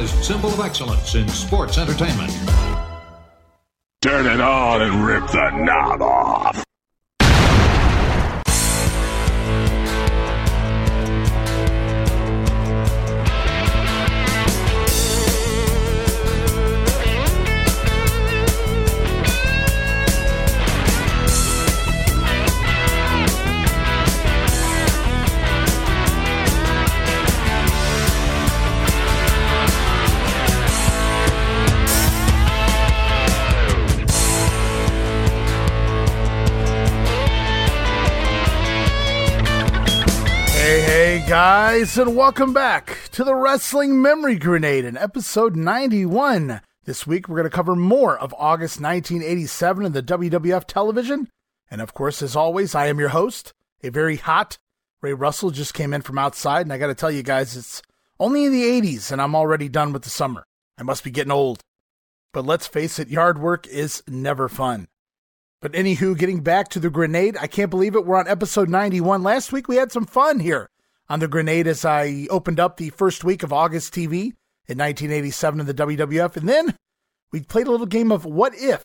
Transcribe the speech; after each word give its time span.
recognized 0.00 0.24
symbol 0.24 0.50
of 0.50 0.60
excellence 0.60 1.14
in 1.14 1.28
sports 1.28 1.78
entertainment. 1.78 2.32
Turn 4.00 4.26
it 4.26 4.40
on 4.40 4.82
and 4.82 5.04
rip 5.04 5.26
the 5.28 5.50
knob 5.50 6.02
off. 6.02 6.64
Guys, 41.30 41.96
and 41.96 42.16
welcome 42.16 42.52
back 42.52 43.08
to 43.12 43.22
the 43.22 43.36
Wrestling 43.36 44.02
Memory 44.02 44.34
Grenade 44.34 44.84
in 44.84 44.96
episode 44.96 45.54
91. 45.54 46.60
This 46.86 47.06
week, 47.06 47.28
we're 47.28 47.36
going 47.36 47.48
to 47.48 47.56
cover 47.56 47.76
more 47.76 48.18
of 48.18 48.34
August 48.36 48.80
1987 48.80 49.86
in 49.86 49.92
the 49.92 50.02
WWF 50.02 50.64
television. 50.64 51.28
And 51.70 51.80
of 51.80 51.94
course, 51.94 52.20
as 52.20 52.34
always, 52.34 52.74
I 52.74 52.88
am 52.88 52.98
your 52.98 53.10
host, 53.10 53.54
a 53.80 53.90
very 53.90 54.16
hot 54.16 54.58
Ray 55.02 55.12
Russell. 55.12 55.52
Just 55.52 55.72
came 55.72 55.94
in 55.94 56.02
from 56.02 56.18
outside, 56.18 56.62
and 56.62 56.72
I 56.72 56.78
got 56.78 56.88
to 56.88 56.96
tell 56.96 57.12
you 57.12 57.22
guys, 57.22 57.56
it's 57.56 57.80
only 58.18 58.44
in 58.44 58.50
the 58.50 58.64
80s, 58.64 59.12
and 59.12 59.22
I'm 59.22 59.36
already 59.36 59.68
done 59.68 59.92
with 59.92 60.02
the 60.02 60.10
summer. 60.10 60.42
I 60.78 60.82
must 60.82 61.04
be 61.04 61.12
getting 61.12 61.30
old. 61.30 61.60
But 62.32 62.44
let's 62.44 62.66
face 62.66 62.98
it, 62.98 63.06
yard 63.06 63.38
work 63.38 63.68
is 63.68 64.02
never 64.08 64.48
fun. 64.48 64.88
But 65.62 65.74
anywho, 65.74 66.18
getting 66.18 66.40
back 66.40 66.70
to 66.70 66.80
the 66.80 66.90
grenade, 66.90 67.36
I 67.40 67.46
can't 67.46 67.70
believe 67.70 67.94
it. 67.94 68.04
We're 68.04 68.18
on 68.18 68.26
episode 68.26 68.68
91. 68.68 69.22
Last 69.22 69.52
week 69.52 69.68
we 69.68 69.76
had 69.76 69.92
some 69.92 70.06
fun 70.06 70.40
here 70.40 70.69
on 71.10 71.18
the 71.18 71.28
grenade 71.28 71.66
as 71.66 71.84
I 71.84 72.28
opened 72.30 72.60
up 72.60 72.76
the 72.76 72.90
first 72.90 73.24
week 73.24 73.42
of 73.42 73.52
August 73.52 73.92
TV 73.92 74.32
in 74.68 74.78
1987 74.78 75.60
in 75.60 75.66
the 75.66 75.74
WWF. 75.74 76.36
And 76.36 76.48
then 76.48 76.76
we 77.32 77.40
played 77.40 77.66
a 77.66 77.70
little 77.72 77.84
game 77.84 78.12
of 78.12 78.24
what 78.24 78.54
if? 78.54 78.84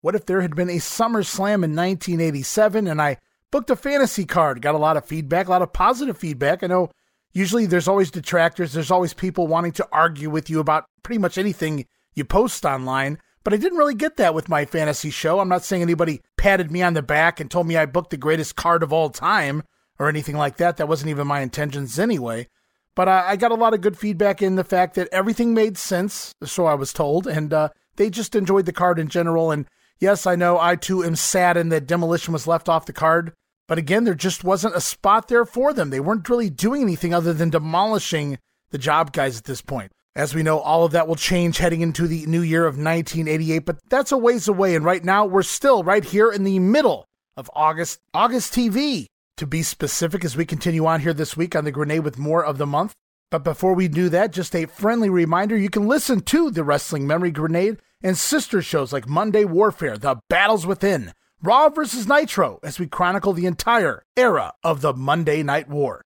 What 0.00 0.14
if 0.14 0.24
there 0.24 0.40
had 0.40 0.56
been 0.56 0.70
a 0.70 0.78
SummerSlam 0.78 1.62
in 1.62 1.76
1987 1.76 2.86
and 2.86 3.00
I 3.00 3.18
booked 3.50 3.68
a 3.68 3.76
fantasy 3.76 4.24
card? 4.24 4.62
Got 4.62 4.74
a 4.74 4.78
lot 4.78 4.96
of 4.96 5.04
feedback, 5.04 5.46
a 5.46 5.50
lot 5.50 5.60
of 5.60 5.74
positive 5.74 6.16
feedback. 6.16 6.62
I 6.62 6.68
know 6.68 6.90
usually 7.34 7.66
there's 7.66 7.88
always 7.88 8.10
detractors, 8.10 8.72
there's 8.72 8.90
always 8.90 9.12
people 9.12 9.46
wanting 9.46 9.72
to 9.72 9.88
argue 9.92 10.30
with 10.30 10.48
you 10.48 10.60
about 10.60 10.86
pretty 11.02 11.18
much 11.18 11.36
anything 11.36 11.84
you 12.14 12.24
post 12.24 12.64
online. 12.64 13.18
But 13.44 13.52
I 13.52 13.58
didn't 13.58 13.78
really 13.78 13.94
get 13.94 14.16
that 14.16 14.34
with 14.34 14.48
my 14.48 14.64
fantasy 14.64 15.10
show. 15.10 15.40
I'm 15.40 15.48
not 15.48 15.64
saying 15.64 15.82
anybody 15.82 16.22
patted 16.38 16.70
me 16.70 16.80
on 16.80 16.94
the 16.94 17.02
back 17.02 17.38
and 17.38 17.50
told 17.50 17.66
me 17.66 17.76
I 17.76 17.84
booked 17.84 18.10
the 18.10 18.16
greatest 18.16 18.56
card 18.56 18.82
of 18.82 18.94
all 18.94 19.10
time 19.10 19.62
or 20.00 20.08
anything 20.08 20.36
like 20.36 20.56
that. 20.56 20.78
That 20.78 20.88
wasn't 20.88 21.10
even 21.10 21.28
my 21.28 21.40
intentions 21.40 21.98
anyway. 21.98 22.48
But 22.96 23.06
uh, 23.06 23.22
I 23.26 23.36
got 23.36 23.52
a 23.52 23.56
lot 23.56 23.74
of 23.74 23.82
good 23.82 23.96
feedback 23.96 24.42
in 24.42 24.56
the 24.56 24.64
fact 24.64 24.94
that 24.94 25.08
everything 25.12 25.54
made 25.54 25.78
sense, 25.78 26.34
so 26.42 26.66
I 26.66 26.74
was 26.74 26.92
told, 26.92 27.26
and 27.28 27.52
uh, 27.52 27.68
they 27.96 28.10
just 28.10 28.34
enjoyed 28.34 28.66
the 28.66 28.72
card 28.72 28.98
in 28.98 29.08
general. 29.08 29.52
And 29.52 29.66
yes, 30.00 30.26
I 30.26 30.34
know 30.34 30.58
I 30.58 30.74
too 30.74 31.04
am 31.04 31.14
saddened 31.14 31.70
that 31.70 31.86
Demolition 31.86 32.32
was 32.32 32.48
left 32.48 32.68
off 32.68 32.86
the 32.86 32.92
card. 32.92 33.32
But 33.68 33.78
again, 33.78 34.02
there 34.02 34.14
just 34.14 34.42
wasn't 34.42 34.74
a 34.74 34.80
spot 34.80 35.28
there 35.28 35.44
for 35.44 35.72
them. 35.72 35.90
They 35.90 36.00
weren't 36.00 36.28
really 36.28 36.50
doing 36.50 36.82
anything 36.82 37.14
other 37.14 37.32
than 37.32 37.50
demolishing 37.50 38.38
the 38.70 38.78
job 38.78 39.12
guys 39.12 39.38
at 39.38 39.44
this 39.44 39.62
point. 39.62 39.92
As 40.16 40.34
we 40.34 40.42
know, 40.42 40.58
all 40.58 40.84
of 40.84 40.90
that 40.90 41.06
will 41.06 41.14
change 41.14 41.58
heading 41.58 41.80
into 41.80 42.08
the 42.08 42.26
new 42.26 42.42
year 42.42 42.66
of 42.66 42.74
1988, 42.74 43.60
but 43.60 43.78
that's 43.88 44.10
a 44.10 44.18
ways 44.18 44.48
away. 44.48 44.74
And 44.74 44.84
right 44.84 45.04
now, 45.04 45.24
we're 45.24 45.44
still 45.44 45.84
right 45.84 46.04
here 46.04 46.32
in 46.32 46.42
the 46.42 46.58
middle 46.58 47.04
of 47.36 47.48
August, 47.54 48.00
August 48.12 48.52
TV, 48.52 49.06
to 49.40 49.46
be 49.46 49.62
specific, 49.62 50.22
as 50.22 50.36
we 50.36 50.44
continue 50.44 50.84
on 50.84 51.00
here 51.00 51.14
this 51.14 51.34
week 51.34 51.56
on 51.56 51.64
the 51.64 51.72
Grenade 51.72 52.04
with 52.04 52.18
more 52.18 52.44
of 52.44 52.58
the 52.58 52.66
month. 52.66 52.92
But 53.30 53.42
before 53.42 53.72
we 53.72 53.88
do 53.88 54.10
that, 54.10 54.32
just 54.32 54.54
a 54.54 54.66
friendly 54.66 55.08
reminder 55.08 55.56
you 55.56 55.70
can 55.70 55.88
listen 55.88 56.20
to 56.20 56.50
the 56.50 56.62
Wrestling 56.62 57.06
Memory 57.06 57.30
Grenade 57.30 57.78
and 58.02 58.18
sister 58.18 58.60
shows 58.60 58.92
like 58.92 59.08
Monday 59.08 59.46
Warfare, 59.46 59.96
The 59.96 60.16
Battles 60.28 60.66
Within, 60.66 61.14
Raw 61.42 61.70
vs. 61.70 62.06
Nitro, 62.06 62.60
as 62.62 62.78
we 62.78 62.86
chronicle 62.86 63.32
the 63.32 63.46
entire 63.46 64.02
era 64.14 64.52
of 64.62 64.82
the 64.82 64.92
Monday 64.92 65.42
Night 65.42 65.70
War. 65.70 66.02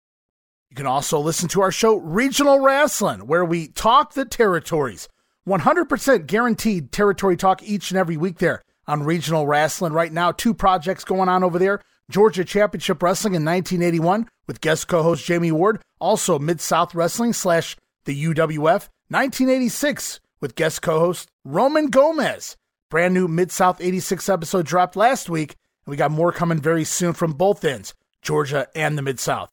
You 0.70 0.76
can 0.76 0.86
also 0.86 1.18
listen 1.18 1.48
to 1.48 1.60
our 1.60 1.72
show, 1.72 1.96
Regional 1.96 2.60
Wrestling, 2.60 3.26
where 3.26 3.44
we 3.44 3.66
talk 3.66 4.14
the 4.14 4.24
territories. 4.24 5.08
100% 5.48 6.26
guaranteed 6.28 6.92
territory 6.92 7.36
talk 7.36 7.64
each 7.64 7.90
and 7.90 7.98
every 7.98 8.16
week 8.16 8.38
there 8.38 8.62
on 8.86 9.02
Regional 9.02 9.44
Wrestling. 9.44 9.92
Right 9.92 10.12
now, 10.12 10.30
two 10.30 10.54
projects 10.54 11.02
going 11.02 11.28
on 11.28 11.42
over 11.42 11.58
there 11.58 11.80
Georgia 12.10 12.44
Championship 12.44 13.02
Wrestling 13.02 13.34
in 13.34 13.44
1981 13.44 14.28
with 14.46 14.60
guest 14.60 14.88
co 14.88 15.02
host 15.02 15.24
Jamie 15.24 15.52
Ward. 15.52 15.80
Also, 15.98 16.38
Mid 16.38 16.60
South 16.60 16.94
Wrestling 16.94 17.32
slash 17.32 17.76
the 18.04 18.24
UWF 18.24 18.88
1986 19.08 20.20
with 20.40 20.54
guest 20.54 20.82
co 20.82 20.98
host 21.00 21.30
Roman 21.44 21.86
Gomez. 21.86 22.56
Brand 22.90 23.14
new 23.14 23.26
Mid 23.26 23.50
South 23.50 23.80
86 23.80 24.28
episode 24.28 24.66
dropped 24.66 24.96
last 24.96 25.30
week, 25.30 25.56
and 25.84 25.90
we 25.90 25.96
got 25.96 26.10
more 26.10 26.30
coming 26.30 26.60
very 26.60 26.84
soon 26.84 27.14
from 27.14 27.32
both 27.32 27.64
ends, 27.64 27.94
Georgia 28.20 28.68
and 28.74 28.98
the 28.98 29.02
Mid 29.02 29.18
South. 29.18 29.50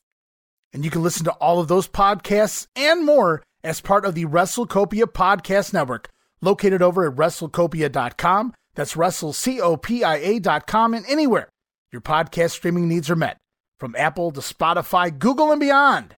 And 0.73 0.83
you 0.83 0.91
can 0.91 1.03
listen 1.03 1.23
to 1.25 1.31
all 1.33 1.59
of 1.59 1.67
those 1.69 1.87
podcasts 1.87 2.67
and 2.75 3.05
more 3.05 3.43
as 3.63 3.79
part 3.81 4.05
of 4.05 4.15
the 4.15 4.25
WrestleCopia 4.25 5.05
Podcast 5.05 5.73
Network, 5.73 6.09
located 6.41 6.81
over 6.81 7.07
at 7.07 7.15
WrestleCopia.com. 7.15 8.53
That's 8.75 8.95
WrestleCopia.com 8.95 10.93
and 10.93 11.05
anywhere 11.07 11.49
your 11.91 12.01
podcast 12.01 12.51
streaming 12.51 12.87
needs 12.87 13.09
are 13.09 13.15
met, 13.15 13.37
from 13.77 13.95
Apple 13.97 14.31
to 14.31 14.39
Spotify, 14.39 15.17
Google, 15.17 15.51
and 15.51 15.59
beyond. 15.59 16.15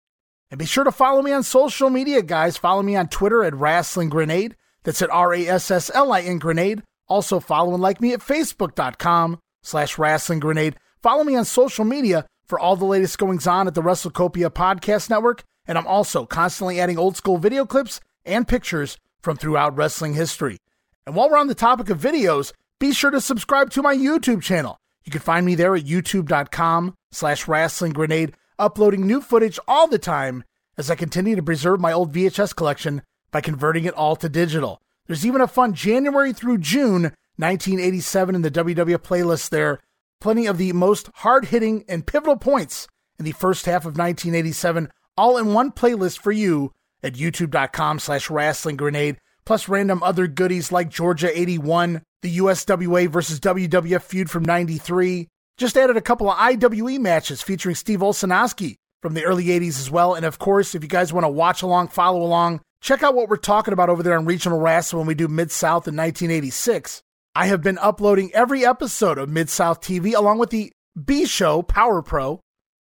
And 0.51 0.59
be 0.59 0.65
sure 0.65 0.83
to 0.83 0.91
follow 0.91 1.21
me 1.21 1.31
on 1.31 1.41
social 1.41 1.89
media, 1.89 2.21
guys. 2.21 2.57
Follow 2.57 2.83
me 2.83 2.95
on 2.95 3.07
Twitter 3.07 3.43
at 3.43 3.53
Rasslin 3.53 4.09
Grenade. 4.09 4.55
That's 4.83 5.01
at 5.01 5.09
R 5.09 5.33
A 5.33 5.47
S 5.47 5.71
S 5.71 5.89
L 5.93 6.11
I 6.11 6.21
N 6.21 6.37
Grenade. 6.37 6.83
Also 7.07 7.39
follow 7.39 7.73
and 7.73 7.81
like 7.81 8.01
me 8.01 8.13
at 8.13 8.19
Facebook.com 8.19 9.39
slash 9.63 9.95
RasslinGrenade. 9.95 10.75
Follow 11.01 11.23
me 11.23 11.35
on 11.35 11.45
social 11.45 11.85
media 11.85 12.27
for 12.45 12.59
all 12.59 12.75
the 12.75 12.85
latest 12.85 13.17
goings 13.17 13.47
on 13.47 13.67
at 13.67 13.73
the 13.73 13.81
WrestleCopia 13.81 14.49
Podcast 14.51 15.09
Network. 15.09 15.43
And 15.65 15.77
I'm 15.77 15.87
also 15.87 16.25
constantly 16.25 16.79
adding 16.79 16.97
old 16.97 17.17
school 17.17 17.37
video 17.37 17.65
clips 17.65 17.99
and 18.25 18.47
pictures 18.47 18.97
from 19.21 19.37
throughout 19.37 19.75
wrestling 19.75 20.13
history. 20.13 20.57
And 21.05 21.15
while 21.15 21.29
we're 21.29 21.37
on 21.37 21.47
the 21.47 21.55
topic 21.55 21.89
of 21.89 21.99
videos, 21.99 22.53
be 22.79 22.93
sure 22.93 23.11
to 23.11 23.21
subscribe 23.21 23.69
to 23.71 23.81
my 23.81 23.95
YouTube 23.95 24.41
channel. 24.41 24.77
You 25.05 25.11
can 25.11 25.21
find 25.21 25.45
me 25.45 25.55
there 25.55 25.75
at 25.75 25.83
youtube.com 25.83 26.95
slash 27.11 27.45
RasslinGrenade, 27.45 28.33
uploading 28.57 29.05
new 29.05 29.21
footage 29.21 29.59
all 29.67 29.87
the 29.87 29.99
time 29.99 30.43
as 30.77 30.89
I 30.89 30.95
continue 30.95 31.35
to 31.35 31.43
preserve 31.43 31.79
my 31.79 31.91
old 31.91 32.13
VHS 32.13 32.55
collection 32.55 33.01
by 33.31 33.41
converting 33.41 33.85
it 33.85 33.93
all 33.95 34.15
to 34.15 34.29
digital. 34.29 34.81
There's 35.07 35.25
even 35.25 35.41
a 35.41 35.47
fun 35.47 35.73
January 35.73 36.33
through 36.33 36.59
June 36.59 37.13
1987 37.37 38.35
in 38.35 38.41
the 38.41 38.51
WWF 38.51 38.99
playlist 38.99 39.49
there. 39.49 39.79
Plenty 40.21 40.45
of 40.45 40.57
the 40.57 40.71
most 40.71 41.09
hard 41.15 41.45
hitting 41.45 41.83
and 41.89 42.07
pivotal 42.07 42.37
points 42.37 42.87
in 43.19 43.25
the 43.25 43.31
first 43.31 43.65
half 43.65 43.81
of 43.81 43.97
1987, 43.97 44.89
all 45.17 45.37
in 45.37 45.53
one 45.53 45.71
playlist 45.71 46.19
for 46.19 46.31
you 46.31 46.71
at 47.01 47.13
youtube.com 47.13 47.99
slash 47.99 48.29
RasslinGrenade, 48.29 49.17
plus 49.45 49.67
random 49.67 50.01
other 50.01 50.27
goodies 50.27 50.71
like 50.71 50.89
Georgia 50.89 51.37
81, 51.37 52.01
the 52.23 52.37
USWA 52.39 53.07
versus 53.07 53.39
WWF 53.39 54.01
feud 54.01 54.31
from 54.31 54.43
93. 54.43 55.27
Just 55.57 55.77
added 55.77 55.97
a 55.97 56.01
couple 56.01 56.31
of 56.31 56.37
IWE 56.39 56.99
matches 56.99 57.43
featuring 57.43 57.75
Steve 57.75 57.99
Olsonoski 57.99 58.77
from 59.03 59.13
the 59.13 59.25
early 59.25 59.45
80s 59.47 59.79
as 59.79 59.91
well. 59.91 60.15
And 60.15 60.25
of 60.25 60.39
course, 60.39 60.73
if 60.73 60.81
you 60.81 60.89
guys 60.89 61.13
want 61.13 61.25
to 61.25 61.29
watch 61.29 61.61
along, 61.61 61.89
follow 61.89 62.23
along, 62.23 62.61
check 62.81 63.03
out 63.03 63.13
what 63.13 63.29
we're 63.29 63.35
talking 63.35 63.73
about 63.73 63.89
over 63.89 64.01
there 64.01 64.17
on 64.17 64.25
Regional 64.25 64.59
Wrestling 64.59 65.01
when 65.01 65.07
we 65.07 65.13
do 65.13 65.27
Mid 65.27 65.51
South 65.51 65.87
in 65.87 65.95
1986. 65.95 67.03
I 67.35 67.47
have 67.47 67.61
been 67.61 67.77
uploading 67.77 68.31
every 68.33 68.65
episode 68.65 69.17
of 69.17 69.29
Mid 69.29 69.49
South 69.49 69.81
TV 69.81 70.15
along 70.15 70.39
with 70.39 70.49
the 70.49 70.71
B 71.05 71.25
show, 71.25 71.61
Power 71.61 72.01
Pro. 72.01 72.39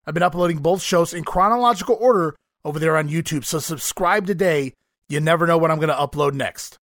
I've 0.05 0.13
been 0.13 0.23
uploading 0.23 0.57
both 0.57 0.81
shows 0.81 1.13
in 1.13 1.23
chronological 1.23 1.97
order 1.99 2.35
over 2.65 2.79
there 2.79 2.97
on 2.97 3.07
YouTube. 3.07 3.45
So 3.45 3.59
subscribe 3.59 4.27
today. 4.27 4.73
You 5.07 5.19
never 5.19 5.47
know 5.47 5.57
what 5.57 5.71
I'm 5.71 5.77
going 5.77 5.89
to 5.89 5.95
upload 5.95 6.33
next. 6.33 6.79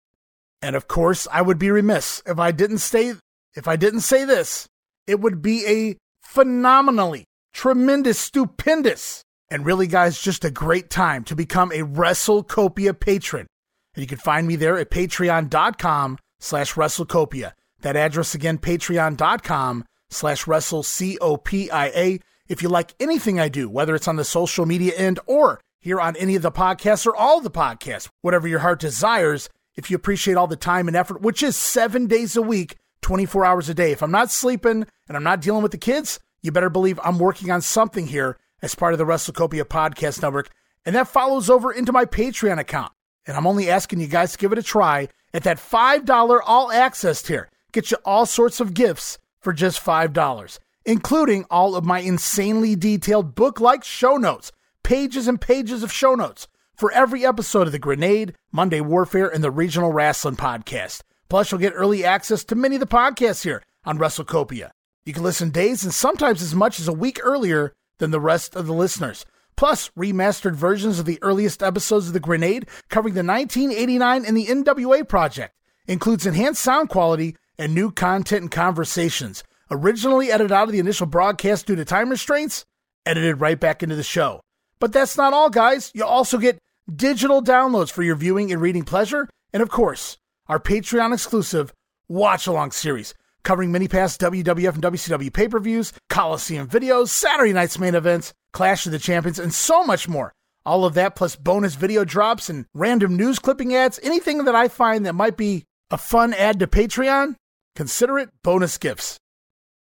And 0.63 0.77
of 0.77 0.89
course, 0.89 1.27
I 1.31 1.43
would 1.43 1.59
be 1.59 1.71
remiss 1.71 2.23
if 2.25 2.39
I 2.39 2.53
didn't 2.53 2.79
say 2.79 3.15
if 3.55 3.69
I 3.69 3.77
didn't 3.77 4.01
say 4.01 4.25
this. 4.25 4.67
It 5.07 5.21
would 5.21 5.43
be 5.43 5.67
a 5.67 5.99
phenomenally 6.23 7.25
tremendous, 7.53 8.19
stupendous, 8.19 9.23
and 9.51 9.67
really, 9.67 9.87
guys, 9.87 10.21
just 10.21 10.45
a 10.45 10.51
great 10.51 10.89
time 10.89 11.25
to 11.25 11.37
become 11.37 11.73
a 11.73 11.81
WrestleCopia 11.81 12.99
patron. 12.99 13.47
And 13.95 14.01
you 14.01 14.07
can 14.07 14.19
find 14.19 14.47
me 14.47 14.57
there 14.57 14.79
at 14.79 14.91
patreon.com 14.91 16.19
slash 16.41 16.75
WrestleCopia. 16.75 17.53
That 17.81 17.97
address 17.97 18.35
again, 18.35 18.59
patreon.com 18.59 19.85
slash 20.09 20.45
WrestleCopia. 20.45 22.21
If 22.49 22.63
you 22.63 22.69
like 22.69 22.95
anything 23.01 23.41
I 23.41 23.49
do, 23.49 23.69
whether 23.69 23.95
it's 23.95 24.09
on 24.09 24.17
the 24.17 24.25
social 24.25 24.67
media 24.67 24.95
end 24.97 25.21
or 25.27 25.61
here 25.81 26.01
on 26.01 26.17
any 26.17 26.37
of 26.37 26.43
the 26.43 26.53
podcasts 26.53 27.07
or 27.07 27.15
all 27.15 27.41
the 27.41 27.51
podcasts, 27.51 28.09
whatever 28.23 28.47
your 28.49 28.61
heart 28.61 28.81
desires. 28.81 29.51
If 29.75 29.91
you 29.91 29.97
appreciate 29.97 30.37
all 30.37 30.47
the 30.47 30.57
time 30.57 30.89
and 30.89 30.97
effort, 30.97 31.23
which 31.23 31.43
is 31.43 31.57
seven 31.57 32.07
days 32.07 32.37
a 32.37 32.43
week, 32.43 32.77
24 33.01 33.45
hours 33.45 33.69
a 33.69 33.75
day. 33.75 33.93
If 33.93 34.03
I'm 34.03 34.11
not 34.11 34.31
sleeping 34.31 34.87
and 35.09 35.17
I'm 35.17 35.25
not 35.25 35.41
dealing 35.41 35.63
with 35.63 35.73
the 35.73 35.79
kids, 35.79 36.21
you 36.43 36.53
better 36.53 36.71
believe 36.71 37.01
I'm 37.03 37.19
working 37.19 37.51
on 37.51 37.63
something 37.63 38.07
here 38.07 38.39
as 38.61 38.75
part 38.75 38.93
of 38.93 38.99
the 38.99 39.05
WrestleCopia 39.05 39.65
Podcast 39.65 40.23
Network. 40.23 40.51
And 40.85 40.95
that 40.95 41.09
follows 41.09 41.49
over 41.49 41.73
into 41.73 41.93
my 41.93 42.05
Patreon 42.05 42.59
account. 42.59 42.93
And 43.27 43.37
I'm 43.37 43.47
only 43.47 43.71
asking 43.71 44.01
you 44.01 44.09
guys 44.09 44.33
to 44.33 44.39
give 44.39 44.53
it 44.53 44.59
a 44.59 44.63
try 44.63 45.09
at 45.33 45.45
that 45.45 45.59
$5 45.59 46.41
all 46.45 46.73
access 46.73 47.23
tier. 47.23 47.49
Get 47.73 47.91
you 47.91 47.97
all 48.05 48.27
sorts 48.27 48.61
of 48.61 48.75
gifts 48.75 49.19
for 49.41 49.53
just 49.53 49.85
$5, 49.85 50.59
including 50.85 51.45
all 51.51 51.75
of 51.75 51.85
my 51.85 52.01
insanely 52.01 52.77
detailed 52.77 53.35
book 53.35 53.61
like 53.61 53.85
show 53.85 54.17
notes, 54.17 54.53
pages 54.83 55.29
and 55.29 55.41
pages 55.41 55.83
of 55.83 55.93
show 55.93 56.15
notes 56.15 56.49
for 56.75 56.91
every 56.93 57.25
episode 57.25 57.67
of 57.67 57.73
the 57.73 57.79
Grenade, 57.79 58.35
Monday 58.51 58.81
Warfare, 58.81 59.29
and 59.29 59.43
the 59.43 59.51
Regional 59.51 59.93
Wrestling 59.93 60.37
Podcast. 60.37 61.03
Plus, 61.29 61.51
you'll 61.51 61.61
get 61.61 61.73
early 61.75 62.05
access 62.05 62.45
to 62.45 62.55
many 62.55 62.77
of 62.77 62.81
the 62.81 62.87
podcasts 62.87 63.45
here 63.45 63.63
on 63.85 63.99
WrestleCopia. 63.99 64.71
You 65.05 65.13
can 65.13 65.23
listen 65.23 65.51
days 65.51 65.85
and 65.85 65.93
sometimes 65.93 66.43
as 66.43 66.55
much 66.55 66.79
as 66.79 66.89
a 66.89 66.93
week 66.93 67.19
earlier 67.23 67.73
than 67.99 68.11
the 68.11 68.21
rest 68.21 68.55
of 68.55 68.67
the 68.67 68.75
listeners. 68.75 69.25
Plus, 69.57 69.91
remastered 69.91 70.55
versions 70.55 70.99
of 70.99 71.07
the 71.07 71.19
earliest 71.23 71.63
episodes 71.63 72.09
of 72.09 72.13
The 72.13 72.21
Grenade 72.21 72.67
covering 72.89 73.15
the 73.15 73.25
1989 73.25 74.25
and 74.25 74.37
the 74.37 74.47
NWA 74.47 75.09
project 75.09 75.55
includes 75.87 76.27
enhanced 76.27 76.63
sound 76.63 76.89
quality 76.89 77.37
and 77.59 77.75
new 77.75 77.91
content 77.91 78.43
and 78.43 78.51
conversations. 78.51 79.45
Originally 79.71 80.31
edited 80.31 80.53
out 80.53 80.69
of 80.69 80.73
the 80.73 80.79
initial 80.79 81.07
broadcast 81.07 81.67
due 81.67 81.77
to 81.77 81.85
time 81.85 82.11
restraints, 82.11 82.65
edited 83.07 83.41
right 83.41 83.59
back 83.59 83.83
into 83.83 83.97
the 83.97 84.03
show. 84.03 84.41
But 84.83 84.93
that's 84.93 85.17
not 85.17 85.33
all, 85.33 85.49
guys. 85.49 85.93
You'll 85.95 86.09
also 86.09 86.39
get 86.39 86.59
digital 86.93 87.41
downloads 87.41 87.93
for 87.93 88.03
your 88.03 88.17
viewing 88.17 88.51
and 88.51 88.61
reading 88.61 88.83
pleasure, 88.83 89.29
and 89.53 89.63
of 89.63 89.71
course, 89.71 90.19
our 90.49 90.59
Patreon 90.59 91.15
exclusive 91.15 91.73
watch 92.09 92.49
along 92.49 92.73
series 92.73 93.15
covering 93.45 93.71
many 93.71 93.87
past 93.87 94.21
WWF 94.21 94.75
and 94.75 94.83
WCW 94.83 95.33
pay 95.33 95.47
per 95.47 95.61
views, 95.61 95.93
Coliseum 96.09 96.67
videos, 96.67 97.11
Saturday 97.11 97.53
night's 97.53 97.79
main 97.79 97.95
events, 97.95 98.33
Clash 98.53 98.85
of 98.85 98.91
the 98.91 98.99
Champions, 98.99 99.39
and 99.39 99.55
so 99.55 99.85
much 99.85 100.09
more. 100.09 100.33
All 100.67 100.85
of 100.85 100.95
that 100.95 101.15
plus 101.15 101.37
bonus 101.37 101.77
video 101.77 102.05
drops 102.05 102.51
and 102.51 102.67
random 102.75 103.17
news 103.17 103.39
clipping 103.39 103.77
ads, 103.77 104.01
anything 104.03 104.47
that 104.47 104.57
I 104.57 104.67
find 104.67 105.07
that 105.07 105.13
might 105.13 105.37
be 105.37 105.63
a 105.93 105.97
fun 105.97 106.35
ad 106.35 106.59
to 106.59 106.67
Patreon, 106.67 107.37
consider 107.77 108.19
it 108.19 108.31
bonus 108.43 108.79
gifts. 108.79 109.21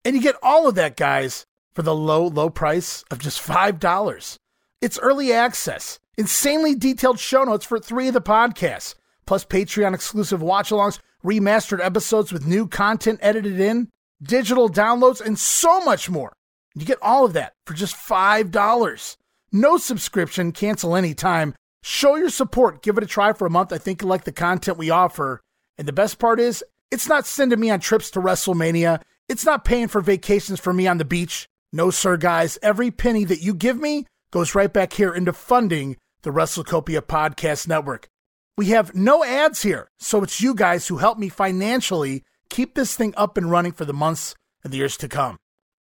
And 0.02 0.16
you 0.16 0.22
get 0.22 0.36
all 0.42 0.66
of 0.66 0.76
that, 0.76 0.96
guys, 0.96 1.44
for 1.74 1.82
the 1.82 1.94
low, 1.94 2.26
low 2.26 2.48
price 2.48 3.04
of 3.10 3.18
just 3.18 3.46
$5. 3.46 4.38
It's 4.80 4.98
early 5.00 5.32
access, 5.32 5.98
insanely 6.16 6.76
detailed 6.76 7.18
show 7.18 7.42
notes 7.42 7.64
for 7.64 7.80
three 7.80 8.06
of 8.06 8.14
the 8.14 8.20
podcasts, 8.20 8.94
plus 9.26 9.44
Patreon 9.44 9.92
exclusive 9.92 10.40
watch 10.40 10.70
alongs, 10.70 11.00
remastered 11.24 11.84
episodes 11.84 12.32
with 12.32 12.46
new 12.46 12.68
content 12.68 13.18
edited 13.20 13.58
in, 13.58 13.88
digital 14.22 14.68
downloads, 14.68 15.20
and 15.20 15.36
so 15.36 15.80
much 15.80 16.08
more. 16.08 16.32
You 16.76 16.86
get 16.86 17.02
all 17.02 17.24
of 17.24 17.32
that 17.32 17.54
for 17.66 17.74
just 17.74 17.96
$5. 17.96 19.16
No 19.50 19.78
subscription, 19.78 20.52
cancel 20.52 20.94
anytime. 20.94 21.56
Show 21.82 22.14
your 22.14 22.30
support, 22.30 22.80
give 22.80 22.96
it 22.98 23.04
a 23.04 23.06
try 23.06 23.32
for 23.32 23.46
a 23.46 23.50
month. 23.50 23.72
I 23.72 23.78
think 23.78 24.02
you 24.02 24.06
like 24.06 24.22
the 24.22 24.32
content 24.32 24.78
we 24.78 24.90
offer. 24.90 25.40
And 25.76 25.88
the 25.88 25.92
best 25.92 26.20
part 26.20 26.38
is, 26.38 26.62
it's 26.92 27.08
not 27.08 27.26
sending 27.26 27.58
me 27.58 27.70
on 27.70 27.80
trips 27.80 28.12
to 28.12 28.20
WrestleMania. 28.20 29.02
It's 29.28 29.44
not 29.44 29.64
paying 29.64 29.88
for 29.88 30.00
vacations 30.00 30.60
for 30.60 30.72
me 30.72 30.86
on 30.86 30.98
the 30.98 31.04
beach. 31.04 31.48
No, 31.72 31.90
sir, 31.90 32.16
guys. 32.16 32.58
Every 32.62 32.92
penny 32.92 33.24
that 33.24 33.42
you 33.42 33.54
give 33.54 33.80
me 33.80 34.06
goes 34.30 34.54
right 34.54 34.72
back 34.72 34.92
here 34.92 35.14
into 35.14 35.32
funding 35.32 35.96
the 36.22 36.30
WrestleCopia 36.30 37.00
Podcast 37.02 37.68
Network. 37.68 38.08
We 38.56 38.66
have 38.66 38.94
no 38.94 39.24
ads 39.24 39.62
here, 39.62 39.88
so 39.98 40.22
it's 40.22 40.40
you 40.40 40.54
guys 40.54 40.88
who 40.88 40.98
help 40.98 41.18
me 41.18 41.28
financially 41.28 42.24
keep 42.50 42.74
this 42.74 42.96
thing 42.96 43.14
up 43.16 43.36
and 43.36 43.50
running 43.50 43.72
for 43.72 43.84
the 43.84 43.92
months 43.92 44.34
and 44.64 44.72
the 44.72 44.78
years 44.78 44.96
to 44.98 45.08
come. 45.08 45.36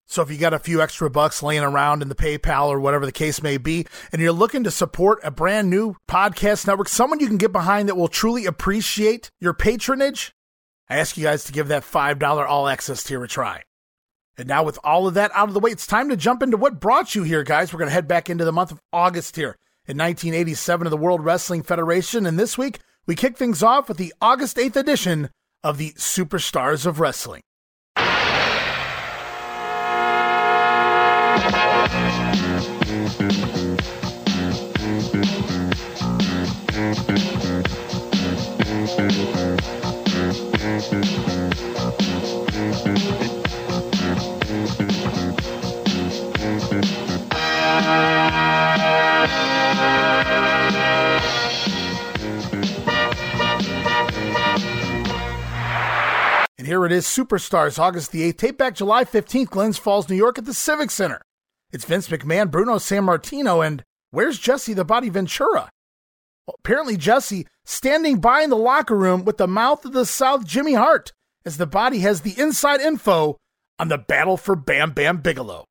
So 0.05 0.21
if 0.21 0.31
you 0.31 0.37
got 0.37 0.53
a 0.53 0.59
few 0.59 0.81
extra 0.81 1.09
bucks 1.09 1.43
laying 1.43 1.61
around 1.61 2.01
in 2.01 2.09
the 2.09 2.15
PayPal 2.15 2.67
or 2.67 2.79
whatever 2.79 3.05
the 3.05 3.11
case 3.11 3.43
may 3.43 3.57
be, 3.57 3.85
and 4.11 4.21
you're 4.21 4.31
looking 4.31 4.63
to 4.63 4.71
support 4.71 5.19
a 5.23 5.31
brand 5.31 5.69
new 5.69 5.95
podcast 6.09 6.65
network, 6.65 6.89
someone 6.89 7.19
you 7.19 7.27
can 7.27 7.37
get 7.37 7.51
behind 7.51 7.89
that 7.89 7.95
will 7.95 8.07
truly 8.07 8.45
appreciate 8.45 9.29
your 9.39 9.53
patronage, 9.53 10.31
I 10.89 10.97
ask 10.97 11.17
you 11.17 11.23
guys 11.23 11.43
to 11.45 11.53
give 11.53 11.67
that 11.67 11.83
$5 11.83 12.47
all 12.47 12.67
access 12.67 13.03
tier 13.03 13.23
a 13.23 13.27
try. 13.27 13.61
And 14.39 14.47
now 14.47 14.63
with 14.63 14.79
all 14.85 15.05
of 15.05 15.15
that 15.15 15.31
out 15.35 15.49
of 15.49 15.53
the 15.53 15.59
way, 15.59 15.69
it's 15.69 15.85
time 15.85 16.07
to 16.09 16.15
jump 16.15 16.41
into 16.41 16.55
what 16.55 16.79
brought 16.79 17.13
you 17.13 17.23
here, 17.23 17.43
guys. 17.43 17.73
We're 17.73 17.79
going 17.79 17.89
to 17.89 17.93
head 17.93 18.07
back 18.07 18.29
into 18.29 18.45
the 18.45 18.53
month 18.53 18.71
of 18.71 18.79
August 18.93 19.35
here 19.35 19.57
in 19.85 19.97
1987 19.97 20.87
of 20.87 20.91
the 20.91 20.97
World 20.97 21.25
Wrestling 21.25 21.61
Federation. 21.61 22.25
And 22.25 22.39
this 22.39 22.57
week, 22.57 22.79
we 23.05 23.15
kick 23.15 23.37
things 23.37 23.61
off 23.61 23.89
with 23.89 23.97
the 23.97 24.13
August 24.21 24.55
8th 24.55 24.77
edition 24.77 25.29
of 25.61 25.77
the 25.77 25.91
Superstars 25.91 26.85
of 26.85 27.01
Wrestling. 27.01 27.41
Is 56.99 57.05
Superstars, 57.05 57.79
August 57.79 58.11
the 58.11 58.29
8th, 58.33 58.37
tape 58.37 58.57
back 58.57 58.75
July 58.75 59.05
15th, 59.05 59.49
Glens 59.49 59.77
Falls, 59.77 60.09
New 60.09 60.17
York 60.17 60.37
at 60.37 60.43
the 60.43 60.53
Civic 60.53 60.91
Center. 60.91 61.21
It's 61.71 61.85
Vince 61.85 62.09
McMahon, 62.09 62.51
Bruno 62.51 62.75
Sammartino, 62.75 63.65
and 63.65 63.85
where's 64.11 64.37
Jesse 64.37 64.73
the 64.73 64.83
Body 64.83 65.07
Ventura? 65.07 65.69
Well, 66.45 66.57
apparently, 66.59 66.97
Jesse 66.97 67.47
standing 67.63 68.19
by 68.19 68.41
in 68.41 68.49
the 68.49 68.57
locker 68.57 68.97
room 68.97 69.23
with 69.23 69.37
the 69.37 69.47
mouth 69.47 69.85
of 69.85 69.93
the 69.93 70.05
South 70.05 70.45
Jimmy 70.45 70.73
Hart, 70.73 71.13
as 71.45 71.55
the 71.55 71.65
body 71.65 71.99
has 71.99 72.19
the 72.19 72.37
inside 72.37 72.81
info 72.81 73.37
on 73.79 73.87
the 73.87 73.97
battle 73.97 74.35
for 74.35 74.57
Bam 74.57 74.91
Bam 74.91 75.19
Bigelow. 75.19 75.63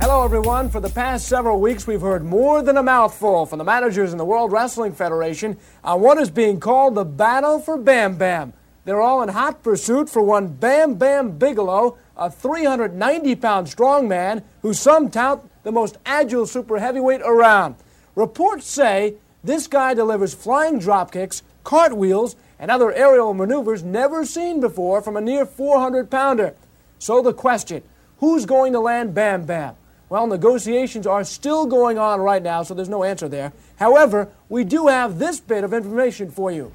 Hello, 0.00 0.24
everyone. 0.24 0.70
For 0.70 0.78
the 0.78 0.88
past 0.88 1.26
several 1.26 1.60
weeks, 1.60 1.84
we've 1.84 2.00
heard 2.00 2.24
more 2.24 2.62
than 2.62 2.76
a 2.76 2.84
mouthful 2.84 3.46
from 3.46 3.58
the 3.58 3.64
managers 3.64 4.12
in 4.12 4.18
the 4.18 4.24
World 4.24 4.52
Wrestling 4.52 4.92
Federation 4.92 5.56
on 5.82 6.00
what 6.00 6.18
is 6.18 6.30
being 6.30 6.60
called 6.60 6.94
the 6.94 7.04
battle 7.04 7.58
for 7.58 7.76
Bam 7.76 8.16
Bam. 8.16 8.52
They're 8.84 9.00
all 9.00 9.22
in 9.22 9.28
hot 9.30 9.64
pursuit 9.64 10.08
for 10.08 10.22
one 10.22 10.46
Bam 10.46 10.94
Bam 10.94 11.36
Bigelow, 11.36 11.98
a 12.16 12.30
390 12.30 13.34
pound 13.34 13.66
strongman 13.66 14.44
who 14.62 14.72
some 14.72 15.10
tout 15.10 15.44
the 15.64 15.72
most 15.72 15.98
agile 16.06 16.46
super 16.46 16.78
heavyweight 16.78 17.22
around. 17.22 17.74
Reports 18.14 18.68
say 18.68 19.14
this 19.42 19.66
guy 19.66 19.94
delivers 19.94 20.32
flying 20.32 20.78
dropkicks, 20.78 21.42
cartwheels, 21.64 22.36
and 22.60 22.70
other 22.70 22.92
aerial 22.92 23.34
maneuvers 23.34 23.82
never 23.82 24.24
seen 24.24 24.60
before 24.60 25.02
from 25.02 25.16
a 25.16 25.20
near 25.20 25.44
400 25.44 26.08
pounder. 26.08 26.54
So 27.00 27.20
the 27.20 27.34
question 27.34 27.82
who's 28.18 28.46
going 28.46 28.72
to 28.74 28.80
land 28.80 29.12
Bam 29.12 29.44
Bam? 29.44 29.74
Well, 30.10 30.26
negotiations 30.26 31.06
are 31.06 31.22
still 31.22 31.66
going 31.66 31.98
on 31.98 32.22
right 32.22 32.42
now, 32.42 32.62
so 32.62 32.72
there's 32.72 32.88
no 32.88 33.04
answer 33.04 33.28
there. 33.28 33.52
However, 33.76 34.30
we 34.48 34.64
do 34.64 34.86
have 34.86 35.18
this 35.18 35.38
bit 35.38 35.64
of 35.64 35.74
information 35.74 36.30
for 36.30 36.50
you. 36.50 36.72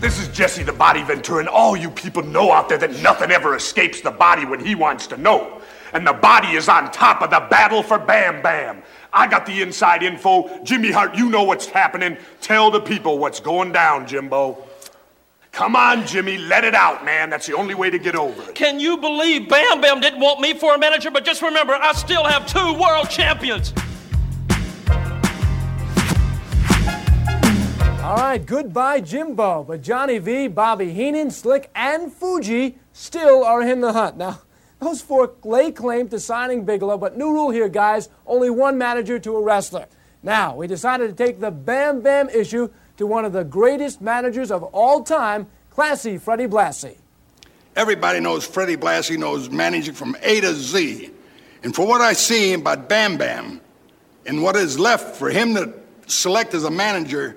This 0.00 0.18
is 0.18 0.28
Jesse 0.28 0.62
the 0.62 0.72
Body 0.72 1.02
Ventura, 1.02 1.40
and 1.40 1.48
all 1.48 1.76
you 1.76 1.90
people 1.90 2.22
know 2.22 2.52
out 2.52 2.70
there 2.70 2.78
that 2.78 3.02
nothing 3.02 3.30
ever 3.30 3.54
escapes 3.54 4.00
the 4.00 4.10
body 4.10 4.46
when 4.46 4.64
he 4.64 4.74
wants 4.74 5.06
to 5.08 5.18
know. 5.18 5.60
And 5.92 6.06
the 6.06 6.14
body 6.14 6.56
is 6.56 6.70
on 6.70 6.90
top 6.92 7.20
of 7.20 7.28
the 7.28 7.46
battle 7.50 7.82
for 7.82 7.98
Bam 7.98 8.40
Bam. 8.40 8.82
I 9.12 9.26
got 9.26 9.44
the 9.44 9.60
inside 9.60 10.02
info. 10.02 10.62
Jimmy 10.64 10.90
Hart, 10.90 11.16
you 11.16 11.28
know 11.28 11.42
what's 11.42 11.66
happening. 11.66 12.16
Tell 12.40 12.70
the 12.70 12.80
people 12.80 13.18
what's 13.18 13.40
going 13.40 13.72
down, 13.72 14.06
Jimbo. 14.06 14.65
Come 15.56 15.74
on, 15.74 16.06
Jimmy, 16.06 16.36
let 16.36 16.64
it 16.64 16.74
out, 16.74 17.02
man. 17.02 17.30
That's 17.30 17.46
the 17.46 17.54
only 17.54 17.74
way 17.74 17.88
to 17.88 17.98
get 17.98 18.14
over 18.14 18.42
it. 18.42 18.54
Can 18.54 18.78
you 18.78 18.98
believe 18.98 19.48
Bam 19.48 19.80
Bam 19.80 20.00
didn't 20.00 20.20
want 20.20 20.38
me 20.38 20.52
for 20.52 20.74
a 20.74 20.78
manager? 20.78 21.10
But 21.10 21.24
just 21.24 21.40
remember, 21.40 21.72
I 21.72 21.94
still 21.94 22.24
have 22.24 22.46
two 22.46 22.74
world 22.78 23.08
champions. 23.08 23.72
All 28.02 28.16
right, 28.16 28.42
goodbye, 28.44 29.00
Jimbo. 29.00 29.64
But 29.64 29.80
Johnny 29.80 30.18
V, 30.18 30.48
Bobby 30.48 30.92
Heenan, 30.92 31.30
Slick, 31.30 31.70
and 31.74 32.12
Fuji 32.12 32.76
still 32.92 33.42
are 33.42 33.62
in 33.62 33.80
the 33.80 33.94
hunt. 33.94 34.18
Now, 34.18 34.40
those 34.78 35.00
four 35.00 35.36
lay 35.42 35.72
claim 35.72 36.10
to 36.10 36.20
signing 36.20 36.66
Bigelow, 36.66 36.98
but 36.98 37.16
new 37.16 37.32
rule 37.32 37.48
here, 37.48 37.70
guys 37.70 38.10
only 38.26 38.50
one 38.50 38.76
manager 38.76 39.18
to 39.20 39.36
a 39.36 39.42
wrestler. 39.42 39.86
Now, 40.22 40.54
we 40.54 40.66
decided 40.66 41.16
to 41.16 41.24
take 41.24 41.40
the 41.40 41.50
Bam 41.50 42.02
Bam 42.02 42.28
issue 42.28 42.68
to 42.96 43.06
one 43.06 43.24
of 43.24 43.32
the 43.32 43.44
greatest 43.44 44.00
managers 44.00 44.50
of 44.50 44.62
all 44.62 45.02
time, 45.02 45.46
Classy 45.70 46.18
Freddie 46.18 46.46
Blassie. 46.46 46.96
Everybody 47.74 48.20
knows 48.20 48.46
Freddie 48.46 48.76
Blassie 48.76 49.18
knows 49.18 49.50
managing 49.50 49.94
from 49.94 50.16
A 50.22 50.40
to 50.40 50.54
Z. 50.54 51.10
And 51.62 51.74
for 51.74 51.86
what 51.86 52.00
I 52.00 52.14
see 52.14 52.54
about 52.54 52.88
Bam 52.88 53.18
Bam 53.18 53.60
and 54.24 54.42
what 54.42 54.56
is 54.56 54.78
left 54.78 55.16
for 55.16 55.28
him 55.28 55.54
to 55.54 55.74
select 56.06 56.54
as 56.54 56.64
a 56.64 56.70
manager, 56.70 57.36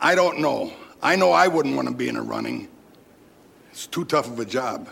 I 0.00 0.14
don't 0.14 0.40
know. 0.40 0.72
I 1.02 1.16
know 1.16 1.32
I 1.32 1.48
wouldn't 1.48 1.74
want 1.74 1.88
to 1.88 1.94
be 1.94 2.08
in 2.08 2.16
a 2.16 2.22
running. 2.22 2.68
It's 3.72 3.86
too 3.86 4.04
tough 4.04 4.28
of 4.28 4.38
a 4.38 4.44
job. 4.44 4.88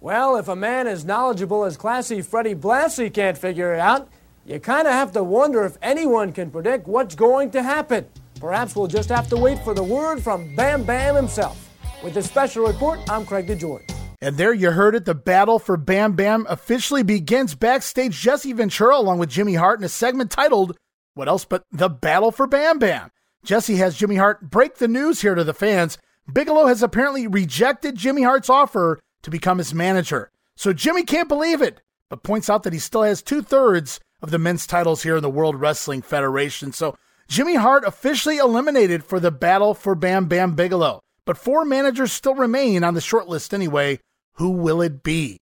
Well, 0.00 0.36
if 0.36 0.48
a 0.48 0.56
man 0.56 0.86
as 0.86 1.04
knowledgeable 1.04 1.64
as 1.64 1.78
classy 1.78 2.20
Freddie 2.20 2.54
Blassie 2.54 3.12
can't 3.12 3.38
figure 3.38 3.72
it 3.72 3.80
out, 3.80 4.08
you 4.44 4.60
kind 4.60 4.86
of 4.86 4.92
have 4.92 5.12
to 5.12 5.24
wonder 5.24 5.64
if 5.64 5.78
anyone 5.80 6.32
can 6.32 6.50
predict 6.50 6.86
what's 6.86 7.14
going 7.14 7.50
to 7.52 7.62
happen. 7.62 8.06
Perhaps 8.40 8.76
we'll 8.76 8.86
just 8.86 9.08
have 9.08 9.28
to 9.28 9.36
wait 9.36 9.58
for 9.60 9.74
the 9.74 9.82
word 9.82 10.20
from 10.20 10.54
Bam 10.54 10.84
Bam 10.84 11.14
himself. 11.14 11.70
With 12.02 12.14
this 12.14 12.26
special 12.26 12.66
report, 12.66 13.00
I'm 13.08 13.24
Craig 13.24 13.46
DeGeorge. 13.46 13.90
And 14.20 14.36
there 14.36 14.54
you 14.54 14.70
heard 14.70 14.94
it. 14.94 15.04
The 15.04 15.14
battle 15.14 15.58
for 15.58 15.76
Bam 15.76 16.12
Bam 16.12 16.46
officially 16.48 17.02
begins 17.02 17.54
backstage. 17.54 18.18
Jesse 18.18 18.52
Ventura, 18.52 18.96
along 18.96 19.18
with 19.18 19.30
Jimmy 19.30 19.54
Hart, 19.54 19.80
in 19.80 19.84
a 19.84 19.88
segment 19.88 20.30
titled, 20.30 20.76
What 21.14 21.28
Else 21.28 21.44
But 21.44 21.64
the 21.70 21.88
Battle 21.88 22.32
for 22.32 22.46
Bam 22.46 22.78
Bam? 22.78 23.10
Jesse 23.44 23.76
has 23.76 23.96
Jimmy 23.96 24.16
Hart 24.16 24.50
break 24.50 24.76
the 24.76 24.88
news 24.88 25.20
here 25.20 25.34
to 25.34 25.44
the 25.44 25.52
fans. 25.52 25.98
Bigelow 26.32 26.66
has 26.66 26.82
apparently 26.82 27.26
rejected 27.26 27.96
Jimmy 27.96 28.22
Hart's 28.22 28.48
offer 28.48 28.98
to 29.22 29.30
become 29.30 29.58
his 29.58 29.74
manager. 29.74 30.30
So 30.56 30.72
Jimmy 30.72 31.02
can't 31.02 31.28
believe 31.28 31.60
it, 31.60 31.82
but 32.08 32.22
points 32.22 32.48
out 32.48 32.62
that 32.62 32.72
he 32.72 32.78
still 32.78 33.02
has 33.02 33.22
two 33.22 33.42
thirds 33.42 34.00
of 34.22 34.30
the 34.30 34.38
men's 34.38 34.66
titles 34.66 35.02
here 35.02 35.16
in 35.16 35.22
the 35.22 35.28
World 35.28 35.60
Wrestling 35.60 36.00
Federation. 36.00 36.72
So 36.72 36.96
Jimmy 37.28 37.54
Hart 37.54 37.84
officially 37.84 38.38
eliminated 38.38 39.04
for 39.04 39.18
the 39.18 39.30
battle 39.30 39.74
for 39.74 39.94
Bam 39.94 40.26
Bam 40.26 40.54
Bigelow. 40.54 41.00
But 41.24 41.38
four 41.38 41.64
managers 41.64 42.12
still 42.12 42.34
remain 42.34 42.84
on 42.84 42.94
the 42.94 43.00
short 43.00 43.28
list 43.28 43.54
anyway. 43.54 43.98
Who 44.34 44.50
will 44.50 44.82
it 44.82 45.02
be? 45.02 45.38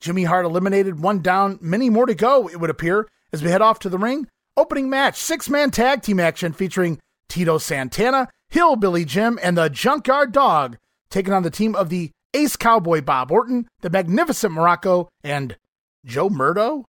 Jimmy 0.00 0.24
Hart 0.24 0.44
eliminated 0.44 1.00
one 1.00 1.20
down, 1.20 1.58
many 1.60 1.90
more 1.90 2.06
to 2.06 2.14
go, 2.14 2.48
it 2.48 2.60
would 2.60 2.70
appear, 2.70 3.08
as 3.32 3.42
we 3.42 3.50
head 3.50 3.62
off 3.62 3.80
to 3.80 3.88
the 3.88 3.98
ring. 3.98 4.26
Opening 4.56 4.88
match, 4.88 5.16
six 5.16 5.48
man 5.48 5.70
tag 5.70 6.02
team 6.02 6.20
action 6.20 6.52
featuring 6.52 6.98
Tito 7.28 7.58
Santana, 7.58 8.28
Hillbilly 8.48 9.04
Jim, 9.04 9.38
and 9.42 9.58
the 9.58 9.68
Junkyard 9.68 10.32
Dog, 10.32 10.78
taking 11.10 11.32
on 11.32 11.42
the 11.42 11.50
team 11.50 11.74
of 11.74 11.90
the 11.90 12.10
Ace 12.34 12.56
Cowboy 12.56 13.02
Bob 13.02 13.30
Orton, 13.30 13.68
the 13.80 13.90
Magnificent 13.90 14.54
Muraco, 14.54 15.08
and 15.22 15.56
Joe 16.04 16.30
Murdo? 16.30 16.84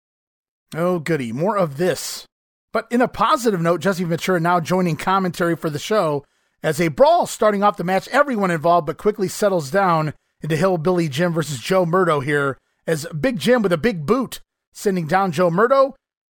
Oh, 0.75 0.99
goody, 0.99 1.31
more 1.31 1.57
of 1.57 1.77
this. 1.77 2.25
But 2.75 2.87
in 2.91 2.99
a 2.99 3.07
positive 3.07 3.61
note, 3.61 3.79
Jesse 3.79 4.03
Ventura 4.03 4.37
now 4.37 4.59
joining 4.59 4.97
commentary 4.97 5.55
for 5.55 5.69
the 5.69 5.79
show 5.79 6.25
as 6.61 6.81
a 6.81 6.89
brawl 6.89 7.25
starting 7.25 7.63
off 7.63 7.77
the 7.77 7.85
match, 7.85 8.09
everyone 8.09 8.51
involved, 8.51 8.85
but 8.85 8.97
quickly 8.97 9.29
settles 9.29 9.71
down 9.71 10.13
into 10.41 10.57
Hillbilly 10.57 11.07
Jim 11.07 11.31
versus 11.31 11.59
Joe 11.59 11.85
Murdo 11.85 12.19
here 12.19 12.57
as 12.85 13.07
Big 13.17 13.39
Jim 13.39 13.61
with 13.61 13.71
a 13.71 13.77
big 13.77 14.05
boot 14.05 14.41
sending 14.73 15.07
down 15.07 15.31
Joe 15.31 15.49
Murdo. 15.49 15.95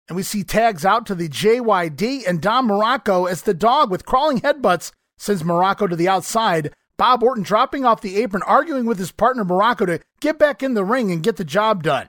And 0.09 0.17
we 0.17 0.23
see 0.23 0.43
tags 0.43 0.83
out 0.83 1.05
to 1.05 1.15
the 1.15 1.29
JYD 1.29 2.27
and 2.27 2.41
Don 2.41 2.67
Muraco 2.67 3.31
as 3.31 3.43
the 3.43 3.53
dog 3.53 3.89
with 3.89 4.05
crawling 4.05 4.41
headbutts 4.41 4.91
sends 5.17 5.41
Muraco 5.41 5.89
to 5.89 5.95
the 5.95 6.09
outside. 6.09 6.73
Bob 6.97 7.23
Orton 7.23 7.45
dropping 7.45 7.85
off 7.85 8.01
the 8.01 8.17
apron, 8.17 8.43
arguing 8.43 8.85
with 8.85 8.99
his 8.99 9.13
partner 9.13 9.45
Muraco 9.45 9.85
to 9.85 10.01
get 10.19 10.37
back 10.37 10.61
in 10.61 10.73
the 10.73 10.83
ring 10.83 11.13
and 11.13 11.23
get 11.23 11.37
the 11.37 11.45
job 11.45 11.81
done. 11.81 12.07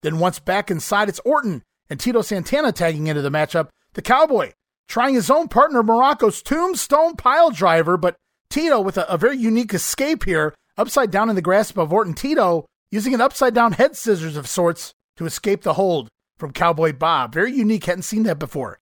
Then 0.00 0.20
once 0.20 0.38
back 0.38 0.70
inside, 0.70 1.10
it's 1.10 1.20
Orton 1.22 1.62
and 1.90 1.98
Tito 1.98 2.22
Santana 2.22 2.72
tagging 2.72 3.06
into 3.06 3.22
the 3.22 3.30
matchup. 3.30 3.68
The 3.94 4.02
Cowboy 4.02 4.52
trying 4.88 5.14
his 5.14 5.30
own 5.30 5.48
partner 5.48 5.82
Muraco's 5.82 6.42
tombstone 6.42 7.16
pile 7.16 7.50
driver, 7.50 7.96
but 7.96 8.16
Tito 8.50 8.80
with 8.80 8.96
a, 8.96 9.10
a 9.12 9.18
very 9.18 9.36
unique 9.36 9.74
escape 9.74 10.24
here, 10.24 10.54
upside 10.76 11.10
down 11.10 11.28
in 11.28 11.36
the 11.36 11.42
grasp 11.42 11.76
of 11.76 11.92
Orton. 11.92 12.14
Tito 12.14 12.66
using 12.90 13.14
an 13.14 13.20
upside 13.20 13.54
down 13.54 13.72
head 13.72 13.96
scissors 13.96 14.36
of 14.36 14.46
sorts 14.46 14.92
to 15.16 15.26
escape 15.26 15.62
the 15.62 15.74
hold 15.74 16.08
from 16.36 16.52
Cowboy 16.52 16.92
Bob. 16.92 17.34
Very 17.34 17.52
unique, 17.52 17.84
hadn't 17.84 18.02
seen 18.02 18.22
that 18.22 18.38
before. 18.38 18.78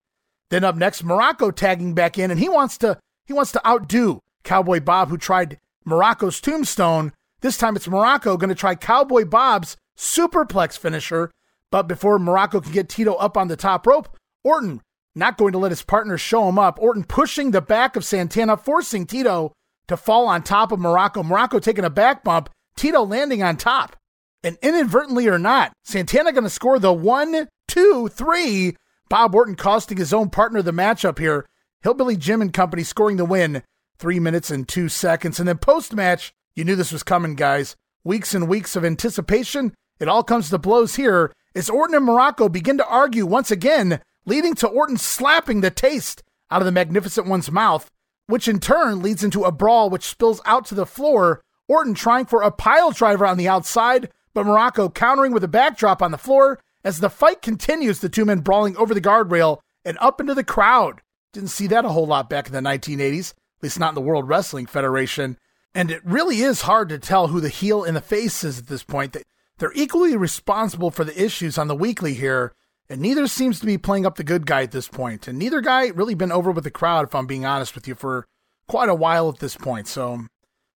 Then 0.49 0.63
up 0.63 0.75
next, 0.75 1.03
Muraco 1.03 1.53
tagging 1.53 1.93
back 1.93 2.17
in, 2.17 2.31
and 2.31 2.39
he 2.39 2.47
wants 2.47 2.77
to 2.79 2.97
he 3.25 3.33
wants 3.33 3.51
to 3.51 3.67
outdo 3.67 4.21
Cowboy 4.43 4.79
Bob, 4.79 5.09
who 5.09 5.17
tried 5.17 5.59
Muraco's 5.85 6.39
tombstone. 6.39 7.11
This 7.41 7.57
time 7.57 7.75
it's 7.75 7.87
Muraco 7.87 8.39
going 8.39 8.49
to 8.49 8.55
try 8.55 8.75
Cowboy 8.75 9.25
Bob's 9.25 9.75
superplex 9.97 10.77
finisher. 10.77 11.31
But 11.71 11.87
before 11.87 12.17
Muraco 12.19 12.63
can 12.63 12.71
get 12.71 12.89
Tito 12.89 13.13
up 13.15 13.37
on 13.37 13.47
the 13.47 13.57
top 13.57 13.85
rope, 13.85 14.15
Orton 14.43 14.81
not 15.15 15.37
going 15.37 15.51
to 15.51 15.57
let 15.57 15.71
his 15.71 15.81
partner 15.81 16.17
show 16.17 16.47
him 16.47 16.59
up. 16.59 16.79
Orton 16.79 17.03
pushing 17.03 17.51
the 17.51 17.61
back 17.61 17.95
of 17.95 18.05
Santana, 18.05 18.55
forcing 18.55 19.05
Tito 19.05 19.51
to 19.87 19.97
fall 19.97 20.27
on 20.27 20.43
top 20.43 20.71
of 20.71 20.79
Muraco. 20.79 21.25
Muraco 21.25 21.61
taking 21.61 21.85
a 21.85 21.89
back 21.89 22.23
bump, 22.23 22.49
Tito 22.75 23.03
landing 23.03 23.41
on 23.41 23.57
top. 23.57 23.95
And 24.43 24.57
inadvertently 24.61 25.27
or 25.27 25.39
not, 25.39 25.73
Santana 25.83 26.31
going 26.31 26.43
to 26.43 26.49
score 26.49 26.79
the 26.79 26.93
one, 26.93 27.47
two, 27.67 28.07
three. 28.09 28.77
Bob 29.09 29.33
Orton 29.33 29.55
costing 29.55 29.97
his 29.97 30.13
own 30.13 30.29
partner 30.29 30.61
the 30.61 30.71
matchup 30.71 31.17
here. 31.17 31.45
Hillbilly 31.81 32.15
Jim 32.15 32.41
and 32.41 32.53
company 32.53 32.83
scoring 32.83 33.17
the 33.17 33.25
win, 33.25 33.63
three 33.97 34.19
minutes 34.19 34.51
and 34.51 34.67
two 34.67 34.89
seconds. 34.89 35.39
And 35.39 35.47
then 35.47 35.57
post 35.57 35.93
match, 35.93 36.31
you 36.55 36.63
knew 36.63 36.75
this 36.75 36.91
was 36.91 37.03
coming, 37.03 37.35
guys. 37.35 37.75
Weeks 38.03 38.33
and 38.33 38.47
weeks 38.47 38.75
of 38.75 38.85
anticipation. 38.85 39.73
It 39.99 40.07
all 40.07 40.23
comes 40.23 40.49
to 40.49 40.57
blows 40.57 40.95
here 40.95 41.33
as 41.57 41.69
Orton 41.69 41.95
and 41.95 42.07
Muraco 42.07 42.51
begin 42.51 42.77
to 42.77 42.87
argue 42.87 43.25
once 43.25 43.49
again, 43.49 43.99
leading 44.25 44.53
to 44.55 44.67
Orton 44.67 44.97
slapping 44.97 45.61
the 45.61 45.71
taste 45.71 46.21
out 46.51 46.61
of 46.61 46.65
the 46.65 46.71
Magnificent 46.71 47.27
One's 47.27 47.51
mouth, 47.51 47.89
which 48.27 48.47
in 48.47 48.59
turn 48.59 49.01
leads 49.01 49.23
into 49.23 49.43
a 49.43 49.51
brawl 49.51 49.89
which 49.89 50.05
spills 50.05 50.39
out 50.45 50.65
to 50.65 50.75
the 50.75 50.85
floor. 50.85 51.41
Orton 51.67 51.95
trying 51.95 52.25
for 52.25 52.43
a 52.43 52.51
pile 52.51 52.91
driver 52.91 53.25
on 53.25 53.37
the 53.37 53.47
outside, 53.47 54.09
but 54.33 54.45
Muraco 54.45 54.93
countering 54.93 55.33
with 55.33 55.43
a 55.43 55.47
backdrop 55.47 56.01
on 56.01 56.11
the 56.11 56.17
floor. 56.17 56.59
As 56.83 56.99
the 56.99 57.09
fight 57.09 57.41
continues, 57.41 57.99
the 57.99 58.07
two 58.07 58.23
men 58.23 58.39
brawling 58.39 58.77
over 58.77 58.93
the 58.93 59.01
guardrail 59.01 59.59
and 59.83 59.97
up 59.99 60.21
into 60.21 60.35
the 60.35 60.43
crowd. 60.43 61.01
Didn't 61.33 61.49
see 61.49 61.67
that 61.67 61.85
a 61.85 61.89
whole 61.89 62.07
lot 62.07 62.29
back 62.29 62.47
in 62.47 62.53
the 62.53 62.59
1980s, 62.59 63.31
at 63.31 63.63
least 63.63 63.79
not 63.79 63.89
in 63.89 63.95
the 63.95 64.01
World 64.01 64.27
Wrestling 64.27 64.67
Federation. 64.67 65.37
And 65.73 65.89
it 65.91 66.01
really 66.05 66.41
is 66.41 66.61
hard 66.61 66.89
to 66.89 66.99
tell 66.99 67.27
who 67.27 67.41
the 67.41 67.49
heel 67.49 67.83
and 67.83 67.95
the 67.95 68.01
face 68.01 68.43
is 68.43 68.59
at 68.59 68.67
this 68.67 68.83
point. 68.83 69.17
They're 69.57 69.71
equally 69.73 70.15
responsible 70.15 70.91
for 70.91 71.03
the 71.03 71.23
issues 71.23 71.57
on 71.57 71.67
the 71.67 71.75
weekly 71.75 72.13
here, 72.13 72.53
and 72.89 73.01
neither 73.01 73.27
seems 73.27 73.59
to 73.59 73.65
be 73.65 73.77
playing 73.77 74.05
up 74.05 74.15
the 74.15 74.23
good 74.23 74.45
guy 74.45 74.63
at 74.63 74.71
this 74.71 74.87
point. 74.87 75.27
And 75.27 75.37
neither 75.37 75.61
guy 75.61 75.87
really 75.87 76.15
been 76.15 76.31
over 76.31 76.51
with 76.51 76.63
the 76.63 76.71
crowd, 76.71 77.07
if 77.07 77.15
I'm 77.15 77.27
being 77.27 77.45
honest 77.45 77.75
with 77.75 77.87
you, 77.87 77.95
for 77.95 78.27
quite 78.67 78.89
a 78.89 78.95
while 78.95 79.29
at 79.29 79.39
this 79.39 79.55
point. 79.55 79.87
So 79.87 80.25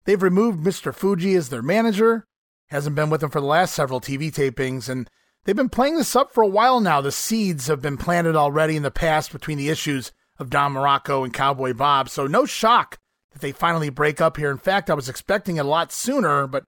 they've 0.06 0.22
removed 0.22 0.60
Mr. 0.60 0.94
Fuji 0.94 1.36
as 1.36 1.50
their 1.50 1.62
manager, 1.62 2.26
hasn't 2.68 2.96
been 2.96 3.10
with 3.10 3.22
them 3.22 3.30
for 3.30 3.42
the 3.42 3.48
last 3.48 3.76
several 3.76 4.02
TV 4.02 4.32
tapings, 4.32 4.90
and 4.90 5.10
they've 5.44 5.56
been 5.56 5.70
playing 5.70 5.98
this 5.98 6.16
up 6.16 6.34
for 6.34 6.42
a 6.42 6.48
while 6.48 6.80
now. 6.80 7.02
The 7.02 7.12
seeds 7.12 7.68
have 7.68 7.82
been 7.82 7.98
planted 7.98 8.36
already 8.36 8.76
in 8.76 8.84
the 8.84 8.92
past 8.92 9.32
between 9.32 9.58
the 9.58 9.70
issues 9.70 10.12
of 10.40 10.50
Don 10.50 10.74
Muraco 10.74 11.24
and 11.24 11.34
Cowboy 11.34 11.74
Bob. 11.74 12.10
So 12.10 12.26
no 12.26 12.46
shock 12.46 12.98
that 13.32 13.42
they 13.42 13.52
finally 13.52 13.90
break 13.90 14.20
up 14.20 14.38
here. 14.38 14.50
In 14.50 14.58
fact, 14.58 14.90
I 14.90 14.96
was 14.96 15.08
expecting 15.08 15.58
it 15.58 15.66
a 15.66 15.70
lot 15.70 15.92
sooner, 15.92 16.48
but 16.48 16.64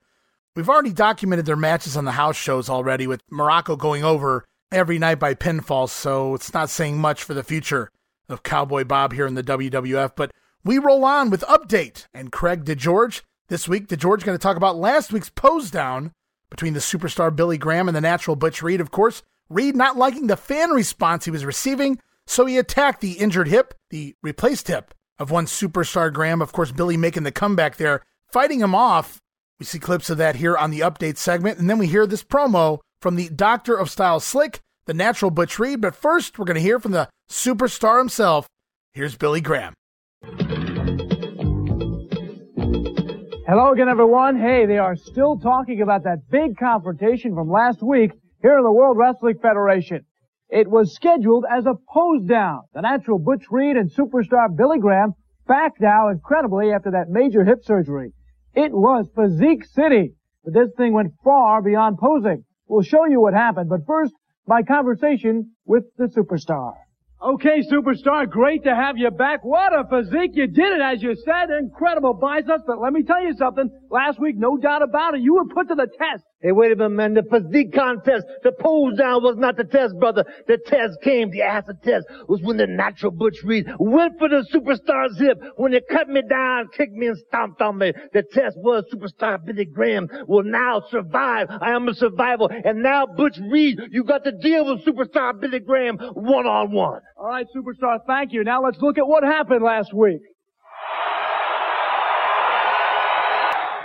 we've 0.56 0.70
already 0.70 0.94
documented 0.94 1.46
their 1.46 1.56
matches 1.56 1.98
on 1.98 2.06
the 2.06 2.12
house 2.12 2.36
shows 2.36 2.70
already 2.70 3.08
with 3.08 3.22
Muraco 3.32 3.78
going 3.78 4.04
over 4.04 4.46
every 4.72 5.00
night 5.00 5.20
by 5.20 5.34
pinfall, 5.34 5.90
so 5.90 6.34
it's 6.36 6.54
not 6.54 6.70
saying 6.70 6.98
much 6.98 7.24
for 7.24 7.34
the 7.34 7.44
future 7.44 7.90
of 8.30 8.44
Cowboy 8.44 8.84
Bob 8.84 9.14
here 9.14 9.28
in 9.28 9.36
the 9.36 9.44
WWF. 9.44 10.12
But 10.16 10.32
we 10.64 10.78
roll 10.78 11.06
on 11.06 11.30
with 11.30 11.42
Update 11.42 12.08
and 12.14 12.32
Craig 12.32 12.66
DeGeorge. 12.66 13.22
This 13.50 13.68
week, 13.68 13.88
DeGeorge 13.88 14.24
going 14.24 14.38
to 14.38 14.42
talk 14.42 14.58
about 14.58 14.78
last 14.78 15.12
week's 15.12 15.30
pose 15.30 15.70
down 15.70 16.12
between 16.50 16.74
the 16.74 16.80
superstar 16.80 17.36
Billy 17.36 17.58
Graham 17.58 17.88
and 17.88 17.96
the 17.96 18.02
natural 18.02 18.36
Butch 18.36 18.62
Reed. 18.62 18.80
Of 18.80 18.92
course, 18.92 19.22
Reed 19.50 19.76
not 19.76 19.98
liking 19.98 20.28
the 20.28 20.38
fan 20.38 20.72
response 20.72 21.26
he 21.26 21.32
was 21.32 21.46
receiving, 21.46 22.00
so 22.26 22.46
he 22.46 22.58
attacked 22.58 23.02
the 23.02 23.14
injured 23.14 23.48
hip, 23.48 23.74
the 23.90 24.16
replaced 24.22 24.68
hip 24.68 24.94
of 25.20 25.32
one 25.32 25.46
superstar 25.46 26.12
Graham. 26.12 26.42
Of 26.42 26.54
course, 26.54 26.72
Billy 26.72 26.98
making 26.98 27.24
the 27.24 27.32
comeback 27.32 27.76
there, 27.78 28.02
fighting 28.26 28.62
him 28.62 28.74
off. 28.74 29.22
See 29.64 29.80
clips 29.80 30.10
of 30.10 30.18
that 30.18 30.36
here 30.36 30.58
on 30.58 30.72
the 30.72 30.82
update 30.82 31.18
segment, 31.18 31.58
and 31.58 31.70
then 31.70 31.78
we 31.78 31.88
hear 31.88 32.06
this 32.06 32.24
promo 32.24 32.80
from 33.02 33.16
the 33.16 33.30
Doctor 33.30 33.76
of 33.76 33.90
Style 33.90 34.20
Slick, 34.20 34.60
the 34.86 34.94
natural 34.94 35.32
Butch 35.32 35.58
Reed. 35.58 35.80
But 35.80 35.96
first, 35.96 36.38
we're 36.38 36.46
going 36.46 36.56
to 36.56 36.62
hear 36.62 36.80
from 36.80 36.92
the 36.92 37.08
superstar 37.30 38.00
himself. 38.00 38.48
Here's 38.94 39.16
Billy 39.16 39.42
Graham. 39.42 39.74
Hello 43.46 43.72
again, 43.72 43.90
everyone. 43.90 44.40
Hey, 44.40 44.66
they 44.66 44.78
are 44.78 44.96
still 44.96 45.38
talking 45.38 45.82
about 45.82 46.04
that 46.04 46.30
big 46.30 46.58
confrontation 46.58 47.34
from 47.34 47.50
last 47.50 47.82
week 47.82 48.12
here 48.42 48.58
in 48.58 48.64
the 48.64 48.72
World 48.72 48.98
Wrestling 48.98 49.38
Federation. 49.42 50.06
It 50.50 50.70
was 50.70 50.94
scheduled 50.94 51.46
as 51.50 51.66
a 51.66 51.76
pose 51.94 52.26
down. 52.26 52.62
The 52.74 52.82
natural 52.82 53.18
Butch 53.18 53.46
Reed 53.50 53.78
and 53.78 53.90
superstar 53.90 54.56
Billy 54.56 54.80
Graham 54.80 55.14
back 55.48 55.74
now 55.80 56.10
incredibly 56.10 56.72
after 56.72 56.92
that 56.92 57.10
major 57.10 57.44
hip 57.46 57.64
surgery. 57.64 58.12
It 58.56 58.72
was 58.72 59.10
Physique 59.16 59.66
City, 59.66 60.14
but 60.44 60.54
this 60.54 60.70
thing 60.78 60.94
went 60.94 61.14
far 61.24 61.62
beyond 61.62 61.98
posing. 61.98 62.44
We'll 62.68 62.84
show 62.84 63.06
you 63.06 63.20
what 63.20 63.34
happened, 63.34 63.70
but 63.70 63.86
first, 63.88 64.14
my 64.48 64.62
conversation 64.62 65.52
with 65.66 65.86
the 65.98 66.06
superstar. 66.06 66.74
Okay, 67.22 67.62
superstar, 67.72 68.30
great 68.30 68.66
to 68.66 68.76
have 68.76 68.98
you 68.98 69.10
back. 69.10 69.46
What 69.46 69.72
a 69.74 69.86
physique. 69.88 70.32
You 70.34 70.48
did 70.48 70.74
it, 70.74 70.82
as 70.82 71.02
you 71.02 71.16
said. 71.16 71.50
Incredible 71.58 72.14
biceps. 72.14 72.64
But 72.68 72.82
let 72.82 72.92
me 72.92 73.04
tell 73.04 73.24
you 73.24 73.34
something. 73.38 73.70
Last 73.90 74.20
week, 74.20 74.36
no 74.38 74.58
doubt 74.58 74.84
about 74.84 75.14
it, 75.14 75.22
you 75.22 75.36
were 75.36 75.46
put 75.46 75.70
to 75.70 75.76
the 75.76 75.88
test. 75.88 76.26
Hey, 76.44 76.52
wait 76.52 76.74
a 76.74 76.76
minute, 76.76 76.90
man. 76.90 77.14
The 77.14 77.24
physique 77.24 77.74
contest, 77.74 78.26
the 78.44 78.52
pose 78.52 78.98
down 78.98 79.24
was 79.24 79.38
not 79.38 79.56
the 79.56 79.64
test, 79.64 79.98
brother. 79.98 80.26
The 80.46 80.58
test 80.58 81.00
came, 81.02 81.32
the 81.32 81.42
acid 81.42 81.82
test, 81.82 82.06
was 82.28 82.42
when 82.44 82.58
the 82.58 82.68
natural 82.68 83.14
Butch 83.14 83.38
Reed 83.46 83.66
went 83.80 84.20
for 84.20 84.28
the 84.28 84.46
superstar's 84.54 85.18
hip. 85.18 85.42
When 85.56 85.72
they 85.72 85.80
cut 85.90 86.10
me 86.10 86.22
down, 86.30 86.68
kicked 86.76 86.92
me 86.92 87.08
and 87.08 87.18
stomped 87.30 87.62
on 87.62 87.78
me. 87.78 87.94
The 88.12 88.24
test 88.24 88.58
was 88.58 88.84
superstar 88.94 89.44
Billy 89.46 89.64
Graham 89.64 90.10
will 90.28 90.44
now 90.44 90.84
survive. 90.92 91.48
I 91.50 91.72
am 91.72 91.88
a 91.88 91.94
survivor. 91.94 92.48
And 92.66 92.84
now, 92.84 93.06
Butch 93.06 93.40
Reed, 93.50 93.80
you 93.92 94.04
got 94.04 94.26
to 94.26 94.34
deal 94.34 94.66
with 94.66 94.86
superstar 94.86 95.40
Billy 95.40 95.62
Graham 95.62 95.98
one 95.98 96.46
on 96.46 96.74
one. 96.74 97.00
All 97.18 97.28
right, 97.28 97.48
superstar, 97.56 98.00
thank 98.06 98.34
you. 98.34 98.44
Now 98.44 98.62
let's 98.62 98.80
look 98.82 98.98
at 98.98 99.08
what 99.08 99.24
happened 99.24 99.64
last 99.64 99.94
week. 99.94 100.20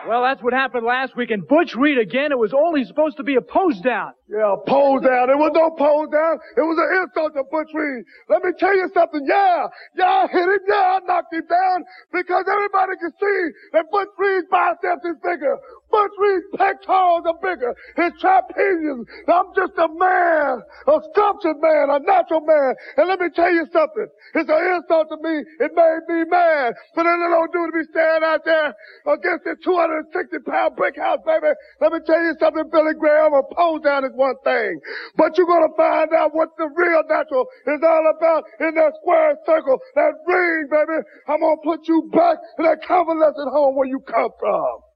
Well, 0.08 0.22
that's 0.22 0.42
what 0.42 0.54
happened 0.54 0.86
last 0.86 1.14
week. 1.16 1.30
And 1.30 1.46
Butch 1.46 1.76
Reed 1.76 1.98
again, 1.98 2.32
it 2.32 2.38
was 2.38 2.54
only 2.56 2.82
supposed 2.84 3.18
to 3.18 3.22
be 3.22 3.36
a 3.36 3.42
pose 3.42 3.78
down. 3.84 4.16
Yeah, 4.24 4.54
a 4.54 4.56
pose 4.56 5.04
down. 5.04 5.28
It 5.28 5.36
was 5.36 5.52
no 5.52 5.68
pose 5.76 6.08
down. 6.08 6.40
It 6.56 6.64
was 6.64 6.80
an 6.80 6.88
insult 7.04 7.36
to 7.36 7.44
Butch 7.52 7.68
Reed. 7.76 8.08
Let 8.32 8.40
me 8.40 8.56
tell 8.56 8.72
you 8.72 8.88
something. 8.96 9.20
Yeah, 9.28 9.68
yeah, 10.00 10.24
I 10.24 10.26
hit 10.32 10.48
him. 10.48 10.64
Yeah, 10.64 10.96
I 10.96 10.98
knocked 11.04 11.28
him 11.28 11.44
down 11.44 11.84
because 12.08 12.48
everybody 12.48 12.96
can 12.96 13.12
see 13.20 13.38
that 13.76 13.84
Butch 13.92 14.08
Reed's 14.16 14.48
biceps 14.48 15.04
is 15.04 15.20
bigger. 15.20 15.60
Butch 15.90 16.12
Reed's 16.20 16.44
pectorals 16.56 17.24
are 17.24 17.40
bigger. 17.40 17.72
His 17.96 18.12
trapezius. 18.20 19.08
I'm 19.28 19.48
just 19.56 19.72
a 19.78 19.88
man, 19.88 20.60
a 20.86 20.96
sculptured 21.12 21.56
man, 21.60 21.88
a 21.88 21.98
natural 22.00 22.44
man. 22.44 22.74
And 22.96 23.08
let 23.08 23.20
me 23.20 23.28
tell 23.34 23.50
you 23.50 23.64
something. 23.72 24.08
It's 24.34 24.50
an 24.50 24.62
insult 24.76 25.08
to 25.08 25.16
me. 25.16 25.40
It 25.60 25.72
made 25.72 26.04
me 26.08 26.24
mad. 26.28 26.74
But 26.94 27.04
then 27.04 27.16
it 27.16 27.28
don't 27.32 27.52
do 27.52 27.66
to 27.66 27.72
be 27.72 27.84
standing 27.88 28.28
out 28.28 28.44
there 28.44 28.76
against 29.08 29.44
this 29.44 29.56
260 29.64 30.38
pound 30.44 30.76
brick 30.76 30.96
house, 30.96 31.20
baby. 31.24 31.56
Let 31.80 31.92
me 31.92 32.00
tell 32.04 32.20
you 32.20 32.36
something, 32.38 32.68
Billy 32.70 32.94
Graham. 32.98 33.32
A 33.32 33.42
pose 33.54 33.80
down 33.80 34.04
is 34.04 34.12
one 34.12 34.36
thing. 34.44 34.80
But 35.16 35.38
you're 35.38 35.48
going 35.48 35.64
to 35.64 35.74
find 35.76 36.12
out 36.12 36.34
what 36.34 36.52
the 36.58 36.68
real 36.68 37.02
natural 37.08 37.46
is 37.66 37.80
all 37.80 38.12
about 38.12 38.44
in 38.60 38.74
that 38.76 38.92
square 39.00 39.36
circle, 39.46 39.80
that 39.94 40.12
ring, 40.26 40.68
baby. 40.68 41.00
I'm 41.28 41.40
going 41.40 41.56
to 41.56 41.64
put 41.64 41.88
you 41.88 42.10
back 42.12 42.36
in 42.58 42.64
that 42.64 42.84
convalescent 42.84 43.48
home 43.48 43.76
where 43.76 43.88
you 43.88 44.00
come 44.00 44.30
from. 44.38 44.87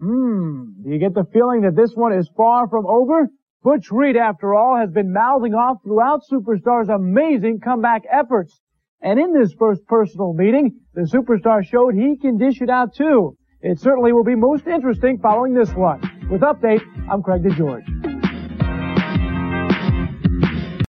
Hmm. 0.00 0.82
Do 0.82 0.90
you 0.90 0.98
get 0.98 1.14
the 1.14 1.26
feeling 1.30 1.60
that 1.62 1.76
this 1.76 1.92
one 1.94 2.14
is 2.14 2.30
far 2.34 2.68
from 2.68 2.86
over? 2.86 3.28
Butch 3.62 3.90
Reed, 3.90 4.16
after 4.16 4.54
all, 4.54 4.78
has 4.78 4.90
been 4.90 5.12
mouthing 5.12 5.52
off 5.52 5.76
throughout 5.84 6.22
Superstar's 6.30 6.88
amazing 6.88 7.60
comeback 7.60 8.02
efforts. 8.10 8.58
And 9.02 9.20
in 9.20 9.34
this 9.38 9.52
first 9.58 9.86
personal 9.86 10.32
meeting, 10.32 10.80
the 10.94 11.02
superstar 11.02 11.62
showed 11.62 11.94
he 11.94 12.16
can 12.16 12.38
dish 12.38 12.62
it 12.62 12.70
out 12.70 12.94
too. 12.94 13.36
It 13.60 13.78
certainly 13.78 14.14
will 14.14 14.24
be 14.24 14.34
most 14.34 14.66
interesting 14.66 15.18
following 15.18 15.52
this 15.52 15.70
one. 15.74 16.00
With 16.30 16.40
Update, 16.40 16.82
I'm 17.10 17.22
Craig 17.22 17.42
DeGeorge. 17.42 17.84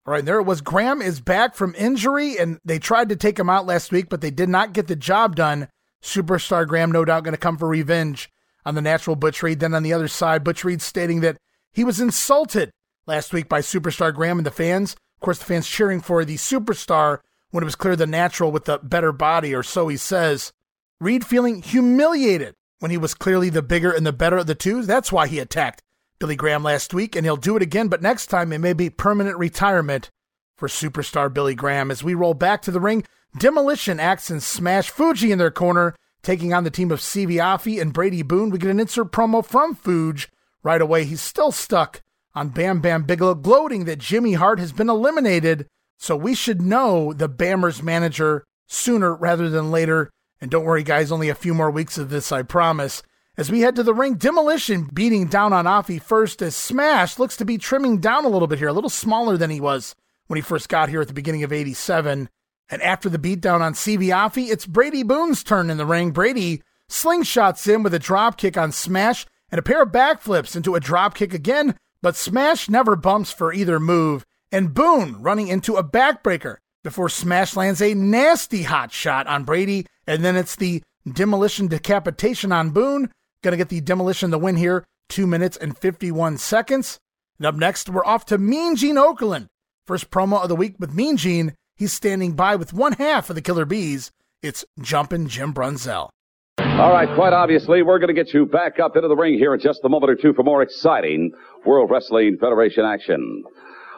All 0.07 0.12
right, 0.12 0.25
there 0.25 0.40
it 0.40 0.45
was. 0.45 0.61
Graham 0.61 1.00
is 1.00 1.21
back 1.21 1.54
from 1.54 1.75
injury, 1.78 2.37
and 2.38 2.59
they 2.66 2.78
tried 2.78 3.09
to 3.09 3.16
take 3.16 3.38
him 3.38 3.49
out 3.49 3.64
last 3.64 3.92
week, 3.92 4.11
but 4.11 4.21
they 4.21 4.30
did 4.30 4.50
not 4.50 4.75
get 4.75 4.88
the 4.88 4.97
job 4.97 5.37
done. 5.37 5.69
Superstar 6.02 6.66
Graham, 6.66 6.92
no 6.92 7.07
doubt, 7.07 7.25
going 7.25 7.33
to 7.33 7.38
come 7.38 7.57
for 7.57 7.69
revenge 7.69 8.28
on 8.64 8.75
the 8.75 8.83
natural 8.83 9.17
Butch 9.17 9.43
Reed. 9.43 9.61
Then 9.61 9.75
on 9.75 9.83
the 9.83 9.93
other 9.93 10.09
side, 10.09 10.45
Butch 10.45 10.64
Reed 10.64 10.83
stating 10.83 11.21
that 11.21 11.38
he 11.73 11.85
was 11.85 12.00
insulted 12.00 12.71
last 13.07 13.33
week 13.33 13.49
by 13.49 13.61
Superstar 13.61 14.14
Graham 14.14 14.38
and 14.38 14.47
the 14.47 14.50
fans. 14.50 14.93
Of 14.93 15.21
course, 15.21 15.38
the 15.38 15.45
fans 15.45 15.69
cheering 15.69 16.00
for 16.00 16.25
the 16.25 16.37
superstar 16.37 17.19
when 17.50 17.62
it 17.62 17.67
was 17.67 17.75
clear 17.75 17.97
the 17.97 18.07
natural 18.07 18.52
with 18.52 18.64
the 18.64 18.79
better 18.79 19.12
body, 19.12 19.55
or 19.55 19.62
so 19.62 19.88
he 19.88 19.97
says. 19.97 20.52
Reed 21.00 21.26
feeling 21.26 21.63
humiliated 21.63 22.54
when 22.78 22.91
he 22.91 22.99
was 22.99 23.15
clearly 23.15 23.50
the 23.50 23.63
bigger 23.63 23.91
and 23.91 24.06
the 24.06 24.13
better 24.13 24.39
of 24.39 24.47
the 24.47 24.54
two. 24.54 24.82
That's 24.82 25.13
why 25.13 25.26
he 25.26 25.39
attacked 25.39 25.82
Billy 26.19 26.37
Graham 26.37 26.63
last 26.63 26.93
week, 26.93 27.17
and 27.17 27.25
he'll 27.25 27.37
do 27.37 27.56
it 27.56 27.63
again, 27.63 27.89
but 27.89 28.02
next 28.02 28.26
time 28.26 28.52
it 28.52 28.58
may 28.58 28.75
be 28.75 28.91
permanent 28.91 29.39
retirement 29.39 30.11
for 30.56 30.69
superstar 30.69 31.32
Billy 31.32 31.54
Graham. 31.54 31.91
As 31.91 32.04
we 32.04 32.15
roll 32.15 32.34
back 32.34 32.61
to 32.63 32.71
the 32.71 32.80
ring, 32.80 33.04
Demolition 33.37 33.99
Ax 33.99 34.30
and 34.30 34.43
smash 34.43 34.91
Fuji 34.91 35.32
in 35.32 35.39
their 35.39 35.50
corner, 35.50 35.95
taking 36.23 36.52
on 36.52 36.65
the 36.65 36.71
team 36.71 36.91
of 36.91 37.00
Sivi 37.00 37.35
Afi 37.35 37.80
and 37.80 37.93
Brady 37.93 38.23
Boone. 38.23 38.50
We 38.50 38.59
get 38.59 38.71
an 38.71 38.80
insert 38.80 39.13
promo 39.13 39.45
from 39.45 39.75
Fuji 39.75 40.26
right 40.63 40.80
away. 40.80 41.04
He's 41.04 41.21
still 41.21 41.52
stuck 41.52 42.02
on 42.35 42.50
Bam 42.50 42.80
Bam 42.80 43.04
Bigelow, 43.04 43.35
gloating 43.35 43.85
that 43.85 43.99
Jimmy 43.99 44.35
Hart 44.35 44.59
has 44.59 44.73
been 44.73 44.91
eliminated. 44.91 45.67
So 45.99 46.17
we 46.17 46.35
should 46.35 46.63
know 46.63 47.13
the 47.13 47.28
Bammers 47.28 47.83
manager 47.83 48.45
sooner 48.67 49.15
rather 49.15 49.50
than 49.50 49.71
later. 49.71 50.11
And 50.41 50.50
don't 50.50 50.65
worry, 50.65 50.83
guys, 50.83 51.13
only 51.13 51.28
a 51.28 51.35
few 51.35 51.52
more 51.52 51.71
weeks 51.71 51.99
of 51.99 52.09
this, 52.09 52.33
I 52.33 52.43
promise. 52.43 53.02
As 53.37 53.50
we 53.50 53.61
head 53.61 53.76
to 53.76 53.83
the 53.83 53.95
ring, 53.95 54.15
Demolition 54.15 54.89
beating 54.93 55.26
down 55.26 55.52
on 55.52 55.65
Afi 55.65 56.00
first 56.00 56.43
as 56.43 56.56
Smash 56.56 57.19
looks 57.19 57.37
to 57.37 57.45
be 57.45 57.59
trimming 57.59 57.99
down 57.99 58.25
a 58.25 58.28
little 58.28 58.49
bit 58.49 58.59
here, 58.59 58.69
a 58.69 58.73
little 58.73 58.91
smaller 58.91 59.37
than 59.37 59.50
he 59.50 59.61
was 59.61 59.95
when 60.26 60.37
he 60.37 60.43
first 60.43 60.69
got 60.69 60.89
here 60.89 61.00
at 61.00 61.09
the 61.09 61.15
beginning 61.15 61.43
of 61.43 61.52
87. 61.52 62.28
And 62.71 62.80
after 62.83 63.09
the 63.09 63.19
beatdown 63.19 63.61
on 63.61 63.75
Sivi 63.75 64.06
Afi, 64.06 64.49
it's 64.49 64.65
Brady 64.65 65.02
Boone's 65.02 65.43
turn 65.43 65.71
in 65.71 65.76
the 65.76 65.87
ring. 65.87 66.13
Brady 66.13 66.63
slingshots 66.89 67.73
in 67.73 67.83
with 67.83 67.93
a 67.95 67.99
drop 67.99 68.37
kick 68.37 68.56
on 68.56 68.71
Smash 68.71 69.26
and 69.50 69.59
a 69.59 69.63
pair 69.63 69.83
of 69.83 69.91
backflips 69.91 70.54
into 70.54 70.76
a 70.76 70.80
drop 70.80 71.15
kick 71.15 71.35
again, 71.35 71.75
but 72.00 72.17
Smash 72.17 72.69
never 72.69 72.95
bumps 72.95 73.33
for 73.33 73.52
either 73.52 73.80
move. 73.80 74.25
And 74.52 74.73
Boone 74.73 75.21
running 75.21 75.49
into 75.49 75.76
a 75.76 75.85
backbreaker 75.85 76.56
before 76.83 77.09
Smash 77.09 77.56
lands 77.56 77.83
a 77.83 77.95
nasty 77.95 78.63
hot 78.63 78.93
shot 78.93 79.26
on 79.26 79.45
Brady, 79.45 79.87
and 80.06 80.25
then 80.25 80.37
it's 80.37 80.56
the 80.56 80.83
demolition 81.13 81.67
decapitation 81.67 82.52
on 82.52 82.71
Boone. 82.71 83.11
Gonna 83.43 83.56
get 83.56 83.69
the 83.69 83.80
demolition 83.80 84.30
the 84.30 84.39
win 84.39 84.56
here, 84.56 84.85
two 85.09 85.26
minutes 85.26 85.56
and 85.56 85.76
51 85.76 86.39
seconds. 86.39 86.99
And 87.39 87.47
up 87.47 87.54
next, 87.54 87.89
we're 87.89 88.04
off 88.04 88.26
to 88.26 88.39
Mean 88.39 88.76
Gene 88.76 88.97
Okerlund. 88.97 89.47
First 89.87 90.11
promo 90.11 90.43
of 90.43 90.49
the 90.49 90.56
week 90.56 90.76
with 90.78 90.95
Mean 90.95 91.17
Gene. 91.17 91.54
He's 91.80 91.95
standing 91.95 92.32
by 92.32 92.56
with 92.56 92.75
one 92.75 92.93
half 92.93 93.30
of 93.30 93.36
the 93.36 93.40
Killer 93.40 93.64
Bees. 93.64 94.12
It's 94.43 94.66
Jumpin' 94.82 95.28
Jim 95.28 95.54
Brunzell. 95.54 96.10
All 96.58 96.93
right, 96.93 97.08
quite 97.14 97.32
obviously, 97.32 97.80
we're 97.80 97.99
going 97.99 98.14
to 98.14 98.23
get 98.23 98.34
you 98.34 98.45
back 98.45 98.78
up 98.78 98.97
into 98.97 99.08
the 99.08 99.16
ring 99.16 99.38
here 99.38 99.54
in 99.54 99.60
just 99.60 99.80
a 99.82 99.88
moment 99.88 100.10
or 100.10 100.16
two 100.16 100.34
for 100.34 100.43
more 100.43 100.60
exciting 100.60 101.32
World 101.64 101.90
Wrestling 101.90 102.36
Federation 102.38 102.84
action. 102.84 103.45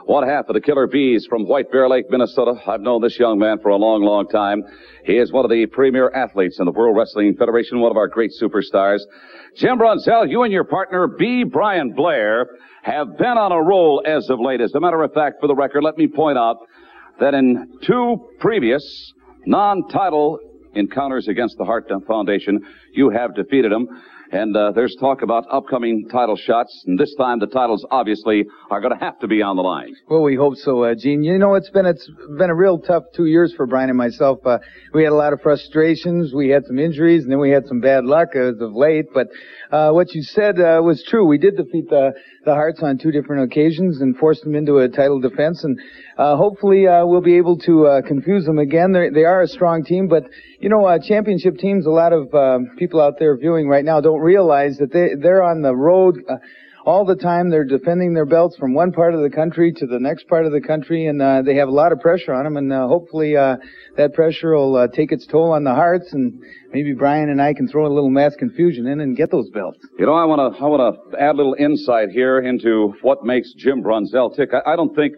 One 0.05 0.23
half 0.23 0.49
of 0.49 0.55
the 0.55 0.61
Killer 0.61 0.87
Bees 0.87 1.27
from 1.29 1.49
White 1.49 1.73
Bear 1.73 1.89
Lake, 1.89 2.05
Minnesota. 2.09 2.55
I've 2.69 2.83
known 2.83 3.03
this 3.03 3.19
young 3.19 3.41
man 3.41 3.59
for 3.59 3.71
a 3.71 3.77
long, 3.77 4.05
long 4.05 4.29
time. 4.29 4.63
He 5.05 5.15
is 5.15 5.33
one 5.33 5.45
of 5.45 5.51
the 5.51 5.67
premier 5.67 6.09
athletes 6.11 6.61
in 6.61 6.67
the 6.67 6.73
World 6.73 6.97
Wrestling 6.97 7.35
Federation, 7.37 7.81
one 7.81 7.91
of 7.91 7.97
our 7.97 8.07
great 8.07 8.31
superstars. 8.41 9.01
Jim 9.57 9.77
Brunzell, 9.77 10.31
you 10.31 10.45
and 10.45 10.53
your 10.53 10.63
partner, 10.63 11.09
B. 11.09 11.43
Brian 11.43 11.95
Blair, 11.95 12.47
have 12.85 13.19
been 13.19 13.39
on 13.39 13.51
a 13.51 13.61
roll 13.61 14.05
as 14.07 14.31
of 14.31 14.39
late. 14.39 14.61
As 14.61 14.73
a 14.73 14.81
matter 14.81 15.03
of 15.03 15.13
fact, 15.13 15.41
for 15.41 15.49
the 15.49 15.55
record, 15.57 15.83
let 15.83 15.99
me 15.99 16.07
point 16.07 16.39
out 16.39 16.59
that 17.23 17.35
in 17.35 17.79
two 17.87 18.29
previous 18.41 19.13
non-title 19.47 20.41
encounters 20.75 21.29
against 21.29 21.57
the 21.57 21.65
Hart 21.65 21.89
Foundation, 22.07 22.61
you 22.95 23.11
have 23.11 23.37
defeated 23.37 23.71
them. 23.71 23.87
And 24.33 24.57
uh, 24.57 24.73
there's 24.73 24.97
talk 24.99 25.21
about 25.21 25.45
upcoming 25.53 26.09
title 26.11 26.37
shots, 26.37 26.85
and 26.87 26.99
this 26.99 27.15
time 27.17 27.39
the 27.39 27.47
titles 27.47 27.85
obviously 27.91 28.47
are 28.71 28.81
going 28.81 28.99
to 28.99 29.05
have 29.05 29.19
to 29.19 29.29
be 29.29 29.43
on 29.43 29.57
the 29.57 29.63
line. 29.63 29.95
Well, 30.09 30.23
we 30.23 30.37
hope 30.37 30.57
so, 30.57 30.85
uh, 30.85 30.95
Gene. 30.95 31.23
You 31.23 31.39
know, 31.39 31.55
it's 31.55 31.69
been 31.69 31.85
it's 31.85 32.11
been 32.39 32.49
a 32.49 32.55
real 32.55 32.79
tough 32.79 33.05
two 33.15 33.27
years 33.27 33.53
for 33.55 33.67
Brian 33.67 33.91
and 33.91 33.99
myself. 33.99 34.39
Uh, 34.47 34.59
we 34.95 35.05
had 35.05 35.13
a 35.13 35.17
lot 35.17 35.35
of 35.35 35.43
frustrations, 35.43 36.33
we 36.33 36.49
had 36.49 36.65
some 36.65 36.79
injuries, 36.79 37.25
and 37.25 37.31
then 37.31 37.41
we 37.41 37.51
had 37.51 37.67
some 37.67 37.81
bad 37.81 38.07
luck 38.07 38.35
as 38.35 38.59
of 38.59 38.73
late. 38.73 39.05
But 39.13 39.29
uh, 39.73 39.91
what 39.91 40.15
you 40.15 40.23
said 40.23 40.61
uh, 40.61 40.81
was 40.83 41.03
true. 41.09 41.27
We 41.27 41.39
did 41.39 41.57
defeat 41.57 41.89
the 41.89 42.13
the 42.45 42.53
Harts 42.53 42.83
on 42.83 42.99
two 42.99 43.11
different 43.11 43.45
occasions 43.45 44.01
and 44.01 44.17
forced 44.17 44.45
them 44.45 44.55
into 44.55 44.79
a 44.79 44.89
title 44.89 45.21
defense, 45.21 45.65
and 45.65 45.79
uh, 46.19 46.37
hopefully 46.37 46.87
uh, 46.87 47.07
we'll 47.07 47.23
be 47.23 47.39
able 47.39 47.57
to 47.61 47.87
uh, 47.87 48.03
confuse 48.03 48.45
them 48.45 48.59
again. 48.59 48.93
They're, 48.93 49.11
they 49.11 49.25
are 49.25 49.43
a 49.43 49.49
strong 49.49 49.83
team, 49.83 50.09
but 50.09 50.25
you 50.61 50.69
know, 50.69 50.99
championship 51.03 51.57
teams. 51.57 51.87
A 51.87 51.91
lot 51.91 52.13
of 52.13 52.29
people 52.77 53.01
out 53.01 53.15
there 53.19 53.37
viewing 53.37 53.67
right 53.67 53.85
now 53.85 54.01
don't 54.01 54.21
realize 54.21 54.77
that 54.77 54.93
they 54.93 55.15
they're 55.19 55.43
on 55.43 55.63
the 55.63 55.75
road. 55.75 56.23
All 56.85 57.05
the 57.05 57.15
time 57.15 57.49
they're 57.49 57.65
defending 57.65 58.13
their 58.13 58.27
belts 58.27 58.57
from 58.57 58.75
one 58.75 58.91
part 58.91 59.15
of 59.15 59.23
the 59.23 59.31
country 59.31 59.73
to 59.73 59.87
the 59.87 60.01
next 60.01 60.27
part 60.27 60.47
of 60.47 60.53
the 60.53 60.61
country 60.61 61.07
and 61.07 61.23
uh, 61.23 61.43
they 61.43 61.55
have 61.55 61.69
a 61.69 61.73
lot 61.73 61.93
of 61.93 62.01
pressure 62.01 62.35
on 62.35 62.43
them 62.43 62.57
and 62.57 62.73
uh, 62.73 62.89
hopefully 62.89 63.37
uh, 63.37 63.57
that 63.97 64.15
pressure 64.15 64.55
will 64.55 64.77
uh, 64.77 64.89
take 64.89 65.13
its 65.13 65.27
toll 65.27 65.53
on 65.53 65.65
the 65.65 65.75
Harts, 65.75 66.13
and 66.13 66.43
maybe 66.73 66.93
Brian 66.93 67.29
and 67.29 67.41
I 67.41 67.55
can 67.55 67.69
throw 67.69 67.87
a 67.87 67.93
little 67.93 68.11
mass 68.11 68.35
confusion 68.37 68.87
in 68.87 69.01
and 69.01 69.17
get 69.17 69.31
those 69.31 69.49
belts. 69.51 69.79
You 69.99 70.07
know, 70.07 70.15
I 70.15 70.25
want 70.25 70.57
to 70.57 70.63
I 70.63 70.67
want 70.67 71.13
to 71.13 71.21
add 71.21 71.35
a 71.35 71.39
little 71.39 71.57
insight 71.59 72.11
here 72.11 72.41
into 72.41 72.95
what 73.03 73.25
makes 73.25 73.53
Jim 73.55 73.83
Brunzell 73.83 74.35
tick. 74.35 74.51
I, 74.53 74.73
I 74.73 74.77
don't 74.77 74.95
think 74.95 75.15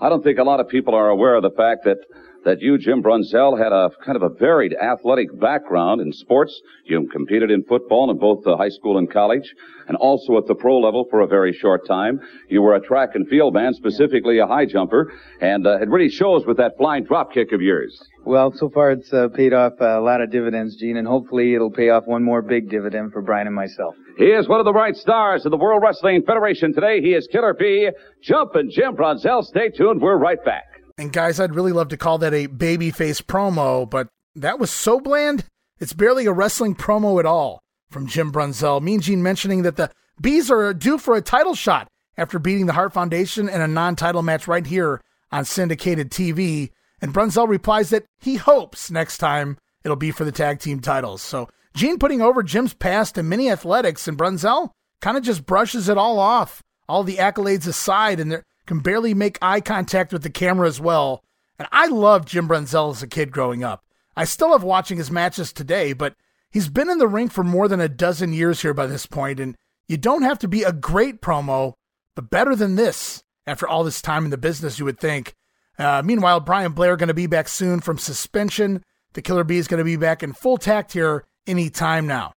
I 0.00 0.08
don't 0.08 0.22
think 0.22 0.38
a 0.38 0.44
lot 0.44 0.60
of 0.60 0.68
people 0.68 0.94
are 0.94 1.08
aware 1.08 1.34
of 1.34 1.42
the 1.42 1.50
fact 1.50 1.84
that 1.84 1.98
that 2.44 2.60
you, 2.60 2.78
Jim 2.78 3.02
Brunzell, 3.02 3.58
had 3.58 3.72
a 3.72 3.90
kind 4.04 4.16
of 4.16 4.22
a 4.22 4.28
varied 4.28 4.74
athletic 4.74 5.28
background 5.38 6.00
in 6.00 6.12
sports. 6.12 6.60
You 6.84 7.08
competed 7.12 7.50
in 7.50 7.64
football 7.64 8.10
in 8.10 8.18
both 8.18 8.44
the 8.44 8.56
high 8.56 8.68
school 8.68 8.98
and 8.98 9.10
college, 9.10 9.52
and 9.86 9.96
also 9.96 10.36
at 10.38 10.46
the 10.46 10.54
pro 10.54 10.78
level 10.78 11.06
for 11.10 11.20
a 11.20 11.26
very 11.26 11.52
short 11.52 11.86
time. 11.86 12.20
You 12.48 12.62
were 12.62 12.74
a 12.74 12.80
track 12.80 13.10
and 13.14 13.28
field 13.28 13.54
man, 13.54 13.74
specifically 13.74 14.38
a 14.38 14.46
high 14.46 14.66
jumper, 14.66 15.12
and 15.40 15.66
uh, 15.66 15.80
it 15.80 15.88
really 15.88 16.10
shows 16.10 16.46
with 16.46 16.56
that 16.58 16.76
flying 16.76 17.04
drop 17.04 17.32
kick 17.32 17.52
of 17.52 17.60
yours. 17.60 18.00
Well, 18.24 18.52
so 18.52 18.68
far 18.68 18.90
it's 18.92 19.12
uh, 19.12 19.28
paid 19.28 19.54
off 19.54 19.74
a 19.80 20.00
lot 20.00 20.20
of 20.20 20.30
dividends, 20.30 20.76
Gene, 20.76 20.96
and 20.96 21.06
hopefully 21.06 21.54
it'll 21.54 21.70
pay 21.70 21.88
off 21.88 22.04
one 22.06 22.22
more 22.22 22.42
big 22.42 22.68
dividend 22.68 23.12
for 23.12 23.22
Brian 23.22 23.46
and 23.46 23.56
myself. 23.56 23.94
He 24.18 24.26
is 24.26 24.48
one 24.48 24.60
of 24.60 24.66
the 24.66 24.72
bright 24.72 24.96
stars 24.96 25.44
of 25.46 25.50
the 25.50 25.56
World 25.56 25.82
Wrestling 25.82 26.22
Federation 26.26 26.74
today. 26.74 27.00
He 27.00 27.14
is 27.14 27.26
Killer 27.30 27.54
B. 27.54 27.88
Jumpin' 28.22 28.70
Jim 28.70 28.96
Brunzell. 28.96 29.44
Stay 29.44 29.70
tuned. 29.70 30.00
We're 30.02 30.18
right 30.18 30.44
back. 30.44 30.64
And 30.98 31.12
guys, 31.12 31.38
I'd 31.38 31.54
really 31.54 31.72
love 31.72 31.88
to 31.88 31.96
call 31.96 32.18
that 32.18 32.34
a 32.34 32.48
babyface 32.48 33.22
promo, 33.22 33.88
but 33.88 34.08
that 34.34 34.58
was 34.58 34.70
so 34.70 34.98
bland. 34.98 35.44
It's 35.78 35.92
barely 35.92 36.26
a 36.26 36.32
wrestling 36.32 36.74
promo 36.74 37.20
at 37.20 37.26
all 37.26 37.62
from 37.88 38.08
Jim 38.08 38.32
Brunzell. 38.32 38.82
Mean 38.82 39.00
Gene 39.00 39.22
mentioning 39.22 39.62
that 39.62 39.76
the 39.76 39.92
Bees 40.20 40.50
are 40.50 40.74
due 40.74 40.98
for 40.98 41.14
a 41.14 41.22
title 41.22 41.54
shot 41.54 41.86
after 42.16 42.40
beating 42.40 42.66
the 42.66 42.72
Hart 42.72 42.92
Foundation 42.92 43.48
in 43.48 43.60
a 43.60 43.68
non-title 43.68 44.22
match 44.22 44.48
right 44.48 44.66
here 44.66 45.00
on 45.30 45.44
syndicated 45.44 46.10
TV. 46.10 46.70
And 47.00 47.14
Brunzell 47.14 47.46
replies 47.46 47.90
that 47.90 48.04
he 48.18 48.34
hopes 48.34 48.90
next 48.90 49.18
time 49.18 49.56
it'll 49.84 49.96
be 49.96 50.10
for 50.10 50.24
the 50.24 50.32
tag 50.32 50.58
team 50.58 50.80
titles. 50.80 51.22
So 51.22 51.48
Gene 51.74 52.00
putting 52.00 52.20
over 52.20 52.42
Jim's 52.42 52.74
past 52.74 53.16
in 53.16 53.28
mini 53.28 53.48
athletics, 53.48 54.08
and 54.08 54.18
Brunzell 54.18 54.70
kind 55.00 55.16
of 55.16 55.22
just 55.22 55.46
brushes 55.46 55.88
it 55.88 55.96
all 55.96 56.18
off, 56.18 56.60
all 56.88 57.04
the 57.04 57.18
accolades 57.18 57.68
aside, 57.68 58.18
and 58.18 58.42
can 58.68 58.80
barely 58.80 59.14
make 59.14 59.38
eye 59.42 59.60
contact 59.60 60.12
with 60.12 60.22
the 60.22 60.30
camera 60.30 60.68
as 60.68 60.80
well. 60.80 61.24
And 61.58 61.66
I 61.72 61.86
loved 61.86 62.28
Jim 62.28 62.46
Brunzell 62.46 62.92
as 62.92 63.02
a 63.02 63.08
kid 63.08 63.32
growing 63.32 63.64
up. 63.64 63.82
I 64.14 64.24
still 64.24 64.50
love 64.50 64.62
watching 64.62 64.98
his 64.98 65.10
matches 65.10 65.52
today, 65.52 65.94
but 65.94 66.14
he's 66.50 66.68
been 66.68 66.90
in 66.90 66.98
the 66.98 67.08
ring 67.08 67.30
for 67.30 67.42
more 67.42 67.66
than 67.66 67.80
a 67.80 67.88
dozen 67.88 68.32
years 68.32 68.62
here 68.62 68.74
by 68.74 68.86
this 68.86 69.06
point, 69.06 69.40
and 69.40 69.56
you 69.88 69.96
don't 69.96 70.22
have 70.22 70.38
to 70.40 70.48
be 70.48 70.62
a 70.62 70.72
great 70.72 71.22
promo, 71.22 71.72
but 72.14 72.30
better 72.30 72.54
than 72.54 72.76
this 72.76 73.24
after 73.46 73.66
all 73.66 73.84
this 73.84 74.02
time 74.02 74.24
in 74.24 74.30
the 74.30 74.36
business, 74.36 74.78
you 74.78 74.84
would 74.84 75.00
think. 75.00 75.34
Uh, 75.78 76.02
meanwhile, 76.04 76.40
Brian 76.40 76.72
Blair 76.72 76.96
going 76.96 77.08
to 77.08 77.14
be 77.14 77.26
back 77.26 77.48
soon 77.48 77.80
from 77.80 77.96
suspension. 77.96 78.84
The 79.14 79.22
Killer 79.22 79.44
Bee 79.44 79.58
is 79.58 79.68
going 79.68 79.78
to 79.78 79.84
be 79.84 79.96
back 79.96 80.22
in 80.22 80.34
full 80.34 80.58
tact 80.58 80.92
here 80.92 81.24
any 81.46 81.70
time 81.70 82.06
now. 82.06 82.32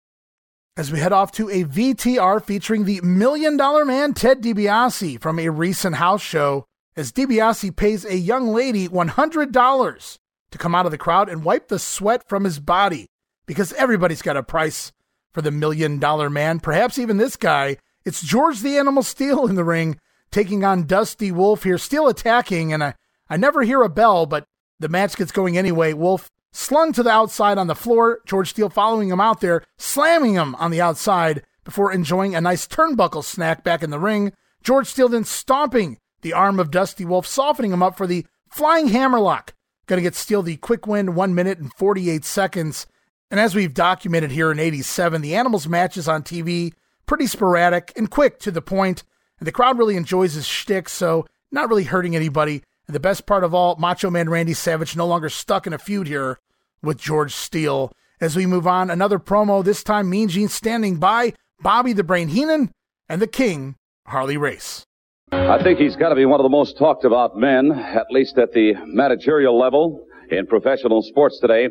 As 0.82 0.92
we 0.92 0.98
head 0.98 1.14
off 1.14 1.32
to 1.34 1.48
a 1.48 1.64
VTR 1.64 2.44
featuring 2.44 2.86
the 2.86 3.02
Million 3.02 3.56
Dollar 3.56 3.86
Man 3.86 4.16
Ted 4.16 4.42
DiBiase 4.42 5.22
from 5.22 5.38
a 5.38 5.50
recent 5.50 5.98
house 5.98 6.24
show, 6.24 6.66
as 6.96 7.12
DiBiase 7.12 7.76
pays 7.76 8.04
a 8.04 8.18
young 8.18 8.48
lady 8.48 8.88
$100 8.88 10.18
to 10.50 10.58
come 10.58 10.74
out 10.74 10.88
of 10.88 10.92
the 10.92 10.98
crowd 10.98 11.30
and 11.30 11.44
wipe 11.44 11.68
the 11.68 11.78
sweat 11.78 12.28
from 12.28 12.46
his 12.46 12.60
body, 12.60 13.06
because 13.46 13.74
everybody's 13.74 14.24
got 14.24 14.38
a 14.38 14.42
price 14.42 14.92
for 15.32 15.44
the 15.44 15.52
Million 15.52 16.00
Dollar 16.00 16.32
Man. 16.32 16.60
Perhaps 16.60 16.98
even 16.98 17.18
this 17.18 17.38
guy. 17.38 17.78
It's 18.04 18.24
George 18.24 18.62
the 18.62 18.80
Animal 18.80 19.04
Steele 19.04 19.46
in 19.46 19.54
the 19.54 19.64
ring, 19.64 20.00
taking 20.32 20.64
on 20.64 20.88
Dusty 20.88 21.32
Wolfe 21.32 21.62
here, 21.62 21.78
still 21.78 22.08
attacking, 22.08 22.74
and 22.74 22.84
I, 22.84 22.96
I 23.30 23.38
never 23.38 23.62
hear 23.62 23.84
a 23.84 23.88
bell, 23.88 24.26
but 24.26 24.46
the 24.80 24.90
match 24.90 25.16
gets 25.16 25.32
going 25.32 25.60
anyway. 25.60 25.94
Wolf 25.94 26.32
slung 26.52 26.94
to 26.94 27.04
the 27.04 27.10
outside 27.10 27.58
on 27.58 27.68
the 27.68 27.76
floor. 27.76 28.20
George 28.26 28.50
Steele 28.50 28.70
following 28.70 29.10
him 29.10 29.22
out 29.22 29.42
there, 29.42 29.64
slamming 29.78 30.34
him 30.34 30.56
on 30.56 30.72
the 30.72 30.82
outside 30.82 31.44
before 31.64 31.92
enjoying 31.92 32.36
a 32.36 32.42
nice 32.42 32.68
turnbuckle 32.68 33.24
snack 33.24 33.64
back 33.64 33.84
in 33.84 33.90
the 33.90 34.00
ring. 34.00 34.34
George 34.64 34.88
Steele 34.88 35.10
then 35.10 35.24
stomping 35.24 35.98
the 36.22 36.34
arm 36.34 36.60
of 36.60 36.72
Dusty 36.72 37.06
Wolfe, 37.06 37.28
softening 37.28 37.72
him 37.72 37.84
up 37.84 37.98
for 37.98 38.08
the 38.08 38.26
flying 38.50 38.88
hammerlock. 38.88 39.54
Gonna 39.88 40.02
get 40.02 40.16
Steele 40.16 40.44
the 40.44 40.58
quick 40.58 40.88
win, 40.88 41.16
1 41.16 41.36
minute 41.36 41.58
and 41.58 41.74
48 41.74 42.24
seconds. 42.24 42.88
And 43.30 43.40
as 43.40 43.56
we've 43.56 43.74
documented 43.74 44.32
here 44.32 44.52
in 44.52 44.60
87, 44.60 45.22
the 45.22 45.36
Animals 45.36 45.68
matches 45.68 46.08
on 46.08 46.24
TV, 46.24 46.74
pretty 47.06 47.28
sporadic 47.28 47.92
and 47.96 48.10
quick 48.10 48.40
to 48.40 48.52
the 48.52 48.62
point, 48.62 49.04
and 49.40 49.48
the 49.48 49.52
crowd 49.52 49.78
really 49.78 49.98
enjoys 49.98 50.34
his 50.34 50.48
shtick, 50.48 50.90
so 50.90 51.26
not 51.52 51.70
really 51.70 51.86
hurting 51.86 52.16
anybody. 52.16 52.64
And 52.88 52.96
the 52.96 53.00
best 53.00 53.26
part 53.26 53.44
of 53.44 53.54
all, 53.54 53.76
Macho 53.78 54.10
Man 54.10 54.30
Randy 54.30 54.54
Savage 54.54 54.96
no 54.96 55.08
longer 55.08 55.30
stuck 55.30 55.68
in 55.68 55.74
a 55.74 55.78
feud 55.78 56.08
here 56.08 56.40
with 56.82 56.98
George 56.98 57.34
Steele. 57.34 57.92
As 58.20 58.36
we 58.36 58.46
move 58.46 58.68
on, 58.68 58.90
another 58.90 59.20
promo, 59.20 59.64
this 59.64 59.84
time 59.84 60.10
Mean 60.10 60.28
Gene 60.30 60.48
standing 60.48 60.98
by 60.98 61.34
Bobby 61.62 61.94
the 61.94 62.04
Brain 62.04 62.28
Heenan 62.28 62.72
and 63.10 63.22
the 63.22 63.28
King, 63.28 63.76
Harley 64.08 64.38
Race. 64.38 64.86
I 65.32 65.62
think 65.64 65.80
he's 65.80 65.96
got 65.96 66.10
to 66.10 66.16
be 66.16 66.26
one 66.26 66.40
of 66.40 66.44
the 66.44 66.50
most 66.50 66.78
talked 66.78 67.06
about 67.06 67.38
men, 67.38 67.72
at 67.72 68.08
least 68.12 68.38
at 68.38 68.52
the 68.52 68.74
managerial 68.86 69.58
level 69.58 70.06
in 70.30 70.46
professional 70.46 71.02
sports 71.02 71.40
today. 71.40 71.70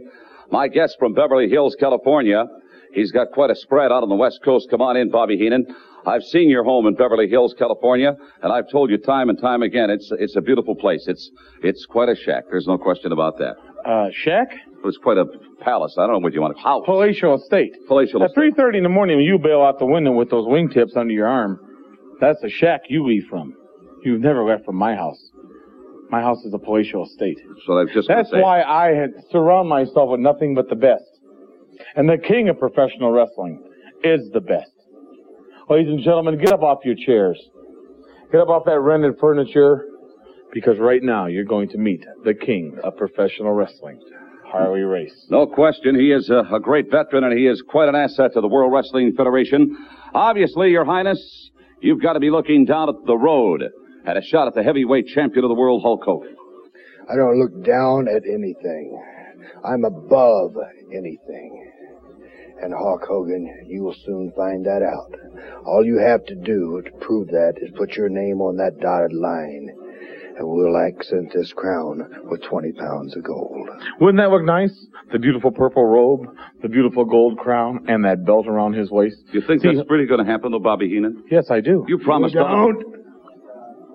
My 0.51 0.67
guest 0.67 0.97
from 0.99 1.15
Beverly 1.15 1.49
Hills, 1.49 1.77
California. 1.79 2.45
He's 2.93 3.13
got 3.13 3.31
quite 3.33 3.51
a 3.51 3.55
spread 3.55 3.93
out 3.93 4.03
on 4.03 4.09
the 4.09 4.15
West 4.17 4.41
Coast. 4.45 4.69
Come 4.71 4.83
on 4.83 4.97
in, 4.97 5.11
Bobby 5.11 5.37
Heenan. 5.37 5.67
I've 6.07 6.23
seen 6.23 6.49
your 6.49 6.65
home 6.65 6.87
in 6.87 6.95
Beverly 6.95 7.29
Hills, 7.29 7.55
California, 7.59 8.15
and 8.43 8.53
I've 8.53 8.71
told 8.71 8.91
you 8.91 8.99
time 8.99 9.29
and 9.29 9.39
time 9.39 9.63
again, 9.63 9.91
it's 9.91 10.11
it's 10.19 10.35
a 10.37 10.41
beautiful 10.41 10.75
place. 10.75 11.05
It's 11.07 11.31
it's 11.63 11.85
quite 11.87 12.09
a 12.09 12.17
shack. 12.17 12.45
There's 12.51 12.67
no 12.67 12.79
question 12.79 13.13
about 13.13 13.37
that. 13.39 13.57
Uh, 13.85 14.09
shack? 14.13 14.49
It 14.53 14.85
was 14.85 14.99
quite 14.99 15.19
a 15.19 15.27
palace. 15.61 15.95
I 15.99 16.03
don't 16.07 16.13
know 16.13 16.19
what 16.19 16.33
you 16.33 16.41
want 16.41 16.57
to 16.57 16.63
house. 16.63 16.83
Palatial 16.87 17.35
estate. 17.37 17.77
Palatial 17.87 18.23
At 18.23 18.31
estate. 18.31 18.55
3.30 18.57 18.77
in 18.79 18.83
the 18.83 18.89
morning, 18.89 19.21
you 19.21 19.39
bail 19.39 19.63
out 19.63 19.79
the 19.79 19.87
window 19.87 20.13
with 20.13 20.31
those 20.31 20.47
wingtips 20.47 20.97
under 20.97 21.13
your 21.13 21.27
arm, 21.27 21.59
that's 22.21 22.41
the 22.43 22.51
shack 22.51 22.83
you 22.89 23.07
leave 23.07 23.25
from. 23.29 23.55
You've 24.05 24.21
never 24.21 24.45
left 24.45 24.65
from 24.65 24.77
my 24.77 24.95
house. 24.95 25.19
My 26.11 26.21
house 26.21 26.45
is 26.45 26.53
a 26.53 26.59
palatial 26.59 27.05
estate. 27.05 27.39
So 27.67 27.77
that's 27.77 27.95
just 27.95 28.09
That's 28.09 28.33
why 28.33 28.63
I 28.63 28.89
had 28.93 29.11
surround 29.31 29.69
myself 29.69 30.11
with 30.11 30.21
nothing 30.21 30.55
but 30.55 30.69
the 30.69 30.77
best. 30.77 31.10
And 31.97 32.09
the 32.09 32.19
king 32.19 32.49
of 32.49 32.59
professional 32.59 33.13
wrestling 33.13 33.63
is 34.05 34.31
the 34.33 34.41
best. 34.41 34.71
Ladies 35.69 35.89
and 35.89 36.03
gentlemen, 36.03 36.39
get 36.39 36.53
up 36.53 36.63
off 36.63 36.79
your 36.85 36.97
chairs. 36.97 37.41
Get 38.33 38.41
up 38.41 38.49
off 38.49 38.65
that 38.67 38.81
rented 38.81 39.15
furniture 39.21 39.87
because 40.53 40.79
right 40.79 41.03
now 41.03 41.27
you're 41.27 41.45
going 41.45 41.69
to 41.71 41.79
meet 41.79 42.05
the 42.25 42.35
king 42.35 42.77
of 42.83 42.97
professional 42.97 43.53
wrestling, 43.53 44.01
Harley 44.47 44.81
Race. 44.81 45.27
No 45.31 45.47
question, 45.47 45.99
he 45.99 46.13
is 46.13 46.31
a, 46.31 46.43
a 46.55 46.61
great 46.61 46.91
veteran 46.91 47.25
and 47.25 47.37
he 47.37 47.47
is 47.47 47.63
quite 47.69 47.89
an 47.89 47.95
asset 47.95 48.33
to 48.35 48.41
the 48.41 48.49
World 48.49 48.73
Wrestling 48.73 49.13
Federation. 49.17 49.77
Obviously, 50.15 50.71
Your 50.71 50.85
Highness, 50.85 51.51
you've 51.81 52.03
got 52.03 52.15
to 52.15 52.21
be 52.21 52.31
looking 52.31 52.65
down 52.65 52.89
at 52.89 52.97
the 53.07 53.17
road 53.17 53.65
at 54.07 54.17
a 54.17 54.23
shot 54.23 54.49
at 54.49 54.55
the 54.55 54.63
heavyweight 54.63 55.07
champion 55.09 55.45
of 55.45 55.49
the 55.49 55.55
world, 55.55 55.83
Hulk 55.83 56.03
Hogan. 56.05 56.35
I 57.11 57.17
don't 57.17 57.39
look 57.39 57.65
down 57.65 58.09
at 58.09 58.23
anything. 58.25 59.03
I'm 59.65 59.85
above 59.85 60.57
anything. 60.93 61.70
And 62.63 62.75
Hulk 62.75 63.05
Hogan, 63.09 63.65
you 63.69 63.83
will 63.83 63.95
soon 64.05 64.33
find 64.37 64.65
that 64.67 64.83
out. 64.83 65.15
All 65.65 65.85
you 65.85 65.99
have 65.99 66.25
to 66.27 66.35
do 66.35 66.83
to 66.85 66.91
prove 67.05 67.29
that 67.29 67.55
is 67.57 67.71
put 67.77 67.97
your 67.97 68.09
name 68.09 68.41
on 68.41 68.57
that 68.57 68.79
dotted 68.81 69.15
line, 69.15 69.69
and 70.37 70.47
we'll 70.47 70.77
accent 70.77 71.33
this 71.35 71.53
crown 71.55 72.03
with 72.25 72.43
20 72.43 72.73
pounds 72.73 73.17
of 73.17 73.23
gold. 73.23 73.69
Wouldn't 74.01 74.19
that 74.23 74.31
look 74.31 74.45
nice? 74.45 74.73
The 75.13 75.19
beautiful 75.19 75.51
purple 75.51 75.85
robe, 75.85 76.27
the 76.63 76.69
beautiful 76.69 77.05
gold 77.07 77.39
crown, 77.39 77.87
and 77.89 78.05
that 78.05 78.25
belt 78.27 78.47
around 78.47 78.75
his 78.75 78.91
waist. 78.91 79.17
You 79.33 79.41
think 79.41 79.63
See, 79.63 79.75
that's 79.75 79.89
really 79.91 80.07
going 80.07 80.25
to 80.25 80.31
happen, 80.31 80.53
though, 80.53 80.59
Bobby 80.59 80.89
Heenan? 80.89 81.25
Yes, 81.31 81.51
I 81.51 81.61
do. 81.61 81.85
You 81.89 81.99
promised 81.99 82.35
You 82.35 82.41
don't. 82.41 82.85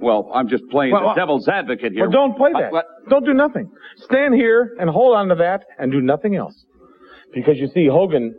Well, 0.01 0.29
I'm 0.33 0.49
just 0.49 0.63
playing 0.69 0.91
Well, 0.91 1.01
the 1.01 1.05
well- 1.07 1.15
devil's 1.15 1.47
advocate 1.47 1.93
here. 1.93 2.01
Well, 2.01 2.11
don't 2.11 2.35
play 2.35 2.51
I- 2.53 2.61
that. 2.63 2.71
what- 2.71 2.85
Don't 3.09 3.25
do 3.25 3.33
nothing. 3.33 3.69
Stand 3.97 4.33
here 4.33 4.75
and 4.79 4.89
hold 4.89 5.15
on 5.15 5.29
to 5.29 5.35
that 5.35 5.63
and 5.77 5.91
do 5.91 6.01
nothing 6.01 6.35
else. 6.35 6.65
Because 7.33 7.57
you 7.59 7.67
see, 7.67 7.87
Hogan, 7.87 8.33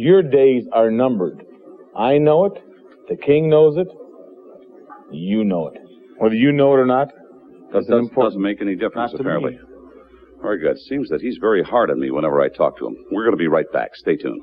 your 0.00 0.22
days 0.22 0.64
are 0.72 0.90
numbered. 0.90 1.44
I 1.96 2.18
know 2.18 2.46
it. 2.46 2.62
The 3.08 3.16
king 3.16 3.50
knows 3.50 3.76
it. 3.76 3.88
You 5.10 5.44
know 5.44 5.68
it. 5.68 5.80
Whether 6.18 6.34
you 6.36 6.52
know 6.52 6.72
it 6.74 6.78
or 6.78 6.86
not, 6.86 7.08
That 7.08 7.72
doesn't 7.72 7.90
does, 7.90 8.00
important. 8.08 8.32
doesn't 8.32 8.42
make 8.42 8.60
any 8.60 8.76
difference, 8.76 9.12
to 9.12 9.18
apparently. 9.18 9.52
me. 9.52 9.58
Very 10.40 10.58
good. 10.58 10.78
Seems 10.78 11.08
that 11.10 11.20
he's 11.20 11.36
very 11.38 11.62
hard 11.62 11.90
on 11.90 12.00
me 12.00 12.10
whenever 12.10 12.40
I 12.40 12.48
talk 12.48 12.78
to 12.78 12.86
him. 12.86 12.96
We're 13.10 13.24
going 13.24 13.36
to 13.36 13.42
be 13.42 13.48
right 13.48 13.70
back. 13.72 13.94
Stay 13.94 14.16
tuned. 14.16 14.42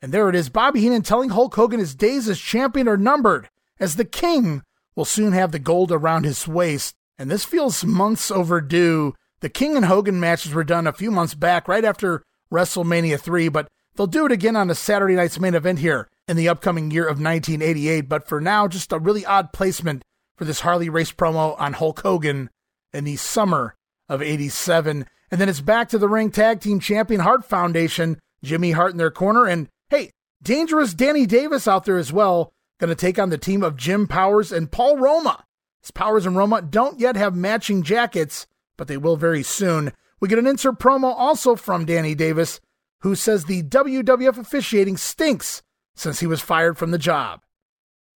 And 0.00 0.12
there 0.12 0.28
it 0.28 0.34
is, 0.36 0.48
Bobby 0.48 0.80
Heenan 0.80 1.02
telling 1.02 1.30
Hulk 1.30 1.54
Hogan 1.54 1.80
his 1.80 1.94
days 1.94 2.28
as 2.28 2.38
champion 2.38 2.88
are 2.88 2.96
numbered, 2.96 3.48
as 3.80 3.96
the 3.96 4.04
King 4.04 4.62
will 4.94 5.04
soon 5.04 5.32
have 5.32 5.50
the 5.52 5.58
gold 5.58 5.90
around 5.92 6.24
his 6.24 6.46
waist. 6.48 6.94
And 7.18 7.30
this 7.30 7.44
feels 7.44 7.84
months 7.84 8.30
overdue. 8.30 9.14
The 9.40 9.48
King 9.48 9.76
and 9.76 9.86
Hogan 9.86 10.20
matches 10.20 10.54
were 10.54 10.64
done 10.64 10.86
a 10.86 10.92
few 10.92 11.10
months 11.10 11.34
back, 11.34 11.66
right 11.66 11.84
after 11.84 12.22
WrestleMania 12.52 13.18
3, 13.20 13.48
but 13.48 13.66
they'll 13.98 14.06
do 14.06 14.24
it 14.24 14.32
again 14.32 14.54
on 14.54 14.70
a 14.70 14.74
Saturday 14.74 15.16
night's 15.16 15.40
main 15.40 15.54
event 15.54 15.80
here 15.80 16.08
in 16.28 16.36
the 16.36 16.48
upcoming 16.48 16.90
year 16.90 17.02
of 17.02 17.20
1988. 17.20 18.02
But 18.02 18.28
for 18.28 18.40
now, 18.40 18.68
just 18.68 18.92
a 18.92 18.98
really 18.98 19.26
odd 19.26 19.52
placement 19.52 20.02
for 20.36 20.44
this 20.44 20.60
Harley 20.60 20.88
race 20.88 21.12
promo 21.12 21.60
on 21.60 21.72
Hulk 21.72 22.00
Hogan 22.00 22.48
in 22.92 23.04
the 23.04 23.16
summer 23.16 23.74
of 24.08 24.22
87. 24.22 25.04
And 25.30 25.40
then 25.40 25.48
it's 25.48 25.60
back 25.60 25.88
to 25.88 25.98
the 25.98 26.08
ring 26.08 26.30
tag 26.30 26.60
team 26.60 26.78
champion 26.78 27.20
Hart 27.20 27.44
Foundation, 27.44 28.18
Jimmy 28.42 28.70
Hart 28.70 28.92
in 28.92 28.98
their 28.98 29.10
corner. 29.10 29.46
And 29.46 29.68
hey, 29.90 30.12
dangerous 30.40 30.94
Danny 30.94 31.26
Davis 31.26 31.66
out 31.66 31.84
there 31.84 31.98
as 31.98 32.12
well, 32.12 32.50
going 32.78 32.88
to 32.88 32.94
take 32.94 33.18
on 33.18 33.30
the 33.30 33.36
team 33.36 33.64
of 33.64 33.76
Jim 33.76 34.06
Powers 34.06 34.52
and 34.52 34.70
Paul 34.70 34.96
Roma. 34.96 35.44
As 35.82 35.90
Powers 35.90 36.24
and 36.24 36.36
Roma 36.36 36.62
don't 36.62 37.00
yet 37.00 37.16
have 37.16 37.34
matching 37.34 37.82
jackets, 37.82 38.46
but 38.76 38.86
they 38.86 38.96
will 38.96 39.16
very 39.16 39.42
soon. 39.42 39.92
We 40.20 40.28
get 40.28 40.38
an 40.38 40.46
insert 40.46 40.78
promo 40.78 41.14
also 41.16 41.56
from 41.56 41.84
Danny 41.84 42.14
Davis, 42.14 42.60
who 43.00 43.14
says 43.14 43.44
the 43.44 43.62
WWF 43.62 44.38
officiating 44.38 44.96
stinks 44.96 45.62
since 45.94 46.20
he 46.20 46.26
was 46.26 46.40
fired 46.40 46.78
from 46.78 46.90
the 46.90 46.98
job. 46.98 47.42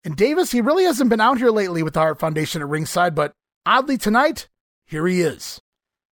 And 0.03 0.15
Davis, 0.15 0.51
he 0.51 0.61
really 0.61 0.85
hasn't 0.85 1.09
been 1.09 1.21
out 1.21 1.37
here 1.37 1.51
lately 1.51 1.83
with 1.83 1.93
the 1.93 1.99
Hart 1.99 2.19
Foundation 2.19 2.61
at 2.61 2.67
ringside, 2.67 3.15
but 3.15 3.33
oddly 3.65 3.97
tonight, 3.97 4.47
here 4.85 5.05
he 5.07 5.21
is. 5.21 5.61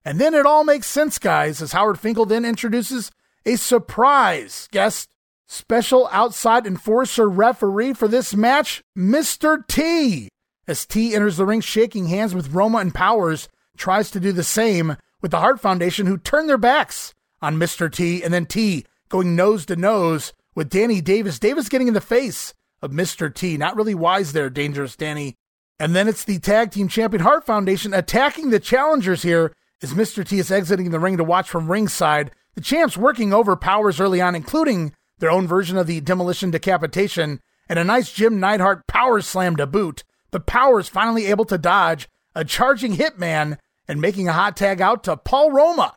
And 0.04 0.20
then 0.20 0.34
it 0.34 0.46
all 0.46 0.64
makes 0.64 0.86
sense, 0.86 1.18
guys, 1.18 1.62
as 1.62 1.72
Howard 1.72 1.98
Finkel 1.98 2.26
then 2.26 2.44
introduces 2.44 3.10
a 3.44 3.56
surprise 3.56 4.68
guest, 4.72 5.10
special 5.46 6.08
outside 6.10 6.66
enforcer 6.66 7.28
referee 7.28 7.92
for 7.92 8.08
this 8.08 8.34
match, 8.34 8.82
Mr. 8.96 9.66
T. 9.66 10.28
As 10.68 10.84
T 10.84 11.14
enters 11.14 11.36
the 11.36 11.46
ring 11.46 11.60
shaking 11.60 12.06
hands 12.06 12.34
with 12.34 12.52
Roma 12.52 12.78
and 12.78 12.92
Powers, 12.92 13.48
tries 13.76 14.10
to 14.10 14.20
do 14.20 14.32
the 14.32 14.42
same 14.42 14.96
with 15.22 15.30
the 15.30 15.40
Hart 15.40 15.60
Foundation, 15.60 16.06
who 16.06 16.18
turn 16.18 16.48
their 16.48 16.58
backs 16.58 17.14
on 17.40 17.56
Mr. 17.56 17.92
T, 17.92 18.22
and 18.22 18.32
then 18.32 18.46
T 18.46 18.84
going 19.08 19.36
nose 19.36 19.66
to 19.66 19.76
nose 19.76 20.32
with 20.54 20.70
Danny 20.70 21.00
Davis. 21.00 21.38
Davis 21.38 21.68
getting 21.68 21.88
in 21.88 21.94
the 21.94 22.00
face 22.00 22.54
of 22.82 22.90
Mr. 22.90 23.32
T. 23.32 23.56
Not 23.56 23.76
really 23.76 23.94
wise 23.94 24.32
there, 24.32 24.50
Dangerous 24.50 24.96
Danny. 24.96 25.36
And 25.78 25.94
then 25.94 26.08
it's 26.08 26.24
the 26.24 26.38
tag 26.38 26.70
team 26.70 26.88
champion 26.88 27.22
Hart 27.22 27.44
Foundation 27.44 27.92
attacking 27.92 28.50
the 28.50 28.60
challengers 28.60 29.22
here 29.22 29.52
as 29.82 29.92
Mr. 29.92 30.26
T 30.26 30.38
is 30.38 30.50
exiting 30.50 30.90
the 30.90 30.98
ring 30.98 31.18
to 31.18 31.24
watch 31.24 31.48
from 31.48 31.70
ringside. 31.70 32.30
The 32.54 32.62
champs 32.62 32.96
working 32.96 33.34
over 33.34 33.56
powers 33.56 34.00
early 34.00 34.20
on, 34.20 34.34
including 34.34 34.94
their 35.18 35.30
own 35.30 35.46
version 35.46 35.76
of 35.76 35.86
the 35.86 36.00
demolition 36.00 36.50
decapitation 36.50 37.40
and 37.68 37.78
a 37.78 37.84
nice 37.84 38.12
Jim 38.12 38.40
Neidhart 38.40 38.86
power 38.86 39.20
slam 39.20 39.56
to 39.56 39.66
boot. 39.66 40.04
But 40.30 40.46
Powers 40.46 40.88
finally 40.88 41.26
able 41.26 41.44
to 41.46 41.58
dodge 41.58 42.08
a 42.34 42.44
charging 42.44 42.96
hitman 42.96 43.58
and 43.88 44.00
making 44.00 44.28
a 44.28 44.32
hot 44.32 44.56
tag 44.56 44.80
out 44.80 45.04
to 45.04 45.16
Paul 45.16 45.52
Roma. 45.52 45.94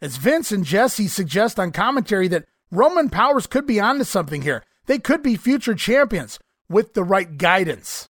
As 0.00 0.16
Vince 0.16 0.52
and 0.52 0.64
Jesse 0.64 1.08
suggest 1.08 1.58
on 1.58 1.72
commentary 1.72 2.28
that 2.28 2.44
Roman 2.70 3.10
Powers 3.10 3.46
could 3.46 3.66
be 3.66 3.80
onto 3.80 4.04
something 4.04 4.42
here. 4.42 4.64
They 4.86 4.98
could 4.98 5.22
be 5.22 5.36
future 5.36 5.74
champions 5.74 6.38
with 6.68 6.94
the 6.94 7.02
right 7.02 7.36
guidance. 7.36 8.08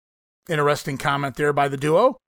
Interesting 0.49 0.97
comment 0.97 1.37
there 1.37 1.53
by 1.53 1.69
the 1.69 1.77
duo. 1.77 2.19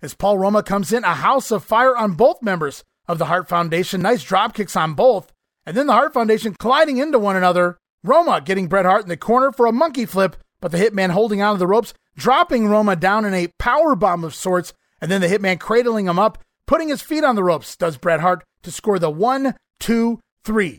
As 0.00 0.14
Paul 0.14 0.38
Roma 0.38 0.62
comes 0.62 0.92
in, 0.92 1.02
a 1.02 1.14
house 1.14 1.50
of 1.50 1.64
fire 1.64 1.96
on 1.96 2.12
both 2.12 2.42
members 2.42 2.84
of 3.08 3.18
the 3.18 3.26
Hart 3.26 3.48
Foundation. 3.48 4.02
Nice 4.02 4.22
drop 4.22 4.54
kicks 4.54 4.76
on 4.76 4.94
both. 4.94 5.32
And 5.64 5.76
then 5.76 5.88
the 5.88 5.92
Hart 5.92 6.12
Foundation 6.12 6.54
colliding 6.58 6.98
into 6.98 7.18
one 7.18 7.36
another. 7.36 7.78
Roma 8.04 8.40
getting 8.40 8.68
Bret 8.68 8.84
Hart 8.84 9.02
in 9.02 9.08
the 9.08 9.16
corner 9.16 9.50
for 9.50 9.66
a 9.66 9.72
monkey 9.72 10.06
flip, 10.06 10.36
but 10.60 10.70
the 10.70 10.78
Hitman 10.78 11.10
holding 11.10 11.42
onto 11.42 11.58
the 11.58 11.66
ropes, 11.66 11.92
dropping 12.16 12.68
Roma 12.68 12.94
down 12.94 13.24
in 13.24 13.34
a 13.34 13.48
power 13.58 13.96
bomb 13.96 14.22
of 14.22 14.34
sorts, 14.34 14.72
and 15.00 15.10
then 15.10 15.20
the 15.20 15.26
Hitman 15.26 15.58
cradling 15.58 16.06
him 16.06 16.18
up, 16.18 16.38
putting 16.66 16.88
his 16.88 17.02
feet 17.02 17.24
on 17.24 17.34
the 17.34 17.42
ropes, 17.42 17.76
does 17.76 17.96
Bret 17.96 18.20
Hart 18.20 18.44
to 18.66 18.72
score 18.72 18.98
the 18.98 19.08
one, 19.08 19.54
two, 19.78 20.18
three. 20.44 20.78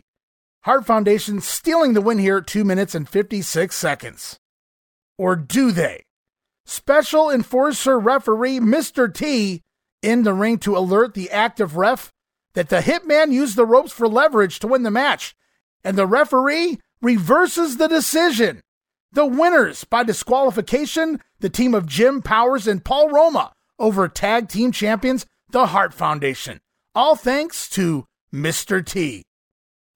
Hart 0.64 0.84
Foundation 0.84 1.40
stealing 1.40 1.94
the 1.94 2.02
win 2.02 2.18
here 2.18 2.36
at 2.36 2.46
2 2.46 2.62
minutes 2.62 2.94
and 2.94 3.08
56 3.08 3.74
seconds. 3.74 4.36
Or 5.16 5.34
do 5.34 5.72
they? 5.72 6.02
Special 6.66 7.30
Enforcer 7.30 7.98
referee 7.98 8.60
Mr. 8.60 9.12
T 9.12 9.62
in 10.02 10.22
the 10.22 10.34
ring 10.34 10.58
to 10.58 10.76
alert 10.76 11.14
the 11.14 11.30
active 11.30 11.76
ref 11.76 12.12
that 12.52 12.68
the 12.68 12.80
hitman 12.80 13.32
used 13.32 13.56
the 13.56 13.64
ropes 13.64 13.90
for 13.90 14.06
leverage 14.06 14.58
to 14.58 14.66
win 14.66 14.82
the 14.82 14.90
match, 14.90 15.34
and 15.82 15.96
the 15.96 16.06
referee 16.06 16.78
reverses 17.00 17.78
the 17.78 17.88
decision. 17.88 18.60
The 19.12 19.24
winners 19.24 19.84
by 19.84 20.02
disqualification, 20.02 21.22
the 21.40 21.48
team 21.48 21.72
of 21.72 21.86
Jim 21.86 22.20
Powers 22.20 22.66
and 22.66 22.84
Paul 22.84 23.08
Roma 23.08 23.52
over 23.78 24.08
tag 24.08 24.50
team 24.50 24.72
champions, 24.72 25.24
the 25.48 25.68
Hart 25.68 25.94
Foundation. 25.94 26.60
All 26.94 27.16
thanks 27.16 27.68
to 27.70 28.06
Mr. 28.32 28.84
T. 28.84 29.22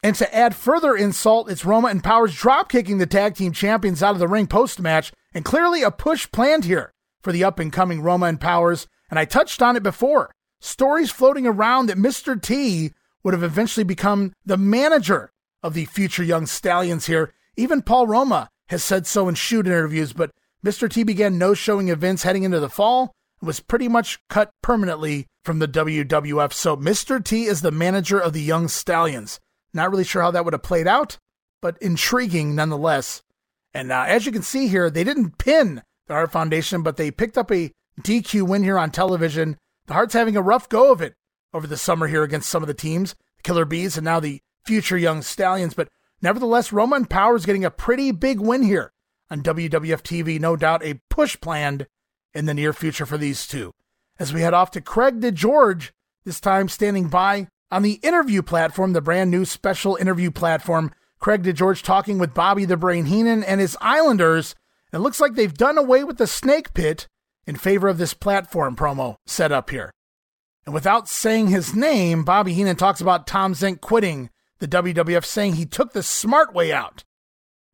And 0.03 0.15
to 0.17 0.35
add 0.35 0.55
further 0.55 0.97
insult, 0.97 1.51
it's 1.51 1.65
Roma 1.65 1.89
and 1.89 2.03
Powers 2.03 2.35
drop 2.35 2.69
kicking 2.69 2.99
the 2.99 3.07
tag 3.07 3.37
team 3.37 3.53
champions 3.53 4.03
out 4.03 4.15
of 4.15 4.19
the 4.19 4.29
ring 4.29 4.47
post 4.47 4.81
match, 4.81 5.13
and 5.33 5.45
clearly 5.45 5.83
a 5.83 5.91
push 5.91 6.31
planned 6.31 6.65
here 6.65 6.93
for 7.23 7.33
the 7.33 7.45
up 7.45 7.59
and 7.59 7.73
coming 7.73 8.03
Roma 8.03 8.27
and 8.27 8.41
Powers. 8.41 8.87
And 9.09 9.19
I 9.19 9.25
touched 9.25 9.63
on 9.63 9.77
it 9.77 9.83
before. 9.83 10.33
Stories 10.61 11.11
floating 11.11 11.47
around 11.47 11.87
that 11.87 11.97
Mr. 11.97 12.41
T 12.41 12.93
would 13.23 13.35
have 13.35 13.43
eventually 13.43 13.85
become 13.85 14.33
the 14.45 14.57
manager 14.57 15.33
of 15.63 15.75
the 15.75 15.85
future 15.85 16.25
young 16.25 16.47
stallions 16.47 17.07
here. 17.07 17.33
Even 17.57 17.83
Paul 17.83 18.07
Roma 18.07 18.49
has 18.69 18.83
said 18.83 19.07
so 19.07 19.29
in 19.29 19.35
shoot 19.35 19.67
interviews, 19.67 20.13
but 20.13 20.31
Mr. 20.65 20.91
T 20.91 21.05
began 21.05 21.39
no 21.39 21.55
showing 21.55 21.89
events 21.89 22.23
heading 22.23 22.43
into 22.43 22.61
the 22.61 22.69
fall 22.69 23.15
was 23.43 23.61
pretty 23.61 23.89
much 23.89 24.21
cut 24.29 24.51
permanently 24.63 25.27
from 25.45 25.59
the 25.59 25.69
WWF. 25.69 26.53
So 26.53 26.77
Mr. 26.77 27.23
T 27.23 27.45
is 27.45 27.63
the 27.63 27.71
manager 27.71 28.19
of 28.19 28.33
the 28.33 28.43
young 28.43 28.69
stallions. 28.69 29.41
Not 29.75 29.91
really 29.91 30.05
sure 30.05 30.23
how 30.23 30.31
that 30.31 30.45
would 30.45 30.55
have 30.55 30.63
played 30.63 30.87
out, 30.87 31.19
but 31.61 31.79
intriguing 31.81 32.55
nonetheless. 32.55 33.23
And 33.75 33.91
uh, 33.91 34.05
as 34.07 34.27
you 34.27 34.33
can 34.33 34.43
see 34.43 34.69
here, 34.69 34.91
they 34.91 35.05
didn't 35.05 35.39
pin 35.39 35.83
the 36.07 36.15
Hart 36.15 36.33
Foundation, 36.33 36.83
but 36.83 36.97
they 36.97 37.11
picked 37.11 37.39
up 37.39 37.51
a 37.51 37.73
DQ 38.01 38.43
win 38.43 38.63
here 38.63 38.79
on 38.79 38.91
television. 38.91 39.57
The 39.87 39.95
Harts 39.95 40.15
having 40.15 40.37
a 40.37 40.43
rough 40.43 40.69
go 40.69 40.93
of 40.93 41.01
it 41.01 41.15
over 41.53 41.67
the 41.67 41.77
summer 41.77 42.07
here 42.07 42.23
against 42.23 42.49
some 42.49 42.63
of 42.63 42.67
the 42.67 42.75
teams, 42.75 43.15
the 43.37 43.43
Killer 43.43 43.65
Bees 43.65 43.97
and 43.97 44.05
now 44.05 44.21
the 44.21 44.41
future 44.65 44.97
Young 44.97 45.23
Stallions. 45.23 45.75
But 45.75 45.89
nevertheless, 46.21 46.73
Roman 46.73 47.07
Powers 47.07 47.47
getting 47.47 47.65
a 47.65 47.71
pretty 47.71 48.13
big 48.13 48.41
win 48.41 48.63
here 48.63 48.93
on 49.31 49.43
WWF 49.43 50.03
TV. 50.03 50.39
No 50.39 50.57
doubt 50.57 50.85
a 50.85 51.01
push 51.11 51.41
planned 51.41 51.87
in 52.35 52.47
the 52.47 52.55
near 52.55 52.73
future 52.73 53.07
for 53.07 53.19
these 53.19 53.47
two. 53.47 53.73
As 54.19 54.33
we 54.33 54.43
head 54.43 54.55
off 54.55 54.71
to 54.73 54.81
Craig 54.81 55.21
DeGeorge, 55.21 55.91
this 56.25 56.41
time 56.41 56.69
standing 56.69 57.09
by 57.09 57.49
on 57.71 57.83
the 57.83 58.01
interview 58.03 58.43
platform, 58.43 58.93
the 58.93 59.01
brand 59.01 59.31
new 59.31 59.45
special 59.45 59.97
interview 59.97 60.31
platform, 60.31 60.93
Craig 61.19 61.43
DeGeorge 61.43 61.83
talking 61.83 62.19
with 62.19 62.35
Bobby 62.35 62.65
the 62.65 62.77
Brain 62.77 63.07
Heenan 63.07 63.43
and 63.45 63.61
his 63.61 63.77
Islanders. 63.81 64.55
It 64.93 64.99
looks 64.99 65.21
like 65.21 65.35
they've 65.35 65.53
done 65.53 65.79
away 65.79 66.05
with 66.05 66.19
the 66.19 66.27
snake 66.27 66.75
pit 66.75 67.07
in 67.47 67.57
favor 67.57 67.89
of 67.89 67.99
this 67.99 68.15
platform 68.15 68.77
promo 68.77 69.17
set 69.27 69.53
up 69.53 69.71
here. 69.71 69.91
And 70.65 70.75
without 70.75 71.09
saying 71.09 71.49
his 71.49 71.75
name, 71.75 72.25
Bobby 72.25 72.55
Heenan 72.55 72.77
talks 72.77 73.01
about 73.01 73.27
Tom 73.27 73.55
Zenk 73.55 73.81
quitting 73.81 74.31
the 74.59 74.69
WWF, 74.69 75.25
saying 75.25 75.55
he 75.55 75.67
took 75.67 75.93
the 75.93 76.05
smart 76.05 76.55
way 76.55 76.73
out. 76.73 77.03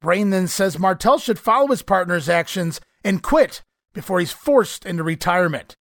Brain 0.01 0.31
then 0.31 0.47
says 0.47 0.79
Martel 0.79 1.19
should 1.19 1.39
follow 1.39 1.67
his 1.67 1.83
partner's 1.83 2.29
actions 2.29 2.81
and 3.05 3.23
quit 3.23 3.63
before 3.99 4.21
he's 4.21 4.31
forced 4.31 4.87
into 4.87 5.03
retirement. 5.03 5.75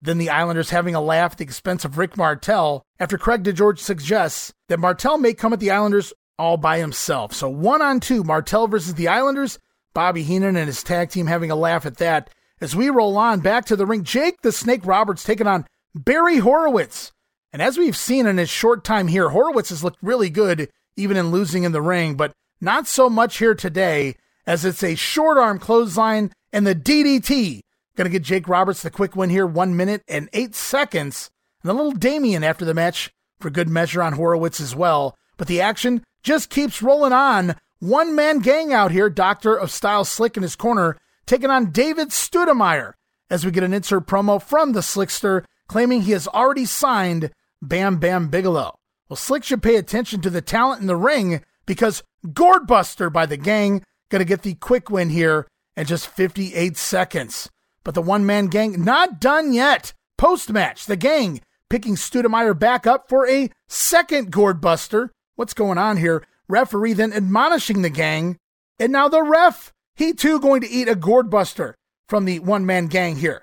Then 0.00 0.18
the 0.18 0.30
Islanders 0.30 0.70
having 0.70 0.94
a 0.94 1.00
laugh 1.00 1.32
at 1.32 1.38
the 1.38 1.44
expense 1.44 1.84
of 1.84 1.98
Rick 1.98 2.16
Martel 2.16 2.84
after 3.00 3.18
Craig 3.18 3.42
DeGeorge 3.42 3.80
suggests 3.80 4.52
that 4.68 4.78
Martel 4.78 5.18
may 5.18 5.34
come 5.34 5.52
at 5.52 5.58
the 5.58 5.72
Islanders 5.72 6.12
all 6.38 6.56
by 6.56 6.78
himself. 6.78 7.32
So 7.32 7.48
one 7.48 7.82
on 7.82 7.98
two, 7.98 8.22
Martel 8.22 8.68
versus 8.68 8.94
the 8.94 9.08
Islanders. 9.08 9.58
Bobby 9.92 10.22
Heenan 10.22 10.54
and 10.54 10.68
his 10.68 10.84
tag 10.84 11.10
team 11.10 11.26
having 11.26 11.50
a 11.50 11.56
laugh 11.56 11.84
at 11.84 11.96
that. 11.96 12.30
As 12.60 12.76
we 12.76 12.90
roll 12.90 13.16
on 13.16 13.40
back 13.40 13.64
to 13.64 13.74
the 13.74 13.86
ring, 13.86 14.04
Jake 14.04 14.40
the 14.42 14.52
Snake 14.52 14.86
Roberts 14.86 15.24
taking 15.24 15.48
on 15.48 15.66
Barry 15.96 16.38
Horowitz. 16.38 17.10
And 17.52 17.60
as 17.60 17.76
we've 17.76 17.96
seen 17.96 18.28
in 18.28 18.38
his 18.38 18.48
short 18.48 18.84
time 18.84 19.08
here, 19.08 19.30
Horowitz 19.30 19.70
has 19.70 19.82
looked 19.82 19.98
really 20.00 20.30
good, 20.30 20.70
even 20.94 21.16
in 21.16 21.32
losing 21.32 21.64
in 21.64 21.72
the 21.72 21.82
ring, 21.82 22.14
but 22.14 22.30
not 22.60 22.86
so 22.86 23.10
much 23.10 23.38
here 23.38 23.56
today, 23.56 24.14
as 24.46 24.64
it's 24.64 24.84
a 24.84 24.94
short 24.94 25.38
arm 25.38 25.58
clothesline 25.58 26.30
and 26.52 26.66
the 26.66 26.74
DDT 26.74 27.60
to 28.04 28.08
get 28.08 28.22
Jake 28.22 28.48
Roberts 28.48 28.82
the 28.82 28.90
quick 28.90 29.16
win 29.16 29.30
here, 29.30 29.46
one 29.46 29.76
minute 29.76 30.02
and 30.08 30.28
eight 30.32 30.54
seconds. 30.54 31.30
And 31.62 31.70
a 31.70 31.74
little 31.74 31.92
Damien 31.92 32.44
after 32.44 32.64
the 32.64 32.74
match 32.74 33.10
for 33.40 33.50
good 33.50 33.68
measure 33.68 34.02
on 34.02 34.12
Horowitz 34.12 34.60
as 34.60 34.74
well. 34.74 35.16
But 35.36 35.48
the 35.48 35.60
action 35.60 36.04
just 36.22 36.50
keeps 36.50 36.82
rolling 36.82 37.12
on. 37.12 37.56
One 37.80 38.14
man 38.14 38.38
gang 38.38 38.72
out 38.72 38.90
here, 38.90 39.10
Doctor 39.10 39.54
of 39.54 39.70
Style 39.70 40.04
Slick 40.04 40.36
in 40.36 40.42
his 40.42 40.56
corner, 40.56 40.96
taking 41.26 41.50
on 41.50 41.70
David 41.70 42.08
Studemeyer 42.08 42.92
as 43.30 43.44
we 43.44 43.50
get 43.50 43.64
an 43.64 43.74
insert 43.74 44.06
promo 44.06 44.42
from 44.42 44.72
the 44.72 44.80
Slickster 44.80 45.44
claiming 45.68 46.02
he 46.02 46.12
has 46.12 46.26
already 46.28 46.64
signed 46.64 47.30
Bam 47.60 47.98
Bam 47.98 48.28
Bigelow. 48.28 48.74
Well, 49.08 49.16
Slick 49.16 49.44
should 49.44 49.62
pay 49.62 49.76
attention 49.76 50.20
to 50.22 50.30
the 50.30 50.42
talent 50.42 50.80
in 50.80 50.86
the 50.86 50.96
ring 50.96 51.42
because 51.66 52.02
Gourdbuster 52.26 53.12
by 53.12 53.26
the 53.26 53.36
gang 53.36 53.82
to 54.10 54.24
get 54.24 54.42
the 54.42 54.54
quick 54.54 54.90
win 54.90 55.10
here 55.10 55.46
in 55.78 55.86
just 55.86 56.08
58 56.08 56.76
seconds. 56.76 57.48
But 57.84 57.94
the 57.94 58.02
one 58.02 58.26
man 58.26 58.48
gang 58.48 58.84
not 58.84 59.20
done 59.20 59.52
yet. 59.52 59.94
Post 60.18 60.50
match, 60.50 60.86
the 60.86 60.96
gang 60.96 61.40
picking 61.70 61.94
Studemeyer 61.94 62.58
back 62.58 62.86
up 62.86 63.08
for 63.08 63.28
a 63.28 63.50
second 63.68 64.32
gourd 64.32 64.60
buster. 64.60 65.12
What's 65.36 65.54
going 65.54 65.78
on 65.78 65.98
here? 65.98 66.26
Referee 66.48 66.94
then 66.94 67.12
admonishing 67.12 67.82
the 67.82 67.90
gang. 67.90 68.36
And 68.80 68.92
now 68.92 69.08
the 69.08 69.22
ref, 69.22 69.72
he 69.94 70.12
too 70.12 70.40
going 70.40 70.60
to 70.62 70.70
eat 70.70 70.88
a 70.88 70.96
gourd 70.96 71.30
buster 71.30 71.76
from 72.08 72.24
the 72.24 72.40
one 72.40 72.66
man 72.66 72.86
gang 72.86 73.16
here. 73.16 73.42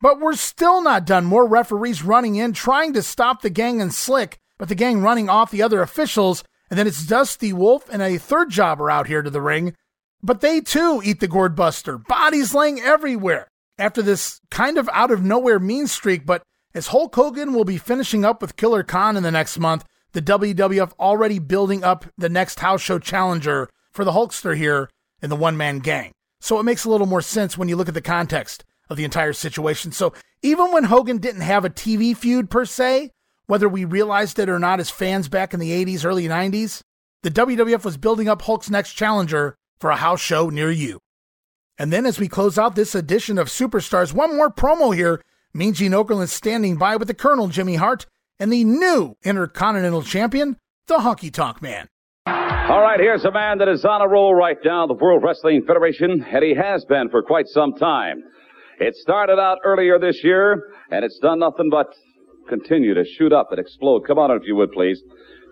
But 0.00 0.20
we're 0.20 0.34
still 0.34 0.82
not 0.82 1.06
done. 1.06 1.24
More 1.24 1.46
referees 1.46 2.02
running 2.02 2.36
in, 2.36 2.52
trying 2.52 2.92
to 2.94 3.02
stop 3.02 3.42
the 3.42 3.50
gang 3.50 3.80
and 3.80 3.92
Slick, 3.92 4.38
but 4.58 4.68
the 4.68 4.74
gang 4.74 5.00
running 5.00 5.28
off 5.28 5.50
the 5.50 5.62
other 5.62 5.82
officials. 5.82 6.44
And 6.70 6.78
then 6.78 6.86
it's 6.86 7.06
Dusty 7.06 7.52
Wolfe 7.52 7.88
and 7.90 8.02
a 8.02 8.18
third 8.18 8.50
jobber 8.50 8.90
out 8.90 9.06
here 9.06 9.22
to 9.22 9.30
the 9.30 9.40
ring. 9.40 9.74
But 10.22 10.40
they 10.40 10.60
too 10.60 11.00
eat 11.04 11.20
the 11.20 11.28
gourd 11.28 11.54
buster. 11.54 11.98
Bodies 11.98 12.54
laying 12.54 12.80
everywhere 12.80 13.48
after 13.78 14.02
this 14.02 14.40
kind 14.50 14.78
of 14.78 14.88
out 14.92 15.10
of 15.10 15.22
nowhere 15.22 15.58
mean 15.58 15.86
streak, 15.86 16.24
but 16.26 16.42
As 16.76 16.88
Hulk 16.88 17.14
Hogan 17.14 17.54
will 17.54 17.64
be 17.64 17.78
finishing 17.78 18.22
up 18.22 18.42
with 18.42 18.56
Killer 18.56 18.82
Khan 18.82 19.16
in 19.16 19.22
the 19.22 19.30
next 19.30 19.58
month, 19.58 19.86
the 20.12 20.20
WWF 20.20 20.92
already 21.00 21.38
building 21.38 21.82
up 21.82 22.04
the 22.18 22.28
next 22.28 22.60
house 22.60 22.82
show 22.82 22.98
challenger 22.98 23.70
for 23.92 24.04
the 24.04 24.12
Hulkster 24.12 24.54
here 24.54 24.90
in 25.22 25.30
the 25.30 25.36
one 25.36 25.56
man 25.56 25.78
gang. 25.78 26.12
So 26.38 26.60
it 26.60 26.64
makes 26.64 26.84
a 26.84 26.90
little 26.90 27.06
more 27.06 27.22
sense 27.22 27.56
when 27.56 27.70
you 27.70 27.76
look 27.76 27.88
at 27.88 27.94
the 27.94 28.02
context 28.02 28.62
of 28.90 28.98
the 28.98 29.04
entire 29.04 29.32
situation. 29.32 29.90
So 29.90 30.12
even 30.42 30.70
when 30.70 30.84
Hogan 30.84 31.16
didn't 31.16 31.40
have 31.40 31.64
a 31.64 31.70
TV 31.70 32.14
feud 32.14 32.50
per 32.50 32.66
se, 32.66 33.10
whether 33.46 33.70
we 33.70 33.86
realized 33.86 34.38
it 34.38 34.50
or 34.50 34.58
not 34.58 34.78
as 34.78 34.90
fans 34.90 35.30
back 35.30 35.54
in 35.54 35.60
the 35.60 35.70
80s, 35.82 36.04
early 36.04 36.28
90s, 36.28 36.82
the 37.22 37.30
WWF 37.30 37.86
was 37.86 37.96
building 37.96 38.28
up 38.28 38.42
Hulk's 38.42 38.68
next 38.68 38.92
challenger 38.92 39.56
for 39.80 39.90
a 39.90 39.96
house 39.96 40.20
show 40.20 40.48
near 40.48 40.70
you. 40.70 41.00
And 41.78 41.92
then 41.92 42.06
as 42.06 42.18
we 42.18 42.28
close 42.28 42.58
out 42.58 42.74
this 42.74 42.94
edition 42.94 43.38
of 43.38 43.48
Superstars, 43.48 44.12
one 44.12 44.36
more 44.36 44.50
promo 44.50 44.94
here. 44.94 45.20
Mean 45.52 45.72
Gene 45.72 45.92
Okerlund 45.92 46.28
standing 46.28 46.76
by 46.76 46.96
with 46.96 47.08
the 47.08 47.14
Colonel 47.14 47.48
Jimmy 47.48 47.76
Hart 47.76 48.06
and 48.38 48.52
the 48.52 48.64
new 48.64 49.16
Intercontinental 49.24 50.02
Champion, 50.02 50.56
the 50.86 50.98
Honky 50.98 51.32
Tonk 51.32 51.62
Man. 51.62 51.88
All 52.26 52.80
right, 52.82 52.98
here's 52.98 53.24
a 53.24 53.30
man 53.30 53.58
that 53.58 53.68
is 53.68 53.84
on 53.84 54.02
a 54.02 54.08
roll 54.08 54.34
right 54.34 54.58
now, 54.64 54.86
the 54.86 54.94
World 54.94 55.22
Wrestling 55.22 55.62
Federation, 55.66 56.24
and 56.28 56.44
he 56.44 56.54
has 56.54 56.84
been 56.84 57.08
for 57.08 57.22
quite 57.22 57.46
some 57.46 57.72
time. 57.74 58.22
It 58.80 58.94
started 58.96 59.38
out 59.38 59.58
earlier 59.64 59.98
this 59.98 60.22
year, 60.22 60.70
and 60.90 61.04
it's 61.04 61.18
done 61.20 61.38
nothing 61.38 61.70
but 61.70 61.86
continue 62.48 62.92
to 62.94 63.04
shoot 63.04 63.32
up 63.32 63.48
and 63.50 63.60
explode. 63.60 64.00
Come 64.06 64.18
on, 64.18 64.30
if 64.32 64.42
you 64.44 64.56
would, 64.56 64.72
please. 64.72 65.00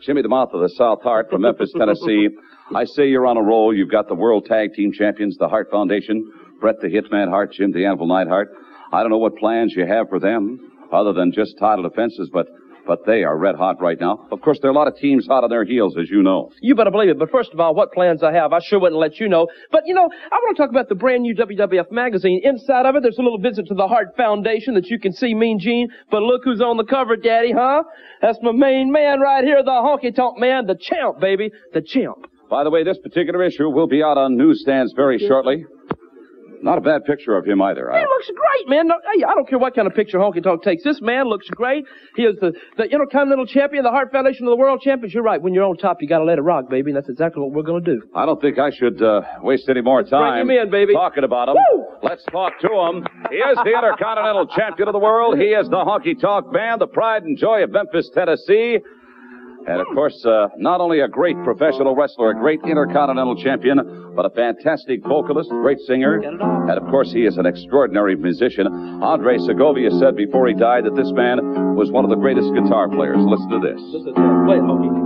Jimmy 0.03 0.23
the 0.23 0.29
Mouth 0.29 0.51
of 0.53 0.61
the 0.61 0.69
South 0.71 1.03
Hart 1.03 1.31
from 1.31 1.43
Memphis, 1.43 1.73
Tennessee. 1.79 2.29
I 2.75 2.85
say 2.85 3.09
you're 3.09 3.27
on 3.27 3.37
a 3.37 3.43
roll. 3.43 3.75
You've 3.75 3.91
got 3.91 4.09
the 4.09 4.15
World 4.15 4.47
Tag 4.47 4.73
Team 4.73 4.93
Champions, 4.93 5.37
the 5.37 5.49
Hart 5.49 5.71
Foundation, 5.71 6.33
Bret 6.61 6.81
the 6.81 6.89
Hitman 6.89 7.29
Hart, 7.29 7.53
Jim 7.53 7.73
the 7.73 7.85
Anvil 7.85 8.07
Neidhart. 8.07 8.49
I 8.93 9.01
don't 9.03 9.11
know 9.11 9.19
what 9.19 9.37
plans 9.37 9.75
you 9.77 9.87
have 9.87 10.09
for 10.09 10.19
them 10.19 10.73
other 10.93 11.13
than 11.13 11.33
just 11.33 11.59
title 11.59 11.83
defenses, 11.89 12.31
but 12.33 12.47
but 12.87 13.07
they 13.07 13.25
are 13.25 13.39
red 13.39 13.55
hot 13.55 13.81
right 13.81 13.99
now. 13.99 14.27
Of 14.31 14.43
course, 14.43 14.59
there 14.61 14.71
are 14.71 14.75
a 14.75 14.77
lot 14.77 14.89
of 14.89 14.97
teams 14.97 15.27
hot 15.27 15.43
on 15.43 15.49
their 15.49 15.65
heels, 15.65 15.97
as 15.99 16.11
you 16.11 16.23
know. 16.23 16.51
You 16.61 16.75
better 16.75 16.91
believe 16.91 17.09
it. 17.09 17.19
But 17.19 17.31
first 17.31 17.51
of 17.55 17.61
all, 17.61 17.75
what 17.75 17.93
plans 17.93 18.23
I 18.23 18.31
have, 18.33 18.53
I 18.53 18.61
sure 18.61 18.79
wouldn't 18.79 19.01
let 19.01 19.19
you 19.19 19.27
know. 19.27 19.49
But 19.73 19.85
you 19.87 19.95
know, 19.95 20.07
I 20.31 20.35
want 20.37 20.57
to 20.57 20.63
talk 20.63 20.71
about 20.71 20.91
the 20.91 20.95
brand 20.95 21.23
new 21.23 21.35
WWF 21.35 21.91
magazine. 21.91 22.43
Inside 22.45 22.87
of 22.87 22.95
it, 22.97 23.03
there's 23.03 23.19
a 23.19 23.23
little 23.23 23.39
visit 23.39 23.67
to 23.69 23.75
the 23.75 23.89
Hart 23.89 24.17
Foundation 24.17 24.75
that 24.75 24.89
you 24.89 24.99
can 24.99 25.13
see 25.13 25.35
Mean 25.35 25.59
Gene. 25.59 25.89
But 26.11 26.23
look 26.23 26.43
who's 26.45 26.61
on 26.61 26.77
the 26.77 26.85
cover, 26.85 27.17
Daddy, 27.17 27.53
huh? 27.53 27.85
That's 28.21 28.39
my 28.43 28.53
main 28.53 28.93
man 28.93 29.21
right 29.21 29.45
here, 29.45 29.63
the 29.63 29.71
honky 29.71 30.15
tonk 30.15 30.39
man, 30.39 30.67
the 30.67 30.77
champ, 30.79 31.21
baby, 31.21 31.51
the 31.73 31.81
champ. 31.81 32.27
By 32.55 32.63
the 32.63 32.71
way, 32.71 32.85
this 32.85 32.99
particular 32.99 33.43
issue 33.43 33.69
will 33.69 33.89
be 33.89 34.01
out 34.01 34.17
on 34.17 34.37
newsstands 34.37 34.93
very 34.95 35.19
shortly. 35.19 35.67
Not 36.63 36.79
a 36.79 36.81
bad 36.81 37.05
picture 37.05 37.37
of 37.37 37.45
him 37.45 37.61
either. 37.61 37.91
He 37.93 37.99
looks 37.99 38.31
great, 38.31 38.69
man. 38.69 38.87
No, 38.87 38.95
hey, 39.13 39.25
I 39.25 39.35
don't 39.35 39.49
care 39.49 39.59
what 39.59 39.75
kind 39.75 39.89
of 39.89 39.95
picture 39.95 40.19
Honky 40.19 40.41
Tonk 40.41 40.63
takes. 40.63 40.85
This 40.85 41.01
man 41.03 41.27
looks 41.27 41.49
great. 41.51 41.85
He 42.15 42.23
is 42.23 42.37
the, 42.41 42.53
the 42.77 42.85
Intercontinental 42.85 43.45
Champion, 43.45 43.83
the 43.83 43.91
Hart 43.91 44.13
Foundation 44.13 44.47
of 44.47 44.53
the 44.53 44.57
World 44.57 44.81
Champions. 44.83 45.13
You're 45.13 45.25
right. 45.25 45.43
When 45.43 45.53
you're 45.53 45.65
on 45.65 45.77
top, 45.77 46.01
you 46.01 46.07
gotta 46.07 46.23
let 46.25 46.39
it 46.39 46.43
rock, 46.43 46.71
baby. 46.71 46.93
And 46.93 46.97
that's 46.97 47.09
exactly 47.09 47.43
what 47.43 47.51
we're 47.51 47.65
gonna 47.65 47.85
do. 47.85 48.01
I 48.15 48.25
don't 48.25 48.41
think 48.41 48.61
I 48.61 48.71
should 48.71 49.03
uh, 49.03 49.23
waste 49.43 49.69
any 49.69 49.81
more 49.83 50.05
time 50.05 50.47
bring 50.47 50.57
him 50.57 50.65
in, 50.65 50.71
baby. 50.71 50.95
talking 50.95 51.25
about 51.25 51.49
him. 51.49 51.57
Woo! 51.57 51.85
Let's 52.05 52.25
talk 52.31 52.53
to 52.61 52.69
him. 52.69 53.05
He 53.31 53.37
is 53.37 53.59
the 53.65 53.75
Intercontinental 53.75 54.47
Champion 54.47 54.87
of 54.89 54.93
the 54.93 55.01
world. 55.01 55.39
He 55.39 55.49
is 55.49 55.69
the 55.69 55.83
Honky 55.85 56.19
Tonk 56.19 56.53
Band, 56.53 56.81
the 56.81 56.87
pride 56.87 57.25
and 57.25 57.37
joy 57.37 57.65
of 57.65 57.73
Memphis, 57.73 58.09
Tennessee. 58.15 58.79
And 59.67 59.81
of 59.81 59.87
course, 59.95 60.23
uh, 60.27 60.49
not 60.59 60.81
only 60.81 61.01
a 61.01 61.09
great 61.09 61.37
professional 61.43 61.95
wrestler, 61.97 62.31
a 62.31 62.35
great 62.35 62.61
intercontinental 62.65 63.35
champion, 63.43 64.13
but 64.15 64.27
a 64.27 64.31
fantastic 64.31 65.03
vocalist, 65.03 65.49
great 65.51 65.81
singer. 65.81 66.21
And 66.21 66.71
of 66.77 66.85
course, 66.91 67.11
he 67.13 67.25
is 67.25 67.39
an 67.39 67.47
extraordinary 67.47 68.15
musician. 68.15 68.67
Andre 69.03 69.39
Segovia 69.39 69.91
said 69.99 70.17
before 70.17 70.47
he 70.49 70.55
died 70.55 70.85
that 70.85 70.95
this 70.95 71.11
man 71.13 71.75
was 71.77 71.91
one 71.91 72.05
of 72.05 72.11
the 72.11 72.17
greatest 72.17 72.53
guitar 72.53 72.89
players. 72.89 73.17
Listen 73.19 73.49
to 73.51 73.59
this. 73.61 73.81
Play 74.45 74.59
it, 74.61 74.65
Honky. 74.69 74.91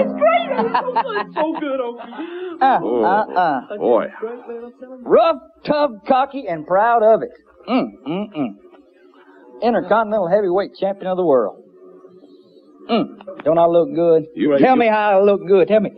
it's 0.00 0.12
great. 0.12 0.48
It's 1.22 1.34
so 1.34 1.52
good, 1.60 1.80
Honky. 1.80 2.28
Uh, 2.62 2.78
Oh, 2.80 3.02
uh, 3.02 3.26
uh. 3.34 3.76
boy. 3.76 4.06
Rough, 5.02 5.36
tough, 5.66 5.90
cocky, 6.06 6.44
and 6.48 6.64
proud 6.64 7.02
of 7.02 7.22
it. 7.22 7.30
Mm, 7.68 7.90
mm, 8.06 8.32
mm. 8.36 8.54
Intercontinental 9.62 10.28
heavyweight 10.28 10.76
champion 10.78 11.08
of 11.10 11.16
the 11.16 11.24
world. 11.24 11.61
Mm. 12.90 13.44
Don't 13.44 13.58
I 13.58 13.66
look 13.66 13.94
good? 13.94 14.26
You- 14.34 14.58
Tell 14.58 14.76
me 14.76 14.86
how 14.88 15.18
I 15.18 15.22
look 15.22 15.46
good. 15.46 15.68
Tell 15.68 15.80
me. 15.80 15.90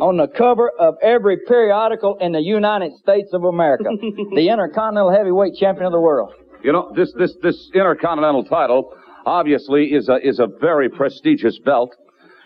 On 0.00 0.16
the 0.16 0.28
cover 0.28 0.70
of 0.78 0.94
every 1.02 1.38
periodical 1.48 2.16
in 2.20 2.32
the 2.32 2.40
United 2.40 2.92
States 2.98 3.30
of 3.32 3.44
America. 3.44 3.84
the 4.34 4.48
Intercontinental 4.48 5.10
heavyweight 5.10 5.54
champion 5.56 5.86
of 5.86 5.92
the 5.92 6.00
world. 6.00 6.32
You 6.62 6.72
know, 6.72 6.92
this 6.94 7.12
this 7.18 7.34
this 7.42 7.70
intercontinental 7.74 8.44
title 8.44 8.92
obviously 9.26 9.86
is 9.86 10.08
a 10.08 10.16
is 10.26 10.38
a 10.38 10.46
very 10.46 10.88
prestigious 10.90 11.58
belt 11.64 11.90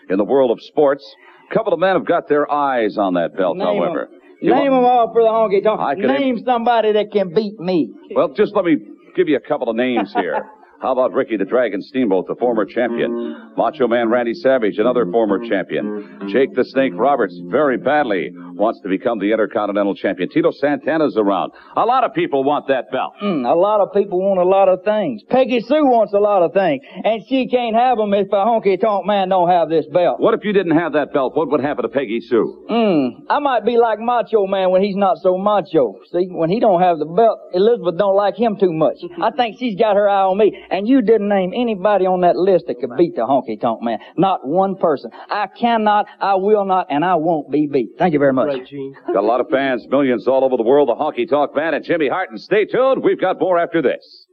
in 0.09 0.17
the 0.17 0.23
world 0.23 0.51
of 0.51 0.61
sports. 0.61 1.03
A 1.51 1.53
couple 1.53 1.73
of 1.73 1.79
men 1.79 1.95
have 1.95 2.05
got 2.05 2.27
their 2.27 2.49
eyes 2.51 2.97
on 2.97 3.13
that 3.13 3.35
belt, 3.37 3.57
Name 3.57 3.67
however. 3.67 4.05
'em. 4.05 4.19
You 4.41 4.53
Name 4.53 4.71
them 4.71 4.83
all 4.85 5.11
for 5.13 5.21
the 5.21 5.29
honky 5.29 5.63
tonk. 5.63 5.99
Name 5.99 6.39
somebody 6.45 6.93
that 6.93 7.11
can 7.11 7.33
beat 7.33 7.59
me. 7.59 7.89
Well, 8.15 8.29
just 8.29 8.55
let 8.55 8.65
me 8.65 8.77
give 9.15 9.27
you 9.29 9.37
a 9.37 9.39
couple 9.39 9.69
of 9.69 9.75
names 9.75 10.13
here. 10.13 10.45
How 10.85 10.91
about 10.91 11.13
Ricky 11.13 11.35
the 11.35 11.45
Dragon 11.45 11.81
Steamboat, 11.81 12.27
the 12.27 12.35
former 12.35 12.63
champion? 12.63 13.53
Macho 13.57 13.87
Man 13.87 14.07
Randy 14.07 14.35
Savage, 14.35 14.77
another 14.77 15.03
former 15.11 15.39
champion. 15.49 16.29
Jake 16.31 16.53
the 16.53 16.63
Snake 16.63 16.93
Roberts, 16.93 17.35
very 17.45 17.75
badly 17.75 18.29
wants 18.55 18.79
to 18.81 18.89
become 18.89 19.19
the 19.19 19.31
Intercontinental 19.31 19.95
Champion. 19.95 20.29
Tito 20.29 20.51
Santana's 20.51 21.17
around. 21.17 21.51
A 21.75 21.85
lot 21.85 22.03
of 22.03 22.13
people 22.13 22.43
want 22.43 22.67
that 22.67 22.91
belt. 22.91 23.13
Mm, 23.21 23.49
a 23.49 23.55
lot 23.55 23.81
of 23.81 23.93
people 23.93 24.19
want 24.19 24.39
a 24.39 24.47
lot 24.47 24.69
of 24.69 24.83
things. 24.83 25.21
Peggy 25.29 25.59
Sue 25.61 25.85
wants 25.85 26.13
a 26.13 26.19
lot 26.19 26.43
of 26.43 26.53
things, 26.53 26.83
and 27.03 27.21
she 27.27 27.47
can't 27.47 27.75
have 27.75 27.97
them 27.97 28.13
if 28.13 28.27
a 28.27 28.41
honky 28.45 28.79
tonk 28.79 29.05
man 29.05 29.29
don't 29.29 29.49
have 29.49 29.69
this 29.69 29.85
belt. 29.91 30.19
What 30.19 30.33
if 30.33 30.43
you 30.43 30.53
didn't 30.53 30.77
have 30.77 30.93
that 30.93 31.13
belt? 31.13 31.35
What 31.35 31.49
would 31.51 31.61
happen 31.61 31.83
to 31.83 31.89
Peggy 31.89 32.21
Sue? 32.21 32.65
Mm, 32.69 33.25
I 33.29 33.39
might 33.39 33.65
be 33.65 33.77
like 33.77 33.99
Macho 33.99 34.47
Man 34.47 34.71
when 34.71 34.81
he's 34.81 34.95
not 34.95 35.17
so 35.17 35.37
macho. 35.37 35.99
See, 36.11 36.27
when 36.29 36.49
he 36.49 36.59
don't 36.59 36.81
have 36.81 36.99
the 36.99 37.05
belt, 37.05 37.39
Elizabeth 37.53 37.97
don't 37.97 38.15
like 38.15 38.35
him 38.35 38.57
too 38.57 38.73
much. 38.73 38.97
I 39.21 39.31
think 39.31 39.57
she's 39.59 39.77
got 39.77 39.95
her 39.95 40.09
eye 40.09 40.23
on 40.23 40.37
me, 40.37 40.51
and 40.69 40.87
you 40.87 41.01
didn't 41.01 41.29
name 41.29 41.51
anybody 41.55 42.05
on 42.05 42.21
that 42.21 42.35
list 42.35 42.65
that 42.67 42.79
could 42.79 42.95
beat 42.97 43.15
the 43.15 43.21
honky 43.21 43.59
tonk 43.59 43.81
man. 43.81 43.99
Not 44.17 44.47
one 44.47 44.75
person. 44.75 45.11
I 45.29 45.47
cannot, 45.47 46.05
I 46.19 46.35
will 46.35 46.65
not, 46.65 46.87
and 46.89 47.03
I 47.03 47.15
won't 47.15 47.51
be 47.51 47.67
beat. 47.67 47.91
Thank 47.97 48.13
you 48.13 48.19
very 48.19 48.33
much. 48.33 48.44
Got 49.07 49.15
a 49.17 49.21
lot 49.21 49.41
of 49.41 49.49
fans, 49.49 49.87
millions 49.87 50.27
all 50.27 50.43
over 50.43 50.57
the 50.57 50.63
world. 50.63 50.89
The 50.89 50.95
Honky 50.95 51.27
Talk 51.27 51.55
Band 51.55 51.75
and 51.75 51.83
Jimmy 51.83 52.07
Hart. 52.07 52.29
And 52.29 52.39
stay 52.39 52.65
tuned. 52.65 53.03
We've 53.03 53.19
got 53.19 53.39
more 53.39 53.59
after 53.59 53.81
this. 53.81 54.27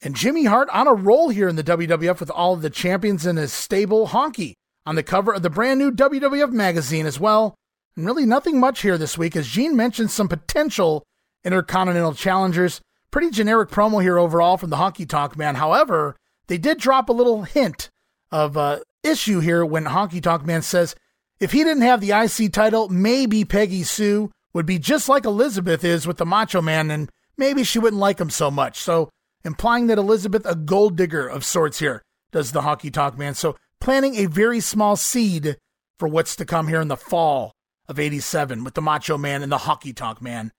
And 0.00 0.14
Jimmy 0.14 0.44
Hart 0.44 0.68
on 0.70 0.86
a 0.86 0.94
roll 0.94 1.28
here 1.28 1.48
in 1.48 1.56
the 1.56 1.64
WWF 1.64 2.20
with 2.20 2.30
all 2.30 2.54
of 2.54 2.62
the 2.62 2.70
champions 2.70 3.26
in 3.26 3.36
his 3.36 3.52
stable 3.52 4.08
honky 4.08 4.54
on 4.86 4.94
the 4.94 5.02
cover 5.02 5.32
of 5.32 5.42
the 5.42 5.50
brand 5.50 5.78
new 5.80 5.90
WWF 5.90 6.52
magazine 6.52 7.04
as 7.04 7.18
well. 7.18 7.54
And 7.96 8.06
really 8.06 8.24
nothing 8.24 8.60
much 8.60 8.82
here 8.82 8.96
this 8.96 9.18
week 9.18 9.34
as 9.34 9.48
Gene 9.48 9.76
mentioned 9.76 10.12
some 10.12 10.28
potential 10.28 11.04
intercontinental 11.44 12.14
challengers. 12.14 12.80
Pretty 13.10 13.30
generic 13.30 13.70
promo 13.70 14.00
here 14.00 14.18
overall 14.18 14.56
from 14.56 14.70
the 14.70 14.76
Honky 14.76 15.08
Tonk 15.08 15.36
Man. 15.36 15.56
However, 15.56 16.14
they 16.46 16.58
did 16.58 16.78
drop 16.78 17.08
a 17.08 17.12
little 17.12 17.42
hint 17.42 17.90
of 18.30 18.56
uh, 18.56 18.78
issue 19.02 19.40
here 19.40 19.64
when 19.64 19.86
Honky 19.86 20.22
Tonk 20.22 20.46
Man 20.46 20.62
says 20.62 20.94
if 21.40 21.52
he 21.52 21.64
didn't 21.64 21.82
have 21.82 22.00
the 22.00 22.12
IC 22.12 22.52
title, 22.52 22.88
maybe 22.88 23.44
Peggy 23.44 23.82
Sue 23.82 24.30
would 24.52 24.66
be 24.66 24.78
just 24.78 25.08
like 25.08 25.24
Elizabeth 25.24 25.84
is 25.84 26.06
with 26.06 26.16
the 26.16 26.26
Macho 26.26 26.60
Man, 26.60 26.90
and 26.90 27.10
maybe 27.36 27.64
she 27.64 27.78
wouldn't 27.78 28.00
like 28.00 28.20
him 28.20 28.30
so 28.30 28.50
much. 28.50 28.80
So 28.80 29.10
implying 29.44 29.86
that 29.86 29.98
Elizabeth 29.98 30.44
a 30.46 30.54
gold 30.54 30.96
digger 30.96 31.26
of 31.26 31.44
sorts 31.44 31.78
here 31.78 32.02
does 32.32 32.52
the 32.52 32.62
Honky 32.62 32.92
Tonk 32.92 33.16
Man. 33.16 33.34
So 33.34 33.56
planting 33.80 34.16
a 34.16 34.26
very 34.26 34.60
small 34.60 34.96
seed 34.96 35.56
for 35.98 36.08
what's 36.08 36.36
to 36.36 36.44
come 36.44 36.68
here 36.68 36.80
in 36.80 36.88
the 36.88 36.96
fall 36.96 37.52
of 37.88 37.98
87 37.98 38.64
with 38.64 38.74
the 38.74 38.82
Macho 38.82 39.16
Man 39.16 39.42
and 39.42 39.50
the 39.50 39.58
Honky 39.58 39.94
Tonk 39.94 40.20
Man. 40.20 40.52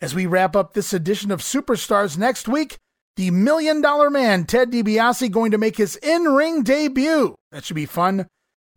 As 0.00 0.14
we 0.14 0.26
wrap 0.26 0.54
up 0.54 0.74
this 0.74 0.92
edition 0.92 1.30
of 1.30 1.40
Superstars 1.40 2.16
next 2.16 2.46
week, 2.46 2.78
the 3.16 3.30
Million 3.32 3.80
Dollar 3.80 4.10
Man, 4.10 4.44
Ted 4.44 4.70
DiBiase, 4.70 5.30
going 5.30 5.50
to 5.50 5.58
make 5.58 5.76
his 5.76 5.96
in 5.96 6.24
ring 6.24 6.62
debut. 6.62 7.34
That 7.50 7.64
should 7.64 7.74
be 7.74 7.86
fun. 7.86 8.28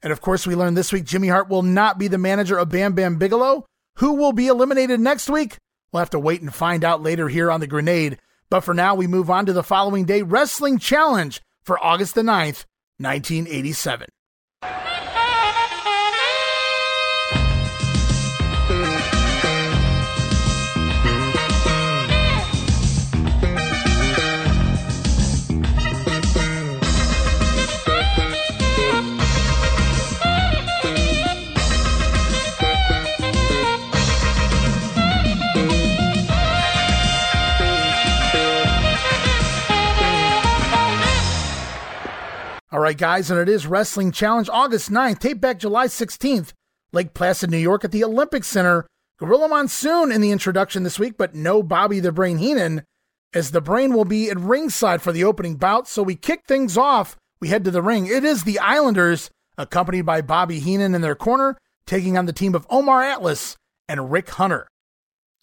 And 0.03 0.11
of 0.11 0.21
course, 0.21 0.47
we 0.47 0.55
learned 0.55 0.77
this 0.77 0.91
week 0.91 1.05
Jimmy 1.05 1.27
Hart 1.27 1.49
will 1.49 1.63
not 1.63 1.99
be 1.99 2.07
the 2.07 2.17
manager 2.17 2.57
of 2.57 2.69
Bam 2.69 2.93
Bam 2.93 3.17
Bigelow. 3.17 3.65
Who 3.97 4.13
will 4.13 4.33
be 4.33 4.47
eliminated 4.47 4.99
next 4.99 5.29
week? 5.29 5.57
We'll 5.91 5.99
have 5.99 6.09
to 6.11 6.19
wait 6.19 6.41
and 6.41 6.53
find 6.53 6.83
out 6.83 7.03
later 7.03 7.27
here 7.27 7.51
on 7.51 7.59
the 7.59 7.67
grenade. 7.67 8.17
But 8.49 8.61
for 8.61 8.73
now, 8.73 8.95
we 8.95 9.07
move 9.07 9.29
on 9.29 9.45
to 9.45 9.53
the 9.53 9.63
following 9.63 10.05
day 10.05 10.21
Wrestling 10.21 10.79
Challenge 10.79 11.41
for 11.63 11.83
August 11.83 12.15
the 12.15 12.21
9th, 12.21 12.65
1987. 12.97 14.07
All 42.73 42.79
right, 42.79 42.97
guys, 42.97 43.29
and 43.29 43.37
it 43.37 43.49
is 43.49 43.67
Wrestling 43.67 44.13
Challenge 44.13 44.47
August 44.49 44.89
9th, 44.89 45.19
tape 45.19 45.41
back 45.41 45.59
July 45.59 45.87
16th, 45.87 46.53
Lake 46.93 47.13
Placid, 47.13 47.51
New 47.51 47.57
York 47.57 47.83
at 47.83 47.91
the 47.91 48.05
Olympic 48.05 48.45
Center. 48.45 48.87
Gorilla 49.19 49.49
Monsoon 49.49 50.09
in 50.09 50.21
the 50.21 50.31
introduction 50.31 50.83
this 50.83 50.97
week, 50.97 51.17
but 51.17 51.35
no 51.35 51.61
Bobby 51.61 51.99
the 51.99 52.13
Brain 52.13 52.37
Heenan, 52.37 52.83
as 53.33 53.51
the 53.51 53.59
Brain 53.59 53.93
will 53.93 54.05
be 54.05 54.29
at 54.29 54.39
ringside 54.39 55.01
for 55.01 55.11
the 55.11 55.25
opening 55.25 55.55
bout. 55.55 55.85
So 55.89 56.01
we 56.01 56.15
kick 56.15 56.45
things 56.47 56.77
off. 56.77 57.17
We 57.41 57.49
head 57.49 57.65
to 57.65 57.71
the 57.71 57.81
ring. 57.81 58.07
It 58.07 58.23
is 58.23 58.43
the 58.45 58.57
Islanders, 58.59 59.29
accompanied 59.57 60.05
by 60.05 60.21
Bobby 60.21 60.61
Heenan 60.61 60.95
in 60.95 61.01
their 61.01 61.13
corner, 61.13 61.57
taking 61.85 62.17
on 62.17 62.25
the 62.25 62.31
team 62.31 62.55
of 62.55 62.65
Omar 62.69 63.03
Atlas 63.03 63.57
and 63.89 64.13
Rick 64.13 64.29
Hunter. 64.29 64.69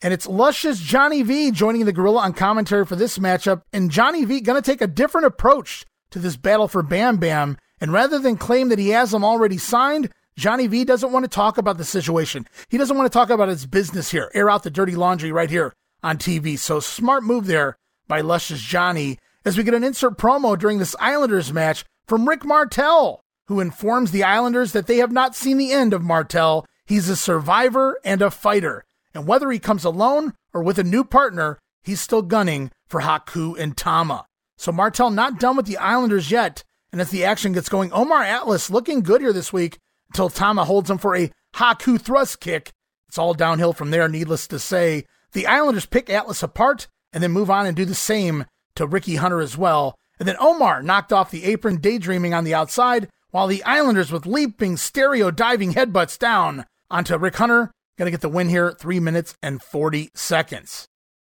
And 0.03 0.15
it's 0.15 0.27
luscious 0.27 0.81
Johnny 0.81 1.23
V 1.23 1.51
joining 1.51 1.85
the 1.85 1.93
Gorilla 1.93 2.21
on 2.21 2.33
commentary 2.33 2.87
for 2.87 2.97
this 2.97 3.19
matchup. 3.19 3.61
And 3.71 3.91
Johnny 3.91 4.25
V 4.25 4.41
going 4.41 4.61
to 4.61 4.67
take 4.67 4.81
a 4.81 4.87
different 4.87 5.27
approach 5.27 5.85
to 6.11 6.19
this 6.19 6.37
battle 6.37 6.69
for 6.69 6.83
Bam 6.83 7.17
Bam. 7.17 7.57
And 7.81 7.93
rather 7.93 8.19
than 8.19 8.37
claim 8.37 8.69
that 8.69 8.79
he 8.79 8.91
has 8.91 9.11
them 9.11 9.25
already 9.25 9.59
signed, 9.59 10.11
Johnny 10.37 10.67
V 10.69 10.85
doesn't 10.85 11.11
want 11.13 11.25
to 11.25 11.29
talk 11.29 11.59
about 11.59 11.79
the 11.79 11.85
situation. 11.85 12.47
He 12.69 12.79
doesn't 12.79 12.97
want 12.97 13.11
to 13.11 13.17
talk 13.17 13.31
about 13.31 13.49
his 13.49 13.67
business 13.67 14.11
here, 14.11 14.31
air 14.35 14.49
out 14.49 14.63
the 14.63 14.71
dirty 14.71 14.95
laundry 14.95 15.33
right 15.33 15.51
here 15.51 15.75
on 16.03 16.17
TV. 16.17 16.57
So 16.59 16.79
smart 16.79 17.25
move 17.25 17.47
there 17.47 17.77
by 18.07 18.21
luscious 18.21 18.61
Johnny 18.61 19.19
as 19.45 19.57
we 19.59 19.65
get 19.65 19.75
an 19.75 19.83
insert 19.83 20.17
promo 20.17 20.57
during 20.59 20.79
this 20.79 20.95
Islanders 21.01 21.53
match 21.53 21.85
from 22.07 22.29
Rick 22.29 22.45
Martel, 22.45 23.21
who 23.47 23.61
informs 23.61 24.11
the 24.11 24.23
Islanders 24.23 24.73
that 24.73 24.87
they 24.87 24.99
have 24.99 25.11
not 25.11 25.35
seen 25.35 25.59
the 25.59 25.73
end 25.73 25.93
of 25.93 26.03
Martel. 26.03 26.65
He's 26.87 27.09
a 27.09 27.17
survivor 27.17 27.99
and 28.05 28.23
a 28.23 28.31
fighter. 28.31 28.85
And 29.15 29.27
whether 29.27 29.51
he 29.51 29.59
comes 29.59 29.85
alone 29.85 30.35
or 30.55 30.63
with 30.63 30.79
a 30.79 30.85
new 30.85 31.03
partner, 31.03 31.59
he's 31.83 32.01
still 32.01 32.23
gunning 32.23 32.71
for 32.87 33.01
Haku 33.01 33.59
and 33.59 33.77
Tama. 33.77 34.28
So 34.59 34.73
Martel 34.73 35.11
not 35.11 35.39
done 35.39 35.57
with 35.57 35.67
the 35.67 35.79
Islanders 35.79 36.31
yet. 36.31 36.65
And 36.93 37.01
as 37.01 37.11
the 37.11 37.25
action 37.25 37.53
gets 37.53 37.69
going, 37.69 37.93
Omar 37.93 38.23
Atlas 38.23 38.71
looking 38.71 39.01
good 39.01 39.21
here 39.21 39.33
this 39.33 39.53
week 39.53 39.79
until 40.11 40.29
Tama 40.29 40.65
holds 40.65 40.91
him 40.91 40.99
for 40.99 41.17
a 41.17 41.31
Haku 41.55 42.01
thrust 42.01 42.41
kick. 42.41 42.73
It's 43.09 43.19
all 43.19 43.35
downhill 43.35 43.73
from 43.73 43.91
there, 43.91 44.09
needless 44.09 44.47
to 44.49 44.59
say. 44.59 45.05
The 45.33 45.47
Islanders 45.47 45.87
pick 45.87 46.11
Atlas 46.11 46.43
apart 46.43 46.89
and 47.13 47.23
then 47.23 47.31
move 47.33 47.51
on 47.51 47.67
and 47.67 47.77
do 47.77 47.85
the 47.85 47.95
same 47.95 48.47
to 48.75 48.87
Ricky 48.87 49.17
Hunter 49.17 49.41
as 49.41 49.57
well. 49.57 49.95
And 50.19 50.27
then 50.27 50.37
Omar 50.41 50.83
knocked 50.83 51.13
off 51.13 51.31
the 51.31 51.45
apron, 51.45 51.77
daydreaming 51.77 52.35
on 52.35 52.45
the 52.45 52.55
outside, 52.55 53.09
while 53.31 53.47
the 53.47 53.63
Islanders 53.65 54.11
with 54.11 54.27
leaping, 54.27 54.77
stereo 54.77 55.31
diving 55.31 55.75
headbutts 55.75 56.19
down 56.19 56.65
onto 56.91 57.17
Rick 57.17 57.37
Hunter. 57.37 57.71
Gonna 57.97 58.11
get 58.11 58.23
the 58.23 58.29
win 58.29 58.49
here, 58.49 58.73
3 58.73 58.99
minutes 59.01 59.37
and 59.43 59.63
40 59.63 60.11
seconds. 60.15 60.89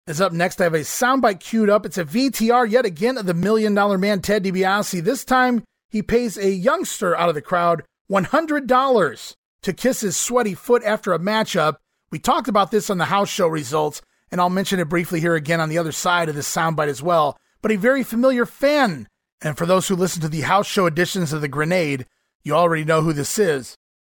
As 0.07 0.21
up 0.21 0.33
next, 0.33 0.61
I 0.61 0.65
have 0.65 0.75
a 0.75 0.81
soundbite 0.81 1.41
queued 1.41 1.71
up. 1.71 1.87
It's 1.87 1.97
a 1.97 2.05
VTR 2.05 2.71
yet 2.71 2.85
again 2.85 3.17
of 3.17 3.25
the 3.25 3.33
Million 3.33 3.75
Dollar 3.75 3.97
Man, 3.97 4.21
Ted 4.21 4.45
DiBiase. 4.45 5.03
This 5.03 5.25
time, 5.25 5.65
he 5.89 6.03
pays 6.03 6.37
a 6.37 6.51
youngster 6.51 7.17
out 7.17 7.31
of 7.31 7.35
the 7.35 7.41
crowd 7.41 7.85
$100 8.11 9.35
to 9.63 9.73
kiss 9.73 10.01
his 10.03 10.17
sweaty 10.17 10.55
foot 10.55 10.83
after 10.85 11.15
a 11.15 11.19
matchup. 11.19 11.77
We 12.11 12.19
talked 12.19 12.49
about 12.49 12.71
this 12.71 12.91
on 12.91 12.99
the 12.99 13.07
house 13.07 13.31
show 13.31 13.49
results, 13.49 14.03
and 14.31 14.43
I'll 14.43 14.51
mention 14.51 14.79
it 14.79 14.91
briefly 14.91 15.21
here 15.21 15.37
again 15.37 15.61
on 15.61 15.71
the 15.71 15.79
other 15.79 15.93
side 15.93 16.29
of 16.29 16.35
this 16.35 16.55
soundbite 16.55 16.89
as 16.89 17.03
well. 17.03 17.39
But 17.63 17.73
a 17.73 17.77
very 17.77 18.03
familiar 18.03 18.45
fan, 18.45 19.09
and 19.41 19.57
for 19.57 19.65
those 19.65 19.89
who 19.89 19.97
listen 19.97 20.21
to 20.21 20.29
the 20.29 20.43
house 20.43 20.67
show 20.67 20.85
editions 20.85 21.33
of 21.33 21.41
The 21.41 21.49
Grenade, 21.49 22.05
you 22.43 22.53
already 22.53 22.85
know 22.85 23.01
who 23.01 23.15
this 23.15 23.39
is. 23.39 23.75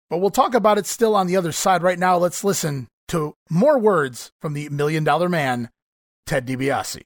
But 0.09 0.17
we'll 0.17 0.31
talk 0.31 0.53
about 0.53 0.77
it 0.77 0.85
still 0.85 1.15
on 1.15 1.27
the 1.27 1.37
other 1.37 1.53
side. 1.53 1.81
Right 1.81 1.97
now, 1.97 2.17
let's 2.17 2.43
listen 2.43 2.87
to 3.07 3.35
more 3.49 3.79
words 3.79 4.31
from 4.41 4.53
the 4.53 4.67
Million 4.67 5.05
Dollar 5.05 5.29
Man, 5.29 5.69
Ted 6.27 6.45
DiBiase. 6.45 7.01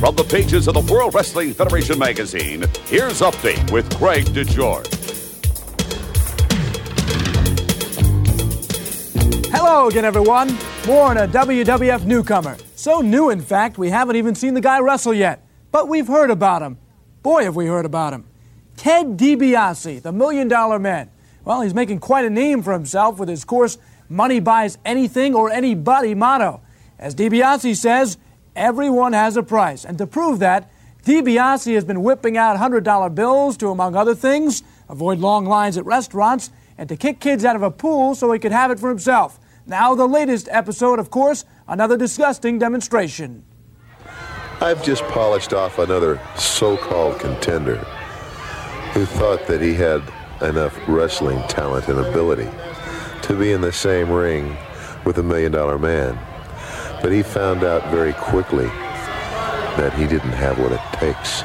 From 0.00 0.16
the 0.16 0.24
pages 0.24 0.68
of 0.68 0.74
the 0.74 0.92
World 0.92 1.14
Wrestling 1.14 1.52
Federation 1.52 1.98
magazine, 1.98 2.64
here's 2.86 3.20
Update 3.20 3.70
with 3.70 3.94
Craig 3.96 4.24
DeGeorge. 4.24 4.86
Hello 9.52 9.88
again, 9.88 10.06
everyone. 10.06 10.56
More 10.86 11.04
on 11.04 11.18
a 11.18 11.28
WWF 11.28 12.04
newcomer. 12.06 12.56
So 12.74 13.00
new, 13.00 13.28
in 13.28 13.42
fact, 13.42 13.76
we 13.76 13.90
haven't 13.90 14.16
even 14.16 14.34
seen 14.34 14.54
the 14.54 14.60
guy 14.62 14.80
wrestle 14.80 15.12
yet. 15.12 15.46
But 15.72 15.88
we've 15.88 16.08
heard 16.08 16.30
about 16.30 16.62
him. 16.62 16.78
Boy, 17.22 17.44
have 17.44 17.56
we 17.56 17.66
heard 17.66 17.84
about 17.84 18.14
him. 18.14 18.24
Ted 18.78 19.18
DiBiase, 19.18 20.00
the 20.00 20.12
Million 20.12 20.48
Dollar 20.48 20.78
Man. 20.78 21.10
Well, 21.44 21.60
he's 21.60 21.74
making 21.74 22.00
quite 22.00 22.24
a 22.24 22.30
name 22.30 22.62
for 22.62 22.72
himself 22.72 23.18
with 23.18 23.28
his 23.28 23.44
course, 23.44 23.76
Money 24.08 24.40
Buys 24.40 24.78
Anything 24.84 25.34
or 25.34 25.50
Anybody 25.50 26.14
motto. 26.14 26.60
As 26.98 27.14
DiBiase 27.14 27.76
says, 27.76 28.18
Everyone 28.56 29.12
has 29.12 29.36
a 29.36 29.42
price. 29.42 29.84
And 29.84 29.98
to 29.98 30.06
prove 30.06 30.38
that, 30.38 30.70
DiBiase 31.04 31.74
has 31.74 31.84
been 31.84 32.02
whipping 32.02 32.38
out 32.38 32.56
$100 32.56 33.14
bills 33.14 33.56
to, 33.58 33.68
among 33.68 33.94
other 33.94 34.14
things, 34.14 34.62
avoid 34.88 35.18
long 35.18 35.44
lines 35.44 35.76
at 35.76 35.84
restaurants 35.84 36.50
and 36.78 36.88
to 36.88 36.96
kick 36.96 37.20
kids 37.20 37.44
out 37.44 37.54
of 37.54 37.62
a 37.62 37.70
pool 37.70 38.14
so 38.14 38.32
he 38.32 38.38
could 38.38 38.52
have 38.52 38.70
it 38.70 38.80
for 38.80 38.88
himself. 38.88 39.38
Now, 39.66 39.94
the 39.94 40.06
latest 40.06 40.48
episode, 40.50 40.98
of 40.98 41.10
course, 41.10 41.44
another 41.68 41.98
disgusting 41.98 42.58
demonstration. 42.58 43.44
I've 44.60 44.82
just 44.82 45.02
polished 45.04 45.52
off 45.52 45.78
another 45.78 46.18
so 46.36 46.78
called 46.78 47.20
contender 47.20 47.76
who 48.94 49.04
thought 49.04 49.46
that 49.48 49.60
he 49.60 49.74
had 49.74 50.02
enough 50.40 50.78
wrestling 50.88 51.46
talent 51.46 51.88
and 51.88 51.98
ability 51.98 52.48
to 53.26 53.34
be 53.34 53.50
in 53.50 53.60
the 53.60 53.72
same 53.72 54.08
ring 54.08 54.56
with 55.04 55.18
a 55.18 55.22
million 55.22 55.50
dollar 55.50 55.80
man. 55.80 56.16
But 57.02 57.10
he 57.10 57.24
found 57.24 57.64
out 57.64 57.90
very 57.90 58.12
quickly 58.12 58.66
that 59.76 59.92
he 59.94 60.06
didn't 60.06 60.32
have 60.32 60.60
what 60.60 60.70
it 60.70 60.80
takes 60.92 61.42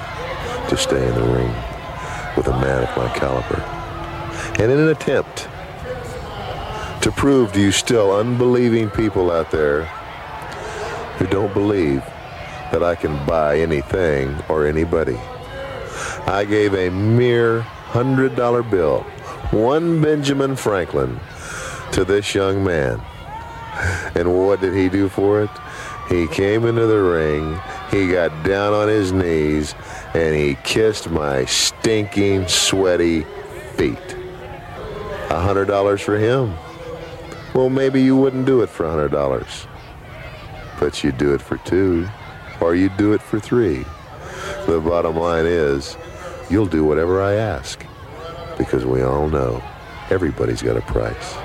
to 0.70 0.78
stay 0.78 1.08
in 1.08 1.16
the 1.16 1.34
ring 1.34 1.52
with 2.38 2.48
a 2.48 2.60
man 2.62 2.84
of 2.84 2.96
my 2.96 3.10
caliber. 3.18 3.60
And 4.62 4.72
in 4.72 4.80
an 4.80 4.90
attempt 4.90 5.48
to 7.02 7.12
prove 7.12 7.52
to 7.54 7.60
you 7.60 7.72
still 7.72 8.16
unbelieving 8.16 8.92
people 8.92 9.32
out 9.32 9.50
there 9.50 9.86
who 11.18 11.26
don't 11.26 11.52
believe 11.52 12.04
that 12.72 12.84
I 12.84 12.94
can 12.94 13.26
buy 13.26 13.60
anything 13.60 14.36
or 14.50 14.68
anybody, 14.68 15.18
I 16.28 16.46
gave 16.46 16.76
a 16.76 16.92
mere 16.92 17.62
$100 17.90 18.70
bill, 18.70 19.02
one 19.50 20.00
Benjamin 20.00 20.56
Franklin, 20.56 21.20
to 21.92 22.06
this 22.06 22.34
young 22.34 22.64
man. 22.64 23.02
And 24.16 24.34
what 24.38 24.62
did 24.62 24.74
he 24.74 24.90
do 24.90 25.10
for 25.10 25.44
it? 25.44 25.50
He 26.10 26.28
came 26.28 26.66
into 26.66 26.88
the 26.88 27.02
ring, 27.02 27.60
he 27.90 28.12
got 28.12 28.44
down 28.44 28.74
on 28.74 28.88
his 28.88 29.12
knees, 29.12 29.76
and 30.14 30.36
he 30.36 30.56
kissed 30.64 31.10
my 31.10 31.46
stinking, 31.46 32.48
sweaty 32.48 33.26
feet. 33.76 34.18
A 35.30 35.40
hundred 35.40 35.66
dollars 35.66 36.02
for 36.02 36.18
him? 36.18 36.54
Well, 37.54 37.70
maybe 37.70 38.02
you 38.02 38.18
wouldn't 38.18 38.46
do 38.46 38.62
it 38.62 38.70
for 38.70 38.86
a 38.86 38.90
hundred 38.90 39.12
dollars. 39.12 39.68
But 40.80 41.04
you'd 41.04 41.18
do 41.18 41.34
it 41.34 41.42
for 41.42 41.58
two, 41.58 42.08
or 42.60 42.76
you'd 42.76 42.98
do 42.98 43.14
it 43.14 43.22
for 43.22 43.40
three. 43.40 43.86
The 44.66 44.82
bottom 44.82 45.16
line 45.16 45.46
is, 45.46 45.96
you'll 46.50 46.66
do 46.66 46.84
whatever 46.84 47.22
I 47.22 47.36
ask. 47.36 47.86
Because 48.58 48.86
we 48.86 49.02
all 49.02 49.30
know 49.30 49.64
everybody's 50.10 50.62
got 50.62 50.76
a 50.76 50.82
price 50.82 51.38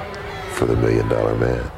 for 0.56 0.64
the 0.66 0.76
million 0.76 1.08
dollar 1.08 1.36
man. 1.36 1.70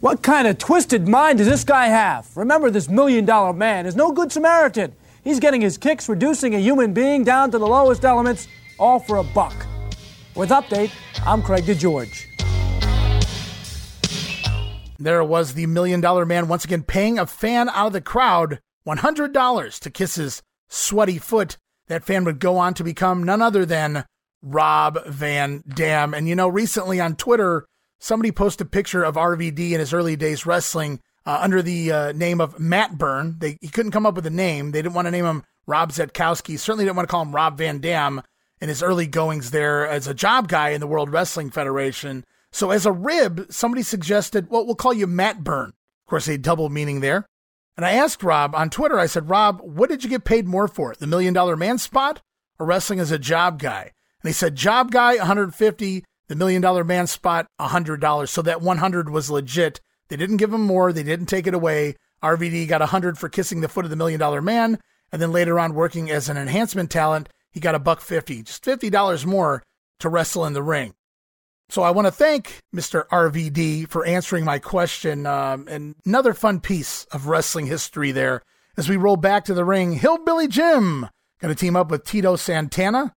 What 0.00 0.22
kind 0.22 0.46
of 0.46 0.58
twisted 0.58 1.08
mind 1.08 1.38
does 1.38 1.48
this 1.48 1.64
guy 1.64 1.86
have? 1.86 2.28
Remember, 2.36 2.70
this 2.70 2.88
million 2.88 3.24
dollar 3.24 3.52
man 3.52 3.86
is 3.86 3.96
no 3.96 4.12
good 4.12 4.30
Samaritan. 4.30 4.94
He's 5.24 5.40
getting 5.40 5.60
his 5.60 5.78
kicks, 5.78 6.08
reducing 6.08 6.54
a 6.54 6.58
human 6.58 6.92
being 6.92 7.24
down 7.24 7.50
to 7.52 7.58
the 7.58 7.66
lowest 7.66 8.04
elements, 8.04 8.48
all 8.78 8.98
for 8.98 9.18
a 9.18 9.24
buck. 9.24 9.54
With 10.34 10.50
Update, 10.50 10.90
I'm 11.24 11.42
Craig 11.42 11.64
DeGeorge. 11.64 12.26
There 14.98 15.24
was 15.24 15.54
the 15.54 15.66
Million 15.66 16.00
Dollar 16.00 16.26
Man 16.26 16.48
once 16.48 16.64
again 16.64 16.82
paying 16.82 17.18
a 17.18 17.26
fan 17.26 17.68
out 17.70 17.88
of 17.88 17.92
the 17.92 18.00
crowd 18.00 18.60
$100 18.86 19.78
to 19.78 19.90
kiss 19.90 20.16
his 20.16 20.42
sweaty 20.68 21.18
foot. 21.18 21.56
That 21.88 22.04
fan 22.04 22.24
would 22.24 22.40
go 22.40 22.58
on 22.58 22.74
to 22.74 22.84
become 22.84 23.24
none 23.24 23.42
other 23.42 23.64
than 23.64 24.04
Rob 24.42 25.04
Van 25.06 25.62
Dam. 25.68 26.14
And 26.14 26.28
you 26.28 26.34
know, 26.34 26.48
recently 26.48 27.00
on 27.00 27.16
Twitter, 27.16 27.66
somebody 27.98 28.32
posted 28.32 28.66
a 28.66 28.70
picture 28.70 29.04
of 29.04 29.14
RVD 29.14 29.72
in 29.72 29.80
his 29.80 29.94
early 29.94 30.16
days 30.16 30.44
wrestling 30.44 31.00
uh, 31.24 31.38
under 31.40 31.62
the 31.62 31.92
uh, 31.92 32.12
name 32.12 32.40
of 32.40 32.58
Matt 32.58 32.98
Byrne. 32.98 33.36
They, 33.38 33.58
he 33.60 33.68
couldn't 33.68 33.92
come 33.92 34.06
up 34.06 34.14
with 34.14 34.26
a 34.26 34.30
name. 34.30 34.72
They 34.72 34.82
didn't 34.82 34.94
want 34.94 35.06
to 35.06 35.12
name 35.12 35.24
him 35.24 35.44
Rob 35.66 35.92
Szatkowski. 35.92 36.58
Certainly 36.58 36.84
didn't 36.84 36.96
want 36.96 37.08
to 37.08 37.10
call 37.10 37.22
him 37.22 37.34
Rob 37.34 37.58
Van 37.58 37.78
Dam 37.78 38.22
in 38.60 38.68
his 38.68 38.82
early 38.82 39.06
goings 39.06 39.50
there 39.50 39.86
as 39.86 40.06
a 40.06 40.14
job 40.14 40.48
guy 40.48 40.70
in 40.70 40.80
the 40.80 40.86
World 40.86 41.10
Wrestling 41.10 41.50
Federation. 41.50 42.24
So 42.50 42.70
as 42.70 42.84
a 42.84 42.92
rib, 42.92 43.46
somebody 43.50 43.82
suggested, 43.82 44.48
well, 44.50 44.66
we'll 44.66 44.74
call 44.74 44.92
you 44.92 45.06
Matt 45.06 45.42
Byrne. 45.42 45.70
Of 45.70 46.10
course, 46.10 46.28
a 46.28 46.36
double 46.36 46.68
meaning 46.68 47.00
there. 47.00 47.26
And 47.76 47.86
I 47.86 47.92
asked 47.92 48.22
Rob 48.22 48.54
on 48.54 48.68
Twitter, 48.68 48.98
I 48.98 49.06
said, 49.06 49.30
Rob, 49.30 49.60
what 49.62 49.88
did 49.88 50.04
you 50.04 50.10
get 50.10 50.24
paid 50.24 50.46
more 50.46 50.68
for? 50.68 50.94
The 50.98 51.06
million 51.06 51.32
dollar 51.32 51.56
man 51.56 51.78
spot 51.78 52.20
or 52.58 52.66
wrestling 52.66 53.00
as 53.00 53.10
a 53.10 53.18
job 53.18 53.58
guy? 53.58 53.92
He 54.22 54.32
said, 54.32 54.54
job 54.54 54.90
guy, 54.90 55.16
150, 55.16 56.04
the 56.28 56.36
million 56.36 56.62
dollar 56.62 56.84
man 56.84 57.06
spot 57.06 57.46
$100 57.60 58.28
so 58.28 58.42
that 58.42 58.62
100 58.62 59.10
was 59.10 59.30
legit 59.30 59.80
they 60.08 60.16
didn't 60.16 60.38
give 60.38 60.52
him 60.52 60.62
more 60.62 60.92
they 60.92 61.02
didn't 61.02 61.26
take 61.26 61.46
it 61.46 61.52
away 61.52 61.94
rvd 62.22 62.68
got 62.68 62.80
100 62.80 63.18
for 63.18 63.28
kissing 63.28 63.60
the 63.60 63.68
foot 63.68 63.84
of 63.84 63.90
the 63.90 63.96
million 63.96 64.18
dollar 64.18 64.40
man 64.40 64.78
And 65.12 65.20
then 65.20 65.30
later 65.30 65.60
on, 65.60 65.74
working 65.74 66.10
as 66.10 66.28
an 66.28 66.38
enhancement 66.38 66.90
talent, 66.90 67.28
he 67.50 67.60
got 67.60 67.74
a 67.74 67.78
buck 67.78 68.00
fifty, 68.00 68.42
just 68.42 68.64
fifty 68.64 68.88
dollars 68.88 69.26
more 69.26 69.62
to 70.00 70.08
wrestle 70.08 70.46
in 70.46 70.54
the 70.54 70.62
ring. 70.62 70.94
So 71.68 71.82
I 71.82 71.90
want 71.90 72.06
to 72.06 72.12
thank 72.12 72.60
Mr. 72.74 73.06
RVD 73.08 73.88
for 73.88 74.04
answering 74.04 74.44
my 74.44 74.58
question. 74.58 75.26
Um, 75.26 75.66
and 75.68 75.94
another 76.04 76.34
fun 76.34 76.60
piece 76.60 77.04
of 77.12 77.26
wrestling 77.26 77.66
history 77.66 78.10
there 78.10 78.42
as 78.76 78.88
we 78.88 78.96
roll 78.96 79.16
back 79.16 79.44
to 79.44 79.54
the 79.54 79.64
ring. 79.64 79.92
Hillbilly 79.92 80.48
Jim 80.48 81.08
going 81.40 81.54
to 81.54 81.60
team 81.60 81.76
up 81.76 81.90
with 81.90 82.04
Tito 82.04 82.36
Santana. 82.36 83.12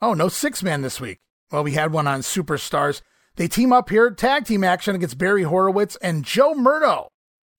Oh, 0.00 0.14
no 0.14 0.28
six 0.28 0.62
man 0.62 0.82
this 0.82 1.00
week. 1.00 1.20
Well, 1.50 1.64
we 1.64 1.72
had 1.72 1.92
one 1.92 2.06
on 2.06 2.20
Superstars. 2.20 3.00
They 3.36 3.48
team 3.48 3.72
up 3.72 3.88
here, 3.88 4.10
tag 4.10 4.44
team 4.44 4.64
action 4.64 4.94
against 4.94 5.18
Barry 5.18 5.42
Horowitz 5.42 5.96
and 5.96 6.24
Joe 6.24 6.54
Mirto. 6.54 7.08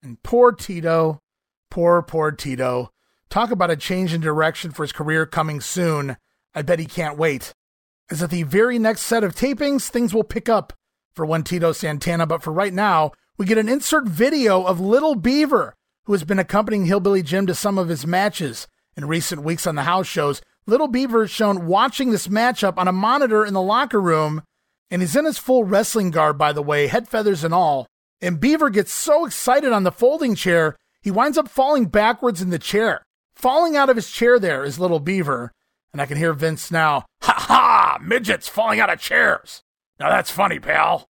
And 0.04 0.22
poor 0.24 0.52
Tito, 0.52 1.22
poor, 1.72 2.02
poor 2.02 2.32
Tito. 2.32 2.92
Talk 3.30 3.52
about 3.52 3.72
a 3.72 3.76
change 3.76 4.14
in 4.14 4.22
direction 4.22 4.72
for 4.72 4.84
his 4.84 4.92
career 4.92 5.26
coming 5.26 5.62
soon. 5.62 6.18
I 6.54 6.62
bet 6.62 6.80
he 6.80 6.86
can't 6.86 7.18
wait. 7.18 7.54
As 8.10 8.24
at 8.24 8.30
the 8.30 8.44
very 8.44 8.80
next 8.80 9.02
set 9.02 9.24
of 9.24 9.36
tapings, 9.36 9.90
things 9.90 10.14
will 10.14 10.24
pick 10.24 10.48
up 10.48 10.74
for 11.14 11.26
one 11.26 11.44
Tito 11.44 11.72
Santana, 11.72 12.26
but 12.26 12.44
for 12.44 12.54
right 12.54 12.74
now, 12.74 13.12
we 13.38 13.46
get 13.46 13.58
an 13.58 13.68
insert 13.68 14.08
video 14.08 14.64
of 14.64 14.80
Little 14.80 15.16
Beaver, 15.16 15.76
who 16.06 16.14
has 16.14 16.24
been 16.24 16.40
accompanying 16.40 16.86
Hillbilly 16.86 17.22
Jim 17.22 17.46
to 17.48 17.56
some 17.56 17.78
of 17.78 17.90
his 17.90 18.08
matches 18.08 18.68
in 18.96 19.06
recent 19.06 19.44
weeks 19.44 19.68
on 19.68 19.76
the 19.76 19.84
house 19.84 20.08
shows. 20.08 20.42
Little 20.70 20.90
Beaver 20.90 21.24
is 21.24 21.32
shown 21.32 21.66
watching 21.66 22.12
this 22.12 22.28
matchup 22.28 22.78
on 22.78 22.90
a 22.90 22.92
monitor 22.92 23.46
in 23.46 23.54
the 23.54 23.62
locker 23.62 24.02
room, 24.02 24.44
and 24.92 25.02
he's 25.02 25.16
in 25.16 25.24
his 25.24 25.38
full 25.38 25.64
wrestling 25.64 26.12
garb, 26.12 26.38
by 26.38 26.52
the 26.52 26.62
way, 26.62 26.88
head 26.88 27.08
feathers 27.08 27.46
and 27.46 27.54
all. 27.54 27.88
And 28.22 28.40
Beaver 28.40 28.70
gets 28.70 28.92
so 28.92 29.26
excited 29.26 29.72
on 29.72 29.84
the 29.84 29.92
folding 29.94 30.36
chair, 30.36 30.76
he 31.02 31.10
winds 31.10 31.38
up 31.38 31.48
falling 31.48 31.86
backwards 31.86 32.42
in 32.42 32.50
the 32.50 32.60
chair. 32.60 33.02
Falling 33.34 33.78
out 33.78 33.90
of 33.90 33.96
his 33.96 34.12
chair 34.12 34.40
there 34.40 34.66
is 34.66 34.78
Little 34.78 35.00
Beaver, 35.00 35.54
and 35.94 36.02
I 36.02 36.06
can 36.06 36.18
hear 36.18 36.34
Vince 36.34 36.70
now, 36.70 37.06
ha 37.22 37.34
ha, 37.38 37.98
midgets 38.02 38.50
falling 38.50 38.82
out 38.82 38.90
of 38.90 39.00
chairs. 39.00 39.64
Now 40.02 40.10
that's 40.10 40.32
funny, 40.32 40.60
pal. 40.60 41.08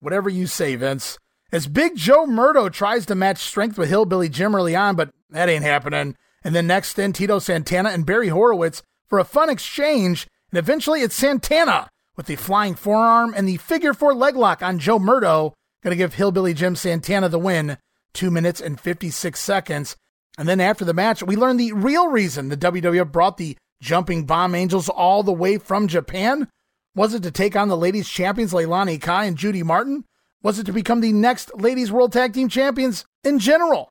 Whatever 0.00 0.28
you 0.28 0.48
say, 0.48 0.74
Vince. 0.74 1.16
As 1.52 1.68
Big 1.68 1.96
Joe 1.96 2.26
Mirto 2.26 2.72
tries 2.72 3.06
to 3.06 3.14
match 3.14 3.38
strength 3.38 3.78
with 3.78 3.88
Hillbilly 3.88 4.28
Jim 4.28 4.56
early 4.56 4.74
on, 4.74 4.96
but 4.96 5.10
that 5.30 5.48
ain't 5.48 5.62
happening. 5.62 6.16
And 6.44 6.54
then 6.54 6.66
next 6.66 6.98
in, 6.98 7.12
Tito 7.12 7.38
Santana 7.38 7.88
and 7.88 8.04
Barry 8.04 8.28
Horowitz 8.28 8.82
for 9.08 9.18
a 9.18 9.24
fun 9.24 9.48
exchange, 9.48 10.28
and 10.50 10.58
eventually 10.58 11.00
it's 11.00 11.14
Santana 11.14 11.88
with 12.16 12.26
the 12.26 12.36
flying 12.36 12.74
forearm 12.74 13.34
and 13.36 13.48
the 13.48 13.56
figure 13.56 13.94
four 13.94 14.14
leg 14.14 14.36
lock 14.36 14.62
on 14.62 14.78
Joe 14.78 14.98
Mirto, 14.98 15.52
gonna 15.82 15.96
give 15.96 16.14
Hillbilly 16.14 16.54
Jim 16.54 16.76
Santana 16.76 17.28
the 17.28 17.38
win, 17.38 17.78
two 18.12 18.30
minutes 18.30 18.60
and 18.60 18.78
56 18.78 19.40
seconds. 19.40 19.96
And 20.36 20.48
then 20.48 20.60
after 20.60 20.84
the 20.84 20.94
match, 20.94 21.22
we 21.22 21.36
learn 21.36 21.56
the 21.56 21.72
real 21.72 22.08
reason 22.08 22.48
the 22.48 22.56
WWF 22.56 23.10
brought 23.10 23.36
the 23.36 23.56
jumping 23.80 24.24
bomb 24.24 24.54
angels 24.54 24.88
all 24.88 25.22
the 25.22 25.32
way 25.32 25.58
from 25.58 25.86
Japan? 25.86 26.48
Was 26.96 27.14
it 27.14 27.22
to 27.24 27.30
take 27.30 27.54
on 27.54 27.68
the 27.68 27.76
ladies 27.76 28.08
champions 28.08 28.52
Leilani 28.52 29.00
Kai 29.00 29.26
and 29.26 29.36
Judy 29.36 29.62
Martin? 29.62 30.04
Was 30.42 30.58
it 30.58 30.66
to 30.66 30.72
become 30.72 31.00
the 31.00 31.12
next 31.12 31.54
ladies 31.54 31.92
world 31.92 32.12
tag 32.12 32.32
team 32.32 32.48
champions 32.48 33.04
in 33.22 33.38
general? 33.38 33.88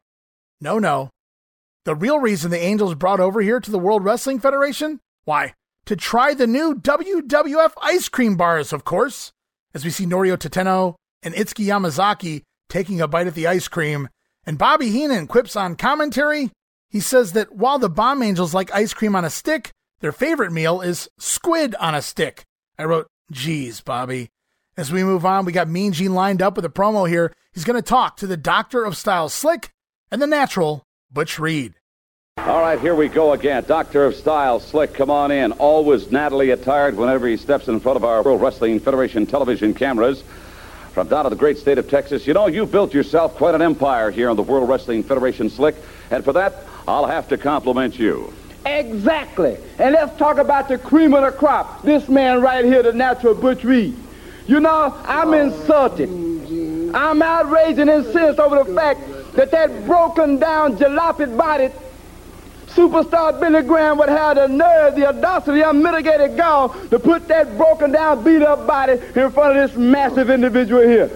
No, 0.59 0.79
no. 0.79 1.09
The 1.85 1.95
real 1.95 2.19
reason 2.19 2.49
the 2.49 2.63
Angels 2.63 2.95
brought 2.95 3.19
over 3.19 3.41
here 3.41 3.59
to 3.59 3.71
the 3.71 3.79
World 3.79 4.05
Wrestling 4.05 4.39
Federation? 4.39 5.01
Why? 5.25 5.53
To 5.85 5.97
try 5.97 6.33
the 6.33 6.47
new 6.47 6.75
WWF 6.75 7.73
ice 7.81 8.07
cream 8.07 8.37
bars, 8.37 8.71
of 8.71 8.85
course. 8.85 9.33
As 9.73 9.83
we 9.83 9.91
see 9.91 10.05
Noriyo 10.05 10.37
Tateno 10.37 10.95
and 11.21 11.33
Itsuki 11.33 11.65
Yamazaki 11.65 12.43
taking 12.69 13.01
a 13.01 13.07
bite 13.07 13.27
at 13.27 13.35
the 13.35 13.47
ice 13.47 13.67
cream, 13.67 14.07
and 14.45 14.57
Bobby 14.57 14.89
Heenan 14.91 15.27
quips 15.27 15.57
on 15.57 15.75
commentary. 15.75 16.51
He 16.89 17.01
says 17.01 17.33
that 17.33 17.53
while 17.53 17.79
the 17.79 17.89
Bomb 17.89 18.23
Angels 18.23 18.53
like 18.53 18.73
ice 18.73 18.93
cream 18.93 19.15
on 19.15 19.25
a 19.25 19.29
stick, 19.29 19.71
their 19.99 20.11
favorite 20.13 20.51
meal 20.51 20.79
is 20.79 21.09
squid 21.17 21.75
on 21.75 21.95
a 21.95 22.01
stick. 22.01 22.43
I 22.79 22.85
wrote, 22.85 23.07
geez, 23.31 23.81
Bobby. 23.81 24.29
As 24.77 24.91
we 24.91 25.03
move 25.03 25.25
on, 25.25 25.43
we 25.43 25.51
got 25.51 25.67
Mean 25.67 25.91
Gene 25.91 26.13
lined 26.13 26.41
up 26.41 26.55
with 26.55 26.65
a 26.65 26.69
promo 26.69 27.09
here. 27.09 27.33
He's 27.53 27.65
going 27.65 27.75
to 27.75 27.87
talk 27.87 28.15
to 28.17 28.27
the 28.27 28.37
Doctor 28.37 28.85
of 28.85 28.95
Style 28.95 29.27
Slick 29.27 29.69
and 30.09 30.21
the 30.21 30.27
natural 30.27 30.85
Butch 31.13 31.37
Reed. 31.37 31.75
All 32.37 32.61
right, 32.61 32.79
here 32.79 32.95
we 32.95 33.07
go 33.07 33.33
again. 33.33 33.63
Doctor 33.67 34.05
of 34.05 34.15
Style, 34.15 34.59
Slick, 34.59 34.95
come 34.95 35.11
on 35.11 35.29
in. 35.29 35.51
Always 35.53 36.11
Natalie 36.11 36.49
attired 36.49 36.97
whenever 36.97 37.27
he 37.27 37.37
steps 37.37 37.67
in 37.67 37.79
front 37.79 37.97
of 37.97 38.03
our 38.03 38.23
World 38.23 38.41
Wrestling 38.41 38.79
Federation 38.79 39.27
television 39.27 39.75
cameras. 39.75 40.23
From 40.93 41.07
down 41.07 41.25
to 41.25 41.29
the 41.29 41.35
great 41.35 41.59
state 41.59 41.77
of 41.77 41.87
Texas, 41.87 42.25
you 42.25 42.33
know, 42.33 42.47
you 42.47 42.65
built 42.65 42.95
yourself 42.95 43.35
quite 43.35 43.53
an 43.53 43.61
empire 43.61 44.09
here 44.09 44.27
on 44.27 44.35
the 44.35 44.41
World 44.41 44.67
Wrestling 44.67 45.03
Federation, 45.03 45.51
Slick. 45.51 45.75
And 46.09 46.23
for 46.23 46.33
that, 46.33 46.65
I'll 46.87 47.05
have 47.05 47.27
to 47.29 47.37
compliment 47.37 47.99
you. 47.99 48.33
Exactly. 48.65 49.57
And 49.77 49.93
let's 49.93 50.17
talk 50.17 50.39
about 50.39 50.67
the 50.67 50.79
cream 50.79 51.13
of 51.13 51.23
the 51.23 51.37
crop. 51.37 51.83
This 51.83 52.09
man 52.09 52.41
right 52.41 52.65
here, 52.65 52.81
the 52.81 52.93
natural 52.93 53.35
Butch 53.35 53.63
Reed. 53.63 53.95
You 54.47 54.59
know, 54.59 54.99
I'm 55.05 55.33
insulted. 55.35 56.09
I'm 56.95 57.21
outraged 57.21 57.79
and 57.79 57.89
incensed 57.89 58.39
over 58.39 58.63
the 58.63 58.73
fact 58.73 58.99
that 59.33 59.51
that 59.51 59.85
broken 59.85 60.39
down, 60.39 60.77
jalopy 60.77 61.37
bodied 61.37 61.71
superstar 62.73 63.39
Billy 63.39 63.61
Graham 63.61 63.97
would 63.99 64.09
have 64.09 64.35
the 64.35 64.47
nerve, 64.47 64.95
the 64.95 65.07
audacity, 65.07 65.61
unmitigated 65.61 66.35
gall 66.35 66.69
to 66.89 66.99
put 66.99 67.27
that 67.27 67.55
broken 67.55 67.91
down, 67.91 68.23
beat 68.23 68.41
up 68.41 68.65
body 68.65 68.93
in 68.93 69.31
front 69.31 69.57
of 69.57 69.69
this 69.69 69.77
massive 69.77 70.29
individual 70.29 70.81
here. 70.81 71.11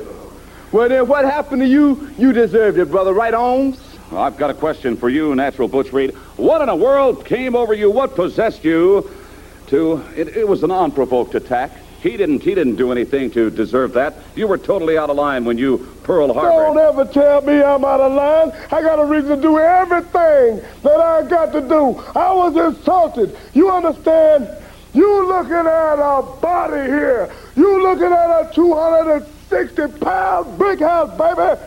Well, 0.72 0.90
then 0.90 1.08
what 1.08 1.26
happened 1.26 1.62
to 1.62 1.68
you? 1.68 2.10
You 2.18 2.34
deserved 2.34 2.78
it, 2.78 2.92
brother. 2.92 3.14
Right 3.14 3.34
on? 3.34 3.76
Well, 4.12 4.22
I've 4.22 4.38
got 4.38 4.50
a 4.50 4.54
question 4.54 4.98
for 4.98 5.10
you, 5.10 5.34
Natural 5.34 5.68
Butch 5.68 5.92
Reed. 5.92 6.14
What 6.36 6.62
in 6.62 6.68
the 6.68 6.76
world 6.76 7.26
came 7.26 7.56
over 7.56 7.74
you? 7.74 7.90
What 7.90 8.16
possessed 8.16 8.64
you 8.64 9.10
to... 9.68 10.04
It, 10.16 10.36
it 10.38 10.48
was 10.48 10.64
an 10.64 10.72
unprovoked 10.72 11.36
attack. 11.36 11.72
He 12.02 12.16
didn't. 12.16 12.44
He 12.44 12.54
didn't 12.54 12.76
do 12.76 12.92
anything 12.92 13.32
to 13.32 13.50
deserve 13.50 13.94
that. 13.94 14.18
You 14.36 14.48
were 14.48 14.58
totally 14.58 14.98
out 14.98 15.10
of 15.10 15.16
line 15.16 15.46
when 15.46 15.58
you 15.58 15.80
Pearl 16.04 16.32
Harbor. 16.34 16.50
Don't 16.50 16.78
ever 16.78 17.06
tell 17.12 17.42
me 17.42 17.62
I'm 17.62 17.84
out 17.84 18.00
of 18.00 18.14
line. 18.14 18.52
I 18.72 18.82
got 18.82 19.00
a 19.00 19.06
reason 19.06 19.38
to 19.38 19.42
do 19.42 19.60
everything 19.60 20.62
that 20.84 21.00
I 21.00 21.28
got 21.28 21.52
to 21.54 21.62
do. 21.62 21.98
I 22.16 22.34
was 22.34 22.56
insulted. 22.56 23.36
You 23.54 23.72
understand? 23.72 24.48
You 24.94 25.28
looking 25.28 25.54
at 25.54 25.96
a 25.96 26.22
body 26.40 26.90
here. 26.90 27.34
You 27.56 27.82
looking 27.82 28.14
at 28.14 28.42
a 28.42 28.52
260 28.54 30.00
pound 30.00 30.60
big 30.60 30.80
house, 30.80 31.10
baby. 31.18 31.62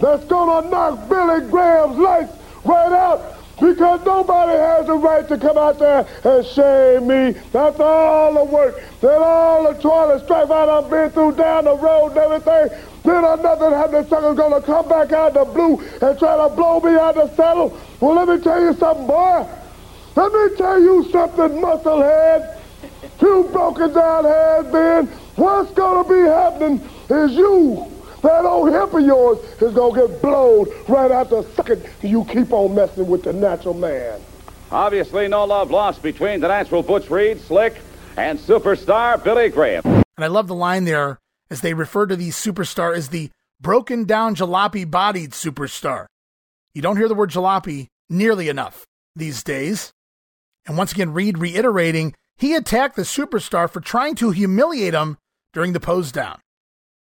That's 0.00 0.24
gonna 0.24 0.68
knock 0.68 1.08
Billy 1.08 1.50
Graham's 1.50 1.98
lights 1.98 2.32
right 2.64 2.92
out 2.92 3.39
because 3.60 4.00
nobody 4.06 4.52
has 4.52 4.86
the 4.86 4.94
right 4.94 5.28
to 5.28 5.38
come 5.38 5.58
out 5.58 5.78
there 5.78 6.06
and 6.24 6.46
shame 6.46 7.06
me. 7.06 7.40
After 7.52 7.82
all 7.82 8.34
the 8.34 8.44
work, 8.44 8.80
then 9.00 9.22
all 9.22 9.72
the 9.72 9.78
toilet 9.78 10.24
strife 10.24 10.50
I've 10.50 10.90
been 10.90 11.10
through 11.10 11.36
down 11.36 11.64
the 11.64 11.76
road 11.76 12.16
and 12.16 12.18
everything, 12.18 12.78
then 13.04 13.24
another 13.24 13.70
the 13.90 14.08
suckers 14.08 14.36
gonna 14.36 14.62
come 14.62 14.88
back 14.88 15.12
out 15.12 15.36
of 15.36 15.46
the 15.46 15.52
blue 15.52 15.78
and 16.00 16.18
try 16.18 16.36
to 16.36 16.54
blow 16.54 16.80
me 16.80 16.98
out 16.98 17.16
of 17.16 17.30
the 17.30 17.36
saddle. 17.36 17.78
Well, 18.00 18.14
let 18.14 18.28
me 18.28 18.42
tell 18.42 18.60
you 18.60 18.74
something, 18.78 19.06
boy. 19.06 19.46
Let 20.16 20.32
me 20.32 20.56
tell 20.56 20.80
you 20.80 21.08
something, 21.10 21.60
musclehead. 21.60 22.60
You 23.20 23.48
broken 23.52 23.92
down 23.92 24.24
has 24.24 24.72
been. 24.72 25.06
What's 25.36 25.72
gonna 25.72 26.08
be 26.08 26.20
happening 26.20 26.88
is 27.10 27.32
you 27.32 27.99
that 28.22 28.44
old 28.44 28.70
hip 28.70 28.92
of 28.92 29.04
yours 29.04 29.38
is 29.60 29.74
going 29.74 29.94
to 29.94 30.08
get 30.08 30.22
blowed 30.22 30.68
right 30.88 31.10
out 31.10 31.30
the 31.30 31.42
second 31.54 31.84
you 32.02 32.24
keep 32.24 32.52
on 32.52 32.74
messing 32.74 33.06
with 33.06 33.22
the 33.22 33.32
natural 33.32 33.74
man. 33.74 34.20
Obviously, 34.70 35.26
no 35.28 35.44
love 35.44 35.70
lost 35.70 36.02
between 36.02 36.40
the 36.40 36.48
natural 36.48 36.82
Butch 36.82 37.10
Reed, 37.10 37.40
Slick, 37.40 37.80
and 38.16 38.38
superstar 38.38 39.22
Billy 39.22 39.48
Graham. 39.48 39.82
And 39.84 40.24
I 40.24 40.28
love 40.28 40.48
the 40.48 40.54
line 40.54 40.84
there 40.84 41.18
as 41.50 41.60
they 41.60 41.74
refer 41.74 42.06
to 42.06 42.16
the 42.16 42.28
superstar 42.28 42.96
as 42.96 43.08
the 43.08 43.30
broken 43.60 44.04
down 44.04 44.34
jalopy 44.34 44.88
bodied 44.88 45.32
superstar. 45.32 46.06
You 46.74 46.82
don't 46.82 46.96
hear 46.96 47.08
the 47.08 47.14
word 47.14 47.30
jalopy 47.30 47.88
nearly 48.08 48.48
enough 48.48 48.86
these 49.16 49.42
days. 49.42 49.92
And 50.66 50.76
once 50.78 50.92
again, 50.92 51.12
Reed 51.12 51.38
reiterating 51.38 52.14
he 52.38 52.54
attacked 52.54 52.96
the 52.96 53.02
superstar 53.02 53.68
for 53.68 53.80
trying 53.80 54.14
to 54.16 54.30
humiliate 54.30 54.94
him 54.94 55.18
during 55.52 55.72
the 55.72 55.80
pose 55.80 56.10
down. 56.12 56.40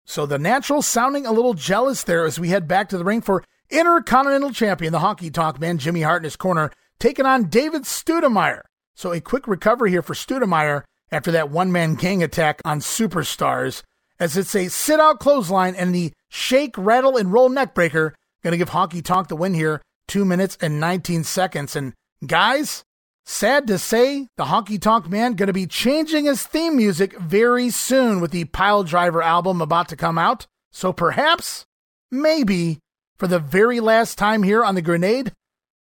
So 0.05 0.27
the 0.27 0.39
natural 0.39 0.83
sounding 0.83 1.27
a 1.27 1.33
little 1.33 1.55
jealous 1.55 2.05
there 2.05 2.25
as 2.25 2.39
we 2.39 2.49
head 2.49 2.67
back 2.67 2.89
to 2.89 2.99
the 2.99 3.05
ring 3.05 3.21
for 3.21 3.45
Intercontinental 3.71 4.53
Champion, 4.53 4.93
the 4.93 4.99
Honky 4.99 5.33
Tonk 5.33 5.59
Man, 5.59 5.79
Jimmy 5.79 6.03
Hart 6.03 6.23
in 6.23 6.25
his 6.25 6.37
corner, 6.37 6.71
taking 6.99 7.27
on 7.27 7.49
David 7.49 7.83
Studemeyer. 7.83 8.63
So 8.95 9.13
a 9.13 9.21
quick 9.21 9.49
recovery 9.49 9.91
here 9.91 10.03
for 10.03 10.15
Studemeyer 10.15 10.83
after 11.11 11.31
that 11.33 11.51
one 11.51 11.73
man 11.73 11.95
gang 11.95 12.23
attack 12.23 12.61
on 12.65 12.81
Superstars, 12.81 13.83
as 14.19 14.37
it's 14.37 14.55
a 14.55 14.69
sit 14.69 15.01
out 15.01 15.21
clothesline 15.21 15.75
and 15.75 15.95
the 15.95 16.13
shake, 16.29 16.77
rattle, 16.77 17.17
and 17.17 17.33
roll 17.33 17.49
neckbreaker. 17.49 18.13
Going 18.43 18.53
to 18.53 18.59
give 18.59 18.71
Honky 18.71 19.03
Tonk 19.03 19.29
the 19.29 19.37
win 19.37 19.55
here, 19.55 19.81
two 20.09 20.25
minutes 20.25 20.59
and 20.61 20.81
19 20.81 21.25
seconds. 21.25 21.77
And 21.77 21.95
guys, 22.27 22.85
Sad 23.25 23.67
to 23.69 23.79
say, 23.79 24.29
the 24.37 24.47
Honky 24.47 24.81
Tonk 24.81 25.09
Man 25.09 25.35
going 25.35 25.47
to 25.47 25.53
be 25.53 25.67
changing 25.67 26.25
his 26.25 26.43
theme 26.43 26.77
music 26.77 27.17
very 27.19 27.71
soon 27.71 28.21
with 28.21 28.33
the 28.33 28.47
Piledriver 28.47 29.23
album 29.23 29.61
about 29.61 29.89
to 29.89 29.97
come 29.97 30.19
out. 30.19 30.47
So 30.73 30.93
perhaps, 30.93 31.65
maybe, 32.11 32.81
for 33.17 33.29
the 33.29 33.39
very 33.39 33.79
last 33.79 34.19
time 34.19 34.43
here 34.43 34.65
on 34.65 34.75
the 34.75 34.83
Grenade, 34.83 35.33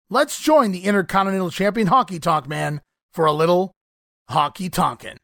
let's 0.09 0.41
join 0.41 0.73
the 0.73 0.85
Intercontinental 0.85 1.51
Champion 1.51 1.89
Honky 1.89 2.21
Tonk 2.21 2.49
Man 2.49 2.81
for 3.13 3.27
a 3.27 3.33
little 3.33 3.73
honky 4.31 4.73
tonkin'. 4.73 5.19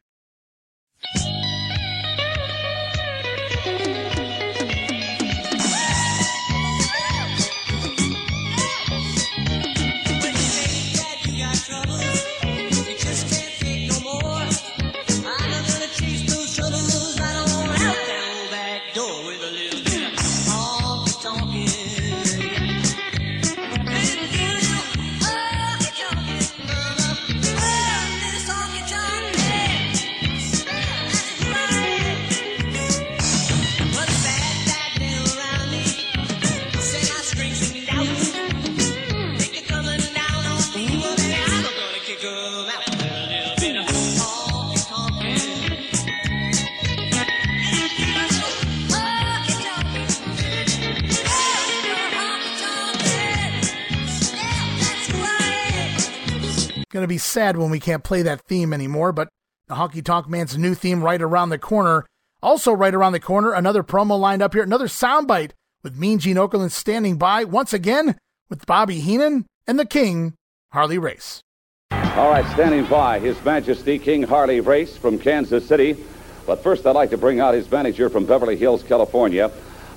Going 56.93 57.01
to 57.01 57.07
be 57.07 57.17
sad 57.17 57.57
when 57.57 57.71
we 57.71 57.79
can't 57.79 58.03
play 58.03 58.21
that 58.21 58.41
theme 58.41 58.71
anymore, 58.71 59.11
but 59.11 59.27
the 59.67 59.73
Honky 59.73 60.05
Tonk 60.05 60.29
Man's 60.29 60.59
new 60.59 60.75
theme 60.75 61.03
right 61.03 61.23
around 61.23 61.49
the 61.49 61.57
corner. 61.57 62.05
Also, 62.43 62.71
right 62.71 62.93
around 62.93 63.13
the 63.13 63.19
corner, 63.19 63.51
another 63.51 63.81
promo 63.81 64.19
lined 64.19 64.43
up 64.43 64.53
here, 64.53 64.61
another 64.61 64.85
soundbite 64.85 65.53
with 65.81 65.97
Mean 65.97 66.19
Gene 66.19 66.35
Okerlund 66.35 66.69
standing 66.69 67.17
by 67.17 67.45
once 67.45 67.73
again 67.73 68.15
with 68.47 68.67
Bobby 68.67 68.99
Heenan 68.99 69.47
and 69.65 69.79
the 69.79 69.87
King, 69.87 70.35
Harley 70.71 70.99
Race. 70.99 71.41
All 71.89 72.29
right, 72.29 72.45
standing 72.53 72.85
by, 72.85 73.17
His 73.17 73.43
Majesty 73.43 73.97
King 73.97 74.21
Harley 74.21 74.59
Race 74.59 74.95
from 74.95 75.17
Kansas 75.17 75.67
City. 75.67 75.97
But 76.45 76.61
first, 76.61 76.85
I'd 76.85 76.91
like 76.91 77.09
to 77.09 77.17
bring 77.17 77.39
out 77.39 77.55
his 77.55 77.71
manager 77.71 78.07
from 78.07 78.27
Beverly 78.27 78.55
Hills, 78.55 78.83
California. 78.83 79.49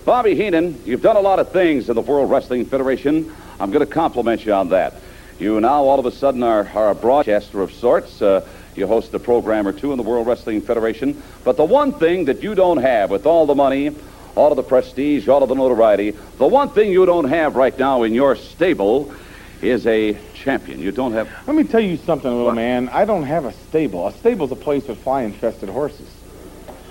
Bobby 0.07 0.35
Heenan, 0.35 0.83
you've 0.87 1.03
done 1.03 1.17
a 1.17 1.21
lot 1.21 1.41
of 1.41 1.53
things 1.53 1.91
in 1.91 1.95
the 1.95 2.01
World 2.01 2.31
Wrestling 2.31 2.65
Federation. 2.65 3.31
I'm 3.61 3.71
going 3.71 3.87
to 3.87 3.93
compliment 3.93 4.47
you 4.47 4.55
on 4.55 4.71
that. 4.71 4.95
You 5.39 5.61
now 5.61 5.85
all 5.85 5.99
of 5.99 6.07
a 6.07 6.11
sudden 6.11 6.43
are, 6.43 6.67
are 6.75 6.91
a 6.91 6.95
broadcaster 6.95 7.61
of 7.61 7.73
sorts. 7.73 8.23
Uh, 8.23 8.47
you 8.75 8.87
host 8.87 9.13
a 9.15 9.19
program 9.19 9.67
or 9.67 9.73
two 9.73 9.93
in 9.93 9.99
the 9.99 10.03
World 10.03 10.27
Wrestling 10.27 10.63
Federation. 10.63 11.23
But 11.45 11.57
the 11.57 11.65
one 11.65 11.93
thing 11.93 12.27
that 12.27 12.43
you 12.43 12.55
don't 12.55 12.79
have 12.79 13.11
with 13.11 13.27
all 13.27 13.47
the 13.47 13.55
money, 13.55 13.95
all 14.35 14.51
of 14.51 14.57
the 14.57 14.63
prestige, 14.63 15.29
all 15.29 15.43
of 15.43 15.49
the 15.49 15.55
notoriety, 15.55 16.13
the 16.39 16.47
one 16.47 16.71
thing 16.71 16.91
you 16.91 17.05
don't 17.05 17.29
have 17.29 17.57
right 17.57 17.79
now 17.79 18.03
in 18.03 18.15
your 18.15 18.37
stable 18.37 19.13
is 19.61 19.87
a 19.87 20.17
champion. 20.35 20.81
You 20.81 20.93
don't 20.93 21.13
have. 21.13 21.31
Let 21.47 21.57
me 21.57 21.65
tell 21.65 21.81
you 21.81 21.97
something, 21.99 22.31
little 22.31 22.53
man. 22.53 22.89
I 22.91 23.05
don't 23.05 23.25
have 23.25 23.45
a 23.45 23.53
stable. 23.53 24.07
A 24.07 24.13
stable's 24.13 24.53
a 24.53 24.57
place 24.57 24.87
with 24.87 25.03
fly-infested 25.03 25.69
horses. 25.69 26.09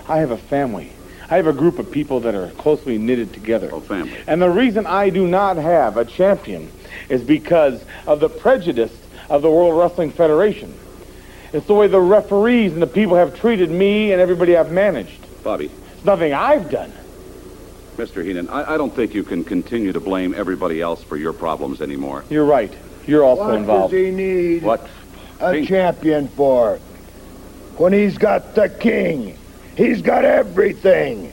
I 0.08 0.18
have 0.18 0.32
a 0.32 0.38
family. 0.38 0.92
I 1.30 1.38
have 1.38 1.48
a 1.48 1.54
group 1.54 1.80
of 1.80 1.92
people 1.92 2.20
that 2.22 2.36
are 2.36 2.50
closely 2.52 3.00
knitted 3.00 3.34
together. 3.34 3.70
Oh, 3.72 3.80
family. 3.80 4.16
And 4.28 4.40
the 4.40 4.50
reason 4.50 4.86
I 4.86 5.10
do 5.10 5.28
not 5.28 5.58
have 5.58 5.98
a 5.98 6.06
champion 6.06 6.72
is 7.10 7.24
because 7.24 7.84
of 8.08 8.20
the 8.20 8.30
prejudice 8.30 8.92
of 9.30 9.42
the 9.42 9.50
World 9.50 9.78
Wrestling 9.78 10.12
Federation. 10.12 10.74
It's 11.54 11.68
the 11.68 11.74
way 11.74 11.88
the 11.88 12.02
referees 12.02 12.74
and 12.74 12.82
the 12.82 12.88
people 12.88 13.16
have 13.16 13.40
treated 13.40 13.70
me 13.72 14.12
and 14.12 14.22
everybody 14.22 14.58
I've 14.58 14.72
managed. 14.72 15.22
Bobby. 15.44 15.70
It's 15.96 16.06
nothing 16.06 16.34
I've 16.34 16.70
done. 16.70 16.92
Mr. 17.98 18.24
Heenan, 18.26 18.50
I, 18.50 18.74
I 18.74 18.78
don't 18.78 18.94
think 18.94 19.14
you 19.14 19.24
can 19.24 19.44
continue 19.46 19.94
to 19.94 20.00
blame 20.02 20.34
everybody 20.36 20.82
else 20.82 21.02
for 21.02 21.16
your 21.16 21.32
problems 21.32 21.82
anymore. 21.82 22.26
You're 22.30 22.44
right. 22.46 22.74
You're 23.08 23.24
also 23.24 23.46
what 23.46 23.56
involved. 23.56 23.92
does 23.94 24.06
he 24.06 24.12
need 24.12 24.64
What? 24.64 24.86
a 25.40 25.54
King- 25.54 25.66
champion 25.66 26.28
for? 26.28 26.78
When 27.78 27.94
he's 27.94 28.18
got 28.18 28.56
the 28.56 28.68
king, 28.70 29.38
he's 29.78 30.02
got 30.02 30.26
everything. 30.26 31.32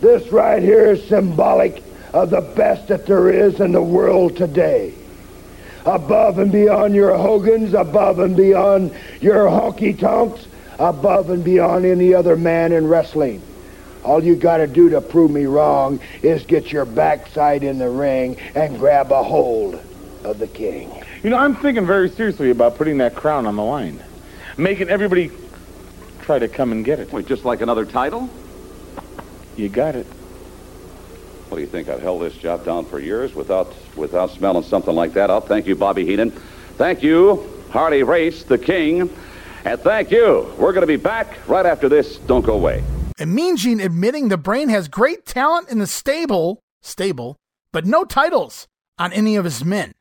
This 0.00 0.30
right 0.30 0.62
here 0.62 0.92
is 0.92 1.06
symbolic 1.08 1.82
of 2.12 2.30
the 2.30 2.40
best 2.40 2.88
that 2.88 3.06
there 3.06 3.28
is 3.28 3.60
in 3.60 3.72
the 3.72 3.82
world 3.82 4.36
today. 4.36 4.94
Above 5.84 6.38
and 6.38 6.50
beyond 6.50 6.94
your 6.94 7.16
Hogans, 7.16 7.72
above 7.72 8.18
and 8.18 8.36
beyond 8.36 8.92
your 9.20 9.46
honky 9.46 9.96
tonks, 9.98 10.46
above 10.78 11.30
and 11.30 11.44
beyond 11.44 11.84
any 11.84 12.12
other 12.12 12.36
man 12.36 12.72
in 12.72 12.86
wrestling. 12.88 13.40
All 14.02 14.22
you 14.22 14.36
got 14.36 14.58
to 14.58 14.66
do 14.66 14.90
to 14.90 15.00
prove 15.00 15.30
me 15.30 15.46
wrong 15.46 16.00
is 16.22 16.44
get 16.44 16.72
your 16.72 16.84
backside 16.84 17.64
in 17.64 17.78
the 17.78 17.90
ring 17.90 18.36
and 18.54 18.78
grab 18.78 19.10
a 19.10 19.22
hold 19.22 19.80
of 20.24 20.38
the 20.38 20.46
king. 20.46 20.90
You 21.22 21.30
know, 21.30 21.38
I'm 21.38 21.56
thinking 21.56 21.86
very 21.86 22.08
seriously 22.08 22.50
about 22.50 22.76
putting 22.76 22.98
that 22.98 23.16
crown 23.16 23.46
on 23.46 23.56
the 23.56 23.64
line. 23.64 24.00
Making 24.56 24.88
everybody 24.88 25.30
try 26.20 26.38
to 26.38 26.48
come 26.48 26.72
and 26.72 26.84
get 26.84 26.98
it. 26.98 27.12
Wait, 27.12 27.26
just 27.26 27.44
like 27.44 27.60
another 27.60 27.84
title? 27.84 28.28
You 29.56 29.68
got 29.68 29.94
it. 29.96 30.06
What 31.48 31.58
do 31.58 31.60
you 31.60 31.68
think? 31.68 31.88
I've 31.88 32.02
held 32.02 32.22
this 32.22 32.34
job 32.34 32.64
down 32.64 32.84
for 32.84 32.98
years 32.98 33.34
without 33.34 33.72
without 33.96 34.30
smelling 34.30 34.64
something 34.64 34.94
like 34.94 35.12
that 35.14 35.30
out. 35.30 35.46
Thank 35.46 35.66
you, 35.66 35.76
Bobby 35.76 36.04
Heenan. 36.04 36.30
Thank 36.30 37.02
you, 37.02 37.48
Harley 37.70 38.02
Race, 38.02 38.42
the 38.42 38.58
King. 38.58 39.10
And 39.64 39.80
thank 39.80 40.10
you. 40.10 40.52
We're 40.58 40.72
going 40.72 40.82
to 40.82 40.86
be 40.86 40.96
back 40.96 41.48
right 41.48 41.66
after 41.66 41.88
this. 41.88 42.18
Don't 42.18 42.44
go 42.44 42.54
away. 42.54 42.84
And 43.18 43.34
Mean 43.34 43.56
Gene 43.56 43.80
admitting 43.80 44.28
the 44.28 44.36
brain 44.36 44.68
has 44.68 44.88
great 44.88 45.24
talent 45.24 45.70
in 45.70 45.78
the 45.78 45.86
stable, 45.86 46.60
stable, 46.82 47.36
but 47.72 47.86
no 47.86 48.04
titles 48.04 48.68
on 48.98 49.12
any 49.12 49.36
of 49.36 49.44
his 49.44 49.64
men. 49.64 49.92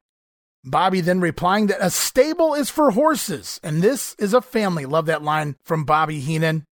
Bobby 0.63 0.99
then 0.99 1.19
replying 1.19 1.67
that 1.67 1.77
a 1.79 1.89
stable 1.89 2.55
is 2.55 2.69
for 2.69 2.91
horses, 2.91 3.59
and 3.63 3.81
this 3.81 4.15
is 4.17 4.33
a 4.33 4.41
family. 4.41 4.85
Love 4.85 5.05
that 5.05 5.23
line 5.23 5.55
from 5.63 5.85
Bobby 5.85 6.19
Heenan. 6.19 6.65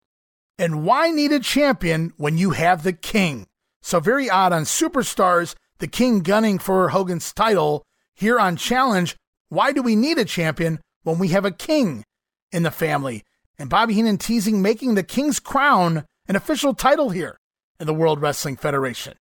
And 0.58 0.86
why 0.86 1.12
need 1.12 1.32
a 1.32 1.40
champion 1.40 2.14
when 2.18 2.38
you 2.38 2.52
have 2.52 2.84
the 2.84 2.94
king? 2.94 3.48
So 3.82 4.00
very 4.00 4.30
odd 4.30 4.54
on 4.54 4.64
Superstars, 4.64 5.56
the 5.80 5.88
king 5.88 6.22
gunning 6.22 6.60
for 6.60 6.90
Hogan's 6.90 7.34
title. 7.34 7.84
Here 8.14 8.40
on 8.40 8.56
Challenge, 8.56 9.16
why 9.50 9.72
do 9.72 9.82
we 9.82 9.96
need 9.96 10.18
a 10.18 10.26
champion 10.26 10.80
when 11.04 11.18
we 11.18 11.30
have 11.30 11.46
a 11.46 11.52
king 11.52 12.04
in 12.52 12.64
the 12.64 12.72
family? 12.72 13.24
And 13.58 13.70
Bobby 13.70 13.96
Heenan 13.96 14.18
teasing 14.18 14.62
making 14.62 14.96
the 14.96 15.04
king's 15.04 15.40
crown 15.40 16.06
an 16.28 16.36
official 16.36 16.74
title 16.74 17.10
here 17.10 17.38
in 17.80 17.88
the 17.88 17.94
World 17.94 18.22
Wrestling 18.22 18.58
Federation. 18.58 19.16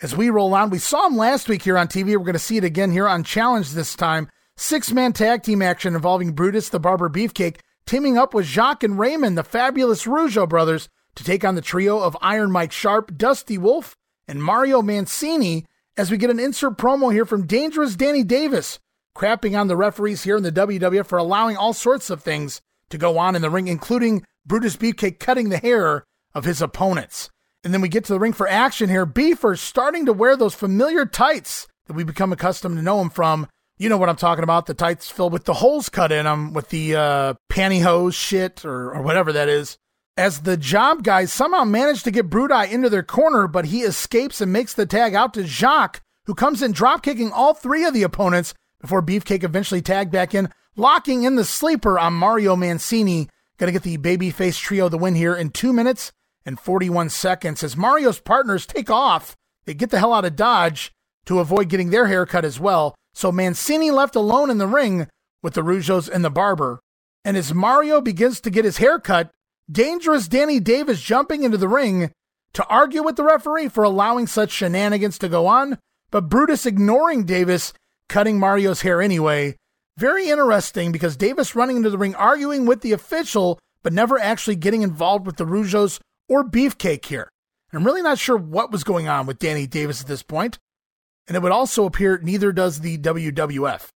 As 0.00 0.14
we 0.14 0.30
roll 0.30 0.54
on, 0.54 0.70
we 0.70 0.78
saw 0.78 1.06
him 1.06 1.16
last 1.16 1.48
week 1.48 1.62
here 1.62 1.76
on 1.76 1.88
TV. 1.88 2.08
We're 2.08 2.18
going 2.18 2.34
to 2.34 2.38
see 2.38 2.56
it 2.56 2.64
again 2.64 2.92
here 2.92 3.08
on 3.08 3.24
Challenge 3.24 3.70
this 3.70 3.96
time. 3.96 4.28
Six 4.56 4.92
man 4.92 5.12
tag 5.12 5.42
team 5.42 5.62
action 5.62 5.94
involving 5.94 6.32
Brutus 6.32 6.68
the 6.68 6.78
Barber 6.78 7.08
Beefcake 7.08 7.58
teaming 7.86 8.18
up 8.18 8.34
with 8.34 8.44
Jacques 8.44 8.84
and 8.84 8.98
Raymond, 8.98 9.38
the 9.38 9.42
fabulous 9.42 10.04
Rougeau 10.04 10.48
brothers, 10.48 10.88
to 11.18 11.24
take 11.24 11.44
on 11.44 11.56
the 11.56 11.60
trio 11.60 11.98
of 11.98 12.16
Iron 12.22 12.52
Mike 12.52 12.70
Sharpe, 12.70 13.18
Dusty 13.18 13.58
Wolfe, 13.58 13.96
and 14.28 14.40
Mario 14.40 14.80
Mancini 14.80 15.66
as 15.96 16.12
we 16.12 16.16
get 16.16 16.30
an 16.30 16.38
insert 16.38 16.78
promo 16.78 17.12
here 17.12 17.24
from 17.24 17.44
Dangerous 17.44 17.96
Danny 17.96 18.22
Davis, 18.22 18.78
crapping 19.16 19.58
on 19.58 19.66
the 19.66 19.76
referees 19.76 20.22
here 20.22 20.36
in 20.36 20.44
the 20.44 20.52
WWF 20.52 21.06
for 21.06 21.18
allowing 21.18 21.56
all 21.56 21.72
sorts 21.72 22.08
of 22.08 22.22
things 22.22 22.60
to 22.90 22.98
go 22.98 23.18
on 23.18 23.34
in 23.34 23.42
the 23.42 23.50
ring, 23.50 23.66
including 23.66 24.24
Brutus 24.46 24.76
Beefcake 24.76 25.18
cutting 25.18 25.48
the 25.48 25.58
hair 25.58 26.04
of 26.34 26.44
his 26.44 26.62
opponents. 26.62 27.30
And 27.64 27.74
then 27.74 27.80
we 27.80 27.88
get 27.88 28.04
to 28.04 28.12
the 28.12 28.20
ring 28.20 28.32
for 28.32 28.46
action 28.46 28.88
here. 28.88 29.04
Beefer 29.04 29.58
starting 29.58 30.06
to 30.06 30.12
wear 30.12 30.36
those 30.36 30.54
familiar 30.54 31.04
tights 31.04 31.66
that 31.88 31.94
we 31.94 32.04
become 32.04 32.32
accustomed 32.32 32.76
to 32.76 32.82
know 32.82 33.00
him 33.00 33.10
from. 33.10 33.48
You 33.76 33.88
know 33.88 33.96
what 33.96 34.08
I'm 34.08 34.14
talking 34.14 34.44
about. 34.44 34.66
The 34.66 34.74
tights 34.74 35.10
filled 35.10 35.32
with 35.32 35.46
the 35.46 35.54
holes 35.54 35.88
cut 35.88 36.12
in 36.12 36.26
them 36.26 36.52
with 36.52 36.68
the 36.68 36.94
uh, 36.94 37.34
pantyhose 37.50 38.14
shit 38.14 38.64
or, 38.64 38.92
or 38.92 39.02
whatever 39.02 39.32
that 39.32 39.48
is. 39.48 39.78
As 40.18 40.40
the 40.40 40.56
job 40.56 41.04
guys 41.04 41.32
somehow 41.32 41.62
manage 41.62 42.02
to 42.02 42.10
get 42.10 42.28
Brudai 42.28 42.72
into 42.72 42.90
their 42.90 43.04
corner, 43.04 43.46
but 43.46 43.66
he 43.66 43.82
escapes 43.82 44.40
and 44.40 44.52
makes 44.52 44.74
the 44.74 44.84
tag 44.84 45.14
out 45.14 45.32
to 45.34 45.44
Jacques, 45.44 46.00
who 46.26 46.34
comes 46.34 46.60
in 46.60 46.72
drop 46.72 47.04
kicking 47.04 47.30
all 47.30 47.54
three 47.54 47.84
of 47.84 47.94
the 47.94 48.02
opponents 48.02 48.52
before 48.80 49.00
Beefcake 49.00 49.44
eventually 49.44 49.80
tagged 49.80 50.10
back 50.10 50.34
in, 50.34 50.48
locking 50.74 51.22
in 51.22 51.36
the 51.36 51.44
sleeper 51.44 52.00
on 52.00 52.14
Mario 52.14 52.56
Mancini. 52.56 53.28
Gonna 53.58 53.70
get 53.70 53.84
the 53.84 53.96
babyface 53.96 54.58
trio 54.60 54.88
the 54.88 54.98
win 54.98 55.14
here 55.14 55.36
in 55.36 55.50
two 55.50 55.72
minutes 55.72 56.10
and 56.44 56.58
41 56.58 57.10
seconds 57.10 57.62
as 57.62 57.76
Mario's 57.76 58.18
partners 58.18 58.66
take 58.66 58.90
off. 58.90 59.36
They 59.66 59.74
get 59.74 59.90
the 59.90 60.00
hell 60.00 60.12
out 60.12 60.24
of 60.24 60.34
Dodge 60.34 60.90
to 61.26 61.38
avoid 61.38 61.68
getting 61.68 61.90
their 61.90 62.08
hair 62.08 62.26
cut 62.26 62.44
as 62.44 62.58
well. 62.58 62.96
So 63.14 63.30
Mancini 63.30 63.92
left 63.92 64.16
alone 64.16 64.50
in 64.50 64.58
the 64.58 64.66
ring 64.66 65.06
with 65.44 65.54
the 65.54 65.62
Rougeaus 65.62 66.10
and 66.10 66.24
the 66.24 66.28
barber. 66.28 66.80
And 67.24 67.36
as 67.36 67.54
Mario 67.54 68.00
begins 68.00 68.40
to 68.40 68.50
get 68.50 68.64
his 68.64 68.78
hair 68.78 68.98
cut, 68.98 69.30
dangerous 69.70 70.28
Danny 70.28 70.60
Davis 70.60 71.00
jumping 71.00 71.42
into 71.42 71.58
the 71.58 71.68
ring 71.68 72.10
to 72.54 72.66
argue 72.66 73.02
with 73.02 73.16
the 73.16 73.24
referee 73.24 73.68
for 73.68 73.84
allowing 73.84 74.26
such 74.26 74.50
shenanigans 74.50 75.18
to 75.18 75.28
go 75.28 75.46
on. 75.46 75.78
but 76.10 76.28
Brutus 76.28 76.64
ignoring 76.64 77.24
Davis, 77.24 77.72
cutting 78.08 78.38
Mario's 78.38 78.80
hair 78.80 79.02
anyway. 79.02 79.56
Very 79.98 80.30
interesting 80.30 80.92
because 80.92 81.16
Davis 81.16 81.54
running 81.54 81.76
into 81.76 81.90
the 81.90 81.98
ring 81.98 82.14
arguing 82.14 82.66
with 82.66 82.80
the 82.80 82.92
official, 82.92 83.58
but 83.82 83.92
never 83.92 84.18
actually 84.18 84.56
getting 84.56 84.82
involved 84.82 85.26
with 85.26 85.36
the 85.36 85.44
Rougeaus 85.44 86.00
or 86.28 86.48
Beefcake 86.48 87.04
here. 87.04 87.28
I'm 87.72 87.84
really 87.84 88.02
not 88.02 88.18
sure 88.18 88.36
what 88.36 88.72
was 88.72 88.84
going 88.84 89.08
on 89.08 89.26
with 89.26 89.38
Danny 89.38 89.66
Davis 89.66 90.00
at 90.00 90.06
this 90.06 90.22
point, 90.22 90.58
and 91.26 91.36
it 91.36 91.42
would 91.42 91.52
also 91.52 91.84
appear 91.84 92.18
neither 92.22 92.52
does 92.52 92.80
the 92.80 92.96
WWF. 92.96 93.88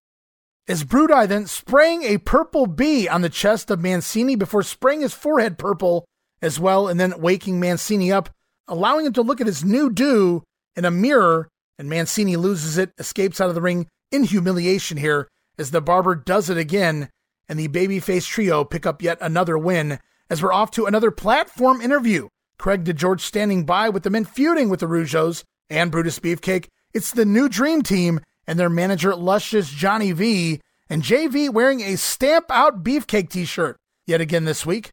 As 0.68 0.84
Brudai 0.84 1.26
then 1.26 1.46
spraying 1.46 2.04
a 2.04 2.18
purple 2.18 2.66
bee 2.66 3.08
on 3.08 3.22
the 3.22 3.28
chest 3.28 3.70
of 3.70 3.80
Mancini 3.80 4.36
before 4.36 4.62
spraying 4.62 5.00
his 5.00 5.12
forehead 5.12 5.58
purple 5.58 6.04
as 6.40 6.60
well, 6.60 6.88
and 6.88 6.98
then 6.98 7.20
waking 7.20 7.58
Mancini 7.58 8.12
up, 8.12 8.30
allowing 8.68 9.06
him 9.06 9.12
to 9.14 9.22
look 9.22 9.40
at 9.40 9.46
his 9.46 9.64
new 9.64 9.90
do 9.90 10.42
in 10.76 10.84
a 10.84 10.90
mirror, 10.90 11.48
and 11.78 11.88
Mancini 11.88 12.36
loses 12.36 12.78
it, 12.78 12.92
escapes 12.98 13.40
out 13.40 13.48
of 13.48 13.54
the 13.54 13.60
ring 13.60 13.86
in 14.10 14.24
humiliation 14.24 14.98
here 14.98 15.28
as 15.58 15.70
the 15.70 15.80
barber 15.80 16.14
does 16.14 16.48
it 16.48 16.56
again, 16.56 17.08
and 17.48 17.58
the 17.58 17.68
babyface 17.68 18.26
trio 18.26 18.64
pick 18.64 18.86
up 18.86 19.02
yet 19.02 19.18
another 19.20 19.58
win 19.58 19.98
as 20.30 20.42
we're 20.42 20.52
off 20.52 20.70
to 20.72 20.86
another 20.86 21.10
platform 21.10 21.80
interview. 21.80 22.28
Craig 22.58 22.84
DeGeorge 22.84 23.20
standing 23.20 23.66
by 23.66 23.88
with 23.88 24.04
the 24.04 24.10
men 24.10 24.24
feuding 24.24 24.68
with 24.68 24.80
the 24.80 24.86
Rougeaus 24.86 25.42
and 25.68 25.90
Brutus 25.90 26.18
Beefcake. 26.18 26.68
It's 26.94 27.10
the 27.10 27.24
new 27.24 27.48
Dream 27.48 27.82
Team 27.82 28.20
and 28.46 28.58
their 28.58 28.70
manager, 28.70 29.14
Luscious 29.14 29.70
Johnny 29.70 30.12
V, 30.12 30.60
and 30.88 31.02
JV 31.02 31.50
wearing 31.50 31.80
a 31.80 31.96
Stamp 31.96 32.46
Out 32.50 32.82
Beefcake 32.82 33.30
t 33.30 33.44
shirt 33.44 33.76
yet 34.06 34.20
again 34.20 34.44
this 34.44 34.66
week. 34.66 34.90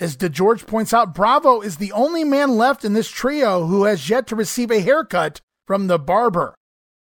As 0.00 0.16
DeGeorge 0.16 0.66
points 0.66 0.94
out, 0.94 1.14
Bravo 1.14 1.60
is 1.60 1.76
the 1.76 1.92
only 1.92 2.22
man 2.22 2.56
left 2.56 2.84
in 2.84 2.92
this 2.92 3.08
trio 3.08 3.66
who 3.66 3.84
has 3.84 4.08
yet 4.08 4.26
to 4.28 4.36
receive 4.36 4.70
a 4.70 4.80
haircut 4.80 5.40
from 5.66 5.88
the 5.88 5.98
barber. 5.98 6.54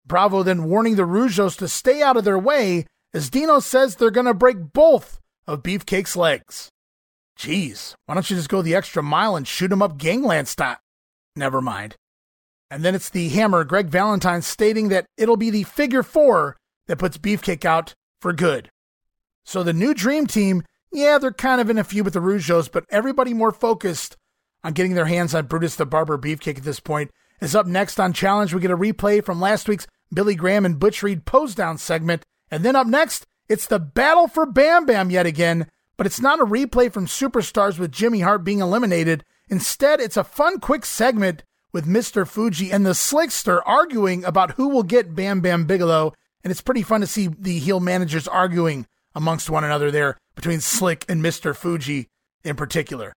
Bravo 0.05 0.43
then 0.43 0.65
warning 0.65 0.95
the 0.95 1.03
Rougeaus 1.03 1.57
to 1.57 1.67
stay 1.67 2.01
out 2.01 2.17
of 2.17 2.23
their 2.23 2.37
way 2.37 2.85
as 3.13 3.29
Dino 3.29 3.59
says 3.59 3.95
they're 3.95 4.11
going 4.11 4.25
to 4.25 4.33
break 4.33 4.73
both 4.73 5.19
of 5.47 5.63
Beefcake's 5.63 6.15
legs. 6.15 6.69
Geez, 7.35 7.95
why 8.05 8.13
don't 8.13 8.29
you 8.29 8.35
just 8.35 8.49
go 8.49 8.61
the 8.61 8.75
extra 8.75 9.01
mile 9.01 9.35
and 9.35 9.47
shoot 9.47 9.71
him 9.71 9.81
up 9.81 9.97
gangland 9.97 10.47
style? 10.47 10.77
Never 11.35 11.61
mind. 11.61 11.95
And 12.73 12.83
then 12.83 12.95
it's 12.95 13.09
the 13.09 13.29
hammer, 13.29 13.63
Greg 13.63 13.87
Valentine, 13.87 14.41
stating 14.41 14.89
that 14.89 15.05
it'll 15.17 15.37
be 15.37 15.49
the 15.49 15.63
figure 15.63 16.01
four 16.01 16.57
that 16.87 16.97
puts 16.97 17.17
Beefcake 17.17 17.65
out 17.65 17.93
for 18.19 18.33
good. 18.33 18.71
So 19.43 19.61
the 19.61 19.73
new 19.73 19.93
Dream 19.93 20.25
Team, 20.25 20.63
yeah, 20.91 21.17
they're 21.17 21.31
kind 21.31 21.61
of 21.61 21.69
in 21.69 21.77
a 21.77 21.83
feud 21.83 22.05
with 22.05 22.15
the 22.15 22.19
Rougeaus, 22.19 22.71
but 22.71 22.85
everybody 22.89 23.33
more 23.33 23.51
focused 23.51 24.17
on 24.63 24.73
getting 24.73 24.95
their 24.95 25.05
hands 25.05 25.35
on 25.35 25.45
Brutus 25.45 25.75
the 25.75 25.85
Barber 25.85 26.17
Beefcake 26.17 26.57
at 26.57 26.63
this 26.63 26.79
point. 26.79 27.11
Is 27.41 27.55
up 27.55 27.67
next 27.67 27.99
on 27.99 28.13
Challenge. 28.13 28.53
We 28.53 28.61
get 28.61 28.71
a 28.71 28.77
replay 28.77 29.23
from 29.23 29.41
last 29.41 29.67
week's 29.67 29.85
Billy 30.13 30.33
Graham 30.33 30.65
and 30.65 30.79
Butch 30.79 31.03
Reed 31.03 31.25
pose 31.25 31.53
down 31.53 31.77
segment. 31.77 32.23
And 32.49 32.63
then 32.63 32.75
up 32.75 32.87
next, 32.87 33.25
it's 33.49 33.67
the 33.67 33.79
battle 33.79 34.27
for 34.27 34.45
Bam 34.45 34.85
Bam 34.85 35.09
yet 35.09 35.25
again 35.25 35.67
but 35.97 36.07
it's 36.07 36.21
not 36.21 36.39
a 36.39 36.45
replay 36.45 36.91
from 36.91 37.05
Superstars 37.05 37.77
with 37.77 37.91
Jimmy 37.91 38.21
Hart 38.21 38.43
being 38.43 38.59
eliminated. 38.59 39.23
Instead, 39.47 39.99
it's 39.99 40.17
a 40.17 40.23
fun, 40.23 40.59
quick 40.59 40.85
segment 40.85 41.43
with 41.73 41.87
Mr. 41.87 42.25
Fuji 42.25 42.71
and 42.71 42.85
the 42.85 42.91
Slickster 42.91 43.61
arguing 43.65 44.23
about 44.23 44.51
who 44.51 44.69
will 44.69 44.83
get 44.83 45.15
Bam 45.15 45.41
Bam 45.41 45.65
Bigelow. 45.65 46.13
And 46.43 46.51
it's 46.51 46.61
pretty 46.61 46.83
fun 46.83 47.01
to 47.01 47.07
see 47.07 47.27
the 47.27 47.59
heel 47.59 47.79
managers 47.79 48.27
arguing 48.27 48.85
amongst 49.15 49.49
one 49.49 49.63
another 49.63 49.91
there 49.91 50.17
between 50.35 50.61
Slick 50.61 51.03
and 51.09 51.21
Mr. 51.21 51.55
Fuji 51.55 52.09
in 52.43 52.55
particular. 52.55 53.13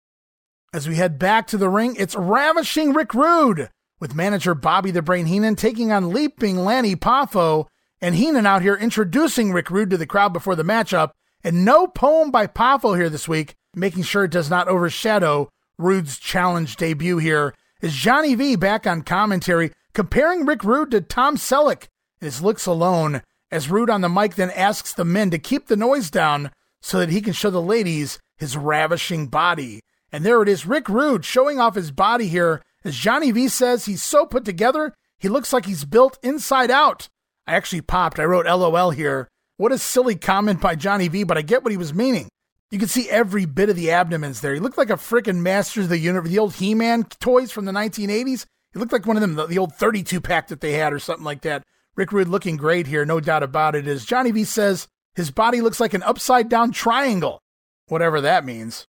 As 0.73 0.89
we 0.89 0.97
head 0.97 1.19
back 1.19 1.47
to 1.49 1.59
the 1.59 1.69
ring, 1.69 1.97
it's 1.99 2.17
Ravishing 2.17 2.93
Rick 2.93 3.15
Rude 3.15 3.71
with 4.01 4.15
manager 4.15 4.55
Bobby 4.55 4.91
the 4.91 5.03
Brain 5.03 5.27
Heenan 5.27 5.57
taking 5.57 5.93
on 5.93 6.13
Leaping 6.13 6.59
Lanny 6.59 6.97
Poffo. 6.97 7.67
And 8.01 8.15
Heenan 8.15 8.47
out 8.47 8.63
here 8.63 8.75
introducing 8.75 9.53
Rick 9.53 9.71
Rude 9.71 9.91
to 9.91 9.97
the 9.97 10.07
crowd 10.07 10.33
before 10.33 10.57
the 10.57 10.63
matchup 10.63 11.13
and 11.43 11.65
no 11.65 11.87
poem 11.87 12.31
by 12.31 12.47
Poffo 12.47 12.97
here 12.97 13.09
this 13.09 13.29
week, 13.29 13.55
making 13.75 14.03
sure 14.03 14.25
it 14.25 14.31
does 14.31 14.51
not 14.51 14.69
overshadow 14.69 15.49
Rude's 15.79 16.19
challenge 16.19 16.77
debut 16.77 17.19
here. 17.19 17.55
Is 17.85 17.93
Johnny 17.93 18.35
V 18.35 18.57
back 18.57 18.87
on 18.87 19.03
commentary, 19.03 19.71
comparing 19.93 20.47
Rick 20.47 20.65
Rude 20.65 20.91
to 20.93 21.03
Tom 21.03 21.37
Selleck 21.37 21.89
his 22.19 22.41
looks 22.41 22.65
alone, 22.65 23.21
as 23.51 23.69
Rude 23.69 23.91
on 23.91 24.01
the 24.01 24.09
mic 24.09 24.37
then 24.37 24.51
asks 24.53 24.95
the 24.95 25.05
men 25.05 25.31
to 25.31 25.39
keep 25.39 25.67
the 25.67 25.77
noise 25.77 26.11
down 26.11 26.51
so 26.81 26.99
that 26.99 27.11
he 27.11 27.21
can 27.21 27.35
show 27.35 27.51
the 27.51 27.61
ladies 27.61 28.19
his 28.39 28.57
ravishing 28.57 29.27
body. 29.27 29.83
And 30.11 30.25
there 30.25 30.41
it 30.43 30.49
is, 30.49 30.65
Rick 30.65 30.89
Rude 30.89 31.27
showing 31.27 31.61
off 31.61 31.75
his 31.75 31.91
body 31.91 32.29
here, 32.29 32.63
as 32.85 32.97
Johnny 32.97 33.31
V 33.33 33.49
says 33.49 33.85
he's 33.85 34.03
so 34.03 34.25
put 34.25 34.47
together, 34.47 34.95
he 35.19 35.29
looks 35.29 35.53
like 35.53 35.67
he's 35.67 35.85
built 35.85 36.19
inside 36.23 36.71
out. 36.71 37.11
I 37.47 37.55
actually 37.55 37.83
popped, 37.83 38.19
I 38.19 38.25
wrote 38.25 38.47
LOL 38.47 38.93
here 38.93 39.29
what 39.59 39.73
a 39.73 39.79
silly 39.79 40.17
comment 40.17 40.61
by 40.63 40.75
Johnny 40.75 41.09
V, 41.09 41.25
but 41.25 41.37
I 41.37 41.43
get 41.43 41.63
what 41.63 41.71
he 41.71 41.77
was 41.77 41.93
meaning. 41.93 42.29
You 42.75 42.81
can 42.81 42.89
see 42.89 43.09
every 43.09 43.45
bit 43.45 43.69
of 43.69 43.77
the 43.77 43.93
abdomens 43.93 44.41
there. 44.41 44.53
He 44.53 44.59
looked 44.59 44.77
like 44.77 44.91
a 44.91 44.95
freaking 44.95 45.43
Masters 45.43 45.85
of 45.85 45.91
the 45.91 45.99
Universe, 45.99 46.29
the 46.29 46.41
old 46.41 46.55
He 46.55 46.75
Man 46.75 47.05
toys 47.05 47.53
from 47.53 47.67
the 47.67 47.73
1980s. 47.73 48.47
He 48.73 48.81
looked 48.81 48.91
like 48.91 49.07
one 49.07 49.17
of 49.17 49.21
them, 49.21 49.37
the, 49.37 49.47
the 49.47 49.59
old 49.59 49.77
32 49.77 50.21
pack 50.21 50.49
that 50.49 50.61
they 50.61 50.73
had 50.73 50.93
or 50.93 50.99
something 50.99 51.25
like 51.25 51.43
that. 51.43 51.63
Rick 51.95 52.11
Rude 52.11 52.27
looking 52.27 52.57
great 52.57 52.89
here, 52.89 53.05
no 53.05 53.21
doubt 53.21 53.45
about 53.45 53.77
it. 53.77 53.87
As 53.87 54.05
Johnny 54.05 54.33
V 54.33 54.43
says, 54.43 54.89
his 55.15 55.31
body 55.31 55.61
looks 55.61 55.79
like 55.79 55.95
an 55.95 56.03
upside 56.03 56.49
down 56.49 56.73
triangle, 56.73 57.41
whatever 57.87 58.21
that 58.21 58.45
means. 58.45 58.89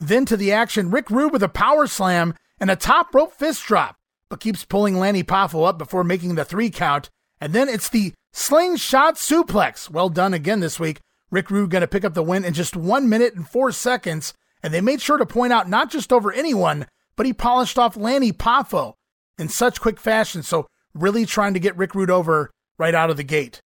Then 0.00 0.24
to 0.24 0.38
the 0.38 0.52
action, 0.52 0.90
Rick 0.90 1.10
Rude 1.10 1.30
with 1.30 1.42
a 1.42 1.48
power 1.50 1.86
slam 1.86 2.32
and 2.58 2.70
a 2.70 2.74
top 2.74 3.14
rope 3.14 3.34
fist 3.34 3.66
drop, 3.66 3.96
but 4.30 4.40
keeps 4.40 4.64
pulling 4.64 4.98
Lanny 4.98 5.22
Poffo 5.22 5.68
up 5.68 5.76
before 5.76 6.04
making 6.04 6.36
the 6.36 6.44
three 6.46 6.70
count. 6.70 7.10
And 7.38 7.52
then 7.52 7.68
it's 7.68 7.90
the 7.90 8.14
Slingshot 8.32 9.16
suplex. 9.16 9.90
Well 9.90 10.08
done 10.08 10.32
again 10.32 10.60
this 10.60 10.80
week. 10.80 11.00
Rick 11.30 11.50
Rude 11.50 11.70
going 11.70 11.80
to 11.80 11.88
pick 11.88 12.04
up 12.04 12.14
the 12.14 12.22
win 12.22 12.44
in 12.44 12.54
just 12.54 12.76
one 12.76 13.08
minute 13.08 13.34
and 13.34 13.48
four 13.48 13.72
seconds. 13.72 14.34
And 14.62 14.72
they 14.72 14.80
made 14.80 15.00
sure 15.00 15.18
to 15.18 15.26
point 15.26 15.52
out 15.52 15.68
not 15.68 15.90
just 15.90 16.12
over 16.12 16.32
anyone, 16.32 16.86
but 17.16 17.26
he 17.26 17.32
polished 17.32 17.78
off 17.78 17.96
Lanny 17.96 18.32
Poffo 18.32 18.94
in 19.38 19.48
such 19.48 19.80
quick 19.80 20.00
fashion. 20.00 20.42
So 20.42 20.66
really 20.94 21.26
trying 21.26 21.54
to 21.54 21.60
get 21.60 21.76
Rick 21.76 21.94
Rude 21.94 22.10
over 22.10 22.50
right 22.78 22.94
out 22.94 23.10
of 23.10 23.16
the 23.16 23.22
gate. 23.24 23.60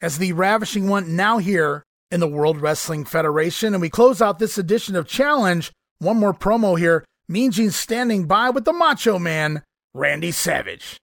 As 0.00 0.18
the 0.18 0.32
ravishing 0.32 0.88
one 0.88 1.16
now 1.16 1.38
here 1.38 1.84
in 2.10 2.20
the 2.20 2.28
World 2.28 2.60
Wrestling 2.60 3.04
Federation. 3.04 3.74
And 3.74 3.80
we 3.80 3.90
close 3.90 4.20
out 4.20 4.38
this 4.38 4.58
edition 4.58 4.96
of 4.96 5.08
Challenge. 5.08 5.72
One 5.98 6.18
more 6.18 6.34
promo 6.34 6.78
here. 6.78 7.04
Mean 7.28 7.50
Gene 7.50 7.70
standing 7.70 8.26
by 8.26 8.50
with 8.50 8.64
the 8.64 8.72
Macho 8.72 9.18
Man, 9.18 9.62
Randy 9.94 10.30
Savage. 10.30 10.98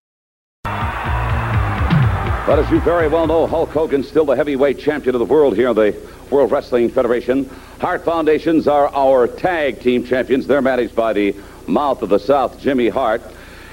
But 2.46 2.60
as 2.60 2.70
you 2.70 2.82
very 2.82 3.08
well 3.08 3.26
know, 3.26 3.48
Hulk 3.48 3.70
Hogan's 3.70 4.10
still 4.10 4.26
the 4.26 4.36
heavyweight 4.36 4.78
champion 4.78 5.16
of 5.16 5.20
the 5.20 5.26
world 5.26 5.56
here 5.56 5.70
in 5.70 5.76
the 5.78 5.96
World 6.30 6.52
Wrestling 6.52 6.90
Federation. 6.90 7.50
Hart 7.80 8.04
Foundations 8.04 8.68
are 8.68 8.94
our 8.94 9.28
tag 9.28 9.80
team 9.80 10.04
champions. 10.04 10.46
They're 10.46 10.62
managed 10.62 10.94
by 10.94 11.14
the 11.14 11.38
mouth 11.68 12.02
of 12.02 12.10
the 12.10 12.20
South, 12.20 12.60
Jimmy 12.60 12.90
Hart. 12.90 13.22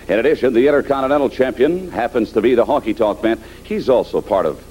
In 0.06 0.20
addition, 0.20 0.54
the 0.54 0.68
Intercontinental 0.68 1.28
Champion 1.28 1.90
happens 1.90 2.30
to 2.32 2.40
be 2.40 2.54
the 2.54 2.64
Honky 2.64 2.96
Tonk 2.96 3.24
Man. 3.24 3.42
He's 3.64 3.88
also 3.88 4.20
part 4.20 4.46
of 4.46 4.64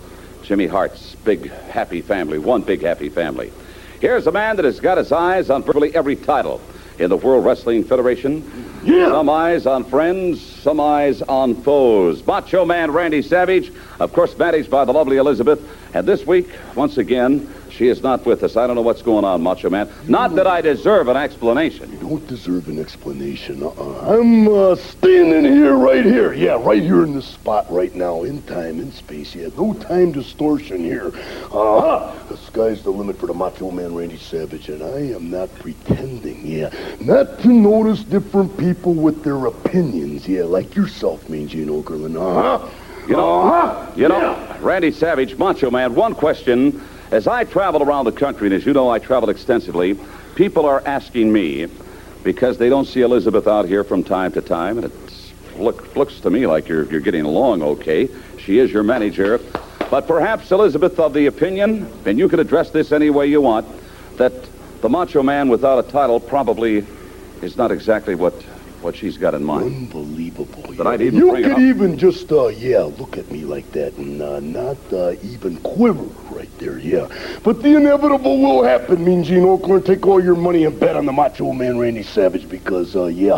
Jimmy 0.43 0.67
Hart's 0.67 1.15
big 1.25 1.51
happy 1.51 1.99
family, 2.01 2.39
one 2.39 2.61
big 2.61 2.81
happy 2.81 3.09
family. 3.09 3.51
Here's 3.99 4.27
a 4.27 4.31
man 4.31 4.55
that 4.55 4.65
has 4.65 4.79
got 4.79 4.97
his 4.97 5.11
eyes 5.11 5.49
on 5.49 5.63
virtually 5.63 5.93
every 5.93 6.15
title 6.15 6.61
in 6.99 7.09
the 7.09 7.17
World 7.17 7.45
Wrestling 7.45 7.83
Federation. 7.83 8.43
Yeah. 8.83 9.09
Some 9.09 9.29
eyes 9.29 9.65
on 9.65 9.83
friends, 9.85 10.41
some 10.41 10.79
eyes 10.79 11.21
on 11.21 11.55
foes. 11.55 12.25
Macho 12.27 12.65
Man 12.65 12.91
Randy 12.91 13.21
Savage, 13.21 13.71
of 13.99 14.13
course, 14.13 14.37
managed 14.37 14.69
by 14.69 14.85
the 14.85 14.91
lovely 14.91 15.17
Elizabeth. 15.17 15.61
And 15.93 16.07
this 16.07 16.25
week, 16.25 16.49
once 16.75 16.97
again, 16.97 17.51
she 17.79 17.87
is 17.87 18.03
not 18.03 18.25
with 18.25 18.43
us. 18.43 18.57
I 18.57 18.67
don't 18.67 18.75
know 18.75 18.81
what's 18.81 19.01
going 19.01 19.23
on, 19.23 19.41
Macho 19.41 19.69
Man. 19.69 19.89
Not 20.05 20.35
that 20.35 20.45
I 20.45 20.59
deserve 20.59 21.07
an 21.07 21.15
explanation. 21.15 21.89
You 21.93 21.97
don't 21.97 22.27
deserve 22.27 22.67
an 22.67 22.77
explanation. 22.77 23.63
Uh-uh. 23.63 24.19
I'm 24.19 24.49
uh, 24.49 24.75
standing 24.75 25.45
here, 25.45 25.77
right 25.77 26.03
here. 26.03 26.33
Yeah, 26.33 26.61
right 26.61 26.81
here 26.81 27.05
in 27.05 27.13
this 27.13 27.25
spot 27.25 27.71
right 27.71 27.95
now, 27.95 28.23
in 28.23 28.41
time, 28.43 28.81
in 28.81 28.91
space. 28.91 29.33
Yeah, 29.33 29.47
no 29.57 29.73
time 29.73 30.11
distortion 30.11 30.83
here. 30.83 31.07
Uh-huh. 31.07 32.13
The 32.27 32.35
sky's 32.35 32.83
the 32.83 32.91
limit 32.91 33.17
for 33.17 33.27
the 33.27 33.33
Macho 33.33 33.71
Man 33.71 33.95
Randy 33.95 34.17
Savage, 34.17 34.67
and 34.67 34.83
I 34.83 35.15
am 35.15 35.29
not 35.31 35.47
pretending, 35.55 36.45
yeah, 36.45 36.73
not 36.99 37.39
to 37.39 37.47
notice 37.47 38.03
different 38.03 38.57
people 38.57 38.93
with 38.93 39.23
their 39.23 39.45
opinions, 39.45 40.27
yeah, 40.27 40.43
like 40.43 40.75
yourself, 40.75 41.29
Mean 41.29 41.47
Gene 41.47 41.69
Okerlund. 41.69 42.17
Uh-huh. 42.17 42.69
You 43.07 43.15
know, 43.15 43.41
uh-huh. 43.41 43.91
you 43.95 44.09
know, 44.09 44.19
yeah. 44.19 44.57
Randy 44.59 44.91
Savage, 44.91 45.37
Macho 45.37 45.71
Man, 45.71 45.95
one 45.95 46.13
question 46.13 46.81
as 47.11 47.27
I 47.27 47.43
travel 47.43 47.81
around 47.83 48.05
the 48.05 48.11
country, 48.11 48.47
and 48.47 48.55
as 48.55 48.65
you 48.65 48.73
know, 48.73 48.89
I 48.89 48.99
travel 48.99 49.29
extensively, 49.29 49.97
people 50.35 50.65
are 50.65 50.81
asking 50.85 51.31
me, 51.31 51.67
because 52.23 52.57
they 52.57 52.69
don't 52.69 52.85
see 52.85 53.01
Elizabeth 53.01 53.47
out 53.47 53.65
here 53.65 53.83
from 53.83 54.03
time 54.03 54.31
to 54.33 54.41
time, 54.41 54.77
and 54.77 54.85
it 54.85 54.91
look, 55.57 55.95
looks 55.95 56.19
to 56.21 56.29
me 56.29 56.45
like 56.47 56.67
you're, 56.67 56.83
you're 56.91 56.99
getting 56.99 57.25
along 57.25 57.61
okay. 57.61 58.09
She 58.37 58.59
is 58.59 58.71
your 58.71 58.83
manager. 58.83 59.39
But 59.89 60.07
perhaps 60.07 60.51
Elizabeth 60.51 60.99
of 60.99 61.13
the 61.13 61.25
opinion, 61.25 61.91
and 62.05 62.19
you 62.19 62.29
can 62.29 62.39
address 62.39 62.69
this 62.69 62.91
any 62.91 63.09
way 63.09 63.27
you 63.27 63.41
want, 63.41 63.65
that 64.17 64.33
the 64.81 64.89
macho 64.89 65.23
man 65.23 65.49
without 65.49 65.83
a 65.83 65.91
title 65.91 66.19
probably 66.19 66.85
is 67.41 67.57
not 67.57 67.71
exactly 67.71 68.15
what 68.15 68.33
what 68.81 68.95
she's 68.95 69.17
got 69.17 69.33
in 69.33 69.43
mind. 69.43 69.65
Unbelievable. 69.65 70.71
That 70.73 70.87
I'd 70.87 71.01
even 71.01 71.19
you 71.19 71.31
bring 71.31 71.43
could 71.43 71.51
up. 71.53 71.59
even 71.59 71.97
just, 71.97 72.31
uh, 72.31 72.47
yeah, 72.47 72.83
look 72.83 73.17
at 73.17 73.29
me 73.29 73.43
like 73.43 73.69
that 73.73 73.97
and 73.97 74.21
uh, 74.21 74.39
not 74.39 74.77
uh, 74.93 75.15
even 75.21 75.57
quiver 75.57 76.07
right 76.39 76.57
there, 76.57 76.79
yeah. 76.79 77.07
But 77.43 77.61
the 77.61 77.75
inevitable 77.75 78.39
will 78.39 78.63
happen, 78.63 79.03
Mean 79.03 79.25
Gene 79.25 79.43
Okerlund. 79.43 79.85
Take 79.85 80.07
all 80.07 80.23
your 80.23 80.35
money 80.35 80.63
and 80.63 80.79
bet 80.79 80.95
on 80.95 81.05
the 81.05 81.11
Macho 81.11 81.51
Man 81.51 81.77
Randy 81.77 82.01
Savage 82.01 82.47
because, 82.47 82.95
uh, 82.95 83.07
yeah, 83.07 83.33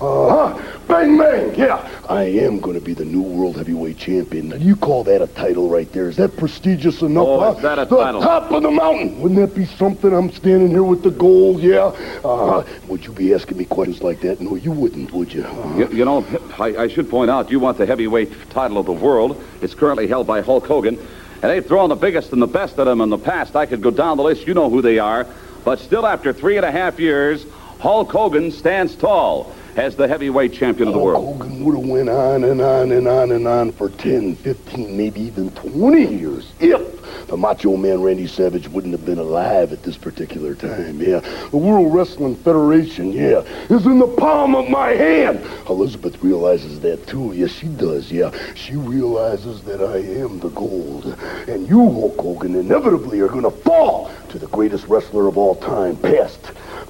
uh-huh, 0.00 0.58
bang, 0.88 1.18
bang, 1.18 1.54
yeah, 1.54 1.86
I 2.08 2.22
am 2.22 2.58
going 2.60 2.78
to 2.78 2.84
be 2.84 2.94
the 2.94 3.04
new 3.04 3.20
world 3.20 3.56
heavyweight 3.56 3.98
champion. 3.98 4.48
Now, 4.48 4.56
you 4.56 4.74
call 4.74 5.04
that 5.04 5.20
a 5.20 5.26
title 5.26 5.68
right 5.68 5.90
there? 5.92 6.08
Is 6.08 6.16
that 6.16 6.34
prestigious 6.38 7.02
enough? 7.02 7.26
Oh, 7.26 7.40
huh? 7.40 7.52
is 7.56 7.62
that 7.62 7.78
a 7.78 7.84
the 7.84 7.96
title? 7.98 8.22
top 8.22 8.50
of 8.50 8.62
the 8.62 8.70
mountain. 8.70 9.20
Wouldn't 9.20 9.38
that 9.38 9.54
be 9.54 9.66
something? 9.66 10.14
I'm 10.14 10.32
standing 10.32 10.70
here 10.70 10.84
with 10.84 11.02
the 11.02 11.10
gold, 11.10 11.60
yeah. 11.60 11.92
Uh-huh. 12.24 12.64
Would 12.88 13.04
you 13.04 13.12
be 13.12 13.34
asking 13.34 13.58
me 13.58 13.66
questions 13.66 14.02
like 14.02 14.22
that? 14.22 14.40
No, 14.40 14.54
you 14.54 14.72
wouldn't, 14.72 15.12
would 15.12 15.30
you? 15.30 15.44
Uh-huh. 15.44 15.78
You, 15.78 15.88
you 15.88 16.04
know, 16.06 16.24
I, 16.58 16.84
I 16.84 16.88
should 16.88 17.10
point 17.10 17.30
out, 17.30 17.50
you 17.50 17.60
want 17.60 17.76
the 17.76 17.84
heavyweight 17.84 18.48
title 18.48 18.78
of 18.78 18.86
the 18.86 18.92
world. 18.92 19.44
It's 19.60 19.74
currently 19.74 20.06
held 20.06 20.26
by 20.26 20.40
Hulk 20.40 20.66
Hogan. 20.66 20.98
And 21.42 21.50
they've 21.50 21.64
thrown 21.64 21.88
the 21.88 21.96
biggest 21.96 22.32
and 22.32 22.40
the 22.40 22.46
best 22.46 22.78
at 22.78 22.86
him 22.86 23.00
in 23.00 23.10
the 23.10 23.18
past. 23.18 23.56
I 23.56 23.66
could 23.66 23.82
go 23.82 23.90
down 23.90 24.16
the 24.16 24.22
list. 24.22 24.46
You 24.46 24.54
know 24.54 24.70
who 24.70 24.82
they 24.82 24.98
are. 24.98 25.26
But 25.64 25.80
still, 25.80 26.06
after 26.06 26.32
three 26.32 26.56
and 26.56 26.64
a 26.64 26.70
half 26.70 26.98
years, 26.98 27.44
Hulk 27.80 28.10
Hogan 28.10 28.50
stands 28.52 28.94
tall 28.94 29.52
as 29.76 29.96
the 29.96 30.08
heavyweight 30.08 30.52
champion 30.54 30.88
of 30.88 30.94
the 30.94 31.00
world. 31.00 31.24
Hogan 31.24 31.64
would 31.64 31.76
have 31.76 31.86
went 31.86 32.08
on 32.08 32.44
and 32.44 32.60
on 32.60 32.92
and 32.92 33.06
on 33.06 33.30
and 33.30 33.46
on 33.46 33.72
for 33.72 33.90
10, 33.90 34.36
15, 34.36 34.96
maybe 34.96 35.20
even 35.20 35.50
20 35.50 36.06
years 36.06 36.52
if 36.60 36.95
the 37.26 37.36
Macho 37.36 37.76
Man 37.76 38.02
Randy 38.02 38.26
Savage 38.26 38.68
wouldn't 38.68 38.92
have 38.92 39.04
been 39.04 39.18
alive 39.18 39.72
at 39.72 39.82
this 39.82 39.96
particular 39.96 40.54
time. 40.54 41.00
Yeah, 41.00 41.20
the 41.50 41.56
World 41.56 41.92
Wrestling 41.92 42.36
Federation, 42.36 43.12
yeah, 43.12 43.40
is 43.68 43.86
in 43.86 43.98
the 43.98 44.06
palm 44.06 44.54
of 44.54 44.68
my 44.68 44.90
hand. 44.90 45.40
Elizabeth 45.68 46.22
realizes 46.22 46.80
that 46.80 47.06
too. 47.06 47.32
Yes, 47.34 47.50
she 47.50 47.66
does. 47.66 48.12
Yeah, 48.12 48.30
she 48.54 48.76
realizes 48.76 49.62
that 49.62 49.82
I 49.82 49.98
am 49.98 50.38
the 50.38 50.50
gold, 50.50 51.06
and 51.48 51.68
you, 51.68 51.90
Hulk 51.90 52.18
Hogan, 52.18 52.54
inevitably 52.54 53.20
are 53.20 53.28
going 53.28 53.42
to 53.42 53.50
fall 53.50 54.10
to 54.28 54.38
the 54.38 54.46
greatest 54.48 54.86
wrestler 54.86 55.26
of 55.26 55.36
all 55.36 55.56
time, 55.56 55.96
past, 55.96 56.40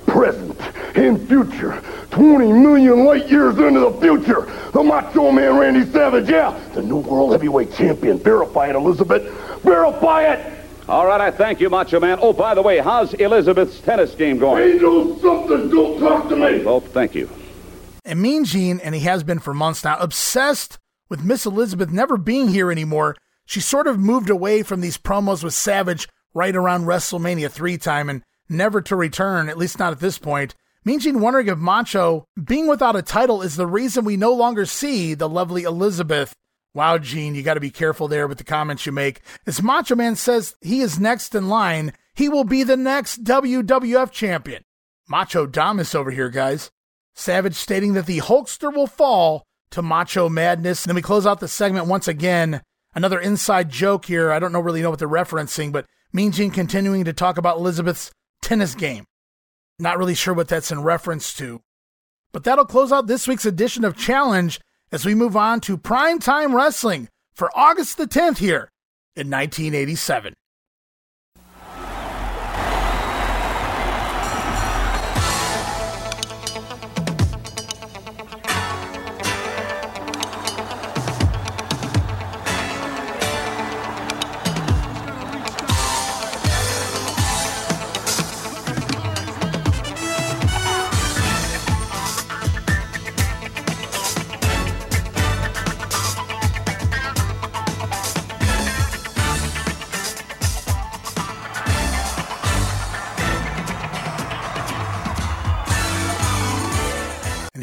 present, 0.07 0.59
and 0.97 1.27
future. 1.29 1.83
20 2.11 2.51
million 2.53 3.05
light 3.05 3.29
years 3.29 3.59
into 3.59 3.81
the 3.81 3.93
future. 4.01 4.51
The 4.73 4.83
Macho 4.83 5.31
Man 5.31 5.59
Randy 5.59 5.91
Savage, 5.91 6.29
yeah, 6.29 6.59
the 6.75 6.83
new 6.83 6.97
world 6.99 7.33
heavyweight 7.33 7.75
champion. 7.75 8.19
Verify 8.19 8.69
it, 8.69 8.77
Elizabeth. 8.77 9.56
Verify 9.67 10.33
it. 10.33 10.53
All 10.89 11.05
right, 11.05 11.21
I 11.21 11.33
thank 11.33 11.61
you, 11.61 11.69
Macho 11.69 11.99
Man. 11.99 12.21
Oh, 12.23 12.33
by 12.33 12.55
the 12.55 12.63
way, 12.63 12.79
how's 12.79 13.13
Elizabeth's 13.15 13.81
tennis 13.81 14.15
game 14.15 14.39
going? 14.39 14.63
Angel 14.63 15.19
something, 15.19 15.69
don't 15.69 15.99
talk 15.99 16.29
to 16.29 16.37
me. 16.37 16.65
Oh, 16.65 16.79
thank 16.79 17.17
you. 17.17 17.29
And 18.05 18.23
Mean 18.23 18.45
Gene, 18.45 18.79
and 18.79 18.95
he 18.95 19.01
has 19.01 19.25
been 19.25 19.41
for 19.41 19.53
months 19.53 19.83
now, 19.83 19.99
obsessed 19.99 20.79
with 21.09 21.25
Miss 21.25 21.45
Elizabeth 21.45 21.91
never 21.91 22.17
being 22.17 22.47
here 22.49 22.71
anymore. 22.71 23.17
She 23.45 23.61
sort 23.61 23.89
of 23.89 23.99
moved 23.99 24.31
away 24.31 24.63
from 24.63 24.81
these 24.81 24.99
promos 24.99 25.43
with 25.43 25.55
Savage 25.55 26.09
right 26.33 26.55
around 26.55 26.85
WrestleMania 26.85 27.51
3 27.51 27.77
time 27.79 28.09
and 28.09 28.23
never 28.49 28.81
to 28.83 28.95
return, 28.95 29.49
at 29.49 29.59
least 29.59 29.81
not 29.81 29.91
at 29.93 29.99
this 29.99 30.19
point. 30.19 30.55
Mean 30.85 31.01
Gene 31.01 31.21
wondering 31.21 31.49
if 31.49 31.59
Macho 31.59 32.29
being 32.41 32.69
without 32.69 32.95
a 32.95 33.03
title 33.03 33.43
is 33.43 33.57
the 33.57 33.67
reason 33.67 34.05
we 34.05 34.17
no 34.17 34.33
longer 34.33 34.65
see 34.65 35.15
the 35.15 35.29
lovely 35.29 35.65
Elizabeth. 35.65 36.33
Wow, 36.77 36.99
Gene, 36.99 37.35
you 37.35 37.43
got 37.43 37.55
to 37.55 37.61
be 37.61 37.71
careful 37.71 38.07
there 38.07 38.29
with 38.29 38.37
the 38.37 38.45
comments 38.45 38.85
you 38.85 38.93
make. 38.93 39.23
As 39.47 39.63
Macho 39.63 39.95
Man 39.95 40.15
says 40.15 40.57
he 40.61 40.83
is 40.83 41.01
next 41.01 41.35
in 41.35 41.49
line, 41.49 41.95
he 42.15 42.29
will 42.29 42.45
be 42.45 42.65
the 42.65 42.77
next 42.77 43.25
WWF 43.25 44.11
champion. 44.11 44.63
Macho 45.09 45.47
Damas 45.47 45.95
over 45.95 46.11
here, 46.11 46.29
guys. 46.29 46.71
Savage 47.15 47.55
stating 47.55 47.95
that 47.95 48.05
the 48.05 48.19
Hulkster 48.19 48.71
will 48.71 48.87
fall 48.87 49.47
to 49.71 49.81
Macho 49.81 50.29
Madness. 50.29 50.85
And 50.85 50.91
then 50.91 50.97
we 50.97 51.01
close 51.01 51.27
out 51.27 51.41
the 51.41 51.49
segment 51.49 51.87
once 51.87 52.09
again. 52.09 52.61
Another 52.95 53.21
inside 53.21 53.71
joke 53.71 54.05
here. 54.05 54.31
I 54.31 54.39
don't 54.39 54.53
know 54.53 54.61
really 54.61 54.83
know 54.83 54.91
what 54.91 54.99
they're 54.99 55.09
referencing, 55.09 55.73
but 55.73 55.87
Mean 56.13 56.31
Gene 56.31 56.51
continuing 56.51 57.05
to 57.07 57.15
talk 57.15 57.39
about 57.39 57.57
Elizabeth's 57.57 58.11
tennis 58.43 58.75
game. 58.75 59.07
Not 59.79 59.97
really 59.97 60.15
sure 60.15 60.35
what 60.35 60.49
that's 60.49 60.71
in 60.71 60.83
reference 60.83 61.33
to. 61.39 61.63
But 62.33 62.45
that'll 62.45 62.67
close 62.67 62.93
out 62.93 63.07
this 63.07 63.27
week's 63.27 63.47
edition 63.47 63.83
of 63.83 63.97
Challenge 63.97 64.61
as 64.93 65.05
we 65.05 65.15
move 65.15 65.37
on 65.37 65.61
to 65.61 65.77
Primetime 65.77 66.55
Wrestling 66.55 67.09
for 67.35 67.51
August 67.57 67.97
the 67.97 68.07
10th 68.07 68.39
here 68.39 68.71
in 69.15 69.31
1987. 69.31 70.35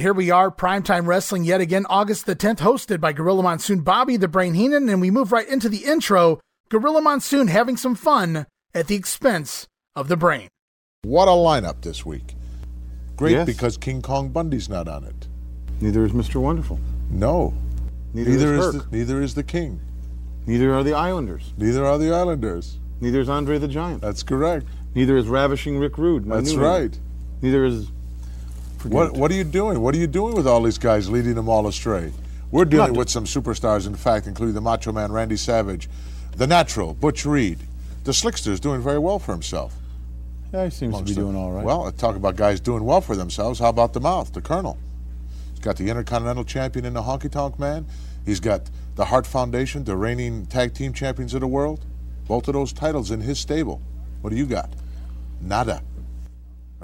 Here 0.04 0.14
we 0.14 0.30
are, 0.30 0.52
Primetime 0.52 1.08
Wrestling 1.08 1.46
yet 1.46 1.62
again, 1.62 1.86
August 1.90 2.26
the 2.26 2.36
10th, 2.36 2.58
hosted 2.58 3.00
by 3.00 3.14
Gorilla 3.14 3.42
Monsoon, 3.42 3.80
Bobby 3.80 4.18
the 4.18 4.28
Brain 4.28 4.54
Heenan, 4.54 4.90
and 4.90 5.00
we 5.00 5.10
move 5.10 5.32
right 5.32 5.48
into 5.48 5.70
the 5.70 5.86
intro. 5.86 6.42
Gorilla 6.68 7.02
Monsoon 7.02 7.48
having 7.48 7.78
some 7.78 7.96
fun 7.96 8.46
at 8.74 8.88
the 8.88 8.96
expense 8.96 9.66
of 9.96 10.10
the 10.10 10.18
brain. 10.18 10.50
What 11.04 11.30
a 11.30 11.32
lineup 11.32 11.84
this 11.84 12.06
week. 12.06 12.36
Great 13.16 13.32
Yes. 13.32 13.46
because 13.46 13.78
King 13.78 14.02
Kong 14.02 14.28
Bundy's 14.28 14.68
not 14.68 14.90
on 14.90 15.06
it. 15.06 15.30
Neither 15.80 16.04
is 16.04 16.12
Mr. 16.12 16.36
Wonderful. 16.36 16.82
No. 17.10 17.54
Neither, 18.14 18.30
Neither 18.32 18.54
is 18.56 18.60
is 18.66 18.76
Herc. 18.76 18.90
the, 18.92 18.98
neither 18.98 19.22
is 19.22 19.36
the 19.36 19.44
King. 19.44 19.80
Neither 20.46 20.74
are 20.74 20.84
the 20.84 20.94
Islanders. 20.94 21.54
Neither 21.58 21.86
are 21.86 21.98
the 21.98 22.14
Islanders. 22.14 22.78
Neither 23.00 23.22
is 23.22 23.30
Andre 23.30 23.58
the 23.58 23.70
Giant. 23.70 24.02
That's 24.02 24.22
correct. 24.24 24.66
Neither 24.96 25.16
is 25.16 25.30
Ravishing 25.30 25.78
Rick 25.80 25.98
Rude. 25.98 26.26
That's 26.26 26.50
new 26.50 26.58
name. 26.58 26.62
right. 26.62 27.00
Neither 27.42 27.64
is. 27.64 27.90
Forget 28.84 28.96
What 28.98 29.08
it. 29.08 29.14
what 29.14 29.32
are 29.32 29.36
you 29.36 29.46
doing? 29.46 29.80
What 29.80 29.96
are 29.96 29.98
you 29.98 30.08
doing 30.08 30.36
with 30.36 30.46
all 30.46 30.62
these 30.62 30.78
guys 30.78 31.10
leading 31.10 31.36
them 31.36 31.48
all 31.48 31.68
astray? 31.68 32.12
We're 32.52 32.66
dealing 32.66 32.90
Not- 32.92 32.98
with 32.98 33.10
some 33.10 33.24
superstars, 33.24 33.88
in 33.88 33.96
fact, 33.96 34.28
including 34.28 34.56
the 34.56 34.62
Macho 34.62 34.92
Man 34.92 35.10
Randy 35.14 35.38
Savage, 35.38 35.90
the 36.36 36.46
Natural 36.48 36.94
Butch 36.94 37.26
Reed, 37.26 37.60
the 38.04 38.12
Slickster's 38.12 38.60
doing 38.60 38.82
very 38.82 39.00
well 39.00 39.20
for 39.20 39.32
himself. 39.32 39.74
Yeah, 40.54 40.66
he 40.66 40.70
seems 40.70 40.98
to 40.98 41.04
be 41.04 41.14
doing 41.14 41.34
all 41.34 41.54
right. 41.54 41.64
Well, 41.64 41.90
talk 41.94 42.18
about 42.18 42.36
guys 42.36 42.60
doing 42.60 42.84
well 42.84 43.00
for 43.00 43.16
themselves. 43.16 43.58
How 43.60 43.70
about 43.70 43.94
the 43.94 44.02
mouth, 44.02 44.34
the 44.34 44.42
Colonel? 44.42 44.78
He's 45.52 45.62
got 45.62 45.78
the 45.78 45.90
Intercontinental 45.90 46.44
Champion 46.44 46.84
in 46.84 46.94
the 46.94 47.04
Honky 47.04 47.32
Tonk 47.32 47.58
Man. 47.58 47.86
He's 48.26 48.42
got 48.42 48.70
the 48.96 49.06
Hart 49.06 49.26
Foundation, 49.26 49.86
the 49.86 49.96
reigning 49.96 50.46
tag 50.48 50.74
team 50.74 50.92
champions 50.92 51.34
of 51.34 51.40
the 51.40 51.48
world. 51.48 51.86
Both 52.28 52.50
of 52.50 52.54
those 52.54 52.74
titles 52.74 53.12
in 53.12 53.22
his 53.22 53.40
stable. 53.40 53.82
What 54.20 54.32
do 54.32 54.36
you 54.36 54.46
got? 54.46 54.70
Nada. 55.40 55.82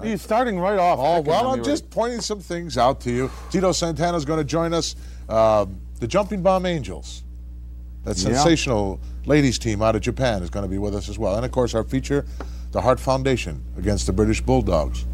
He's 0.03 0.21
starting 0.21 0.59
right 0.59 0.79
off. 0.79 0.99
Oh, 0.99 1.21
well, 1.21 1.47
I'm 1.51 1.63
just 1.63 1.89
pointing 1.89 2.21
some 2.21 2.39
things 2.39 2.77
out 2.77 3.01
to 3.01 3.11
you. 3.11 3.29
Tito 3.51 3.71
Santana's 3.71 4.25
going 4.25 4.39
to 4.39 4.43
join 4.45 4.73
us. 4.73 4.95
Um, 5.27 5.79
the 5.99 6.07
Jumping 6.07 6.41
Bomb 6.41 6.65
Angels. 6.65 7.23
That 8.05 8.17
Yeah. 8.17 8.23
sensational 8.33 8.99
ladies 9.25 9.59
team 9.59 9.81
out 9.81 9.95
of 9.95 10.01
Japan 10.01 10.41
is 10.41 10.49
going 10.49 10.63
to 10.63 10.69
be 10.69 10.77
with 10.77 10.95
us 10.95 11.09
as 11.09 11.19
well. 11.19 11.35
And, 11.35 11.45
of 11.45 11.51
course, 11.51 11.75
our 11.75 11.83
feature, 11.83 12.25
the 12.71 12.81
Hart 12.81 12.99
Foundation 12.99 13.61
against 13.77 14.05
the 14.07 14.13
British 14.13 14.41
Bulldogs. 14.41 15.05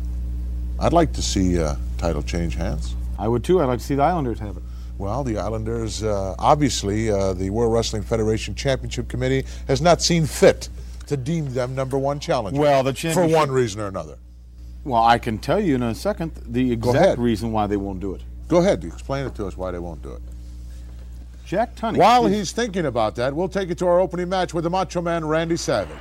I'd 0.80 0.94
like 0.94 1.14
to 1.14 1.22
see 1.22 1.60
uh, 1.60 1.76
title 1.98 2.22
change 2.22 2.56
hands. 2.56 2.96
I 3.18 3.28
would 3.28 3.44
too. 3.44 3.62
I'd 3.62 3.66
like 3.66 3.80
to 3.80 3.86
see 3.86 3.96
the 3.96 4.04
Islanders 4.04 4.40
have 4.40 4.58
it. 4.58 4.64
Well, 4.98 5.24
the 5.24 5.38
Islanders, 5.38 6.04
uh, 6.04 6.36
obviously, 6.40 7.10
uh, 7.10 7.34
the 7.34 7.50
World 7.50 7.74
Wrestling 7.74 8.04
Federation 8.04 8.56
Championship 8.56 9.08
Committee 9.10 9.46
has 9.68 9.82
not 9.82 10.02
seen 10.02 10.26
fit 10.26 10.70
to 11.08 11.18
deem 11.18 11.54
them 11.54 11.76
number 11.76 11.98
one 11.98 12.20
challenger. 12.20 12.60
Well, 12.60 12.84
the 12.84 12.94
for 12.94 13.28
one 13.28 13.52
reason 13.52 13.82
or 13.82 13.88
another. 13.88 14.18
Well, 14.86 15.04
I 15.04 15.18
can 15.18 15.40
tell 15.40 15.60
you 15.60 15.76
in 15.76 15.84
a 15.84 15.96
second 15.96 16.32
the 16.46 16.72
exact 16.72 17.20
reason 17.20 17.52
why 17.52 17.66
they 17.66 17.76
won't 17.76 18.00
do 18.00 18.14
it. 18.14 18.22
Go 18.48 18.58
ahead, 18.58 18.84
explain 18.84 19.26
it 19.26 19.34
to 19.36 19.48
us 19.48 19.58
why 19.58 19.72
they 19.72 19.80
won't 19.80 20.04
do 20.04 20.14
it. 20.14 20.22
Jack 21.44 21.76
Tunney. 21.76 21.98
While 21.98 22.28
he's 22.28 22.52
thinking 22.52 22.86
about 22.86 23.16
that, 23.16 23.36
we'll 23.36 23.50
take 23.50 23.72
it 23.72 23.80
to 23.80 23.88
our 23.88 24.00
opening 24.00 24.30
match 24.30 24.54
with 24.54 24.64
the 24.64 24.70
Macho 24.70 25.02
Man 25.02 25.26
Randy 25.26 25.58
Savage. 25.58 25.98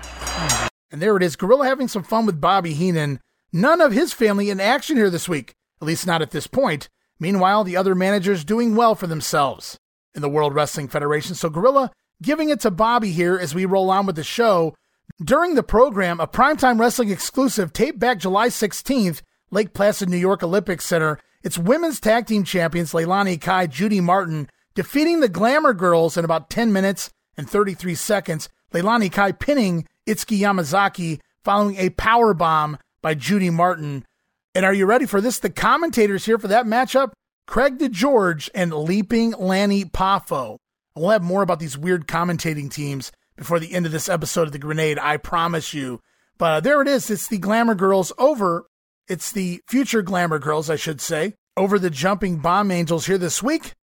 And 0.90 1.00
there 1.00 1.16
it 1.16 1.22
is, 1.22 1.34
Gorilla 1.34 1.66
having 1.66 1.88
some 1.88 2.02
fun 2.02 2.26
with 2.26 2.40
Bobby 2.40 2.74
Heenan. 2.74 3.20
None 3.52 3.80
of 3.80 3.92
his 3.92 4.12
family 4.12 4.50
in 4.50 4.60
action 4.60 4.96
here 4.96 5.10
this 5.10 5.28
week, 5.28 5.54
at 5.80 5.86
least 5.86 6.06
not 6.06 6.22
at 6.22 6.30
this 6.30 6.46
point. 6.46 6.88
Meanwhile, 7.18 7.64
the 7.64 7.76
other 7.76 7.94
managers 7.94 8.44
doing 8.44 8.74
well 8.76 8.94
for 8.94 9.06
themselves 9.06 9.78
in 10.14 10.20
the 10.22 10.28
World 10.28 10.54
Wrestling 10.54 10.88
Federation. 10.88 11.34
So 11.34 11.48
Gorilla 11.48 11.90
giving 12.22 12.50
it 12.50 12.60
to 12.60 12.70
Bobby 12.70 13.12
here 13.12 13.38
as 13.38 13.54
we 13.54 13.64
roll 13.64 13.90
on 13.90 14.06
with 14.06 14.16
the 14.16 14.24
show. 14.24 14.74
During 15.22 15.54
the 15.54 15.62
program, 15.62 16.18
a 16.18 16.26
primetime 16.26 16.80
wrestling 16.80 17.10
exclusive 17.10 17.72
taped 17.72 18.00
back 18.00 18.18
July 18.18 18.48
16th, 18.48 19.22
Lake 19.52 19.72
Placid, 19.72 20.08
New 20.08 20.16
York 20.16 20.42
Olympic 20.42 20.80
Center, 20.80 21.20
It's 21.44 21.56
women's 21.56 22.00
tag 22.00 22.26
team 22.26 22.42
champions 22.42 22.92
Leilani 22.92 23.40
Kai, 23.40 23.68
Judy 23.68 24.00
Martin, 24.00 24.48
defeating 24.74 25.20
the 25.20 25.28
Glamour 25.28 25.72
Girls 25.72 26.16
in 26.16 26.24
about 26.24 26.50
10 26.50 26.72
minutes 26.72 27.10
and 27.36 27.48
33 27.48 27.94
seconds. 27.94 28.48
Leilani 28.72 29.12
Kai 29.12 29.30
pinning 29.30 29.86
Itsuki 30.04 30.40
Yamazaki 30.40 31.20
following 31.44 31.76
a 31.76 31.90
power 31.90 32.34
bomb 32.34 32.76
by 33.00 33.14
Judy 33.14 33.50
Martin. 33.50 34.04
And 34.52 34.64
are 34.64 34.74
you 34.74 34.84
ready 34.84 35.06
for 35.06 35.20
this? 35.20 35.38
The 35.38 35.50
commentators 35.50 36.24
here 36.24 36.38
for 36.38 36.48
that 36.48 36.66
matchup 36.66 37.12
Craig 37.46 37.78
DeGeorge 37.78 38.50
and 38.52 38.72
Leaping 38.72 39.30
Lanny 39.32 39.84
Poffo. 39.84 40.56
We'll 40.96 41.10
have 41.10 41.22
more 41.22 41.42
about 41.42 41.60
these 41.60 41.78
weird 41.78 42.08
commentating 42.08 42.68
teams 42.68 43.12
before 43.36 43.58
the 43.58 43.72
end 43.72 43.86
of 43.86 43.92
this 43.92 44.08
episode 44.08 44.48
of 44.48 44.52
The 44.52 44.58
Grenade, 44.58 44.98
I 44.98 45.16
promise 45.16 45.74
you. 45.74 46.00
But 46.38 46.52
uh, 46.52 46.60
there 46.60 46.82
it 46.82 46.88
is. 46.88 47.10
It's 47.10 47.28
the 47.28 47.38
Glamour 47.38 47.74
Girls 47.74 48.12
over. 48.18 48.66
It's 49.08 49.32
the 49.32 49.60
future 49.68 50.02
Glamour 50.02 50.38
Girls, 50.38 50.70
I 50.70 50.76
should 50.76 51.00
say, 51.00 51.34
over 51.56 51.78
the 51.78 51.90
Jumping 51.90 52.38
Bomb 52.38 52.70
Angels 52.70 53.06
here 53.06 53.18
this 53.18 53.42
week. 53.42 53.74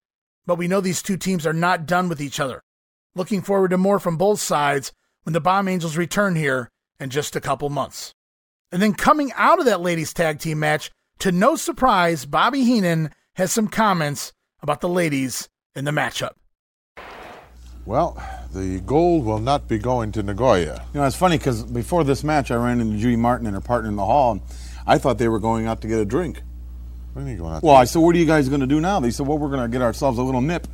But 0.46 0.58
we 0.58 0.68
know 0.68 0.82
these 0.82 1.02
two 1.02 1.18
teams 1.18 1.46
are 1.46 1.54
not 1.54 1.86
done 1.86 2.10
with 2.10 2.22
each 2.22 2.40
other. 2.40 2.64
Looking 3.16 3.42
forward 3.42 3.70
to 3.70 3.78
more 3.78 4.00
from 4.00 4.18
both 4.18 4.40
sides 4.40 4.92
when 5.24 5.34
the 5.34 5.42
Bomb 5.42 5.68
Angels 5.68 5.98
return 5.98 6.36
here 6.36 6.72
in 7.00 7.10
just 7.10 7.36
a 7.36 7.42
couple 7.42 7.70
months. 7.70 8.14
And 8.72 8.82
then 8.82 8.94
coming 8.94 9.32
out 9.36 9.60
of 9.60 9.66
that 9.66 9.82
ladies 9.82 10.14
tag 10.14 10.40
team 10.40 10.60
match, 10.60 10.92
to 11.20 11.32
no 11.32 11.56
surprise, 11.56 12.26
Bobby 12.26 12.64
Heenan 12.64 13.12
has 13.36 13.52
some 13.52 13.68
comments 13.68 14.34
about 14.62 14.82
the 14.82 14.90
ladies 14.90 15.50
in 15.76 15.86
the 15.86 15.92
matchup. 15.92 16.32
Well, 17.86 18.22
the 18.54 18.80
gold 18.82 19.26
will 19.26 19.40
not 19.40 19.68
be 19.68 19.78
going 19.78 20.12
to 20.14 20.24
Nagoya. 20.24 20.84
You 20.94 21.00
know, 21.00 21.06
it's 21.06 21.16
funny 21.16 21.38
because 21.38 21.64
before 21.64 22.04
this 22.04 22.24
match, 22.24 22.52
I 22.52 22.56
ran 22.56 22.82
into 22.82 22.98
Judy 22.98 23.16
Martin 23.16 23.48
and 23.48 23.56
her 23.56 23.62
partner 23.62 23.90
in 23.90 23.96
the 23.96 24.06
hall, 24.06 24.34
and 24.34 24.42
I 24.86 24.98
thought 24.98 25.18
they 25.18 25.28
were 25.30 25.40
going 25.40 25.68
out 25.68 25.82
to 25.82 25.88
get 25.88 26.00
a 26.00 26.06
drink. 26.06 26.42
What 27.14 27.26
are 27.26 27.30
you 27.30 27.38
going 27.38 27.54
out 27.56 27.64
Well, 27.64 27.76
I 27.76 27.86
said, 27.86 28.00
what 28.00 28.16
are 28.16 28.20
you 28.20 28.26
guys 28.26 28.48
going 28.50 28.62
to 28.62 28.68
do 28.68 28.80
now? 28.80 29.00
They 29.00 29.12
said, 29.12 29.28
well, 29.28 29.38
we're 29.38 29.50
going 29.50 29.62
to 29.62 29.68
get 29.68 29.82
ourselves 29.82 30.18
a 30.18 30.24
little 30.24 30.42
nip. 30.42 30.68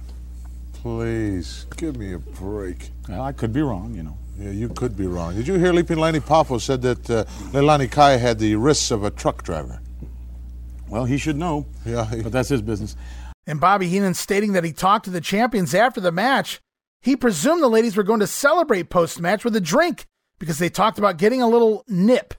Please, 0.73 1.65
give 1.75 1.97
me 1.97 2.13
a 2.13 2.19
break. 2.19 2.89
Well, 3.09 3.21
I 3.21 3.31
could 3.31 3.51
be 3.51 3.61
wrong, 3.61 3.95
you 3.95 4.03
know. 4.03 4.17
Yeah, 4.39 4.51
you 4.51 4.69
could 4.69 4.95
be 4.95 5.07
wrong. 5.07 5.35
Did 5.35 5.47
you 5.47 5.55
hear 5.55 5.73
Leaping 5.73 5.97
Lanny 5.97 6.19
Poffo 6.19 6.61
said 6.61 6.83
that 6.83 7.09
uh, 7.09 7.23
Leilani 7.51 7.89
Kai 7.89 8.17
had 8.17 8.37
the 8.37 8.55
wrists 8.55 8.91
of 8.91 9.03
a 9.03 9.09
truck 9.09 9.41
driver? 9.43 9.81
Well, 10.87 11.05
he 11.05 11.17
should 11.17 11.37
know. 11.37 11.65
Yeah, 11.85 12.07
but 12.21 12.31
that's 12.31 12.49
his 12.49 12.61
business. 12.61 12.95
And 13.47 13.59
Bobby 13.59 13.87
Heenan 13.87 14.13
stating 14.13 14.53
that 14.53 14.63
he 14.63 14.71
talked 14.71 15.05
to 15.05 15.11
the 15.11 15.21
champions 15.21 15.73
after 15.73 15.99
the 15.99 16.11
match. 16.11 16.61
He 17.01 17.15
presumed 17.15 17.63
the 17.63 17.67
ladies 17.67 17.95
were 17.95 18.03
going 18.03 18.19
to 18.19 18.27
celebrate 18.27 18.89
post 18.89 19.19
match 19.19 19.43
with 19.43 19.55
a 19.55 19.61
drink 19.61 20.05
because 20.39 20.59
they 20.59 20.69
talked 20.69 20.97
about 20.97 21.17
getting 21.17 21.41
a 21.41 21.47
little 21.47 21.83
nip. 21.87 22.33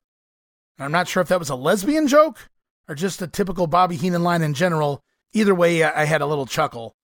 And 0.77 0.85
I'm 0.85 0.93
not 0.93 1.09
sure 1.09 1.21
if 1.21 1.29
that 1.29 1.39
was 1.39 1.51
a 1.51 1.57
lesbian 1.57 2.07
joke 2.07 2.49
or 2.89 2.95
just 2.95 3.23
a 3.23 3.27
typical 3.27 3.67
Bobby 3.67 3.97
Heenan 3.97 4.23
line 4.23 4.43
in 4.43 4.55
general. 4.55 5.03
Either 5.33 5.55
way, 5.55 5.83
I 5.83 6.05
had 6.05 6.21
a 6.21 6.27
little 6.27 6.47
chuckle. 6.47 6.95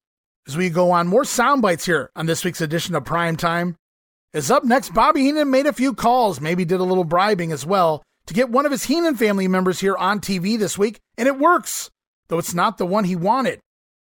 As 0.46 0.56
we 0.56 0.70
go 0.70 0.90
on, 0.90 1.08
more 1.08 1.24
sound 1.24 1.62
bites 1.62 1.86
here 1.86 2.10
on 2.14 2.26
this 2.26 2.44
week's 2.44 2.60
edition 2.60 2.94
of 2.94 3.04
Prime 3.04 3.36
Time. 3.36 3.76
Is 4.32 4.50
up 4.50 4.64
next, 4.64 4.92
Bobby 4.92 5.22
Heenan 5.22 5.50
made 5.50 5.66
a 5.66 5.72
few 5.72 5.94
calls, 5.94 6.40
maybe 6.40 6.64
did 6.64 6.80
a 6.80 6.84
little 6.84 7.04
bribing 7.04 7.52
as 7.52 7.64
well, 7.64 8.02
to 8.26 8.34
get 8.34 8.50
one 8.50 8.66
of 8.66 8.72
his 8.72 8.84
Heenan 8.84 9.16
family 9.16 9.46
members 9.46 9.80
here 9.80 9.96
on 9.96 10.20
TV 10.20 10.58
this 10.58 10.76
week, 10.76 10.98
and 11.16 11.28
it 11.28 11.38
works, 11.38 11.90
though 12.28 12.38
it's 12.38 12.54
not 12.54 12.76
the 12.76 12.86
one 12.86 13.04
he 13.04 13.16
wanted. 13.16 13.60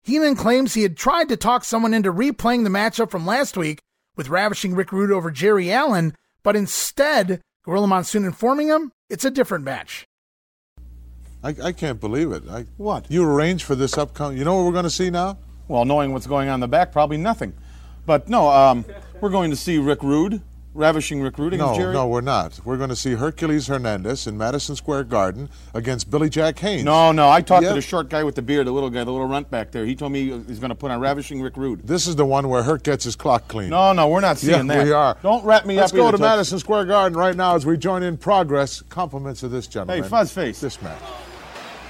Heenan 0.04 0.36
claims 0.36 0.74
he 0.74 0.84
had 0.84 0.98
tried 0.98 1.30
to 1.30 1.38
talk 1.38 1.64
someone 1.64 1.94
into 1.94 2.12
replaying 2.12 2.64
the 2.64 2.70
matchup 2.70 3.12
from 3.12 3.26
last 3.26 3.56
week 3.56 3.80
with 4.16 4.30
ravishing 4.30 4.74
Rick 4.74 4.92
Rude 4.92 5.12
over 5.12 5.30
Jerry 5.30 5.72
Allen, 5.72 6.16
but 6.44 6.56
instead, 6.56 7.42
Gorilla 7.64 7.88
Monsoon 7.88 8.26
informing 8.26 8.70
him 8.70 8.92
it's 9.10 9.26
a 9.26 9.30
different 9.30 9.66
match. 9.66 10.06
I, 11.44 11.56
I 11.64 11.72
can't 11.72 12.00
believe 12.00 12.32
it. 12.32 12.44
I, 12.50 12.66
what? 12.78 13.06
You 13.10 13.24
arranged 13.24 13.66
for 13.66 13.76
this 13.76 13.98
upcoming. 13.98 14.38
You 14.38 14.46
know 14.46 14.56
what 14.56 14.66
we're 14.66 14.72
going 14.72 14.84
to 14.84 14.90
see 14.90 15.10
now? 15.10 15.38
Well, 15.68 15.86
knowing 15.86 16.14
what's 16.14 16.28
going 16.28 16.50
on 16.50 16.56
in 16.56 16.60
the 16.62 16.68
back, 16.68 16.92
probably 16.92 17.18
nothing. 17.18 17.54
But 18.06 18.30
no, 18.30 18.50
um, 18.50 18.86
we're 19.20 19.30
going 19.30 19.52
to 19.52 19.58
see 19.58 19.78
Rick 19.78 20.02
Rude, 20.02 20.42
ravishing 20.74 21.22
recruiting 21.22 21.60
No, 21.60 21.76
Jerry. 21.76 21.94
no, 21.94 22.08
we're 22.08 22.22
not. 22.22 22.60
We're 22.64 22.78
going 22.78 22.90
to 22.90 22.96
see 22.96 23.14
Hercules 23.14 23.68
Hernandez 23.68 24.26
in 24.28 24.38
Madison 24.38 24.76
Square 24.76 25.06
Garden 25.06 25.50
against 25.74 26.10
Billy 26.10 26.30
Jack 26.30 26.60
Haynes. 26.60 26.84
No, 26.84 27.12
no. 27.12 27.30
I 27.30 27.42
talked 27.42 27.64
Yeah. 27.64 27.70
to 27.70 27.76
the 27.76 27.82
short 27.82 28.10
guy 28.10 28.24
with 28.24 28.36
the 28.36 28.42
beard, 28.42 28.68
the 28.68 28.72
little 28.72 28.90
guy, 28.90 29.04
the 29.04 29.12
little 29.12 29.28
runt 29.28 29.50
back 29.52 29.72
there. 29.72 29.86
He 29.86 29.96
told 29.96 30.12
me 30.12 30.30
he's 30.48 30.60
going 30.60 30.70
to 30.70 30.76
put 30.76 30.92
on 30.92 31.00
ravishing 31.00 31.42
Rick 31.42 31.58
Rude. 31.58 31.86
This 31.86 32.08
is 32.08 32.16
the 32.16 32.26
one 32.26 32.48
where 32.48 32.64
Herc 32.64 32.84
gets 32.84 33.04
his 33.04 33.16
clock 33.16 33.48
clean. 33.48 33.70
No, 33.70 33.92
no, 33.94 34.08
we're 34.08 34.22
not 34.22 34.38
seeing 34.38 34.68
yeah, 34.68 34.76
that. 34.76 34.86
we 34.86 34.92
are. 34.92 35.18
Don't 35.22 35.44
wrap 35.44 35.66
me 35.66 35.76
up. 35.78 35.82
Let's 35.82 35.92
go 35.94 36.10
to. 36.12 36.18
Madison 36.18 36.60
Square 36.60 36.86
Garden 36.86 37.18
right 37.18 37.36
now 37.36 37.56
as 37.56 37.66
we 37.66 37.78
join 37.78 38.04
in 38.04 38.16
progress. 38.18 38.82
Compliments 38.90 39.44
of 39.44 39.52
this 39.52 39.68
gentleman. 39.68 40.04
Hey, 40.04 40.10
Fuzzface. 40.10 40.60
This 40.60 40.82
man. 40.82 40.98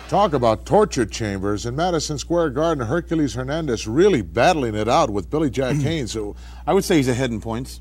Talk 0.09 0.34
about 0.34 0.65
torture 0.65 1.05
chambers 1.05 1.65
in 1.65 1.75
Madison 1.75 2.17
Square 2.17 2.49
Garden. 2.49 2.86
Hercules 2.86 3.34
Hernandez 3.34 3.88
really 3.88 4.21
battling 4.21 4.75
it 4.75 4.89
out 4.89 5.09
with 5.09 5.29
Billy 5.29 5.49
Jack 5.49 5.75
Haynes. 5.77 6.11
So, 6.11 6.36
I 6.67 6.73
would 6.73 6.84
say 6.84 6.97
he's 6.97 7.07
ahead 7.07 7.32
in 7.32 7.39
points. 7.39 7.79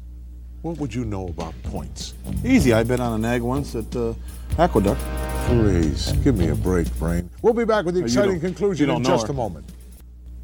What 0.62 0.78
would 0.78 0.94
you 0.94 1.04
know 1.04 1.28
about 1.28 1.54
points? 1.64 2.14
Easy. 2.44 2.72
I 2.72 2.82
bet 2.84 3.00
on 3.00 3.12
a 3.14 3.18
nag 3.18 3.42
once 3.42 3.74
at 3.74 3.94
uh, 3.96 4.14
Aqueduct. 4.58 5.00
Please 5.46 6.12
give 6.24 6.36
me 6.36 6.48
a 6.48 6.54
break, 6.54 6.92
brain. 6.98 7.28
We'll 7.42 7.54
be 7.54 7.64
back 7.64 7.84
with 7.84 7.94
the 7.94 8.00
you 8.00 8.06
exciting 8.06 8.32
don't- 8.32 8.40
conclusion 8.40 8.86
you 8.88 8.94
in 8.94 9.02
don't 9.02 9.11
know 9.11 9.16
just 9.16 9.26
her. 9.26 9.32
a 9.32 9.36
moment. 9.36 9.66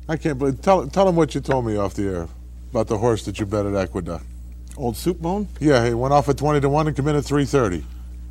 I 0.09 0.17
can't 0.17 0.39
believe. 0.39 0.61
Tell 0.63 0.87
tell 0.89 1.09
him 1.09 1.17
what 1.17 1.35
you 1.35 1.41
told 1.41 1.67
me 1.67 1.77
off 1.77 1.95
the 1.95 2.05
air 2.09 2.29
about 2.71 2.87
the 2.89 2.99
horse 2.99 3.25
that 3.25 3.39
you 3.39 3.47
bet 3.47 3.67
at 3.67 3.75
Aqueduct. 3.75 4.25
Old 4.77 4.97
soup 4.97 5.21
bone? 5.21 5.49
Yeah, 5.61 5.87
he 5.87 5.95
went 5.95 6.13
off 6.13 6.29
at 6.29 6.37
twenty 6.39 6.61
to 6.61 6.69
one 6.69 6.87
and 6.87 6.95
committed 6.97 7.25
three 7.25 7.45
thirty. 7.45 7.85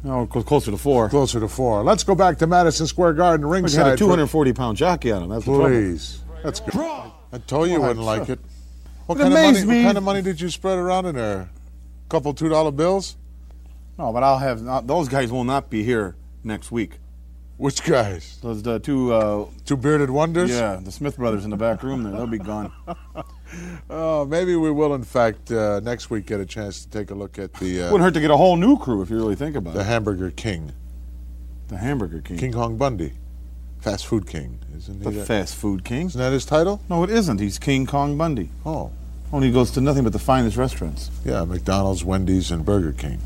No, 0.03 0.25
closer 0.27 0.69
to 0.71 0.77
four. 0.77 1.09
Closer 1.09 1.39
to 1.39 1.47
four. 1.47 1.83
Let's 1.83 2.03
go 2.03 2.13
back 2.13 2.37
to 2.39 2.47
Madison 2.47 2.85
Square 2.87 3.13
Garden 3.13 3.45
He 3.47 3.51
ringside. 3.51 3.77
had 3.79 3.87
a 3.87 3.91
for- 3.93 3.97
240 3.99 4.53
pound 4.53 4.77
jockey 4.77 5.11
on 5.11 5.23
him. 5.23 5.29
That's 5.29 5.45
the 5.45 5.51
trouble. 5.51 5.67
Please. 5.69 6.19
That's 6.43 6.59
good. 6.59 6.75
I 6.75 7.37
told 7.47 7.67
you 7.69 7.75
you 7.75 7.81
wouldn't 7.81 8.05
like 8.05 8.29
it. 8.29 8.39
What 9.07 9.15
It 9.17 9.21
kind, 9.21 9.33
of 9.33 9.39
money, 9.39 9.47
amazed 9.49 9.67
what 9.67 9.73
kind 9.81 9.97
of 9.97 10.03
money 10.03 10.21
did 10.21 10.39
you 10.39 10.49
spread 10.49 10.77
around 10.77 11.07
in 11.07 11.15
there? 11.15 11.49
Couple 12.09 12.33
two 12.33 12.49
dollar 12.49 12.71
bills? 12.71 13.15
No, 13.97 14.11
but 14.11 14.23
I'll 14.23 14.39
have 14.39 14.61
not, 14.61 14.87
those 14.87 15.07
guys 15.07 15.31
will 15.31 15.43
not 15.45 15.69
be 15.69 15.83
here 15.83 16.15
next 16.43 16.71
week. 16.71 16.99
Which 17.57 17.81
guys? 17.83 18.37
Those 18.41 18.61
the 18.63 18.79
two 18.79 19.13
uh, 19.13 19.45
two 19.65 19.77
bearded 19.77 20.09
wonders. 20.09 20.49
Yeah, 20.51 20.75
the 20.83 20.91
Smith 20.91 21.15
brothers 21.15 21.45
in 21.45 21.51
the 21.51 21.55
back 21.57 21.81
room 21.83 22.03
there. 22.03 22.11
They'll 22.11 22.27
be 22.27 22.37
gone. 22.37 22.71
Oh, 23.89 24.25
maybe 24.25 24.55
we 24.55 24.71
will, 24.71 24.95
in 24.95 25.03
fact, 25.03 25.51
uh, 25.51 25.79
next 25.81 26.09
week 26.09 26.25
get 26.25 26.39
a 26.39 26.45
chance 26.45 26.83
to 26.83 26.89
take 26.89 27.11
a 27.11 27.15
look 27.15 27.37
at 27.37 27.53
the 27.53 27.83
uh, 27.83 27.91
Wouldn't 27.91 28.01
hurt 28.03 28.13
to 28.15 28.19
get 28.19 28.31
a 28.31 28.35
whole 28.35 28.57
new 28.57 28.75
crew 28.77 29.01
if 29.03 29.09
you 29.09 29.15
really 29.17 29.35
think 29.35 29.55
about 29.55 29.75
the 29.75 29.79
it. 29.81 29.83
The 29.83 29.89
Hamburger 29.89 30.31
King, 30.31 30.73
The 31.67 31.77
Hamburger 31.77 32.21
King. 32.21 32.37
King 32.37 32.51
Kong 32.51 32.75
Bundy, 32.75 33.13
fast 33.79 34.07
food 34.07 34.27
king, 34.27 34.59
isn't 34.75 35.03
The 35.03 35.11
he? 35.11 35.17
that- 35.19 35.27
fast 35.27 35.55
food 35.55 35.85
king. 35.85 36.07
Isn't 36.07 36.19
that 36.19 36.33
his 36.33 36.43
title? 36.43 36.81
No, 36.89 37.03
it 37.03 37.11
isn't. 37.11 37.39
He's 37.39 37.59
King 37.59 37.85
Kong 37.85 38.17
Bundy. 38.17 38.49
Oh, 38.65 38.91
Only 39.33 39.51
goes 39.51 39.71
to 39.71 39.81
nothing 39.81 40.03
but 40.03 40.13
the 40.13 40.19
finest 40.19 40.57
restaurants. 40.57 41.11
yeah, 41.25 41.43
McDonald's, 41.43 42.03
Wendy's, 42.03 42.51
and 42.51 42.65
Burger 42.65 42.93
King. 42.93 43.19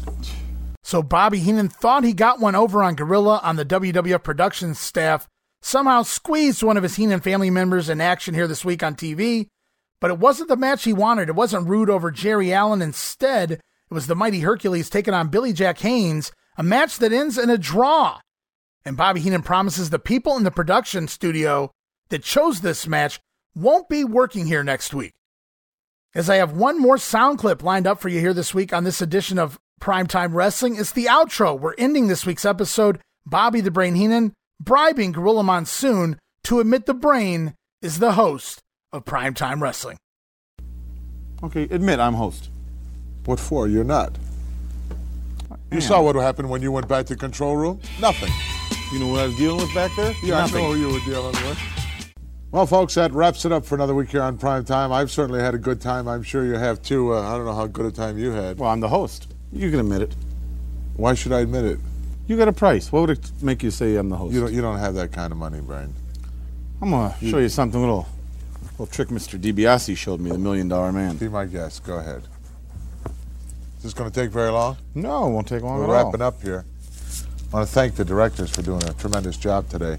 So 0.83 1.03
Bobby 1.03 1.39
Heenan 1.39 1.69
thought 1.69 2.03
he 2.03 2.13
got 2.13 2.39
one 2.39 2.55
over 2.55 2.81
on 2.81 2.95
Gorilla 2.95 3.39
on 3.43 3.57
the 3.57 3.65
WWF 3.65 4.23
production 4.23 4.73
staff, 4.73 5.27
somehow 5.61 6.01
squeezed 6.03 6.63
one 6.63 6.77
of 6.77 6.83
his 6.83 6.95
Heenan 6.95 7.19
family 7.19 7.49
members 7.51 7.89
in 7.89 8.01
action 8.01 8.33
here 8.33 8.47
this 8.47 8.65
week 8.65 8.81
on 8.81 8.95
TV. 8.95 9.47
But 10.01 10.09
it 10.09 10.17
wasn't 10.17 10.49
the 10.49 10.55
match 10.55 10.85
he 10.85 10.93
wanted. 10.93 11.29
It 11.29 11.35
wasn't 11.35 11.67
Rude 11.67 11.89
over 11.89 12.09
Jerry 12.09 12.53
Allen. 12.53 12.81
Instead, 12.81 13.51
it 13.51 13.61
was 13.89 14.07
the 14.07 14.15
mighty 14.15 14.39
Hercules 14.39 14.89
taking 14.89 15.13
on 15.13 15.27
Billy 15.27 15.51
Jack 15.51 15.79
Haynes, 15.79 16.31
a 16.57 16.63
match 16.63 16.97
that 16.99 17.11
ends 17.11 17.37
in 17.37 17.49
a 17.49 17.57
draw. 17.57 18.19
And 18.85 18.95
Bobby 18.95 19.19
Heenan 19.19 19.43
promises 19.43 19.89
the 19.89 19.99
people 19.99 20.37
in 20.37 20.43
the 20.43 20.51
production 20.51 21.07
studio 21.07 21.71
that 22.07 22.23
chose 22.23 22.61
this 22.61 22.87
match 22.87 23.19
won't 23.53 23.89
be 23.89 24.03
working 24.05 24.45
here 24.45 24.63
next 24.63 24.93
week. 24.93 25.13
As 26.15 26.27
I 26.29 26.37
have 26.37 26.53
one 26.53 26.79
more 26.81 26.97
sound 26.97 27.37
clip 27.37 27.61
lined 27.61 27.85
up 27.85 27.99
for 27.99 28.09
you 28.09 28.19
here 28.19 28.33
this 28.33 28.53
week 28.53 28.73
on 28.73 28.83
this 28.83 28.99
edition 28.99 29.37
of 29.37 29.59
Primetime 29.79 30.33
Wrestling, 30.33 30.75
it's 30.75 30.91
the 30.91 31.05
outro. 31.05 31.57
We're 31.57 31.75
ending 31.77 32.07
this 32.07 32.25
week's 32.25 32.45
episode. 32.45 32.99
Bobby 33.27 33.61
the 33.61 33.69
Brain 33.69 33.93
Heenan 33.93 34.33
bribing 34.59 35.11
Gorilla 35.11 35.43
Monsoon 35.43 36.17
to 36.45 36.59
admit 36.59 36.87
the 36.87 36.95
Brain 36.95 37.53
is 37.83 37.99
the 37.99 38.13
host 38.13 38.59
of 38.91 39.05
Primetime 39.05 39.61
Wrestling. 39.61 39.97
Okay, 41.43 41.63
admit 41.63 41.99
I'm 41.99 42.15
host. 42.15 42.49
What 43.25 43.39
for? 43.39 43.67
You're 43.67 43.83
not. 43.83 44.17
You 45.71 45.81
saw 45.81 46.01
what 46.01 46.15
happened 46.15 46.49
when 46.49 46.63
you 46.63 46.71
went 46.71 46.87
back 46.87 47.05
to 47.05 47.15
control 47.15 47.55
room? 47.55 47.79
Nothing. 48.01 48.33
You 48.91 48.99
know 48.99 49.07
what 49.09 49.19
I 49.19 49.25
was 49.27 49.35
dealing 49.35 49.57
with 49.57 49.73
back 49.75 49.91
there? 49.95 50.15
Yeah, 50.23 50.39
Nothing. 50.39 50.57
I 50.57 50.61
know 50.69 50.73
who 50.73 50.79
you 50.79 50.93
were 50.93 51.05
dealing 51.05 51.35
with. 51.47 51.59
Well, 52.51 52.65
folks, 52.65 52.95
that 52.95 53.11
wraps 53.11 53.45
it 53.45 53.51
up 53.51 53.63
for 53.63 53.75
another 53.75 53.93
week 53.93 54.09
here 54.09 54.23
on 54.23 54.39
Prime 54.39 54.65
Time. 54.65 54.91
I've 54.91 55.11
certainly 55.11 55.39
had 55.39 55.53
a 55.53 55.59
good 55.59 55.79
time. 55.79 56.07
I'm 56.07 56.23
sure 56.23 56.43
you 56.45 56.55
have 56.55 56.81
too. 56.81 57.13
Uh, 57.13 57.21
I 57.21 57.37
don't 57.37 57.45
know 57.45 57.53
how 57.53 57.67
good 57.67 57.85
a 57.85 57.91
time 57.91 58.17
you 58.17 58.31
had. 58.31 58.57
Well, 58.57 58.71
I'm 58.71 58.79
the 58.79 58.87
host. 58.87 59.31
You 59.53 59.69
can 59.69 59.79
admit 59.79 60.01
it. 60.01 60.15
Why 60.95 61.13
should 61.13 61.31
I 61.31 61.41
admit 61.41 61.65
it? 61.65 61.79
You 62.25 62.37
got 62.37 62.47
a 62.47 62.53
price. 62.53 62.91
What 62.91 63.01
would 63.01 63.11
it 63.11 63.31
make 63.43 63.61
you 63.61 63.69
say 63.69 63.95
I'm 63.97 64.09
the 64.09 64.17
host? 64.17 64.33
You 64.33 64.41
don't. 64.41 64.53
You 64.53 64.61
don't 64.61 64.79
have 64.79 64.95
that 64.95 65.11
kind 65.11 65.31
of 65.31 65.37
money, 65.37 65.61
Brian. 65.61 65.93
I'm 66.81 66.89
gonna 66.89 67.15
show 67.21 67.37
you 67.37 67.49
something 67.49 67.79
little, 67.79 68.07
little 68.71 68.87
trick 68.87 69.09
Mr. 69.09 69.39
DiBiase 69.39 69.95
showed 69.95 70.19
me, 70.19 70.31
the 70.31 70.37
Million 70.39 70.67
Dollar 70.67 70.91
Man. 70.91 71.17
Be 71.17 71.27
my 71.27 71.45
guest. 71.45 71.83
Go 71.83 71.97
ahead. 71.99 72.23
Is 73.77 73.83
this 73.83 73.93
going 73.93 74.11
to 74.11 74.13
take 74.13 74.31
very 74.31 74.49
long? 74.49 74.75
No, 74.93 75.27
it 75.27 75.31
won't 75.31 75.47
take 75.47 75.61
long 75.61 75.77
We're 75.77 75.83
at 75.85 75.89
all. 75.89 75.95
We're 75.95 76.03
wrapping 76.05 76.21
up 76.21 76.41
here. 76.41 76.65
I 77.51 77.55
want 77.55 77.67
to 77.67 77.73
thank 77.73 77.95
the 77.95 78.03
directors 78.03 78.49
for 78.49 78.61
doing 78.61 78.83
a 78.83 78.93
tremendous 78.93 79.37
job 79.37 79.69
today. 79.69 79.97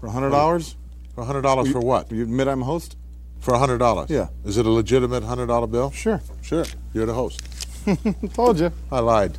For 0.00 0.08
hundred 0.08 0.30
dollars? 0.30 0.76
For 1.16 1.24
hundred 1.24 1.42
dollars 1.42 1.72
for 1.72 1.80
what? 1.80 2.12
You 2.12 2.22
admit 2.24 2.46
I'm 2.46 2.60
a 2.60 2.66
host? 2.66 2.98
For 3.40 3.56
hundred 3.56 3.78
dollars. 3.78 4.10
Yeah. 4.10 4.28
Is 4.44 4.58
it 4.58 4.66
a 4.66 4.70
legitimate 4.70 5.22
hundred 5.22 5.46
dollar 5.46 5.66
bill? 5.66 5.90
Sure. 5.90 6.20
Sure. 6.42 6.66
You're 6.92 7.06
the 7.06 7.14
host. 7.14 7.40
Told 8.34 8.60
you. 8.60 8.70
I 8.92 8.98
lied. 9.00 9.38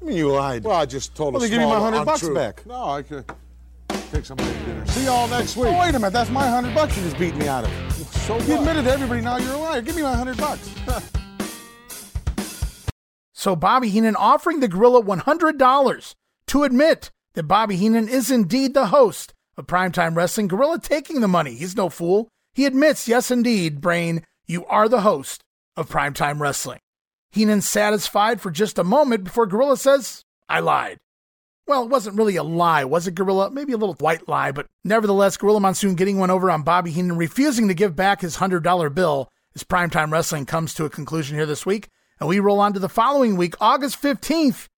I 0.00 0.04
mean, 0.04 0.16
you 0.16 0.30
lied. 0.30 0.62
Well, 0.62 0.76
I 0.76 0.86
just 0.86 1.16
told 1.16 1.34
Well, 1.34 1.42
a 1.42 1.46
then 1.48 1.50
give 1.50 1.58
me 1.58 1.64
small 1.64 1.90
my 1.90 1.98
100 1.98 2.04
bucks 2.04 2.28
back. 2.28 2.66
No, 2.66 2.84
I 2.84 3.02
could 3.02 3.24
take 4.12 4.24
somebody 4.24 4.52
to 4.52 4.58
dinner. 4.60 4.86
See 4.86 5.06
y'all 5.06 5.26
next 5.26 5.56
oh, 5.56 5.62
week. 5.62 5.72
Oh, 5.72 5.80
wait 5.80 5.88
a 5.88 5.98
minute. 5.98 6.12
That's 6.12 6.30
my 6.30 6.46
hundred 6.46 6.72
bucks 6.72 6.96
you 6.96 7.02
just 7.02 7.18
beat 7.18 7.34
me 7.34 7.48
out 7.48 7.64
of. 7.64 8.00
It. 8.00 8.06
So 8.06 8.34
You 8.34 8.50
what? 8.50 8.60
admitted 8.60 8.84
to 8.84 8.92
everybody 8.92 9.22
now 9.22 9.38
you're 9.38 9.54
a 9.54 9.58
liar. 9.58 9.82
Give 9.82 9.96
me 9.96 10.02
my 10.02 10.14
hundred 10.14 10.36
bucks. 10.36 10.70
So 13.36 13.54
Bobby 13.54 13.90
Heenan 13.90 14.16
offering 14.16 14.60
the 14.60 14.68
gorilla 14.68 15.02
$100 15.02 16.14
to 16.46 16.62
admit 16.62 17.10
that 17.34 17.42
Bobby 17.42 17.76
Heenan 17.76 18.08
is 18.08 18.30
indeed 18.30 18.72
the 18.72 18.86
host 18.86 19.34
of 19.56 19.66
Primetime 19.66 20.16
Wrestling. 20.16 20.48
Gorilla 20.48 20.78
taking 20.78 21.20
the 21.20 21.28
money. 21.28 21.54
He's 21.54 21.76
no 21.76 21.88
fool. 21.88 22.28
He 22.52 22.66
admits, 22.66 23.08
yes, 23.08 23.30
indeed, 23.30 23.80
Brain, 23.80 24.24
you 24.46 24.64
are 24.66 24.88
the 24.88 25.00
host 25.00 25.42
of 25.76 25.88
Primetime 25.88 26.40
Wrestling. 26.40 26.80
Heenan 27.32 27.62
satisfied 27.62 28.40
for 28.40 28.50
just 28.50 28.78
a 28.78 28.84
moment 28.84 29.24
before 29.24 29.46
Gorilla 29.46 29.76
says, 29.76 30.22
I 30.48 30.60
lied. 30.60 30.98
Well, 31.66 31.84
it 31.84 31.90
wasn't 31.90 32.16
really 32.16 32.36
a 32.36 32.42
lie, 32.42 32.84
was 32.84 33.08
it, 33.08 33.14
Gorilla? 33.14 33.50
Maybe 33.50 33.72
a 33.72 33.78
little 33.78 33.96
white 33.96 34.28
lie, 34.28 34.52
but 34.52 34.66
nevertheless, 34.84 35.36
Gorilla 35.36 35.60
Monsoon 35.60 35.94
getting 35.94 36.18
one 36.18 36.30
over 36.30 36.50
on 36.50 36.62
Bobby 36.62 36.90
Heenan, 36.90 37.16
refusing 37.16 37.68
to 37.68 37.74
give 37.74 37.96
back 37.96 38.20
his 38.20 38.36
$100 38.36 38.94
bill 38.94 39.28
as 39.54 39.64
Primetime 39.64 40.12
Wrestling 40.12 40.46
comes 40.46 40.74
to 40.74 40.84
a 40.84 40.90
conclusion 40.90 41.36
here 41.36 41.46
this 41.46 41.64
week. 41.64 41.88
And 42.20 42.28
we 42.28 42.38
roll 42.38 42.60
on 42.60 42.72
to 42.74 42.78
the 42.78 42.88
following 42.88 43.36
week, 43.36 43.54
August 43.60 44.00
15th. 44.00 44.68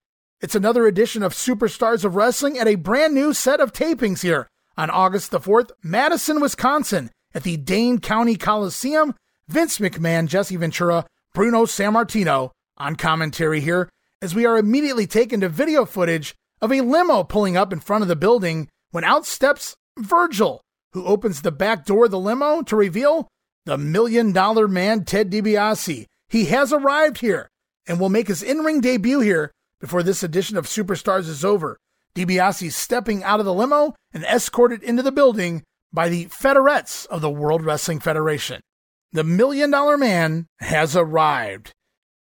It's 0.41 0.55
another 0.55 0.87
edition 0.87 1.23
of 1.23 1.35
Superstars 1.35 2.05
of 2.05 2.15
Wrestling 2.15 2.59
at 2.59 2.69
a 2.69 2.77
brand 2.77 3.15
new 3.15 3.35
set 3.35 3.61
of 3.61 3.73
tapings 3.73 4.23
here 4.23 4.49
on 4.77 4.91
August 4.91 5.31
the 5.31 5.41
4th, 5.41 5.71
Madison, 5.83 6.41
Wisconsin, 6.41 7.11
at 7.35 7.43
the 7.43 7.57
Dane 7.57 7.99
County 7.99 8.37
Coliseum. 8.37 9.15
Vince 9.49 9.79
McMahon, 9.79 10.27
Jesse 10.27 10.57
Ventura, 10.57 11.07
Bruno 11.33 11.67
Sammartino 11.67 12.51
on 12.77 12.97
commentary 12.97 13.61
here 13.61 13.89
as 14.21 14.35
we 14.35 14.45
are 14.45 14.59
immediately 14.59 15.07
taken 15.07 15.41
to 15.41 15.49
video 15.49 15.85
footage 15.85 16.35
of 16.61 16.73
a 16.73 16.81
limo 16.81 17.23
pulling 17.23 17.57
up 17.57 17.73
in 17.73 17.81
front 17.81 18.03
of 18.03 18.09
the 18.09 18.17
building 18.17 18.69
when 18.91 19.05
out 19.05 19.27
steps 19.27 19.77
Virgil, 19.99 20.61
who 20.93 21.05
opens 21.05 21.43
the 21.43 21.53
back 21.53 21.85
door 21.85 22.07
of 22.07 22.11
the 22.11 22.19
limo 22.19 22.63
to 22.63 22.75
reveal 22.75 23.29
the 23.67 23.79
million 23.79 24.33
dollar 24.33 24.67
man 24.67 25.05
Ted 25.05 25.31
DiBiase. 25.31 26.07
He 26.29 26.45
has 26.47 26.73
arrived 26.73 27.19
here 27.19 27.49
and 27.87 28.01
will 28.01 28.09
make 28.09 28.29
his 28.29 28.43
in 28.43 28.59
ring 28.59 28.81
debut 28.81 29.21
here 29.21 29.53
before 29.81 30.03
this 30.03 30.23
edition 30.23 30.57
of 30.57 30.67
Superstars 30.67 31.29
is 31.29 31.45
over. 31.45 31.79
DiBiase 32.17 32.73
stepping 32.73 33.23
out 33.23 33.41
of 33.41 33.47
the 33.47 33.55
limo 33.55 33.95
and 34.13 34.25
escorted 34.25 34.83
into 34.83 35.03
the 35.03 35.13
building 35.13 35.63
by 35.93 36.09
the 36.09 36.27
Federettes 36.27 37.07
of 37.07 37.21
the 37.21 37.31
World 37.31 37.63
Wrestling 37.63 38.01
Federation. 38.01 38.61
The 39.13 39.23
Million 39.23 39.71
Dollar 39.71 39.99
Man 39.99 40.47
has 40.61 40.97
arrived. 40.97 41.73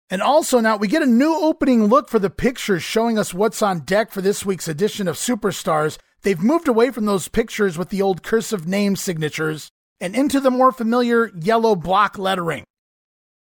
And 0.09 0.21
also 0.21 0.59
now 0.59 0.77
we 0.77 0.87
get 0.87 1.01
a 1.01 1.07
new 1.07 1.35
opening 1.35 1.85
look 1.85 2.09
for 2.09 2.19
the 2.19 2.29
pictures 2.29 2.83
showing 2.83 3.17
us 3.17 3.33
what's 3.33 3.61
on 3.61 3.79
deck 3.81 4.11
for 4.11 4.21
this 4.21 4.45
week's 4.45 4.67
edition 4.67 5.07
of 5.07 5.15
Superstars. 5.15 5.97
They've 6.23 6.41
moved 6.41 6.67
away 6.67 6.91
from 6.91 7.05
those 7.05 7.27
pictures 7.27 7.77
with 7.77 7.89
the 7.89 8.01
old 8.01 8.23
cursive 8.23 8.67
name 8.67 8.95
signatures 8.95 9.69
and 10.01 10.15
into 10.15 10.39
the 10.39 10.51
more 10.51 10.71
familiar 10.71 11.31
yellow 11.39 11.75
block 11.75 12.17
lettering. 12.17 12.65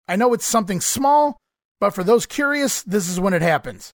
I 0.08 0.16
know 0.16 0.32
it's 0.32 0.46
something 0.46 0.80
small, 0.80 1.36
but 1.78 1.94
for 1.94 2.04
those 2.04 2.26
curious, 2.26 2.82
this 2.82 3.08
is 3.08 3.20
when 3.20 3.34
it 3.34 3.42
happens. 3.42 3.92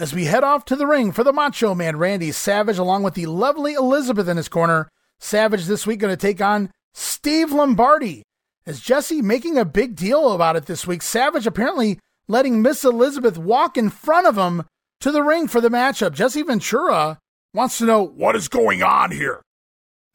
As 0.00 0.14
we 0.14 0.26
head 0.26 0.44
off 0.44 0.64
to 0.66 0.76
the 0.76 0.86
ring 0.86 1.10
for 1.10 1.24
the 1.24 1.32
Macho 1.32 1.74
Man 1.74 1.96
Randy 1.96 2.30
Savage, 2.30 2.78
along 2.78 3.02
with 3.02 3.14
the 3.14 3.26
lovely 3.26 3.74
Elizabeth 3.74 4.28
in 4.28 4.36
his 4.36 4.48
corner, 4.48 4.88
Savage 5.18 5.64
this 5.64 5.88
week 5.88 5.98
going 5.98 6.12
to 6.12 6.16
take 6.16 6.40
on 6.40 6.70
Steve 6.94 7.50
Lombardi. 7.50 8.22
As 8.64 8.78
Jesse 8.78 9.22
making 9.22 9.58
a 9.58 9.64
big 9.64 9.96
deal 9.96 10.32
about 10.32 10.54
it 10.54 10.66
this 10.66 10.86
week, 10.86 11.02
Savage 11.02 11.48
apparently 11.48 11.98
letting 12.28 12.62
Miss 12.62 12.84
Elizabeth 12.84 13.36
walk 13.36 13.76
in 13.76 13.90
front 13.90 14.28
of 14.28 14.38
him 14.38 14.64
to 15.00 15.10
the 15.10 15.24
ring 15.24 15.48
for 15.48 15.60
the 15.60 15.68
matchup. 15.68 16.12
Jesse 16.12 16.42
Ventura 16.42 17.18
wants 17.52 17.78
to 17.78 17.84
know 17.84 18.00
what 18.00 18.36
is 18.36 18.46
going 18.46 18.84
on 18.84 19.10
here. 19.10 19.42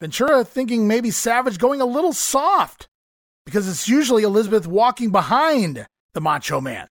Ventura 0.00 0.46
thinking 0.46 0.88
maybe 0.88 1.10
Savage 1.10 1.58
going 1.58 1.82
a 1.82 1.86
little 1.86 2.14
soft 2.14 2.88
because 3.44 3.68
it's 3.68 3.86
usually 3.86 4.22
Elizabeth 4.22 4.66
walking 4.66 5.10
behind 5.10 5.86
the 6.14 6.22
Macho 6.22 6.62
Man. 6.62 6.88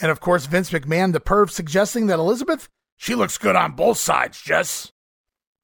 And 0.00 0.10
of 0.10 0.20
course, 0.20 0.46
Vince 0.46 0.70
McMahon, 0.70 1.12
the 1.12 1.20
perv, 1.20 1.50
suggesting 1.50 2.06
that 2.06 2.18
Elizabeth, 2.18 2.68
she 2.96 3.14
looks 3.14 3.38
good 3.38 3.56
on 3.56 3.72
both 3.72 3.98
sides, 3.98 4.40
Jess. 4.40 4.92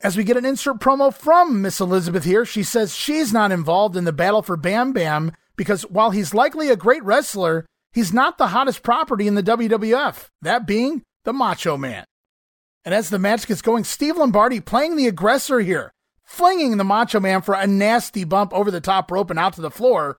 As 0.01 0.17
we 0.17 0.25
get 0.25 0.37
an 0.37 0.45
insert 0.45 0.81
promo 0.81 1.15
from 1.15 1.63
Miss 1.63 1.81
Elizabeth 1.81 2.25
here, 2.25 2.45
she 2.45 2.63
says 2.63 2.95
she's 2.95 3.33
not 3.33 3.53
involved 3.53 3.97
in 3.97 4.05
the 4.05 4.13
battle 4.13 4.43
for 4.43 4.57
Bam 4.57 4.93
Bam 4.93 5.33
because 5.57 5.83
while 5.83 6.11
he's 6.11 6.35
likely 6.35 6.71
a 6.71 6.77
great 6.77 7.05
wrestler, 7.05 7.67
he's 7.93 8.13
not 8.13 8.37
the 8.37 8.49
hottest 8.49 8.83
property 8.83 9.29
in 9.29 9.35
the 9.37 9.43
WWF, 9.43 10.29
that 10.41 10.67
being 10.67 11.03
the 11.25 11.33
Macho 11.33 11.77
Man. 11.77 12.05
And 12.85 12.95
as 12.95 13.11
the 13.11 13.19
match 13.19 13.47
gets 13.47 13.63
going, 13.63 13.85
Steve 13.85 14.17
Lombardi 14.17 14.61
playing 14.61 14.97
the 14.97 15.07
aggressor 15.07 15.61
here, 15.61 15.93
flinging 16.25 16.79
the 16.79 16.85
Macho 16.85 17.21
Man 17.21 17.43
for 17.43 17.55
a 17.55 17.67
nasty 17.67 18.25
bump 18.25 18.53
over 18.53 18.71
the 18.71 18.81
top 18.81 19.11
rope 19.11 19.31
and 19.31 19.39
out 19.39 19.53
to 19.55 19.61
the 19.61 19.71
floor. 19.71 20.19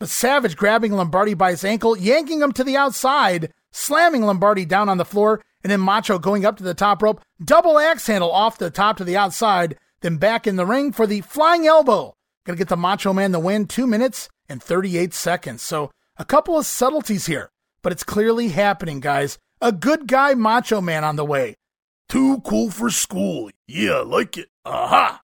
But 0.00 0.08
Savage 0.08 0.56
grabbing 0.56 0.92
Lombardi 0.92 1.34
by 1.34 1.50
his 1.50 1.62
ankle, 1.62 1.96
yanking 1.96 2.40
him 2.40 2.52
to 2.52 2.64
the 2.64 2.76
outside, 2.76 3.52
slamming 3.70 4.22
Lombardi 4.22 4.64
down 4.64 4.88
on 4.88 4.96
the 4.96 5.04
floor, 5.04 5.42
and 5.62 5.70
then 5.70 5.80
Macho 5.80 6.18
going 6.18 6.46
up 6.46 6.56
to 6.56 6.62
the 6.64 6.72
top 6.72 7.02
rope, 7.02 7.20
double 7.44 7.78
axe 7.78 8.06
handle 8.06 8.32
off 8.32 8.56
the 8.56 8.70
top 8.70 8.96
to 8.96 9.04
the 9.04 9.18
outside, 9.18 9.78
then 10.00 10.16
back 10.16 10.46
in 10.46 10.56
the 10.56 10.64
ring 10.64 10.90
for 10.90 11.06
the 11.06 11.20
flying 11.20 11.66
elbow. 11.66 12.14
Gonna 12.46 12.56
get 12.56 12.68
the 12.68 12.78
Macho 12.78 13.12
Man 13.12 13.32
the 13.32 13.38
win, 13.38 13.66
two 13.66 13.86
minutes 13.86 14.30
and 14.48 14.62
38 14.62 15.12
seconds. 15.12 15.60
So 15.60 15.90
a 16.16 16.24
couple 16.24 16.56
of 16.58 16.64
subtleties 16.64 17.26
here, 17.26 17.50
but 17.82 17.92
it's 17.92 18.02
clearly 18.02 18.48
happening, 18.48 19.00
guys. 19.00 19.38
A 19.60 19.70
good 19.70 20.06
guy 20.06 20.32
Macho 20.32 20.80
Man 20.80 21.04
on 21.04 21.16
the 21.16 21.26
way. 21.26 21.56
Too 22.08 22.40
cool 22.40 22.70
for 22.70 22.88
school. 22.88 23.50
Yeah, 23.68 23.98
like 23.98 24.38
it. 24.38 24.48
Aha! 24.64 25.20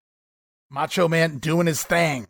Macho 0.69 1.09
Man 1.09 1.39
doing 1.39 1.67
his 1.67 1.83
thing. 1.83 2.27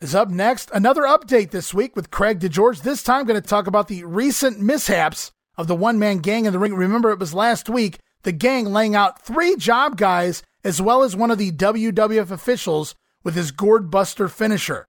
Is 0.00 0.14
up 0.14 0.28
next. 0.28 0.70
Another 0.74 1.02
update 1.02 1.50
this 1.50 1.72
week 1.72 1.94
with 1.94 2.10
Craig 2.10 2.40
DeGeorge. 2.40 2.82
This 2.82 3.02
time 3.02 3.24
going 3.24 3.40
to 3.40 3.48
talk 3.48 3.68
about 3.68 3.86
the 3.86 4.02
recent 4.04 4.60
mishaps 4.60 5.30
of 5.56 5.68
the 5.68 5.76
one 5.76 6.00
man 6.00 6.18
gang 6.18 6.46
in 6.46 6.52
the 6.52 6.58
ring. 6.58 6.74
Remember, 6.74 7.10
it 7.10 7.18
was 7.20 7.32
last 7.32 7.68
week, 7.68 7.98
the 8.24 8.32
gang 8.32 8.66
laying 8.66 8.96
out 8.96 9.22
three 9.22 9.54
job 9.56 9.96
guys 9.96 10.42
as 10.64 10.82
well 10.82 11.04
as 11.04 11.14
one 11.14 11.30
of 11.30 11.38
the 11.38 11.52
WWF 11.52 12.30
officials 12.30 12.96
with 13.22 13.36
his 13.36 13.52
gourd 13.52 13.90
buster 13.90 14.28
finisher. 14.28 14.84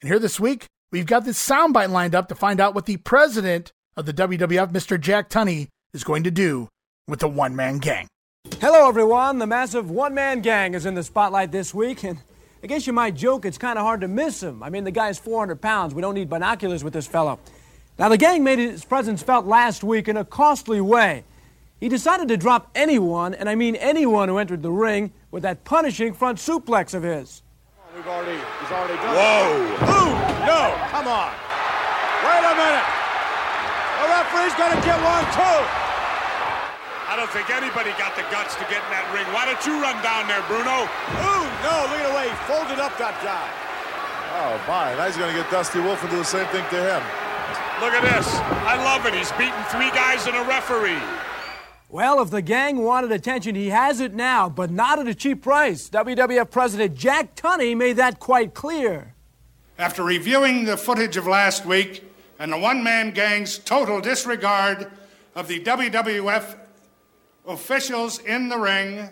And 0.00 0.08
here 0.08 0.18
this 0.18 0.40
week, 0.40 0.66
we've 0.90 1.06
got 1.06 1.24
this 1.24 1.38
soundbite 1.38 1.90
lined 1.90 2.14
up 2.14 2.28
to 2.28 2.34
find 2.34 2.58
out 2.58 2.74
what 2.74 2.86
the 2.86 2.96
president 2.96 3.72
of 3.96 4.06
the 4.06 4.14
WWF, 4.14 4.72
Mr. 4.72 4.98
Jack 4.98 5.28
Tunney, 5.28 5.68
is 5.92 6.04
going 6.04 6.24
to 6.24 6.30
do 6.30 6.68
with 7.06 7.20
the 7.20 7.28
one 7.28 7.54
man 7.54 7.78
gang. 7.78 8.08
Hello, 8.60 8.88
everyone. 8.88 9.38
The 9.38 9.46
massive 9.46 9.90
one 9.90 10.14
man 10.14 10.40
gang 10.40 10.74
is 10.74 10.86
in 10.86 10.94
the 10.94 11.02
spotlight 11.04 11.52
this 11.52 11.74
week, 11.74 12.02
and 12.02 12.18
I 12.62 12.66
guess 12.66 12.86
you 12.86 12.92
might 12.92 13.14
joke 13.14 13.44
it's 13.44 13.58
kind 13.58 13.78
of 13.78 13.84
hard 13.84 14.00
to 14.00 14.08
miss 14.08 14.42
him. 14.42 14.62
I 14.62 14.70
mean, 14.70 14.84
the 14.84 14.90
guy's 14.90 15.18
400 15.18 15.60
pounds. 15.60 15.94
We 15.94 16.02
don't 16.02 16.14
need 16.14 16.28
binoculars 16.28 16.82
with 16.82 16.92
this 16.92 17.06
fellow. 17.06 17.38
Now, 17.98 18.08
the 18.08 18.16
gang 18.16 18.42
made 18.42 18.58
its 18.58 18.84
presence 18.84 19.22
felt 19.22 19.46
last 19.46 19.84
week 19.84 20.08
in 20.08 20.16
a 20.16 20.24
costly 20.24 20.80
way. 20.80 21.24
He 21.80 21.88
decided 21.88 22.28
to 22.28 22.36
drop 22.36 22.70
anyone, 22.74 23.34
and 23.34 23.48
I 23.48 23.54
mean 23.54 23.76
anyone 23.76 24.28
who 24.28 24.38
entered 24.38 24.62
the 24.62 24.70
ring, 24.70 25.12
with 25.30 25.42
that 25.44 25.62
punishing 25.64 26.14
front 26.14 26.38
suplex 26.38 26.94
of 26.94 27.02
his. 27.02 27.42
We've 27.94 28.06
already, 28.06 28.38
he's 28.38 28.70
already 28.70 28.94
done 28.94 29.14
Whoa. 29.14 29.54
Ooh, 29.86 30.46
no, 30.46 30.74
come 30.90 31.06
on. 31.06 31.32
Wait 32.24 32.42
a 32.42 32.54
minute. 32.54 32.86
The 33.98 34.08
referee's 34.08 34.54
going 34.54 34.74
to 34.74 34.82
get 34.86 34.98
one, 35.02 35.24
too. 35.34 35.87
I 37.08 37.16
don't 37.16 37.30
think 37.32 37.48
anybody 37.48 37.88
got 37.96 38.12
the 38.20 38.22
guts 38.28 38.52
to 38.60 38.68
get 38.68 38.84
in 38.84 38.90
that 38.92 39.08
ring. 39.16 39.24
Why 39.32 39.48
don't 39.48 39.64
you 39.64 39.80
run 39.80 39.96
down 40.04 40.28
there, 40.28 40.44
Bruno? 40.44 40.84
Ooh, 41.24 41.44
no, 41.64 41.88
look 41.88 42.04
at 42.04 42.08
the 42.12 42.12
way 42.12 42.28
he 42.28 42.36
folded 42.44 42.76
up 42.76 42.92
that 43.00 43.16
guy. 43.24 43.48
Oh, 44.36 44.60
my. 44.68 44.92
Now 44.92 45.08
he's 45.08 45.16
going 45.16 45.34
to 45.34 45.40
get 45.40 45.50
Dusty 45.50 45.80
Wolfe 45.80 46.02
and 46.02 46.10
do 46.12 46.18
the 46.18 46.24
same 46.24 46.46
thing 46.52 46.68
to 46.68 46.76
him. 46.76 47.00
Look 47.80 47.96
at 47.96 48.04
this. 48.04 48.28
I 48.68 48.76
love 48.84 49.06
it. 49.06 49.14
He's 49.14 49.32
beaten 49.32 49.56
three 49.72 49.88
guys 49.96 50.26
and 50.26 50.36
a 50.36 50.44
referee. 50.44 51.00
Well, 51.88 52.20
if 52.20 52.28
the 52.28 52.42
gang 52.42 52.84
wanted 52.84 53.10
attention, 53.10 53.54
he 53.54 53.70
has 53.70 54.00
it 54.00 54.12
now, 54.12 54.50
but 54.50 54.70
not 54.70 54.98
at 54.98 55.08
a 55.08 55.14
cheap 55.14 55.42
price. 55.42 55.88
WWF 55.88 56.50
President 56.50 56.94
Jack 56.94 57.34
Tunney 57.34 57.74
made 57.74 57.96
that 57.96 58.20
quite 58.20 58.52
clear. 58.52 59.14
After 59.78 60.04
reviewing 60.04 60.66
the 60.66 60.76
footage 60.76 61.16
of 61.16 61.26
last 61.26 61.64
week 61.64 62.04
and 62.38 62.52
the 62.52 62.58
one 62.58 62.82
man 62.84 63.12
gang's 63.12 63.56
total 63.56 64.02
disregard 64.02 64.90
of 65.34 65.48
the 65.48 65.60
WWF 65.60 66.56
officials 67.48 68.18
in 68.20 68.48
the 68.48 68.58
ring, 68.58 69.08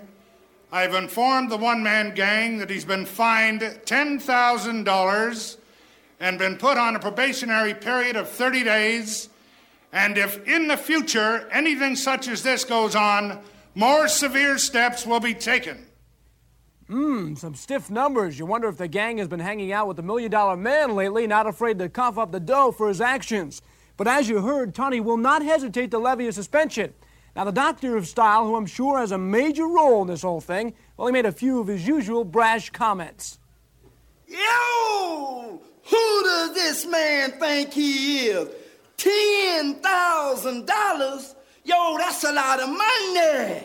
I've 0.71 0.95
informed 0.95 1.51
the 1.51 1.57
one 1.57 1.83
man 1.83 2.15
gang 2.15 2.59
that 2.59 2.71
he's 2.71 2.85
been 2.85 3.07
fined 3.07 3.61
$10,000 3.61 5.57
and 6.21 6.39
been 6.39 6.57
put 6.57 6.77
on 6.77 6.97
a 6.97 6.99
probationary 6.99 7.75
period 7.75 8.17
of 8.17 8.29
30 8.29 8.65
days. 8.65 9.29
And 9.93 10.19
if 10.19 10.47
in 10.47 10.69
the 10.69 10.77
future 10.77 11.49
anything 11.51 11.97
such 11.97 12.29
as 12.29 12.43
this 12.43 12.65
goes 12.65 12.95
on, 12.95 13.41
more 13.75 14.09
severe 14.09 14.59
steps 14.59 15.07
will 15.07 15.21
be 15.21 15.35
taken. 15.35 15.87
Mmm, 16.89 17.37
some 17.37 17.55
stiff 17.55 17.91
numbers. 17.91 18.39
You 18.39 18.47
wonder 18.47 18.69
if 18.69 18.77
the 18.77 18.87
gang 18.87 19.19
has 19.19 19.29
been 19.29 19.41
hanging 19.41 19.73
out 19.73 19.89
with 19.89 19.97
the 19.97 20.03
million 20.03 20.31
dollar 20.31 20.57
man 20.57 20.95
lately, 20.95 21.27
not 21.27 21.47
afraid 21.47 21.79
to 21.79 21.89
cough 21.89 22.17
up 22.17 22.33
the 22.33 22.41
dough 22.41 22.71
for 22.71 22.89
his 22.89 23.01
actions. 23.01 23.61
But 23.97 24.07
as 24.07 24.29
you 24.29 24.41
heard, 24.41 24.75
Tunney 24.75 25.03
will 25.03 25.17
not 25.17 25.43
hesitate 25.43 25.91
to 25.91 25.99
levy 25.99 26.29
a 26.29 26.33
suspension. 26.33 26.93
Now, 27.37 27.45
the 27.45 27.53
Doctor 27.53 27.97
of 27.99 28.09
Style, 28.09 28.47
who 28.47 28.57
I'm 28.57 28.65
sure 28.65 28.99
has 28.99 29.13
a 29.13 29.19
major 29.19 29.67
role 29.67 30.01
in 30.01 30.09
this 30.09 30.23
whole 30.23 30.41
thing, 30.41 30.73
well, 30.97 31.07
he 31.07 31.13
made 31.13 31.27
a 31.27 31.33
few 31.33 31.61
of 31.61 31.67
his 31.67 31.87
usual 31.87 32.25
brash 32.25 32.71
comments. 32.71 33.39
Yo! 34.27 35.61
Who 35.85 36.23
does 36.23 36.55
this 36.55 36.87
man 36.87 37.33
think 37.33 37.75
he 37.75 38.29
is? 38.29 38.49
$10,000? 38.97 41.35
Yo, 41.65 41.99
that's 41.99 42.25
a 42.25 42.33
lot 42.33 42.61
of 42.61 42.71
money! 42.71 43.65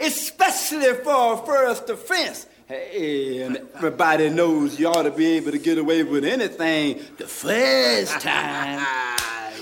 Especially 0.00 0.92
for 0.94 1.34
a 1.34 1.36
first 1.46 1.88
offense. 1.90 2.48
Hey, 2.66 3.42
and 3.42 3.58
everybody 3.76 4.30
knows 4.30 4.80
you 4.80 4.88
ought 4.88 5.04
to 5.04 5.12
be 5.12 5.36
able 5.36 5.52
to 5.52 5.58
get 5.58 5.78
away 5.78 6.02
with 6.02 6.24
anything 6.24 7.00
the 7.18 7.28
first 7.28 8.20
time. 8.20 8.84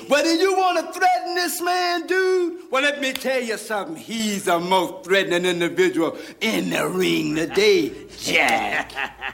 But 0.08 0.24
do 0.24 0.30
you 0.30 0.56
want 0.56 0.78
to 0.78 0.92
threaten 0.98 1.34
this 1.34 1.60
man, 1.60 2.06
dude? 2.06 2.62
Well, 2.70 2.82
let 2.82 3.00
me 3.00 3.12
tell 3.12 3.40
you 3.40 3.56
something. 3.56 3.96
He's 3.96 4.44
the 4.44 4.58
most 4.58 5.04
threatening 5.04 5.44
individual 5.44 6.16
in 6.40 6.70
the 6.70 6.88
ring 6.88 7.34
today, 7.34 7.92
Jack. 8.16 8.92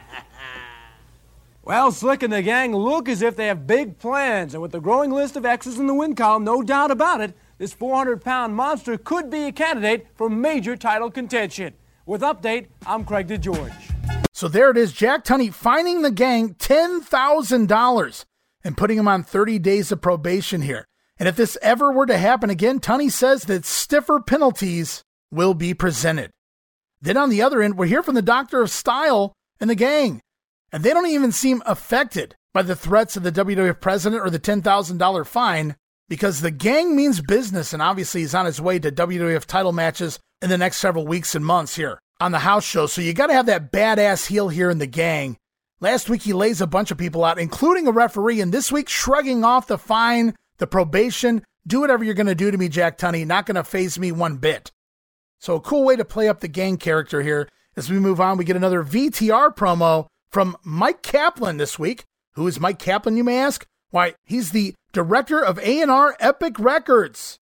Well, 1.67 1.93
Slick 1.93 2.23
and 2.23 2.31
the 2.31 2.43
gang 2.43 2.77
look 2.77 3.09
as 3.09 3.23
if 3.23 3.37
they 3.37 3.47
have 3.47 3.67
big 3.67 3.99
plans, 3.99 4.53
and 4.53 4.61
with 4.61 4.73
the 4.73 4.81
growing 4.81 5.11
list 5.11 5.35
of 5.35 5.47
X's 5.47 5.79
in 5.79 5.87
the 5.87 5.95
win 5.95 6.15
column, 6.15 6.45
no 6.45 6.63
doubt 6.63 6.91
about 6.91 7.23
it, 7.23 7.35
this 7.57 7.73
400 7.73 8.23
pound 8.23 8.55
monster 8.55 8.99
could 8.99 9.31
be 9.31 9.45
a 9.45 9.53
candidate 9.53 10.07
for 10.15 10.29
major 10.29 10.77
title 10.77 11.11
contention. 11.11 11.73
With 12.05 12.21
Update, 12.21 12.67
I'm 12.85 13.07
Craig 13.07 13.29
DeGeorge. 13.29 14.27
So 14.33 14.47
there 14.47 14.71
it 14.71 14.77
is 14.77 14.93
Jack 14.93 15.25
Tunney 15.25 15.51
finding 15.51 16.03
the 16.03 16.11
gang 16.11 16.53
$10,000 16.53 18.25
and 18.65 18.77
putting 18.77 18.99
him 18.99 19.07
on 19.07 19.23
30 19.23 19.59
days 19.59 19.93
of 19.93 20.01
probation 20.01 20.63
here. 20.63 20.87
And 21.19 21.29
if 21.29 21.37
this 21.37 21.57
ever 21.63 21.93
were 21.93 22.07
to 22.07 22.19
happen 22.19 22.51
again, 22.51 22.81
Tunney 22.81 23.11
says 23.11 23.45
that 23.45 23.65
stiffer 23.65 24.21
penalties 24.21 25.03
will 25.31 25.55
be 25.55 25.75
presented. 25.75 26.31
Then 27.01 27.17
on 27.17 27.31
the 27.31 27.43
other 27.43 27.63
end, 27.63 27.77
we're 27.77 27.87
here 27.87 28.03
from 28.03 28.15
the 28.15 28.23
Doctor 28.23 28.63
of 28.63 28.71
Style 28.71 29.35
and 29.61 29.69
the 29.69 29.75
gang. 29.75 30.21
And 30.73 30.83
they 30.83 30.91
don't 30.91 31.07
even 31.07 31.31
seem 31.31 31.63
affected 31.67 32.35
by 32.53 32.63
the 32.63 32.75
threats 32.75 33.17
of 33.17 33.23
the 33.23 33.33
WWF 33.33 33.81
president 33.81 34.23
or 34.23 34.31
the 34.31 34.41
$10,000 34.41 35.27
fine 35.27 35.77
because 36.09 36.41
the 36.41 36.51
gang 36.51 36.97
means 36.97 37.21
business 37.21 37.73
and 37.73 37.83
obviously 37.83 38.23
he's 38.23 38.35
on 38.35 38.47
his 38.47 38.61
way 38.61 38.79
to 38.79 38.91
WWF 38.91 39.45
title 39.45 39.73
matches 39.73 40.19
in 40.43 40.51
the 40.51 40.59
next 40.59 40.79
several 40.79 41.07
weeks 41.07 41.35
and 41.35 41.45
months 41.45 41.77
here 41.77 41.99
on 42.21 42.33
the 42.33 42.41
house 42.41 42.65
show. 42.65 42.87
So 42.87 43.01
you 43.03 43.13
got 43.13 43.27
to 43.27 43.35
have 43.35 43.47
that 43.47 43.73
badass 43.73 44.27
heel 44.27 44.49
here 44.49 44.71
in 44.71 44.79
the 44.79 44.87
gang. 44.87 45.37
Last 45.85 46.09
week 46.09 46.23
he 46.23 46.33
lays 46.33 46.63
a 46.63 46.67
bunch 46.67 46.91
of 46.91 46.97
people 46.97 47.27
out, 47.27 47.39
including 47.39 47.87
a 47.87 47.93
referee, 47.93 48.41
and 48.41 48.51
this 48.51 48.73
week 48.73 48.89
shrugging 48.89 49.45
off 49.45 49.67
the 49.67 49.77
fine, 49.77 50.35
the 50.57 50.67
probation. 50.67 51.45
Do 51.67 51.83
whatever 51.83 52.03
you're 52.03 52.15
going 52.15 52.27
to 52.27 52.35
do 52.35 52.51
to 52.51 52.57
me, 52.57 52.71
Jack 52.71 52.97
Tunney. 52.97 53.27
Not 53.27 53.45
going 53.45 53.57
to 53.57 53.63
faze 53.63 53.99
me 53.99 54.11
one 54.11 54.39
bit. 54.39 54.73
So 55.41 55.57
a 55.57 55.61
cool 55.61 55.85
way 55.85 55.95
to 55.97 56.05
play 56.07 56.27
up 56.27 56.41
the 56.41 56.49
gang 56.49 56.79
character 56.79 57.21
here. 57.21 57.51
As 57.77 57.91
we 57.91 57.99
move 57.99 58.19
on, 58.19 58.39
we 58.39 58.47
get 58.47 58.57
another 58.57 58.83
VTR 58.83 59.55
promo 59.55 60.07
from 60.31 60.57
Mike 60.65 61.03
Kaplan 61.03 61.59
this 61.59 61.79
week. 61.79 62.05
Who 62.33 62.47
is 62.47 62.59
Mike 62.59 62.79
Kaplan, 62.79 63.19
you 63.19 63.25
may 63.25 63.41
ask? 63.41 63.67
Why, 63.91 64.15
he's 64.25 64.53
the 64.53 64.75
director 64.95 65.45
of 65.45 65.59
A&R 65.59 66.17
Epic 66.19 66.59
Records. 66.59 67.37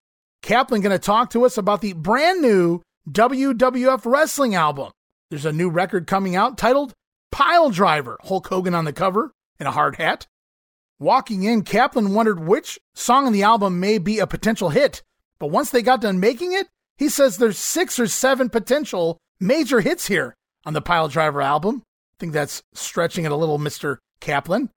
Kaplan 0.43 0.83
going 0.83 0.93
to 0.93 1.01
talk 1.01 1.31
to 1.31 1.45
us 1.45 1.59
about 1.59 1.81
the 1.81 1.93
brand 1.93 2.41
new 2.41 2.83
WWF 3.11 4.07
wrestling 4.07 4.55
album. 4.55 4.93
There's 5.29 5.45
a 5.45 5.53
new 5.53 5.69
record 5.69 6.07
coming 6.07 6.37
out 6.37 6.57
titled 6.57 6.95
Piledriver, 7.33 8.17
Hulk 8.23 8.49
Hogan 8.49 8.75
on 8.75 8.85
the 8.85 8.93
cover 8.93 9.33
in 9.59 9.67
a 9.67 9.73
hard 9.73 9.97
hat. 9.97 10.27
Walking 10.99 11.45
in, 11.45 11.63
Kaplan 11.63 12.15
wondered 12.15 12.41
which 12.41 12.79
song 12.95 13.27
on 13.27 13.33
the 13.33 13.45
album 13.45 13.79
may 13.79 13.99
be 13.99 14.19
a 14.19 14.27
potential 14.27 14.71
hit, 14.71 15.03
but 15.39 15.51
once 15.51 15.71
they 15.71 15.83
got 15.83 16.01
done 16.01 16.19
making 16.19 16.53
it, 16.53 16.67
he 16.97 17.09
says 17.09 17.37
there's 17.37 17.59
six 17.59 18.01
or 18.01 18.09
seven 18.09 18.49
potential 18.51 19.19
major 19.39 19.81
hits 19.81 20.09
here 20.09 20.35
on 20.65 20.73
the 20.73 20.83
Piledriver 20.83 21.45
album. 21.45 21.83
I 21.87 22.17
think 22.19 22.33
that's 22.33 22.63
stretching 22.75 23.25
it 23.25 23.31
a 23.31 23.37
little, 23.37 23.59
Mr. 23.59 23.99
Kaplan. 24.21 24.71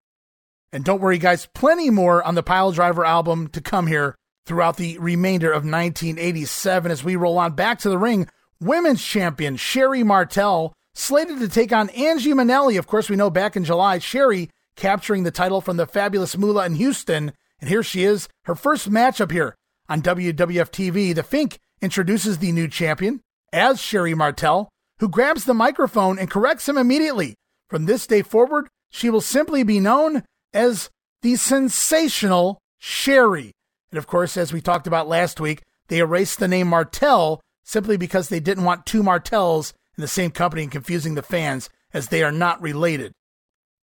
And 0.72 0.86
don't 0.86 1.02
worry, 1.02 1.18
guys, 1.18 1.48
plenty 1.56 1.90
more 1.90 2.24
on 2.24 2.36
the 2.36 2.44
Piledriver 2.44 3.06
album 3.06 3.48
to 3.50 3.62
come 3.62 3.88
here 3.88 4.16
throughout 4.46 4.78
the 4.78 4.98
remainder 5.00 5.50
of 5.50 5.64
1987 5.64 6.92
as 6.92 7.04
we 7.04 7.16
roll 7.16 7.40
on 7.40 7.54
back 7.54 7.80
to 7.80 7.90
the 7.90 7.98
ring. 7.98 8.30
Women's 8.60 9.04
champion 9.04 9.56
Sherri 9.56 10.04
Martel 10.04 10.74
slated 10.94 11.40
to 11.40 11.48
take 11.48 11.72
on 11.72 11.90
Angie 11.92 12.34
Minelli. 12.34 12.78
Of 12.78 12.88
course, 12.88 13.10
we 13.10 13.16
know 13.16 13.30
back 13.30 13.56
in 13.56 13.64
July, 13.64 14.00
Sherri 14.00 14.50
capturing 14.76 15.24
the 15.24 15.32
title 15.32 15.62
from 15.62 15.78
the 15.78 15.86
fabulous 15.86 16.38
Moolah 16.38 16.66
in 16.66 16.76
Houston. 16.76 17.34
And 17.60 17.70
here 17.70 17.84
she 17.84 18.04
is, 18.04 18.28
her 18.46 18.56
first 18.56 18.90
matchup 18.90 19.32
here 19.32 19.56
on 19.88 20.02
WWF 20.02 20.70
TV. 20.72 21.14
The 21.14 21.24
Fink 21.24 21.60
introduces 21.82 22.38
the 22.38 22.52
new 22.52 22.68
champion 22.68 23.22
as 23.54 23.82
Sherri 23.82 24.16
Martel, 24.16 24.70
who 25.00 25.10
grabs 25.10 25.46
the 25.46 25.54
microphone 25.54 26.18
and 26.18 26.30
corrects 26.30 26.68
him 26.68 26.78
immediately. 26.78 27.36
From 27.70 27.86
this 27.86 28.08
day 28.08 28.22
forward, 28.22 28.68
she 28.90 29.10
will 29.10 29.22
simply 29.22 29.64
be 29.64 29.80
known 29.80 30.24
as 30.54 30.90
the 31.22 31.36
sensational 31.36 32.60
Sherri. 32.80 33.54
And 33.92 33.98
of 33.98 34.08
course, 34.08 34.38
as 34.38 34.52
we 34.52 34.62
talked 34.62 34.88
about 34.88 35.08
last 35.08 35.40
week, 35.40 35.62
they 35.88 36.00
erased 36.00 36.40
the 36.40 36.48
name 36.48 36.68
Martel 36.68 37.42
simply 37.64 37.98
because 37.98 38.30
they 38.30 38.40
didn't 38.40 38.64
want 38.64 38.86
two 38.86 39.04
Martels 39.04 39.74
in 39.98 40.02
the 40.02 40.08
same 40.08 40.32
company 40.32 40.64
and 40.64 40.72
confusing 40.72 41.16
the 41.16 41.22
fans 41.22 41.70
as 41.94 42.08
they 42.08 42.24
are 42.24 42.32
not 42.32 42.62
related. 42.62 43.14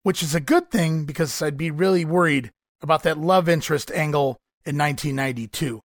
Which 0.03 0.23
is 0.23 0.35
a 0.35 0.41
good 0.41 0.71
thing 0.71 1.05
because 1.05 1.41
I'd 1.41 1.57
be 1.57 1.71
really 1.71 2.05
worried 2.05 2.51
about 2.83 3.03
that 3.05 3.19
love 3.19 3.49
interest 3.49 3.91
angle 3.93 4.37
in 4.67 4.77
1992. 4.77 5.81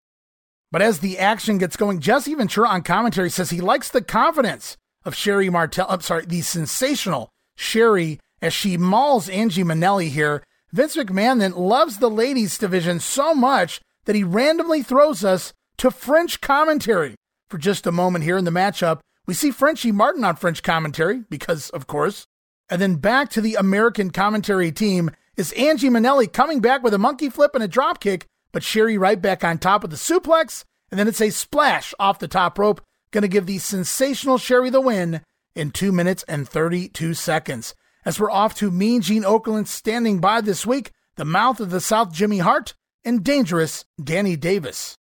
But 0.70 0.82
as 0.82 0.98
the 0.98 1.18
action 1.18 1.58
gets 1.58 1.76
going, 1.76 2.00
Jesse 2.00 2.34
Ventura 2.34 2.68
on 2.68 2.82
commentary 2.82 3.30
says 3.30 3.50
he 3.50 3.60
likes 3.60 3.88
the 3.88 4.02
confidence 4.02 4.76
of 5.04 5.14
Sherri 5.14 5.48
Martel. 5.48 5.86
I'm 5.88 6.00
sorry, 6.00 6.26
the 6.26 6.42
sensational 6.42 7.30
Sherri 7.56 8.20
as 8.42 8.52
she 8.52 8.76
mauls 8.76 9.28
Angie 9.28 9.64
Minelli 9.64 10.08
here 10.08 10.42
Vince 10.72 10.96
McMahon 10.96 11.38
then 11.38 11.52
loves 11.52 11.98
the 11.98 12.10
ladies 12.10 12.58
division 12.58 13.00
so 13.00 13.34
much 13.34 13.80
that 14.04 14.16
he 14.16 14.24
randomly 14.24 14.82
throws 14.82 15.24
us 15.24 15.52
to 15.78 15.90
French 15.90 16.40
commentary. 16.40 17.14
For 17.48 17.56
just 17.56 17.86
a 17.86 17.92
moment 17.92 18.24
here 18.24 18.36
in 18.36 18.44
the 18.44 18.50
matchup, 18.50 19.00
we 19.28 19.34
see 19.34 19.50
Frenchie 19.52 19.92
Martin 19.92 20.24
on 20.24 20.34
French 20.34 20.62
commentary, 20.62 21.22
because 21.28 21.68
of 21.70 21.86
course. 21.86 22.26
And 22.70 22.80
then 22.80 22.96
back 22.96 23.28
to 23.30 23.40
the 23.40 23.54
American 23.54 24.10
commentary 24.10 24.72
team 24.72 25.10
is 25.36 25.52
Angie 25.52 25.90
Minelli 25.90 26.32
coming 26.32 26.60
back 26.60 26.82
with 26.82 26.94
a 26.94 26.98
monkey 26.98 27.28
flip 27.28 27.54
and 27.54 27.62
a 27.62 27.68
drop 27.68 28.00
kick, 28.00 28.26
but 28.52 28.64
Sherri 28.64 28.98
right 28.98 29.20
back 29.20 29.44
on 29.44 29.58
top 29.58 29.84
of 29.84 29.90
the 29.90 29.96
suplex. 29.96 30.64
And 30.90 30.98
then 30.98 31.06
it's 31.06 31.20
a 31.20 31.30
splash 31.30 31.94
off 32.00 32.18
the 32.18 32.26
top 32.26 32.58
rope, 32.58 32.80
to 33.12 33.28
give 33.28 33.46
the 33.46 33.58
sensational 33.58 34.38
Sherri 34.38 34.70
the 34.70 34.80
win 34.80 35.22
in 35.54 35.70
2 35.70 35.92
minutes 35.92 36.24
and 36.26 36.48
32 36.48 37.14
seconds 37.14 37.74
as 38.04 38.18
we're 38.18 38.30
off 38.30 38.54
to 38.56 38.70
Mean 38.70 39.02
Gene 39.02 39.24
Okerlund 39.24 39.66
standing 39.66 40.20
by 40.20 40.40
this 40.40 40.64
week, 40.64 40.92
the 41.16 41.24
mouth 41.24 41.60
of 41.60 41.70
the 41.70 41.80
South 41.80 42.12
Jimmy 42.12 42.38
Hart, 42.38 42.74
and 43.04 43.24
dangerous 43.24 43.84
Danny 44.02 44.36
Davis. 44.36 44.97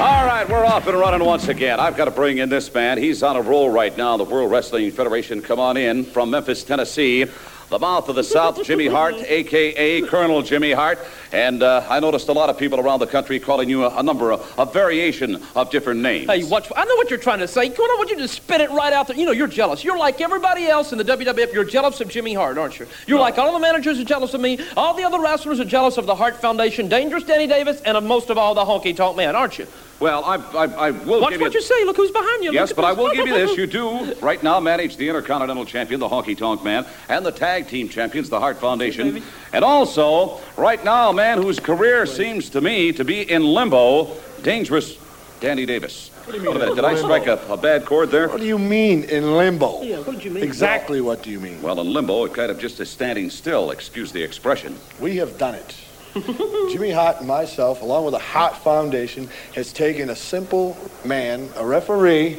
All 0.00 0.24
right, 0.24 0.48
we're 0.48 0.64
off 0.64 0.86
and 0.86 0.98
running 0.98 1.24
once 1.24 1.48
again. 1.48 1.80
I've 1.80 1.96
got 1.96 2.04
to 2.04 2.10
bring 2.10 2.38
in 2.38 2.48
this 2.48 2.72
man. 2.72 2.98
He's 2.98 3.22
on 3.22 3.36
a 3.36 3.42
roll 3.42 3.68
right 3.68 3.96
now. 3.96 4.16
The 4.16 4.24
World 4.24 4.50
Wrestling 4.50 4.90
Federation, 4.92 5.42
come 5.42 5.58
on 5.58 5.76
in 5.76 6.04
from 6.04 6.30
Memphis, 6.30 6.62
Tennessee 6.62 7.26
the 7.68 7.78
mouth 7.78 8.08
of 8.08 8.16
the 8.16 8.24
South, 8.24 8.62
Jimmy 8.64 8.86
Hart, 8.86 9.14
a.k.a. 9.14 10.02
Colonel 10.02 10.42
Jimmy 10.42 10.72
Hart. 10.72 10.98
And 11.32 11.62
uh, 11.62 11.86
I 11.88 12.00
noticed 12.00 12.28
a 12.28 12.32
lot 12.32 12.48
of 12.48 12.56
people 12.56 12.80
around 12.80 13.00
the 13.00 13.06
country 13.06 13.38
calling 13.38 13.68
you 13.68 13.84
a, 13.84 13.98
a 13.98 14.02
number, 14.02 14.32
of, 14.32 14.54
a 14.58 14.64
variation 14.64 15.42
of 15.54 15.70
different 15.70 16.00
names. 16.00 16.30
Hey, 16.30 16.44
watch, 16.44 16.70
I 16.74 16.84
know 16.86 16.96
what 16.96 17.10
you're 17.10 17.18
trying 17.18 17.40
to 17.40 17.48
say. 17.48 17.68
Come 17.68 17.84
on, 17.84 17.90
I 17.90 17.94
want 17.98 18.10
you 18.10 18.16
to 18.18 18.28
spit 18.28 18.62
it 18.62 18.70
right 18.70 18.92
out 18.92 19.08
there. 19.08 19.16
You 19.16 19.26
know, 19.26 19.32
you're 19.32 19.46
jealous. 19.46 19.84
You're 19.84 19.98
like 19.98 20.20
everybody 20.20 20.66
else 20.66 20.92
in 20.92 20.98
the 20.98 21.04
WWF. 21.04 21.52
You're 21.52 21.64
jealous 21.64 22.00
of 22.00 22.08
Jimmy 22.08 22.32
Hart, 22.32 22.56
aren't 22.56 22.78
you? 22.78 22.86
You're 23.06 23.18
no. 23.18 23.22
like 23.22 23.36
all 23.36 23.52
the 23.52 23.58
managers 23.58 23.98
are 24.00 24.04
jealous 24.04 24.32
of 24.32 24.40
me. 24.40 24.58
All 24.76 24.94
the 24.94 25.04
other 25.04 25.20
wrestlers 25.20 25.60
are 25.60 25.64
jealous 25.64 25.98
of 25.98 26.06
the 26.06 26.14
Hart 26.14 26.36
Foundation, 26.36 26.88
Dangerous 26.88 27.24
Danny 27.24 27.46
Davis, 27.46 27.82
and 27.82 27.96
of 27.96 28.04
most 28.04 28.30
of 28.30 28.38
all, 28.38 28.54
the 28.54 28.64
Honky 28.64 28.96
Tonk 28.96 29.16
Man, 29.16 29.36
aren't 29.36 29.58
you? 29.58 29.66
Well, 30.00 30.24
I, 30.24 30.36
I, 30.36 30.64
I 30.64 30.90
will 30.92 31.20
Watch 31.20 31.30
give 31.30 31.40
you... 31.40 31.46
what 31.46 31.54
you... 31.54 31.60
you 31.60 31.66
say. 31.66 31.84
Look 31.84 31.96
who's 31.96 32.10
behind 32.10 32.44
you. 32.44 32.52
Yes, 32.52 32.72
but 32.72 32.82
this. 32.82 32.90
I 32.96 33.00
will 33.00 33.10
give 33.12 33.26
you 33.26 33.34
this. 33.34 33.48
You 33.58 33.66
do 33.66 34.14
right 34.20 34.40
now 34.40 34.60
manage 34.60 34.96
the 34.96 35.08
Intercontinental 35.08 35.64
Champion, 35.64 35.98
the 35.98 36.08
Honky 36.08 36.38
Tonk 36.38 36.62
Man, 36.62 36.86
and 37.08 37.26
the 37.26 37.32
Tag 37.32 37.66
Team 37.66 37.88
Champions, 37.88 38.28
the 38.28 38.38
Hart 38.38 38.58
Foundation. 38.58 39.20
And 39.52 39.64
also, 39.64 40.40
right 40.56 40.82
now, 40.84 41.10
a 41.10 41.12
man 41.12 41.42
whose 41.42 41.58
career 41.58 42.06
seems 42.06 42.50
to 42.50 42.60
me 42.60 42.92
to 42.92 43.04
be 43.04 43.28
in 43.28 43.42
limbo, 43.42 44.14
dangerous 44.42 44.96
Danny 45.40 45.66
Davis. 45.66 46.10
What 46.24 46.36
do 46.36 46.42
you 46.42 46.54
mean? 46.54 46.76
Did 46.76 46.84
I 46.84 46.94
strike 46.94 47.26
a, 47.26 47.40
a, 47.48 47.56
bad 47.56 47.84
chord 47.84 48.10
there? 48.10 48.28
What 48.28 48.38
do 48.38 48.46
you 48.46 48.58
mean 48.58 49.04
in 49.04 49.36
limbo? 49.36 49.82
Yeah, 49.82 49.98
what 49.98 50.16
did 50.16 50.24
you 50.24 50.30
mean? 50.30 50.44
Exactly 50.44 51.00
what 51.00 51.22
do 51.22 51.30
you 51.30 51.40
mean? 51.40 51.60
Well, 51.62 51.80
in 51.80 51.92
limbo, 51.92 52.24
it 52.26 52.34
kind 52.34 52.50
of 52.50 52.60
just 52.60 52.78
is 52.80 52.90
standing 52.90 53.30
still, 53.30 53.70
excuse 53.70 54.12
the 54.12 54.22
expression. 54.22 54.76
We 55.00 55.16
have 55.16 55.38
done 55.38 55.54
it. 55.54 55.74
Jimmy 56.70 56.90
Hart 56.90 57.18
and 57.18 57.28
myself, 57.28 57.82
along 57.82 58.04
with 58.04 58.12
the 58.12 58.18
Hart 58.18 58.56
Foundation, 58.58 59.28
has 59.54 59.72
taken 59.72 60.10
a 60.10 60.16
simple 60.16 60.76
man, 61.04 61.48
a 61.56 61.66
referee, 61.66 62.38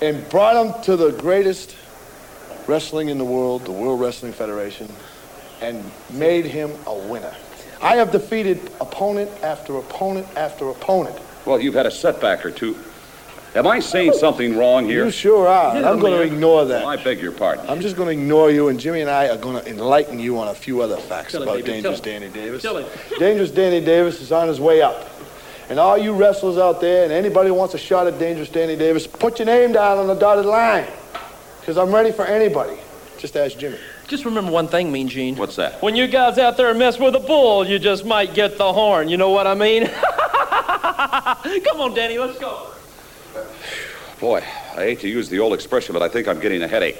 and 0.00 0.28
brought 0.28 0.56
him 0.56 0.82
to 0.82 0.96
the 0.96 1.12
greatest 1.12 1.76
wrestling 2.66 3.08
in 3.08 3.18
the 3.18 3.24
world, 3.24 3.64
the 3.64 3.72
World 3.72 4.00
Wrestling 4.00 4.32
Federation, 4.32 4.92
and 5.60 5.82
made 6.10 6.44
him 6.44 6.72
a 6.86 6.94
winner. 6.94 7.34
I 7.80 7.96
have 7.96 8.10
defeated 8.10 8.70
opponent 8.80 9.30
after 9.42 9.76
opponent 9.76 10.26
after 10.36 10.68
opponent. 10.68 11.18
Well, 11.44 11.60
you've 11.60 11.74
had 11.74 11.86
a 11.86 11.90
setback 11.90 12.44
or 12.44 12.50
two. 12.50 12.76
Am 13.56 13.66
I 13.66 13.80
saying 13.80 14.12
something 14.12 14.54
wrong 14.58 14.84
here? 14.84 15.06
You 15.06 15.10
sure 15.10 15.48
are. 15.48 15.74
and 15.74 15.86
I'm 15.86 15.98
going 15.98 16.12
to 16.12 16.20
ignore 16.20 16.66
that. 16.66 16.82
Well, 16.82 16.90
I 16.90 17.02
beg 17.02 17.20
your 17.20 17.32
pardon. 17.32 17.64
I'm 17.70 17.80
just 17.80 17.96
going 17.96 18.14
to 18.14 18.22
ignore 18.22 18.50
you, 18.50 18.68
and 18.68 18.78
Jimmy 18.78 19.00
and 19.00 19.08
I 19.08 19.28
are 19.28 19.38
going 19.38 19.58
to 19.62 19.66
enlighten 19.66 20.18
you 20.18 20.38
on 20.38 20.48
a 20.48 20.54
few 20.54 20.82
other 20.82 20.98
facts 20.98 21.32
Tell 21.32 21.42
about 21.42 21.56
baby, 21.56 21.68
Dangerous 21.68 22.00
tell 22.00 22.12
it. 22.12 22.20
Danny 22.20 22.32
Davis. 22.32 22.62
Tell. 22.62 22.84
Dangerous 23.18 23.50
Danny 23.50 23.82
Davis 23.82 24.20
is 24.20 24.30
on 24.30 24.48
his 24.48 24.60
way 24.60 24.82
up. 24.82 25.08
And 25.70 25.78
all 25.78 25.96
you 25.96 26.12
wrestlers 26.12 26.58
out 26.58 26.82
there, 26.82 27.04
and 27.04 27.12
anybody 27.12 27.48
who 27.48 27.54
wants 27.54 27.72
a 27.72 27.78
shot 27.78 28.06
at 28.06 28.18
Dangerous 28.18 28.50
Danny 28.50 28.76
Davis, 28.76 29.06
put 29.06 29.38
your 29.38 29.46
name 29.46 29.72
down 29.72 29.96
on 29.96 30.06
the 30.06 30.14
dotted 30.14 30.44
line. 30.44 30.86
Because 31.60 31.78
I'm 31.78 31.94
ready 31.94 32.12
for 32.12 32.26
anybody. 32.26 32.76
Just 33.16 33.38
ask 33.38 33.56
Jimmy. 33.56 33.78
Just 34.06 34.26
remember 34.26 34.52
one 34.52 34.68
thing, 34.68 34.92
Mean 34.92 35.08
Gene. 35.08 35.34
What's 35.34 35.56
that? 35.56 35.82
When 35.82 35.96
you 35.96 36.06
guys 36.06 36.36
out 36.36 36.58
there 36.58 36.72
mess 36.74 36.98
with 36.98 37.16
a 37.16 37.20
bull, 37.20 37.66
you 37.66 37.78
just 37.78 38.04
might 38.04 38.34
get 38.34 38.58
the 38.58 38.70
horn. 38.70 39.08
You 39.08 39.16
know 39.16 39.30
what 39.30 39.46
I 39.46 39.54
mean? 39.54 39.86
Come 41.64 41.80
on, 41.80 41.94
Danny, 41.94 42.18
let's 42.18 42.38
go. 42.38 42.74
Boy, 44.20 44.38
I 44.76 44.84
hate 44.84 45.00
to 45.00 45.08
use 45.08 45.28
the 45.28 45.38
old 45.40 45.52
expression, 45.52 45.92
but 45.92 46.02
I 46.02 46.08
think 46.08 46.26
I'm 46.28 46.40
getting 46.40 46.62
a 46.62 46.68
headache. 46.68 46.98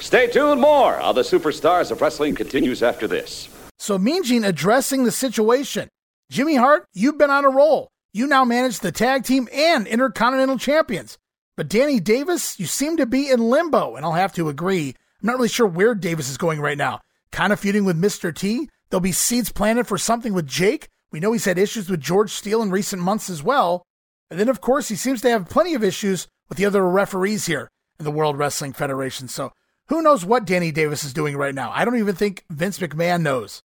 Stay 0.00 0.26
tuned. 0.28 0.60
More 0.60 0.94
of 0.96 1.14
the 1.14 1.22
Superstars 1.22 1.90
of 1.90 2.00
Wrestling 2.00 2.34
continues 2.34 2.82
after 2.82 3.08
this. 3.08 3.48
So 3.78 3.98
Mean 3.98 4.22
Gene 4.22 4.44
addressing 4.44 5.04
the 5.04 5.10
situation. 5.10 5.88
Jimmy 6.30 6.56
Hart, 6.56 6.84
you've 6.92 7.18
been 7.18 7.30
on 7.30 7.44
a 7.44 7.50
roll. 7.50 7.88
You 8.12 8.26
now 8.26 8.44
manage 8.44 8.80
the 8.80 8.92
tag 8.92 9.24
team 9.24 9.48
and 9.52 9.86
intercontinental 9.86 10.58
champions. 10.58 11.18
But 11.56 11.68
Danny 11.68 12.00
Davis, 12.00 12.60
you 12.60 12.66
seem 12.66 12.96
to 12.98 13.06
be 13.06 13.30
in 13.30 13.50
limbo, 13.50 13.96
and 13.96 14.04
I'll 14.04 14.12
have 14.12 14.32
to 14.34 14.48
agree. 14.48 14.94
I'm 15.20 15.26
not 15.26 15.36
really 15.36 15.48
sure 15.48 15.66
where 15.66 15.94
Davis 15.94 16.28
is 16.28 16.36
going 16.36 16.60
right 16.60 16.78
now. 16.78 17.00
Kind 17.32 17.52
of 17.52 17.60
feuding 17.60 17.84
with 17.84 18.00
Mr. 18.00 18.34
T. 18.34 18.68
There'll 18.90 19.00
be 19.00 19.12
seeds 19.12 19.50
planted 19.50 19.86
for 19.86 19.98
something 19.98 20.32
with 20.32 20.46
Jake. 20.46 20.88
We 21.10 21.20
know 21.20 21.32
he's 21.32 21.44
had 21.44 21.58
issues 21.58 21.90
with 21.90 22.00
George 22.00 22.30
Steele 22.30 22.62
in 22.62 22.70
recent 22.70 23.02
months 23.02 23.28
as 23.28 23.42
well. 23.42 23.82
And 24.30 24.38
then, 24.38 24.48
of 24.48 24.60
course, 24.60 24.88
he 24.88 24.96
seems 24.96 25.20
to 25.22 25.30
have 25.30 25.48
plenty 25.48 25.74
of 25.74 25.84
issues 25.84 26.26
with 26.48 26.58
the 26.58 26.66
other 26.66 26.86
referees 26.88 27.46
here 27.46 27.68
in 27.98 28.04
the 28.04 28.10
World 28.10 28.38
Wrestling 28.38 28.72
Federation. 28.72 29.28
So 29.28 29.52
who 29.88 30.02
knows 30.02 30.24
what 30.24 30.44
Danny 30.44 30.70
Davis 30.70 31.04
is 31.04 31.12
doing 31.12 31.36
right 31.36 31.54
now? 31.54 31.70
I 31.74 31.84
don't 31.84 31.98
even 31.98 32.14
think 32.14 32.44
Vince 32.50 32.78
McMahon 32.78 33.22
knows. 33.22 33.62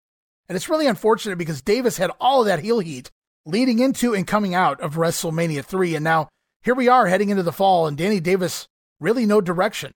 And 0.48 0.56
it's 0.56 0.68
really 0.68 0.86
unfortunate 0.86 1.38
because 1.38 1.62
Davis 1.62 1.96
had 1.96 2.10
all 2.20 2.40
of 2.40 2.46
that 2.46 2.60
heel 2.60 2.80
heat 2.80 3.10
leading 3.44 3.78
into 3.80 4.14
and 4.14 4.26
coming 4.26 4.54
out 4.54 4.80
of 4.80 4.94
WrestleMania 4.94 5.64
3. 5.64 5.96
And 5.96 6.04
now 6.04 6.28
here 6.62 6.74
we 6.74 6.88
are 6.88 7.06
heading 7.08 7.30
into 7.30 7.42
the 7.42 7.52
fall, 7.52 7.86
and 7.86 7.96
Danny 7.96 8.20
Davis 8.20 8.68
really 9.00 9.26
no 9.26 9.40
direction. 9.40 9.92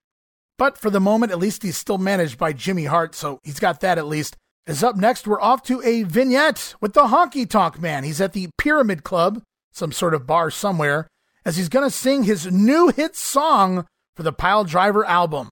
But 0.58 0.78
for 0.78 0.90
the 0.90 1.00
moment, 1.00 1.32
at 1.32 1.38
least 1.38 1.62
he's 1.62 1.76
still 1.76 1.98
managed 1.98 2.38
by 2.38 2.52
Jimmy 2.52 2.86
Hart, 2.86 3.14
so 3.14 3.40
he's 3.44 3.60
got 3.60 3.80
that 3.80 3.98
at 3.98 4.06
least. 4.06 4.36
As 4.66 4.82
up 4.82 4.96
next, 4.96 5.28
we're 5.28 5.40
off 5.40 5.62
to 5.64 5.80
a 5.82 6.02
vignette 6.02 6.74
with 6.80 6.92
the 6.94 7.04
Honky 7.04 7.48
Tonk 7.48 7.80
Man. 7.80 8.02
He's 8.02 8.20
at 8.20 8.32
the 8.32 8.48
Pyramid 8.58 9.04
Club, 9.04 9.42
some 9.76 9.92
sort 9.92 10.14
of 10.14 10.26
bar 10.26 10.50
somewhere, 10.50 11.06
as 11.44 11.58
he's 11.58 11.68
going 11.68 11.86
to 11.86 11.94
sing 11.94 12.22
his 12.22 12.50
new 12.50 12.88
hit 12.88 13.14
song 13.14 13.86
for 14.14 14.22
the 14.22 14.32
Piledriver 14.32 15.04
album. 15.06 15.50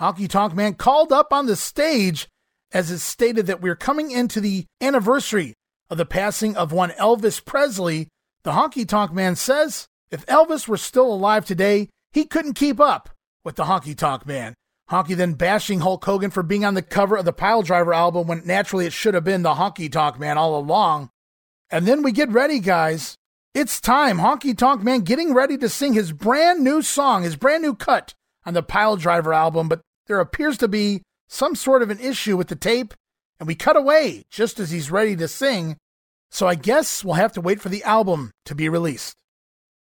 Honky 0.00 0.26
Tonk 0.26 0.54
Man 0.54 0.72
called 0.72 1.12
up 1.12 1.32
on 1.34 1.46
the 1.46 1.54
stage 1.54 2.28
as 2.72 2.90
it's 2.90 3.02
stated 3.02 3.46
that 3.46 3.60
we're 3.60 3.76
coming 3.76 4.10
into 4.10 4.40
the 4.40 4.64
anniversary 4.80 5.52
of 5.90 5.98
the 5.98 6.06
passing 6.06 6.56
of 6.56 6.72
one 6.72 6.90
Elvis 6.92 7.44
Presley. 7.44 8.08
The 8.42 8.52
Honky 8.52 8.88
Tonk 8.88 9.12
Man 9.12 9.36
says 9.36 9.86
if 10.10 10.24
Elvis 10.26 10.66
were 10.66 10.78
still 10.78 11.12
alive 11.12 11.44
today, 11.44 11.90
he 12.12 12.24
couldn't 12.24 12.54
keep 12.54 12.80
up 12.80 13.10
with 13.44 13.56
the 13.56 13.64
Honky 13.64 13.94
Tonk 13.94 14.26
Man. 14.26 14.54
Honky 14.90 15.14
then 15.14 15.34
bashing 15.34 15.80
Hulk 15.80 16.02
Hogan 16.02 16.30
for 16.30 16.42
being 16.42 16.64
on 16.64 16.72
the 16.72 16.80
cover 16.80 17.16
of 17.16 17.26
the 17.26 17.34
Piledriver 17.34 17.94
album 17.94 18.28
when 18.28 18.46
naturally 18.46 18.86
it 18.86 18.94
should 18.94 19.12
have 19.12 19.24
been 19.24 19.42
the 19.42 19.54
Honky 19.54 19.92
Tonk 19.92 20.18
Man 20.18 20.38
all 20.38 20.58
along. 20.58 21.10
And 21.70 21.84
then 21.84 22.02
we 22.02 22.12
get 22.12 22.30
ready, 22.30 22.60
guys. 22.60 23.17
It's 23.54 23.80
time. 23.80 24.18
Honky 24.18 24.56
Tonk 24.56 24.82
Man 24.82 25.00
getting 25.00 25.34
ready 25.34 25.56
to 25.58 25.68
sing 25.68 25.94
his 25.94 26.12
brand 26.12 26.62
new 26.62 26.82
song, 26.82 27.22
his 27.22 27.36
brand 27.36 27.62
new 27.62 27.74
cut 27.74 28.14
on 28.44 28.54
the 28.54 28.62
Piledriver 28.62 29.34
album, 29.34 29.68
but 29.68 29.80
there 30.06 30.20
appears 30.20 30.58
to 30.58 30.68
be 30.68 31.02
some 31.28 31.54
sort 31.54 31.82
of 31.82 31.90
an 31.90 31.98
issue 31.98 32.36
with 32.36 32.48
the 32.48 32.56
tape, 32.56 32.94
and 33.38 33.46
we 33.46 33.54
cut 33.54 33.76
away 33.76 34.24
just 34.30 34.58
as 34.60 34.70
he's 34.70 34.90
ready 34.90 35.16
to 35.16 35.28
sing. 35.28 35.76
So 36.30 36.46
I 36.46 36.54
guess 36.54 37.04
we'll 37.04 37.14
have 37.14 37.32
to 37.32 37.40
wait 37.40 37.60
for 37.60 37.68
the 37.68 37.82
album 37.84 38.32
to 38.44 38.54
be 38.54 38.68
released. 38.68 39.16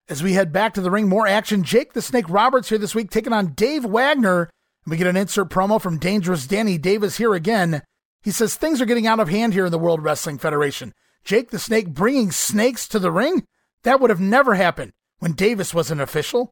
As 0.09 0.23
we 0.23 0.35
head 0.35 0.53
back 0.53 0.75
to 0.75 0.81
the 0.81 0.91
ring, 0.91 1.09
more 1.09 1.27
action. 1.27 1.65
Jake 1.65 1.93
the 1.93 2.03
Snake 2.03 2.29
Roberts 2.29 2.69
here 2.69 2.79
this 2.79 2.95
week 2.95 3.11
taking 3.11 3.33
on 3.33 3.55
Dave 3.55 3.85
Wagner. 3.85 4.43
And 4.85 4.91
we 4.91 4.97
get 4.97 5.09
an 5.09 5.17
insert 5.17 5.51
promo 5.51 5.81
from 5.81 5.99
Dangerous 5.99 6.47
Danny 6.47 6.79
Davis 6.79 7.17
here 7.17 7.35
again. 7.35 7.83
He 8.23 8.31
says 8.31 8.55
things 8.55 8.81
are 8.81 8.87
getting 8.87 9.09
out 9.09 9.19
of 9.19 9.29
hand 9.29 9.53
here 9.53 9.67
in 9.67 9.73
the 9.73 9.79
World 9.79 10.03
Wrestling 10.03 10.39
Federation. 10.39 10.93
Jake 11.25 11.51
the 11.51 11.59
Snake 11.59 11.89
bringing 11.89 12.31
snakes 12.31 12.87
to 12.89 13.01
the 13.01 13.11
ring? 13.11 13.45
That 13.87 14.01
would 14.01 14.11
have 14.11 14.21
never 14.21 14.57
happened 14.57 14.95
when 15.21 15.35
Davis 15.35 15.73
was 15.73 15.93
an 15.93 16.01
official, 16.01 16.51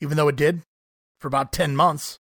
even 0.00 0.16
though 0.16 0.28
it 0.28 0.36
did 0.36 0.62
for 1.18 1.26
about 1.26 1.50
10 1.50 1.74
months. 1.74 2.20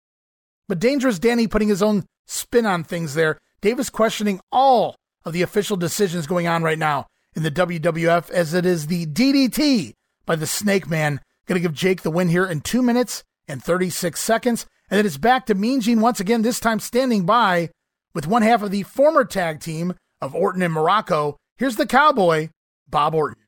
But 0.69 0.79
Dangerous 0.79 1.19
Danny 1.19 1.47
putting 1.47 1.69
his 1.69 1.83
own 1.83 2.05
spin 2.27 2.67
on 2.67 2.85
things 2.85 3.15
there. 3.15 3.39
Davis 3.63 3.89
questioning 3.89 4.39
all 4.53 4.97
of 5.25 5.33
the 5.33 5.41
official 5.41 5.79
decisions 5.79 6.27
going 6.27 6.47
on 6.47 6.63
right 6.63 6.79
now 6.79 7.07
in 7.35 7.43
the 7.43 7.51
WWF 7.51 8.29
as 8.29 8.53
it 8.53 8.67
is 8.67 8.89
the 8.89 9.07
DDT 9.07 9.95
by 10.27 10.37
the 10.37 10.47
Snake 10.47 10.91
Man. 10.91 11.23
Going 11.47 11.59
to 11.59 11.67
give 11.67 11.73
Jake 11.73 12.03
the 12.03 12.11
win 12.11 12.29
here 12.29 12.45
in 12.45 12.61
2 12.61 12.83
minutes 12.83 13.25
and 13.49 13.65
36 13.65 14.21
seconds. 14.21 14.67
And 14.91 14.99
then 14.99 15.07
it's 15.07 15.17
back 15.17 15.47
to 15.47 15.55
Mean 15.55 15.81
Gene 15.81 16.03
once 16.03 16.21
again, 16.21 16.43
this 16.43 16.61
time 16.61 16.81
standing 16.81 17.25
by 17.25 17.71
with 18.13 18.27
one 18.27 18.43
half 18.43 18.61
of 18.61 18.73
the 18.73 18.83
former 18.83 19.25
tag 19.25 19.61
team 19.61 19.95
of 20.21 20.35
Orton 20.35 20.61
and 20.61 20.75
Muraco. 20.75 21.37
Here's 21.57 21.77
the 21.77 21.87
cowboy, 21.87 22.51
Bob 22.87 23.15
Orton. 23.15 23.40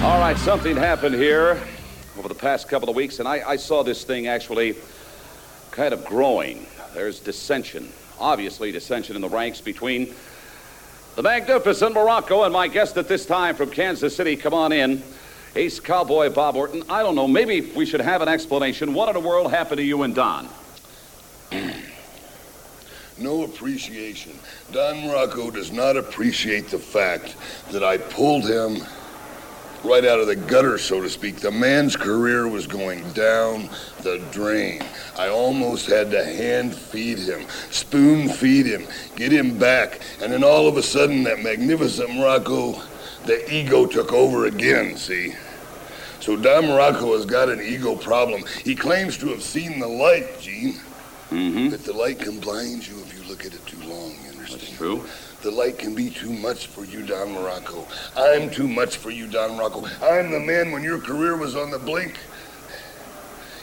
All 0.00 0.20
right, 0.20 0.38
something 0.38 0.76
happened 0.76 1.16
here 1.16 1.60
over 2.16 2.28
the 2.28 2.34
past 2.34 2.68
couple 2.68 2.88
of 2.88 2.94
weeks, 2.94 3.18
and 3.18 3.26
I, 3.26 3.42
I 3.44 3.56
saw 3.56 3.82
this 3.82 4.04
thing 4.04 4.28
actually 4.28 4.76
kind 5.72 5.92
of 5.92 6.04
growing. 6.04 6.66
There's 6.94 7.18
dissension, 7.18 7.92
obviously 8.20 8.70
dissension 8.70 9.16
in 9.16 9.22
the 9.22 9.28
ranks 9.28 9.60
between 9.60 10.14
the 11.16 11.22
magnificent 11.22 11.96
Muraco 11.96 12.44
and 12.44 12.52
my 12.52 12.68
guest 12.68 12.96
at 12.96 13.08
this 13.08 13.26
time 13.26 13.56
from 13.56 13.70
Kansas 13.70 14.14
City. 14.14 14.36
Come 14.36 14.54
on 14.54 14.70
in. 14.70 15.02
Ace 15.56 15.80
Cowboy 15.80 16.30
Bob 16.30 16.54
Orton. 16.54 16.84
I 16.88 17.02
don't 17.02 17.16
know, 17.16 17.26
maybe 17.26 17.72
we 17.72 17.84
should 17.84 18.00
have 18.00 18.22
an 18.22 18.28
explanation. 18.28 18.94
What 18.94 19.08
in 19.08 19.20
the 19.20 19.28
world 19.28 19.50
happened 19.50 19.78
to 19.78 19.84
you 19.84 20.04
and 20.04 20.14
Don? 20.14 20.48
No 23.20 23.42
appreciation. 23.42 24.38
Don 24.70 24.94
Muraco 24.94 25.52
does 25.52 25.72
not 25.72 25.96
appreciate 25.96 26.68
the 26.68 26.78
fact 26.78 27.34
that 27.72 27.82
I 27.82 27.98
pulled 27.98 28.44
him 28.44 28.86
right 29.84 30.04
out 30.04 30.20
of 30.20 30.26
the 30.26 30.36
gutter, 30.36 30.78
so 30.78 31.00
to 31.00 31.08
speak. 31.08 31.36
The 31.36 31.50
man's 31.50 31.96
career 31.96 32.48
was 32.48 32.66
going 32.66 33.10
down 33.12 33.68
the 34.02 34.18
drain. 34.30 34.82
I 35.16 35.28
almost 35.28 35.86
had 35.86 36.10
to 36.12 36.24
hand 36.24 36.74
feed 36.74 37.18
him, 37.18 37.46
spoon 37.70 38.28
feed 38.28 38.66
him, 38.66 38.86
get 39.16 39.32
him 39.32 39.58
back. 39.58 40.00
And 40.22 40.32
then 40.32 40.44
all 40.44 40.68
of 40.68 40.76
a 40.76 40.82
sudden, 40.82 41.22
that 41.24 41.42
magnificent 41.42 42.10
Muraco, 42.10 42.82
the 43.24 43.52
ego 43.52 43.86
took 43.86 44.12
over 44.12 44.46
again, 44.46 44.96
see? 44.96 45.34
So 46.20 46.36
Don 46.36 46.64
Muraco 46.64 47.14
has 47.14 47.24
got 47.24 47.48
an 47.48 47.60
ego 47.60 47.96
problem. 47.96 48.44
He 48.64 48.74
claims 48.74 49.16
to 49.18 49.28
have 49.28 49.42
seen 49.42 49.78
the 49.78 49.88
light, 49.88 50.40
Gene. 50.40 50.74
Mm-hmm. 51.30 51.68
But 51.68 51.84
the 51.84 51.92
light 51.92 52.18
can 52.18 52.40
blind 52.40 52.86
you 52.86 52.98
if 53.00 53.14
you 53.16 53.28
look 53.28 53.44
at 53.44 53.52
it 53.52 53.64
too 53.66 53.80
long, 53.80 54.14
you 54.24 54.30
understand? 54.30 54.60
That's 54.62 54.70
true. 54.70 55.04
The 55.40 55.50
light 55.52 55.78
can 55.78 55.94
be 55.94 56.10
too 56.10 56.32
much 56.32 56.66
for 56.66 56.84
you, 56.84 57.06
Don 57.06 57.28
Muraco. 57.28 57.86
I'm 58.16 58.50
too 58.50 58.66
much 58.66 58.96
for 58.96 59.10
you, 59.10 59.28
Don 59.28 59.50
Muraco. 59.50 59.84
I'm 60.02 60.32
the 60.32 60.40
man 60.40 60.72
when 60.72 60.82
your 60.82 60.98
career 60.98 61.36
was 61.36 61.54
on 61.54 61.70
the 61.70 61.78
blink. 61.78 62.18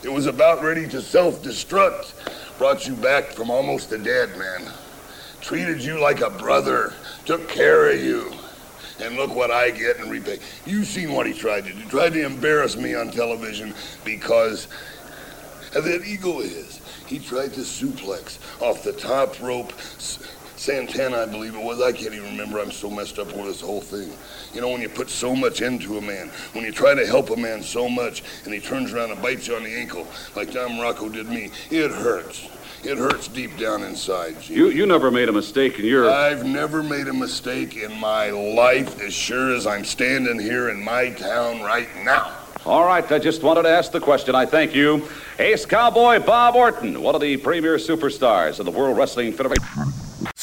It 0.01 0.11
was 0.11 0.25
about 0.25 0.63
ready 0.63 0.87
to 0.87 1.01
self-destruct. 1.01 2.57
Brought 2.57 2.87
you 2.87 2.95
back 2.95 3.25
from 3.25 3.49
almost 3.49 3.91
a 3.91 3.97
dead 3.97 4.37
man. 4.37 4.71
Treated 5.41 5.83
you 5.83 5.99
like 5.99 6.21
a 6.21 6.29
brother. 6.29 6.93
Took 7.25 7.49
care 7.49 7.91
of 7.91 7.99
you. 7.99 8.31
And 9.01 9.17
look 9.17 9.35
what 9.35 9.51
I 9.51 9.71
get 9.71 9.97
in 9.97 10.09
repay. 10.09 10.39
You 10.65 10.85
seen 10.85 11.11
what 11.11 11.27
he 11.27 11.33
tried 11.33 11.65
to 11.65 11.73
do. 11.73 11.83
Tried 11.89 12.13
to 12.13 12.25
embarrass 12.25 12.77
me 12.77 12.95
on 12.95 13.11
television 13.11 13.73
because 14.05 14.69
of 15.75 15.83
that 15.83 16.05
ego 16.05 16.39
of 16.39 16.45
his. 16.45 16.79
He 17.05 17.19
tried 17.19 17.53
to 17.55 17.61
suplex 17.61 18.39
off 18.61 18.83
the 18.83 18.93
top 18.93 19.41
rope. 19.41 19.73
Santana, 20.55 21.17
I 21.17 21.25
believe 21.25 21.55
it 21.55 21.63
was. 21.63 21.81
I 21.81 21.91
can't 21.91 22.13
even 22.13 22.31
remember. 22.31 22.59
I'm 22.59 22.71
so 22.71 22.89
messed 22.89 23.19
up 23.19 23.27
with 23.27 23.45
this 23.45 23.61
whole 23.61 23.81
thing. 23.81 24.11
You 24.53 24.61
know, 24.61 24.69
when 24.69 24.81
you 24.81 24.89
put 24.89 25.09
so 25.09 25.35
much 25.35 25.61
into 25.61 25.97
a 25.97 26.01
man, 26.01 26.29
when 26.53 26.63
you 26.63 26.71
try 26.71 26.93
to 26.93 27.05
help 27.05 27.29
a 27.29 27.35
man 27.35 27.61
so 27.61 27.89
much, 27.89 28.23
and 28.45 28.53
he 28.53 28.59
turns 28.59 28.93
around 28.93 29.11
and 29.11 29.21
bites 29.21 29.47
you 29.47 29.55
on 29.55 29.63
the 29.63 29.75
ankle, 29.75 30.07
like 30.35 30.53
Don 30.53 30.71
Muraco 30.71 31.11
did 31.11 31.27
me, 31.27 31.51
it 31.69 31.91
hurts. 31.91 32.47
It 32.83 32.99
hurts 32.99 33.27
deep 33.27 33.57
down 33.57 33.81
inside. 33.81 34.39
Gene. 34.41 34.57
You 34.57 34.69
you 34.69 34.85
never 34.85 35.09
made 35.09 35.27
a 35.27 35.31
mistake 35.31 35.79
in 35.79 35.85
your. 35.85 36.07
I've 36.09 36.45
never 36.45 36.83
made 36.83 37.07
a 37.07 37.13
mistake 37.13 37.75
in 37.77 37.99
my 37.99 38.29
life 38.29 39.01
as 39.01 39.11
sure 39.11 39.55
as 39.55 39.65
I'm 39.65 39.83
standing 39.83 40.39
here 40.39 40.69
in 40.69 40.83
my 40.83 41.09
town 41.09 41.61
right 41.61 41.89
now. 42.03 42.31
All 42.63 42.85
right, 42.85 43.11
I 43.11 43.17
just 43.17 43.41
wanted 43.41 43.63
to 43.63 43.69
ask 43.69 43.91
the 43.91 43.99
question. 43.99 44.35
I 44.35 44.45
thank 44.45 44.75
you. 44.75 45.09
Ace 45.39 45.65
Cowboy 45.65 46.19
Bob 46.19 46.55
Orton, 46.55 47.01
one 47.01 47.15
of 47.15 47.21
the 47.21 47.37
premier 47.37 47.77
superstars 47.77 48.59
of 48.59 48.65
the 48.65 48.71
World 48.71 48.97
Wrestling 48.97 49.33
Federation. 49.33 49.94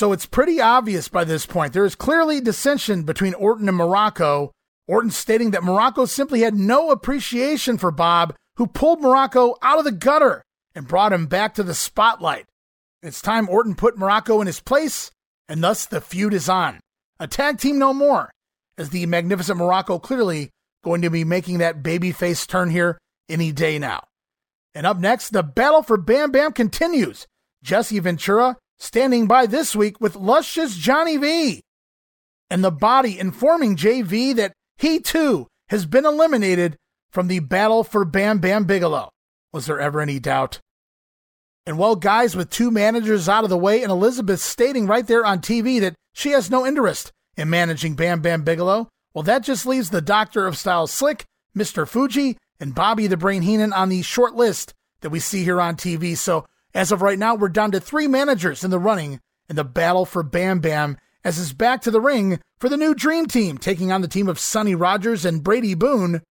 So 0.03 0.11
it's 0.11 0.27
pretty 0.27 0.61
obvious 0.61 1.07
by 1.07 1.23
this 1.23 1.47
point. 1.47 1.73
There 1.73 1.85
is 1.85 1.95
clearly 1.95 2.41
dissension 2.41 3.05
between 3.05 3.35
Orton 3.35 3.69
and 3.69 3.79
Muraco. 3.79 4.51
Orton 4.89 5.13
stating 5.13 5.53
that 5.53 5.63
Muraco 5.63 6.09
simply 6.09 6.41
had 6.41 6.57
no 6.57 6.91
appreciation 6.91 7.79
for 7.79 7.93
Bob, 7.93 8.35
who 8.57 8.67
pulled 8.67 9.01
Muraco 9.01 9.55
out 9.63 9.79
of 9.79 9.85
the 9.85 9.93
gutter 9.93 10.43
and 10.75 10.89
brought 10.89 11.13
him 11.13 11.27
back 11.27 11.55
to 11.55 11.63
the 11.63 11.73
spotlight. 11.73 12.47
It's 13.01 13.23
time 13.23 13.49
Orton 13.49 13.77
put 13.77 13.97
Muraco 13.97 14.41
in 14.41 14.49
his 14.49 14.59
place, 14.59 15.13
and 15.49 15.63
thus 15.63 15.87
the 15.87 16.01
feud 16.01 16.35
is 16.35 16.49
on. 16.49 16.81
A 17.21 17.29
tag 17.29 17.61
team 17.61 17.79
no 17.79 17.95
more, 17.95 18.33
as 18.77 18.91
the 18.91 19.07
magnificent 19.07 19.61
Muraco 19.61 20.03
clearly 20.03 20.51
going 20.83 21.03
to 21.03 21.11
be 21.11 21.23
making 21.23 21.59
that 21.59 21.85
babyface 21.85 22.45
turn 22.45 22.71
here 22.71 22.99
any 23.29 23.53
day 23.53 23.79
now. 23.79 24.03
And 24.75 24.85
up 24.85 24.99
next, 24.99 25.29
the 25.29 25.45
battle 25.45 25.85
for 25.85 25.97
Bam 25.97 26.33
Bam 26.33 26.55
continues. 26.55 27.29
Jesse 27.63 28.01
Ventura 28.01 28.57
standing 28.83 29.29
by 29.29 29.47
this 29.47 29.77
week 29.77 30.01
with 30.01 30.17
luscious 30.17 30.77
Johnny 30.77 31.17
V. 31.17 31.63
And 32.51 32.65
the 32.65 32.73
body 32.73 33.19
informing 33.19 33.77
JV 33.77 34.35
that 34.35 34.53
he 34.77 34.99
too 34.99 35.47
has 35.69 35.87
been 35.87 36.05
eliminated 36.05 36.77
from 37.09 37.29
the 37.29 37.39
battle 37.39 37.85
for 37.85 38.05
Bam 38.05 38.39
Bam 38.39 38.65
Bigelow. 38.65 39.11
Was 39.53 39.67
there 39.67 39.81
ever 39.81 40.01
any 40.01 40.19
doubt? 40.19 40.59
And 41.65 41.79
well, 41.79 41.95
guys, 41.95 42.35
with 42.35 42.51
two 42.51 42.73
managers 42.73 43.29
out 43.29 43.45
of 43.45 43.51
the 43.51 43.57
way 43.57 43.83
and 43.83 43.93
Elizabeth 43.93 44.41
stating 44.41 44.87
right 44.87 45.07
there 45.07 45.25
on 45.25 45.39
TV 45.39 45.81
that 45.81 45.95
she 46.13 46.31
has 46.31 46.51
no 46.51 46.67
interest 46.67 47.13
in 47.37 47.49
managing 47.49 47.95
Bam 47.95 48.21
Bam 48.21 48.43
Bigelow, 48.43 48.89
well, 49.15 49.23
that 49.23 49.45
just 49.45 49.65
leaves 49.65 49.91
the 49.91 50.01
Doctor 50.01 50.47
of 50.47 50.59
Style 50.59 50.89
Slick, 50.89 51.25
Mr. 51.57 51.87
Fuji, 51.87 52.37
and 52.59 52.75
Bobby 52.75 53.07
the 53.07 53.17
Brain 53.17 53.43
Heenan 53.43 53.73
on 53.73 53.91
the 53.91 54.03
short 54.03 54.35
list 54.35 54.75
that 55.03 55.11
we 55.11 55.21
see 55.21 55.45
here 55.45 55.61
on 55.61 55.77
TV. 55.77 56.17
So 56.17 56.47
as 56.75 56.93
of 56.93 57.03
right 57.03 57.19
now, 57.19 57.35
we're 57.35 57.49
down 57.49 57.71
to 57.73 57.81
three 57.81 58.07
managers 58.07 58.65
in 58.65 58.71
the 58.71 58.79
running 58.79 59.21
in 59.49 59.57
the 59.57 59.65
battle 59.65 60.05
for 60.05 60.23
Bam 60.23 60.61
Bam 60.61 60.97
as 61.25 61.39
is 61.39 61.53
back 61.53 61.83
to 61.83 61.91
the 61.91 62.01
ring 62.01 62.41
for 62.59 62.69
the 62.69 62.77
new 62.77 62.95
Dream 62.95 63.27
Team, 63.27 63.59
taking 63.59 63.93
on 63.93 64.03
the 64.03 64.09
team 64.09 64.29
of 64.29 64.39
Sonny 64.39 64.75
Rogers 64.75 65.25
and 65.25 65.43
Brady 65.43 65.75
Boone. 65.75 66.23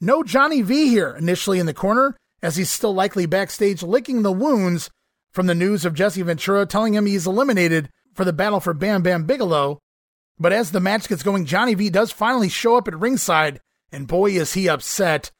No 0.00 0.22
Johnny 0.22 0.60
V 0.60 0.88
here 0.88 1.14
initially 1.16 1.58
in 1.58 1.66
the 1.66 1.74
corner, 1.74 2.16
as 2.42 2.56
he's 2.56 2.70
still 2.70 2.94
likely 2.94 3.26
backstage 3.26 3.82
licking 3.82 4.22
the 4.22 4.32
wounds 4.32 4.90
from 5.32 5.46
the 5.46 5.54
news 5.54 5.84
of 5.84 5.94
Jesse 5.94 6.22
Ventura 6.22 6.66
telling 6.66 6.94
him 6.94 7.06
he's 7.06 7.26
eliminated 7.26 7.88
for 8.12 8.24
the 8.24 8.32
battle 8.32 8.60
for 8.60 8.74
Bam 8.74 9.02
Bam 9.02 9.24
Bigelow. 9.24 9.78
But 10.38 10.52
as 10.52 10.72
the 10.72 10.80
match 10.80 11.08
gets 11.08 11.22
going, 11.22 11.46
Johnny 11.46 11.74
V 11.74 11.90
does 11.90 12.12
finally 12.12 12.48
show 12.48 12.76
up 12.76 12.88
at 12.88 12.98
ringside, 12.98 13.60
and 13.90 14.06
boy 14.06 14.32
is 14.32 14.54
he 14.54 14.68
upset 14.68 15.30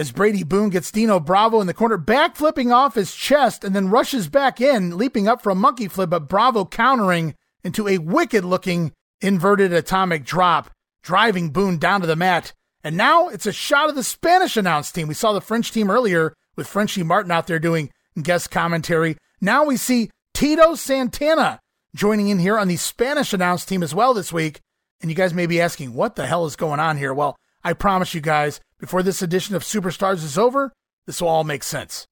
as 0.00 0.12
Brady 0.12 0.44
Boone 0.44 0.70
gets 0.70 0.90
Dino 0.90 1.20
Bravo 1.20 1.60
in 1.60 1.66
the 1.66 1.74
corner, 1.74 1.98
backflipping 1.98 2.74
off 2.74 2.94
his 2.94 3.14
chest 3.14 3.64
and 3.64 3.76
then 3.76 3.90
rushes 3.90 4.28
back 4.28 4.58
in, 4.58 4.96
leaping 4.96 5.28
up 5.28 5.42
for 5.42 5.50
a 5.50 5.54
monkey 5.54 5.88
flip, 5.88 6.08
but 6.08 6.26
Bravo 6.26 6.64
countering 6.64 7.34
into 7.62 7.86
a 7.86 7.98
wicked 7.98 8.42
looking 8.42 8.92
inverted 9.20 9.74
atomic 9.74 10.24
drop, 10.24 10.70
driving 11.02 11.50
Boone 11.50 11.76
down 11.76 12.00
to 12.00 12.06
the 12.06 12.16
mat. 12.16 12.54
And 12.82 12.96
now 12.96 13.28
it's 13.28 13.44
a 13.44 13.52
shot 13.52 13.90
of 13.90 13.94
the 13.94 14.02
Spanish 14.02 14.56
announced 14.56 14.94
team. 14.94 15.06
We 15.06 15.12
saw 15.12 15.34
the 15.34 15.42
French 15.42 15.70
team 15.70 15.90
earlier 15.90 16.32
with 16.56 16.66
Frenchie 16.66 17.02
Martin 17.02 17.30
out 17.30 17.46
there 17.46 17.58
doing 17.58 17.90
guest 18.22 18.50
commentary. 18.50 19.18
Now 19.38 19.66
we 19.66 19.76
see 19.76 20.10
Tito 20.32 20.76
Santana 20.76 21.60
joining 21.94 22.28
in 22.28 22.38
here 22.38 22.56
on 22.56 22.68
the 22.68 22.78
Spanish 22.78 23.34
announced 23.34 23.68
team 23.68 23.82
as 23.82 23.94
well 23.94 24.14
this 24.14 24.32
week. 24.32 24.60
And 25.02 25.10
you 25.10 25.14
guys 25.14 25.34
may 25.34 25.44
be 25.44 25.60
asking, 25.60 25.92
what 25.92 26.16
the 26.16 26.26
hell 26.26 26.46
is 26.46 26.56
going 26.56 26.80
on 26.80 26.96
here? 26.96 27.12
Well, 27.12 27.36
I 27.62 27.72
promise 27.72 28.14
you 28.14 28.20
guys, 28.20 28.60
before 28.78 29.02
this 29.02 29.22
edition 29.22 29.54
of 29.54 29.62
Superstars 29.62 30.24
is 30.24 30.38
over, 30.38 30.72
this 31.06 31.20
will 31.20 31.28
all 31.28 31.44
make 31.44 31.62
sense. 31.62 32.06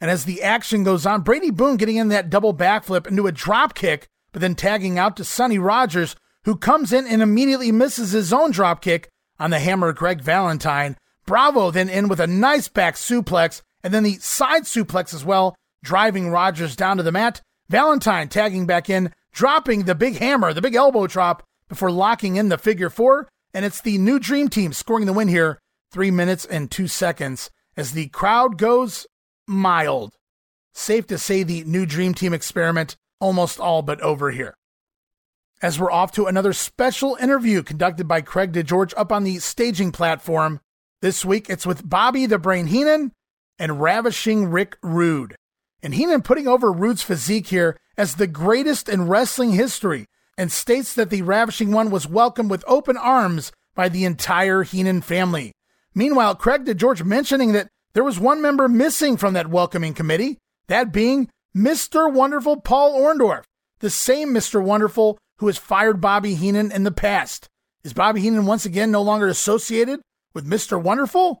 And 0.00 0.10
as 0.10 0.24
the 0.24 0.42
action 0.42 0.84
goes 0.84 1.06
on, 1.06 1.22
Brady 1.22 1.50
Boone 1.50 1.76
getting 1.76 1.96
in 1.96 2.08
that 2.08 2.28
double 2.28 2.52
backflip 2.52 3.06
into 3.06 3.26
a 3.26 3.32
drop 3.32 3.74
kick, 3.74 4.06
but 4.32 4.42
then 4.42 4.54
tagging 4.54 4.98
out 4.98 5.16
to 5.16 5.24
Sonny 5.24 5.58
Rogers, 5.58 6.16
who 6.44 6.56
comes 6.56 6.92
in 6.92 7.06
and 7.06 7.22
immediately 7.22 7.72
misses 7.72 8.12
his 8.12 8.32
own 8.32 8.50
drop 8.50 8.82
kick 8.82 9.08
on 9.38 9.50
the 9.50 9.58
hammer 9.58 9.92
Greg 9.92 10.20
Valentine. 10.20 10.96
Bravo 11.24 11.70
then 11.70 11.88
in 11.88 12.08
with 12.08 12.20
a 12.20 12.26
nice 12.26 12.68
back 12.68 12.94
suplex 12.94 13.62
and 13.82 13.92
then 13.92 14.02
the 14.02 14.14
side 14.14 14.64
suplex 14.64 15.14
as 15.14 15.24
well, 15.24 15.56
driving 15.82 16.30
Rogers 16.30 16.76
down 16.76 16.98
to 16.98 17.02
the 17.02 17.12
mat. 17.12 17.40
Valentine 17.68 18.28
tagging 18.28 18.66
back 18.66 18.90
in, 18.90 19.12
dropping 19.32 19.84
the 19.84 19.94
big 19.94 20.18
hammer, 20.18 20.52
the 20.52 20.62
big 20.62 20.74
elbow 20.74 21.06
drop 21.06 21.42
before 21.68 21.90
locking 21.90 22.36
in 22.36 22.48
the 22.48 22.58
figure 22.58 22.90
four. 22.90 23.28
And 23.56 23.64
it's 23.64 23.80
the 23.80 23.96
new 23.96 24.18
Dream 24.18 24.50
Team 24.50 24.74
scoring 24.74 25.06
the 25.06 25.14
win 25.14 25.28
here 25.28 25.58
three 25.90 26.10
minutes 26.10 26.44
and 26.44 26.70
two 26.70 26.86
seconds 26.86 27.50
as 27.74 27.92
the 27.92 28.08
crowd 28.08 28.58
goes 28.58 29.06
mild. 29.46 30.12
Safe 30.74 31.06
to 31.06 31.16
say 31.16 31.42
the 31.42 31.64
new 31.64 31.86
Dream 31.86 32.12
Team 32.12 32.34
experiment 32.34 32.98
almost 33.18 33.58
all 33.58 33.80
but 33.80 33.98
over 34.02 34.30
here. 34.30 34.58
As 35.62 35.80
we're 35.80 35.90
off 35.90 36.12
to 36.12 36.26
another 36.26 36.52
special 36.52 37.16
interview 37.18 37.62
conducted 37.62 38.06
by 38.06 38.20
Craig 38.20 38.52
DeGeorge 38.52 38.92
up 38.94 39.10
on 39.10 39.24
the 39.24 39.38
staging 39.38 39.90
platform. 39.90 40.60
This 41.00 41.24
week 41.24 41.48
it's 41.48 41.64
with 41.64 41.88
Bobby 41.88 42.26
the 42.26 42.38
Brain 42.38 42.66
Heenan 42.66 43.12
and 43.58 43.80
ravishing 43.80 44.50
Rick 44.50 44.76
Rude. 44.82 45.34
And 45.82 45.94
Heenan 45.94 46.20
putting 46.20 46.46
over 46.46 46.70
Rude's 46.70 47.00
physique 47.00 47.46
here 47.46 47.78
as 47.96 48.16
the 48.16 48.26
greatest 48.26 48.86
in 48.86 49.08
wrestling 49.08 49.52
history 49.52 50.08
and 50.36 50.52
states 50.52 50.94
that 50.94 51.10
the 51.10 51.22
ravishing 51.22 51.72
one 51.72 51.90
was 51.90 52.08
welcomed 52.08 52.50
with 52.50 52.64
open 52.66 52.96
arms 52.96 53.52
by 53.74 53.88
the 53.88 54.04
entire 54.04 54.62
Heenan 54.62 55.02
family. 55.02 55.52
Meanwhile, 55.94 56.36
Craig 56.36 56.64
DeGeorge 56.64 57.04
mentioning 57.04 57.52
that 57.52 57.68
there 57.94 58.04
was 58.04 58.20
one 58.20 58.42
member 58.42 58.68
missing 58.68 59.16
from 59.16 59.34
that 59.34 59.48
welcoming 59.48 59.94
committee, 59.94 60.38
that 60.68 60.92
being 60.92 61.30
Mr. 61.56 62.12
Wonderful 62.12 62.60
Paul 62.60 63.00
Orndorff, 63.00 63.44
the 63.80 63.90
same 63.90 64.34
Mr. 64.34 64.62
Wonderful 64.62 65.18
who 65.38 65.46
has 65.46 65.58
fired 65.58 66.00
Bobby 66.00 66.34
Heenan 66.34 66.72
in 66.72 66.84
the 66.84 66.90
past. 66.90 67.48
Is 67.84 67.92
Bobby 67.92 68.20
Heenan 68.20 68.46
once 68.46 68.66
again 68.66 68.90
no 68.90 69.02
longer 69.02 69.28
associated 69.28 70.00
with 70.34 70.46
Mr. 70.46 70.80
Wonderful? 70.80 71.38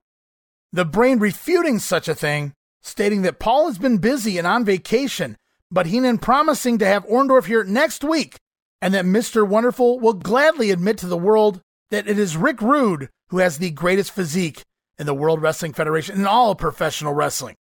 The 0.72 0.84
brain 0.84 1.18
refuting 1.18 1.78
such 1.78 2.08
a 2.08 2.14
thing, 2.14 2.52
stating 2.82 3.22
that 3.22 3.38
Paul 3.38 3.66
has 3.66 3.78
been 3.78 3.98
busy 3.98 4.38
and 4.38 4.46
on 4.46 4.64
vacation, 4.64 5.36
but 5.70 5.86
Heenan 5.86 6.18
promising 6.18 6.78
to 6.78 6.86
have 6.86 7.06
Orndorff 7.06 7.46
here 7.46 7.64
next 7.64 8.04
week, 8.04 8.36
and 8.80 8.94
that 8.94 9.04
Mr. 9.04 9.46
Wonderful 9.46 9.98
will 10.00 10.12
gladly 10.12 10.70
admit 10.70 10.98
to 10.98 11.06
the 11.06 11.16
world 11.16 11.60
that 11.90 12.08
it 12.08 12.18
is 12.18 12.36
Rick 12.36 12.60
Rude 12.60 13.08
who 13.28 13.38
has 13.38 13.58
the 13.58 13.70
greatest 13.70 14.12
physique 14.12 14.62
in 14.98 15.06
the 15.06 15.14
World 15.14 15.42
Wrestling 15.42 15.72
Federation 15.72 16.16
and 16.16 16.26
all 16.26 16.54
professional 16.54 17.12
wrestling. 17.12 17.56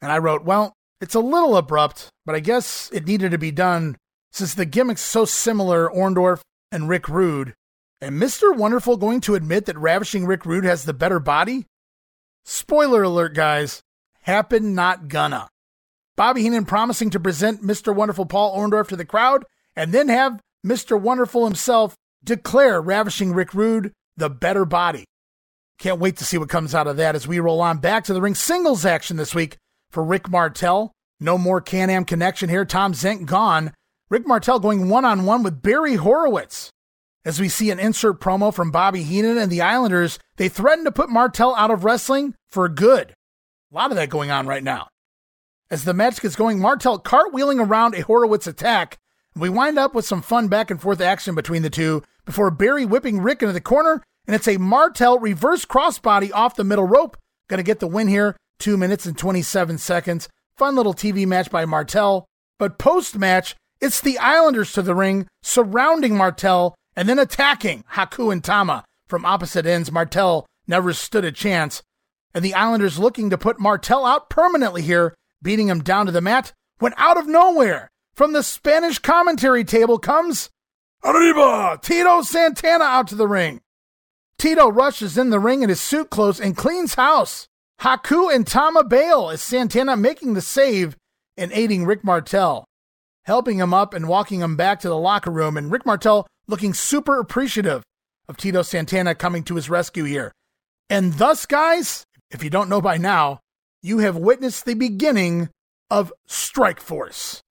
And 0.00 0.10
I 0.10 0.18
wrote, 0.18 0.44
well, 0.44 0.74
it's 1.00 1.14
a 1.14 1.20
little 1.20 1.56
abrupt, 1.56 2.08
but 2.24 2.34
I 2.34 2.40
guess 2.40 2.90
it 2.92 3.06
needed 3.06 3.30
to 3.32 3.38
be 3.38 3.50
done 3.50 3.96
since 4.32 4.54
the 4.54 4.66
gimmick's 4.66 5.02
so 5.02 5.24
similar, 5.24 5.88
Orndorff 5.88 6.40
and 6.72 6.88
Rick 6.88 7.08
Rude. 7.08 7.54
And 8.00 8.20
Mr. 8.20 8.54
Wonderful 8.54 8.96
going 8.96 9.20
to 9.22 9.34
admit 9.34 9.66
that 9.66 9.78
Ravishing 9.78 10.26
Rick 10.26 10.44
Rude 10.44 10.64
has 10.64 10.84
the 10.84 10.92
better 10.92 11.18
body? 11.18 11.66
Spoiler 12.44 13.02
alert, 13.02 13.34
guys. 13.34 13.80
Happen 14.22 14.74
not 14.74 15.08
gonna. 15.08 15.48
Bobby 16.16 16.42
Heenan 16.42 16.64
promising 16.64 17.10
to 17.10 17.20
present 17.20 17.62
Mr. 17.62 17.94
Wonderful 17.94 18.26
Paul 18.26 18.58
Orndorff 18.58 18.88
to 18.88 18.96
the 18.96 19.04
crowd 19.04 19.44
and 19.76 19.92
then 19.92 20.08
have 20.08 20.40
Mr. 20.64 21.00
Wonderful 21.00 21.44
himself 21.44 21.94
declare 22.24 22.80
Ravishing 22.80 23.32
Rick 23.32 23.54
Rude 23.54 23.92
the 24.16 24.30
better 24.30 24.64
body. 24.64 25.04
Can't 25.78 26.00
wait 26.00 26.16
to 26.16 26.24
see 26.24 26.38
what 26.38 26.48
comes 26.48 26.74
out 26.74 26.86
of 26.86 26.96
that 26.96 27.14
as 27.14 27.28
we 27.28 27.38
roll 27.38 27.60
on 27.60 27.78
back 27.78 28.04
to 28.04 28.14
the 28.14 28.22
ring 28.22 28.34
singles 28.34 28.86
action 28.86 29.18
this 29.18 29.34
week 29.34 29.58
for 29.90 30.02
Rick 30.02 30.28
Martel. 30.30 30.92
No 31.20 31.36
more 31.36 31.60
Can 31.60 31.90
Am 31.90 32.04
connection 32.04 32.48
here. 32.48 32.64
Tom 32.64 32.94
Zink 32.94 33.26
gone. 33.26 33.72
Rick 34.08 34.26
Martel 34.26 34.58
going 34.58 34.88
one 34.88 35.04
on 35.04 35.26
one 35.26 35.42
with 35.42 35.62
Barry 35.62 35.96
Horowitz. 35.96 36.70
As 37.24 37.40
we 37.40 37.48
see 37.48 37.70
an 37.70 37.80
insert 37.80 38.20
promo 38.20 38.54
from 38.54 38.70
Bobby 38.70 39.02
Heenan 39.02 39.36
and 39.36 39.50
the 39.50 39.60
Islanders, 39.60 40.18
they 40.36 40.48
threaten 40.48 40.84
to 40.84 40.92
put 40.92 41.10
Martel 41.10 41.54
out 41.56 41.72
of 41.72 41.84
wrestling 41.84 42.34
for 42.48 42.68
good. 42.68 43.14
A 43.72 43.74
lot 43.74 43.90
of 43.90 43.96
that 43.96 44.10
going 44.10 44.30
on 44.30 44.46
right 44.46 44.62
now. 44.62 44.88
As 45.70 45.84
the 45.84 45.92
match 45.92 46.20
gets 46.20 46.36
going, 46.36 46.60
Martel 46.60 47.00
cartwheeling 47.00 47.66
around 47.66 47.94
a 47.94 48.02
Horowitz 48.02 48.46
attack. 48.46 48.96
We 49.36 49.50
wind 49.50 49.78
up 49.78 49.94
with 49.94 50.06
some 50.06 50.22
fun 50.22 50.48
back 50.48 50.70
and 50.70 50.80
forth 50.80 50.98
action 50.98 51.34
between 51.34 51.60
the 51.60 51.68
two 51.68 52.02
before 52.24 52.50
Barry 52.50 52.86
whipping 52.86 53.20
Rick 53.20 53.42
into 53.42 53.52
the 53.52 53.60
corner, 53.60 54.02
and 54.26 54.34
it's 54.34 54.48
a 54.48 54.56
Martel 54.56 55.18
reverse 55.18 55.66
crossbody 55.66 56.32
off 56.32 56.56
the 56.56 56.64
middle 56.64 56.86
rope. 56.86 57.18
Going 57.48 57.58
to 57.58 57.62
get 57.62 57.80
the 57.80 57.86
win 57.86 58.08
here, 58.08 58.34
2 58.60 58.78
minutes 58.78 59.04
and 59.04 59.16
27 59.16 59.76
seconds. 59.76 60.28
Fun 60.56 60.74
little 60.74 60.94
TV 60.94 61.26
match 61.26 61.50
by 61.50 61.66
Martel. 61.66 62.24
But 62.58 62.78
post 62.78 63.18
match, 63.18 63.54
it's 63.78 64.00
the 64.00 64.16
Islanders 64.18 64.72
to 64.72 64.80
the 64.80 64.94
ring, 64.94 65.26
surrounding 65.42 66.16
Martel 66.16 66.74
and 66.96 67.06
then 67.06 67.18
attacking 67.18 67.84
Haku 67.92 68.32
and 68.32 68.42
Tama 68.42 68.84
from 69.06 69.26
opposite 69.26 69.66
ends. 69.66 69.92
Martel 69.92 70.46
never 70.66 70.94
stood 70.94 71.26
a 71.26 71.30
chance. 71.30 71.82
And 72.32 72.42
the 72.42 72.54
Islanders 72.54 72.98
looking 72.98 73.28
to 73.28 73.36
put 73.36 73.60
Martel 73.60 74.06
out 74.06 74.30
permanently 74.30 74.80
here, 74.80 75.14
beating 75.42 75.68
him 75.68 75.82
down 75.82 76.06
to 76.06 76.12
the 76.12 76.22
mat, 76.22 76.52
when 76.78 76.94
out 76.96 77.18
of 77.18 77.26
nowhere, 77.26 77.90
from 78.16 78.32
the 78.32 78.42
Spanish 78.42 78.98
commentary 78.98 79.62
table 79.62 79.98
comes 79.98 80.50
Arriba! 81.04 81.78
Tito 81.82 82.22
Santana 82.22 82.84
out 82.84 83.06
to 83.08 83.14
the 83.14 83.28
ring. 83.28 83.60
Tito 84.38 84.68
rushes 84.68 85.16
in 85.16 85.30
the 85.30 85.38
ring 85.38 85.62
in 85.62 85.68
his 85.68 85.80
suit 85.80 86.10
clothes 86.10 86.40
and 86.40 86.56
cleans 86.56 86.94
house. 86.94 87.46
Haku 87.80 88.34
and 88.34 88.46
Tama 88.46 88.84
bail 88.84 89.28
as 89.28 89.42
Santana 89.42 89.96
making 89.96 90.34
the 90.34 90.40
save 90.40 90.96
and 91.36 91.52
aiding 91.52 91.84
Rick 91.84 92.02
Martel, 92.02 92.64
helping 93.24 93.58
him 93.58 93.74
up 93.74 93.92
and 93.94 94.08
walking 94.08 94.40
him 94.40 94.56
back 94.56 94.80
to 94.80 94.88
the 94.88 94.96
locker 94.96 95.30
room, 95.30 95.56
and 95.56 95.70
Rick 95.70 95.84
Martel 95.84 96.26
looking 96.48 96.72
super 96.72 97.20
appreciative 97.20 97.82
of 98.28 98.36
Tito 98.36 98.62
Santana 98.62 99.14
coming 99.14 99.42
to 99.44 99.56
his 99.56 99.70
rescue 99.70 100.04
here. 100.04 100.32
And 100.88 101.14
thus, 101.14 101.44
guys, 101.46 102.04
if 102.30 102.42
you 102.42 102.50
don't 102.50 102.70
know 102.70 102.80
by 102.80 102.96
now, 102.96 103.40
you 103.82 103.98
have 103.98 104.16
witnessed 104.16 104.64
the 104.64 104.74
beginning 104.74 105.50
of 105.90 106.12
Strike 106.26 106.80
Force. 106.80 107.42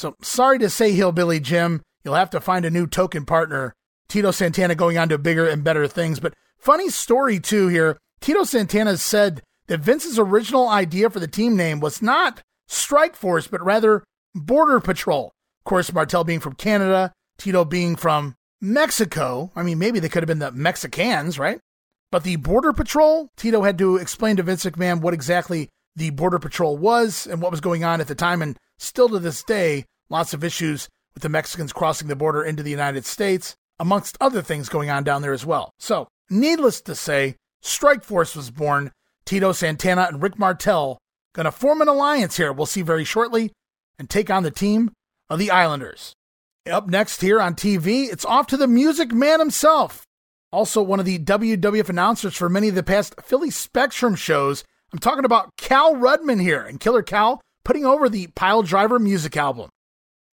So 0.00 0.16
sorry 0.22 0.58
to 0.60 0.70
say, 0.70 0.92
Hillbilly 0.92 1.40
Jim, 1.40 1.82
you'll 2.02 2.14
have 2.14 2.30
to 2.30 2.40
find 2.40 2.64
a 2.64 2.70
new 2.70 2.86
token 2.86 3.26
partner. 3.26 3.74
Tito 4.08 4.30
Santana 4.30 4.74
going 4.74 4.96
on 4.96 5.10
to 5.10 5.18
bigger 5.18 5.46
and 5.46 5.62
better 5.62 5.86
things. 5.86 6.18
But 6.20 6.32
funny 6.58 6.88
story, 6.88 7.38
too, 7.38 7.68
here. 7.68 7.98
Tito 8.18 8.44
Santana 8.44 8.96
said 8.96 9.42
that 9.66 9.80
Vince's 9.80 10.18
original 10.18 10.70
idea 10.70 11.10
for 11.10 11.20
the 11.20 11.28
team 11.28 11.54
name 11.54 11.80
was 11.80 12.00
not 12.00 12.40
Strike 12.66 13.14
Force, 13.14 13.46
but 13.46 13.62
rather 13.62 14.02
Border 14.34 14.80
Patrol. 14.80 15.34
Of 15.58 15.64
course, 15.64 15.92
Martel 15.92 16.24
being 16.24 16.40
from 16.40 16.54
Canada, 16.54 17.12
Tito 17.36 17.66
being 17.66 17.94
from 17.94 18.36
Mexico. 18.58 19.52
I 19.54 19.62
mean, 19.62 19.78
maybe 19.78 20.00
they 20.00 20.08
could 20.08 20.22
have 20.22 20.28
been 20.28 20.38
the 20.38 20.50
Mexicans, 20.50 21.38
right? 21.38 21.60
But 22.10 22.24
the 22.24 22.36
Border 22.36 22.72
Patrol, 22.72 23.28
Tito 23.36 23.64
had 23.64 23.76
to 23.76 23.98
explain 23.98 24.36
to 24.36 24.42
Vince 24.42 24.64
McMahon 24.64 25.02
what 25.02 25.12
exactly 25.12 25.68
the 25.96 26.10
Border 26.10 26.38
Patrol 26.38 26.76
was 26.76 27.26
and 27.26 27.40
what 27.42 27.50
was 27.50 27.60
going 27.60 27.84
on 27.84 28.00
at 28.00 28.08
the 28.08 28.14
time. 28.14 28.42
And 28.42 28.56
still 28.78 29.08
to 29.08 29.18
this 29.18 29.42
day, 29.42 29.84
lots 30.08 30.34
of 30.34 30.44
issues 30.44 30.88
with 31.14 31.22
the 31.22 31.28
Mexicans 31.28 31.72
crossing 31.72 32.08
the 32.08 32.16
border 32.16 32.42
into 32.42 32.62
the 32.62 32.70
United 32.70 33.04
States, 33.04 33.54
amongst 33.78 34.16
other 34.20 34.42
things 34.42 34.68
going 34.68 34.90
on 34.90 35.04
down 35.04 35.22
there 35.22 35.32
as 35.32 35.46
well. 35.46 35.72
So, 35.78 36.08
needless 36.28 36.80
to 36.82 36.94
say, 36.94 37.36
Strike 37.62 38.04
Force 38.04 38.36
was 38.36 38.50
born. 38.50 38.92
Tito 39.24 39.52
Santana 39.52 40.06
and 40.08 40.22
Rick 40.22 40.38
Martel 40.38 40.98
going 41.34 41.44
to 41.44 41.52
form 41.52 41.80
an 41.80 41.88
alliance 41.88 42.36
here, 42.36 42.52
we'll 42.52 42.66
see 42.66 42.82
very 42.82 43.04
shortly, 43.04 43.52
and 43.98 44.08
take 44.08 44.30
on 44.30 44.42
the 44.42 44.50
team 44.50 44.90
of 45.28 45.38
the 45.38 45.50
Islanders. 45.50 46.14
Up 46.70 46.88
next 46.88 47.20
here 47.20 47.40
on 47.40 47.54
TV, 47.54 48.12
it's 48.12 48.24
off 48.24 48.46
to 48.48 48.56
the 48.56 48.66
Music 48.66 49.12
Man 49.12 49.38
himself. 49.38 50.04
Also, 50.52 50.82
one 50.82 50.98
of 50.98 51.06
the 51.06 51.18
WWF 51.18 51.88
announcers 51.88 52.36
for 52.36 52.48
many 52.48 52.68
of 52.68 52.74
the 52.74 52.82
past 52.82 53.14
Philly 53.22 53.50
Spectrum 53.50 54.16
shows. 54.16 54.64
I'm 54.92 54.98
talking 54.98 55.24
about 55.24 55.56
Cal 55.56 55.94
Rudman 55.94 56.40
here 56.40 56.62
and 56.62 56.80
Killer 56.80 57.02
Cal 57.02 57.40
putting 57.64 57.86
over 57.86 58.08
the 58.08 58.26
Piledriver 58.28 59.00
music 59.00 59.36
album. 59.36 59.70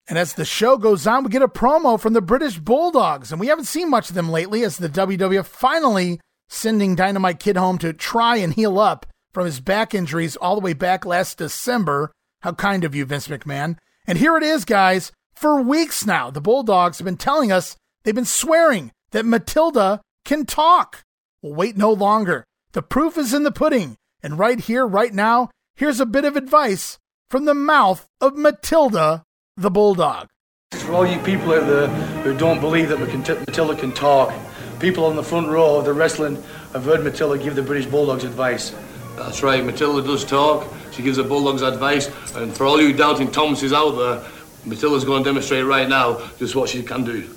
And 0.07 0.17
as 0.17 0.33
the 0.33 0.43
show 0.43 0.77
goes 0.77 1.07
on, 1.07 1.23
we 1.23 1.29
get 1.29 1.41
a 1.41 1.47
promo 1.47 1.99
from 1.99 2.13
the 2.13 2.21
British 2.21 2.59
Bulldogs, 2.59 3.31
and 3.31 3.39
we 3.39 3.47
haven't 3.47 3.65
seen 3.65 3.89
much 3.89 4.09
of 4.09 4.15
them 4.15 4.29
lately 4.29 4.63
as 4.63 4.77
the 4.77 4.89
WWF 4.89 5.45
finally 5.45 6.19
sending 6.49 6.95
Dynamite 6.95 7.39
Kid 7.39 7.55
home 7.55 7.77
to 7.77 7.93
try 7.93 8.35
and 8.37 8.53
heal 8.53 8.77
up 8.77 9.05
from 9.31 9.45
his 9.45 9.61
back 9.61 9.93
injuries 9.93 10.35
all 10.35 10.55
the 10.55 10.61
way 10.61 10.73
back 10.73 11.05
last 11.05 11.37
December. 11.37 12.11
How 12.41 12.53
kind 12.53 12.83
of 12.83 12.93
you, 12.93 13.05
Vince 13.05 13.29
McMahon. 13.29 13.77
And 14.05 14.17
here 14.17 14.35
it 14.35 14.43
is, 14.43 14.65
guys. 14.65 15.13
For 15.33 15.61
weeks 15.61 16.05
now, 16.05 16.29
the 16.29 16.41
Bulldogs 16.41 16.97
have 16.97 17.05
been 17.05 17.15
telling 17.15 17.51
us 17.51 17.77
they've 18.03 18.13
been 18.13 18.25
swearing 18.25 18.91
that 19.11 19.25
Matilda 19.25 20.01
can 20.25 20.45
talk. 20.45 21.03
Well, 21.41 21.53
wait 21.53 21.77
no 21.77 21.93
longer. 21.93 22.43
The 22.73 22.81
proof 22.81 23.17
is 23.17 23.33
in 23.33 23.43
the 23.43 23.51
pudding. 23.51 23.95
And 24.23 24.37
right 24.37 24.59
here, 24.59 24.85
right 24.85 25.13
now, 25.13 25.49
here's 25.75 25.99
a 25.99 26.05
bit 26.05 26.25
of 26.25 26.35
advice 26.35 26.99
from 27.29 27.45
the 27.45 27.53
mouth 27.53 28.07
of 28.19 28.37
Matilda 28.37 29.23
the 29.57 29.71
Bulldog. 29.71 30.27
For 30.71 30.93
all 30.93 31.05
you 31.05 31.19
people 31.19 31.53
out 31.53 31.67
there 31.67 31.87
who 32.23 32.37
don't 32.37 32.59
believe 32.59 32.89
that 32.89 32.99
Matilda 32.99 33.75
can 33.75 33.91
talk, 33.91 34.33
people 34.79 35.05
on 35.05 35.15
the 35.15 35.23
front 35.23 35.49
row 35.49 35.77
of 35.77 35.85
the 35.85 35.93
wrestling 35.93 36.41
have 36.73 36.85
heard 36.85 37.03
Matilda 37.03 37.41
give 37.41 37.55
the 37.55 37.61
British 37.61 37.85
Bulldogs 37.85 38.23
advice. 38.23 38.73
That's 39.15 39.43
right, 39.43 39.63
Matilda 39.63 40.07
does 40.07 40.23
talk. 40.23 40.71
She 40.91 41.03
gives 41.03 41.17
the 41.17 41.23
Bulldogs 41.23 41.61
advice. 41.61 42.09
And 42.35 42.55
for 42.55 42.65
all 42.65 42.81
you 42.81 42.93
doubting 42.93 43.29
Thomases 43.31 43.73
out 43.73 43.91
there, 43.91 44.23
Matilda's 44.65 45.03
going 45.03 45.23
to 45.23 45.29
demonstrate 45.29 45.65
right 45.65 45.89
now 45.89 46.21
just 46.37 46.55
what 46.55 46.69
she 46.69 46.83
can 46.83 47.03
do. 47.03 47.29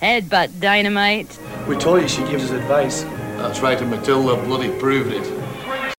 Headbutt 0.00 0.60
dynamite. 0.60 1.38
We 1.66 1.76
told 1.76 2.02
you 2.02 2.08
she 2.08 2.22
gives 2.24 2.44
us 2.44 2.50
advice. 2.52 3.02
That's 3.36 3.60
right, 3.60 3.80
and 3.80 3.90
Matilda 3.90 4.40
bloody 4.44 4.70
proved 4.78 5.12
it. 5.12 5.26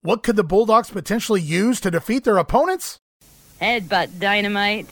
What 0.02 0.22
could 0.22 0.36
the 0.36 0.44
Bulldogs 0.44 0.90
potentially 0.90 1.42
use 1.42 1.78
to 1.80 1.90
defeat 1.90 2.24
their 2.24 2.38
opponents? 2.38 2.98
Headbutt 3.60 4.18
dynamite. 4.18 4.88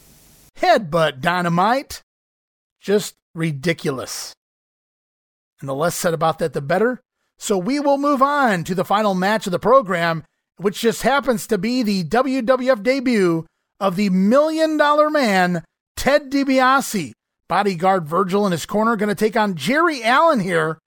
Headbutt 0.59 1.20
dynamite. 1.20 2.02
Just 2.80 3.16
ridiculous. 3.35 4.35
And 5.60 5.68
the 5.68 5.74
less 5.74 5.94
said 5.94 6.12
about 6.12 6.39
that, 6.40 6.52
the 6.52 6.60
better. 6.60 7.01
So 7.39 7.56
we 7.56 7.80
will 7.80 7.98
move 7.98 8.20
on 8.20 8.64
to 8.64 8.74
the 8.74 8.85
final 8.85 9.14
match 9.14 9.47
of 9.47 9.52
the 9.52 9.59
program, 9.59 10.24
which 10.56 10.80
just 10.80 11.02
happens 11.02 11.47
to 11.47 11.56
be 11.56 11.82
the 11.82 12.05
WWF 12.05 12.82
debut 12.82 13.47
of 13.80 13.97
the 13.97 14.10
Million 14.10 14.76
Dollar 14.76 15.09
Man, 15.09 15.64
Ted 15.97 16.30
DiBiase. 16.30 17.12
Bodyguard 17.48 18.06
Virgil 18.06 18.44
in 18.44 18.52
his 18.52 18.66
corner 18.66 18.94
going 18.97 19.09
to 19.09 19.14
take 19.14 19.36
on 19.36 19.55
Jerry 19.55 20.05
Allen 20.05 20.40
here. 20.40 20.78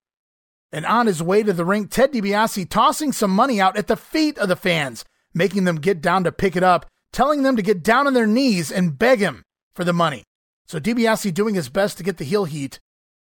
And 0.72 0.86
on 0.86 1.08
his 1.08 1.22
way 1.22 1.44
to 1.44 1.54
the 1.54 1.66
ring, 1.66 1.88
Ted 1.88 2.14
DiBiase 2.14 2.70
tossing 2.70 3.12
some 3.12 3.32
money 3.32 3.60
out 3.60 3.78
at 3.78 3.88
the 3.88 3.98
feet 3.98 4.38
of 4.38 4.48
the 4.48 4.56
fans, 4.56 5.04
making 5.34 5.66
them 5.66 5.78
get 5.78 6.02
down 6.02 6.24
to 6.24 6.32
pick 6.32 6.56
it 6.56 6.64
up, 6.64 6.86
telling 7.12 7.44
them 7.44 7.56
to 7.58 7.62
get 7.62 7.84
down 7.84 8.08
on 8.08 8.14
their 8.14 8.28
knees 8.28 8.72
and 8.72 8.98
beg 8.98 9.20
him 9.20 9.44
for 9.76 9.84
the 9.84 9.94
money. 9.94 10.24
So 10.68 10.80
DiBiase 10.80 11.34
doing 11.34 11.56
his 11.56 11.68
best 11.70 11.98
to 11.98 12.04
get 12.04 12.18
the 12.18 12.24
heel 12.24 12.46
heat, 12.46 12.80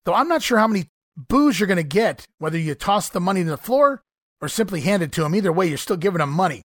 though 0.06 0.14
I'm 0.14 0.30
not 0.30 0.42
sure 0.42 0.58
how 0.58 0.68
many 0.68 0.88
boos 1.18 1.60
you're 1.60 1.68
going 1.68 1.78
to 1.78 1.84
get, 1.84 2.26
whether 2.38 2.58
you 2.58 2.76
toss 2.76 3.10
the 3.10 3.20
money 3.20 3.44
to 3.44 3.50
the 3.50 3.58
floor 3.58 4.02
or 4.40 4.48
simply 4.48 4.82
hand 4.82 5.04
it 5.04 5.12
to 5.14 5.26
him. 5.26 5.36
Either 5.36 5.52
way, 5.52 5.68
you're 5.68 5.78
still 5.78 5.98
giving 5.98 6.22
him 6.22 6.30
money. 6.30 6.62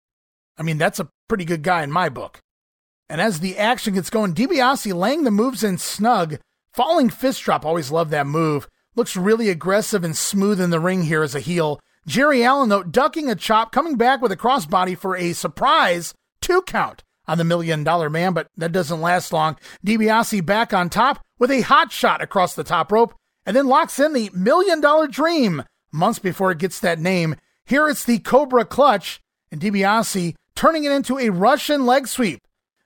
I 0.57 0.63
mean, 0.63 0.79
that's 0.79 1.01
a 1.01 1.09
pretty 1.29 1.45
good 1.45 1.63
guy 1.63 1.83
in 1.83 1.91
my 1.91 2.09
book. 2.09 2.41
And 3.09 3.21
as 3.21 3.41
the 3.41 3.59
action 3.59 3.95
gets 3.95 4.11
going, 4.11 4.35
DiBiase 4.35 4.95
laying 4.95 5.25
the 5.25 5.31
moves 5.31 5.65
in 5.65 5.79
snug, 5.79 6.39
falling 6.73 7.11
fist 7.11 7.43
drop. 7.43 7.65
Always 7.65 7.91
love 7.91 8.11
that 8.11 8.27
move. 8.27 8.69
Looks 8.99 9.17
really 9.17 9.49
aggressive 9.49 10.03
and 10.03 10.17
smooth 10.17 10.61
in 10.61 10.71
the 10.71 10.81
ring 10.81 11.05
here 11.05 11.23
as 11.23 11.37
a 11.37 11.39
heel. 11.39 11.79
Jerry 12.05 12.43
Allen, 12.43 12.69
though, 12.69 12.83
ducking 12.83 13.31
a 13.31 13.37
chop, 13.37 13.71
coming 13.71 13.95
back 13.95 14.21
with 14.21 14.33
a 14.33 14.37
crossbody 14.37 14.99
for 14.99 15.17
a 15.17 15.35
surprise 15.35 16.15
two 16.41 16.63
count 16.63 17.05
on 17.29 17.39
the 17.39 17.45
Million 17.45 17.85
Dollar 17.85 18.11
Man, 18.11 18.33
but 18.33 18.49
that 18.57 18.73
doesn't 18.73 19.01
last 19.01 19.33
long. 19.33 19.57
DiBiase 19.87 20.45
back 20.45 20.75
on 20.75 20.91
top 20.91 21.25
with 21.39 21.53
a 21.53 21.61
hot 21.61 21.93
shot 21.93 22.21
across 22.21 22.57
the 22.57 22.65
top 22.65 22.91
rope, 22.91 23.15
and 23.47 23.55
then 23.55 23.69
locks 23.69 24.01
in 24.01 24.15
the 24.15 24.31
Million 24.35 24.81
Dollar 24.81 25.07
Dream 25.07 25.63
months 25.93 26.19
before 26.19 26.51
it 26.51 26.59
gets 26.59 26.81
that 26.81 26.99
name. 26.99 27.37
Here 27.67 27.89
it's 27.89 28.05
the 28.05 28.19
Cobra 28.19 28.65
Clutch, 28.65 29.21
and 29.53 29.61
DiBiase 29.61 30.35
turning 30.57 30.83
it 30.83 30.91
into 30.91 31.21
a 31.21 31.31
Russian 31.31 31.87
leg 31.87 32.09
sweep. 32.09 32.41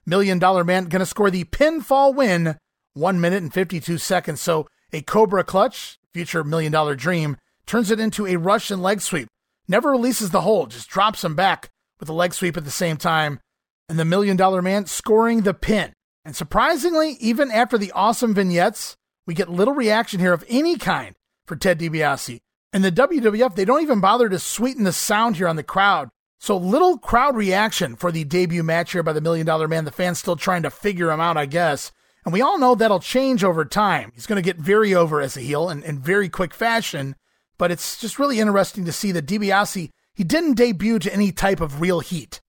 Million 0.04 0.38
Dollar 0.38 0.62
Man 0.62 0.90
going 0.90 1.00
to 1.00 1.06
score 1.06 1.30
the 1.30 1.44
pinfall 1.44 2.14
win, 2.14 2.58
1 2.92 3.18
minute 3.18 3.42
and 3.42 3.54
52 3.54 3.96
seconds. 3.96 4.42
So 4.42 4.68
a 4.92 5.00
Cobra 5.00 5.42
Clutch, 5.42 5.98
future 6.12 6.44
Million 6.44 6.72
Dollar 6.72 6.94
Dream, 6.94 7.36
turns 7.66 7.90
it 7.90 8.00
into 8.00 8.26
a 8.26 8.36
Russian 8.36 8.82
leg 8.82 9.00
sweep. 9.00 9.28
Never 9.68 9.90
releases 9.90 10.30
the 10.30 10.42
hold, 10.42 10.70
just 10.70 10.88
drops 10.88 11.24
him 11.24 11.34
back 11.34 11.70
with 12.00 12.08
a 12.08 12.12
leg 12.12 12.34
sweep 12.34 12.56
at 12.56 12.64
the 12.64 12.70
same 12.70 12.96
time. 12.96 13.40
And 13.88 13.98
the 13.98 14.04
Million 14.04 14.36
Dollar 14.36 14.62
Man 14.62 14.86
scoring 14.86 15.42
the 15.42 15.54
pin. 15.54 15.92
And 16.24 16.36
surprisingly, 16.36 17.16
even 17.20 17.50
after 17.50 17.76
the 17.76 17.92
awesome 17.92 18.34
vignettes, 18.34 18.96
we 19.26 19.34
get 19.34 19.48
little 19.48 19.74
reaction 19.74 20.20
here 20.20 20.32
of 20.32 20.44
any 20.48 20.76
kind 20.76 21.14
for 21.46 21.56
Ted 21.56 21.78
DiBiase. 21.78 22.40
And 22.72 22.84
the 22.84 22.92
WWF, 22.92 23.54
they 23.54 23.64
don't 23.64 23.82
even 23.82 24.00
bother 24.00 24.28
to 24.28 24.38
sweeten 24.38 24.84
the 24.84 24.92
sound 24.92 25.36
here 25.36 25.48
on 25.48 25.56
the 25.56 25.62
crowd. 25.62 26.08
So 26.40 26.56
little 26.56 26.98
crowd 26.98 27.36
reaction 27.36 27.96
for 27.96 28.10
the 28.10 28.24
debut 28.24 28.62
match 28.62 28.92
here 28.92 29.02
by 29.02 29.12
the 29.12 29.20
Million 29.20 29.46
Dollar 29.46 29.68
Man. 29.68 29.84
The 29.84 29.92
fans 29.92 30.18
still 30.18 30.36
trying 30.36 30.62
to 30.62 30.70
figure 30.70 31.10
him 31.10 31.20
out, 31.20 31.36
I 31.36 31.46
guess. 31.46 31.92
And 32.24 32.32
we 32.32 32.40
all 32.40 32.58
know 32.58 32.74
that'll 32.74 33.00
change 33.00 33.42
over 33.42 33.64
time. 33.64 34.12
He's 34.14 34.26
going 34.26 34.42
to 34.42 34.46
get 34.46 34.56
very 34.56 34.94
over 34.94 35.20
as 35.20 35.36
a 35.36 35.40
heel 35.40 35.68
in, 35.68 35.82
in 35.82 35.98
very 35.98 36.28
quick 36.28 36.54
fashion. 36.54 37.16
But 37.58 37.70
it's 37.70 38.00
just 38.00 38.18
really 38.18 38.38
interesting 38.38 38.84
to 38.84 38.92
see 38.92 39.12
that 39.12 39.26
DiBiase, 39.26 39.90
he 40.14 40.24
didn't 40.24 40.54
debut 40.54 40.98
to 41.00 41.12
any 41.12 41.32
type 41.32 41.60
of 41.60 41.80
real 41.80 42.00
heat. 42.00 42.40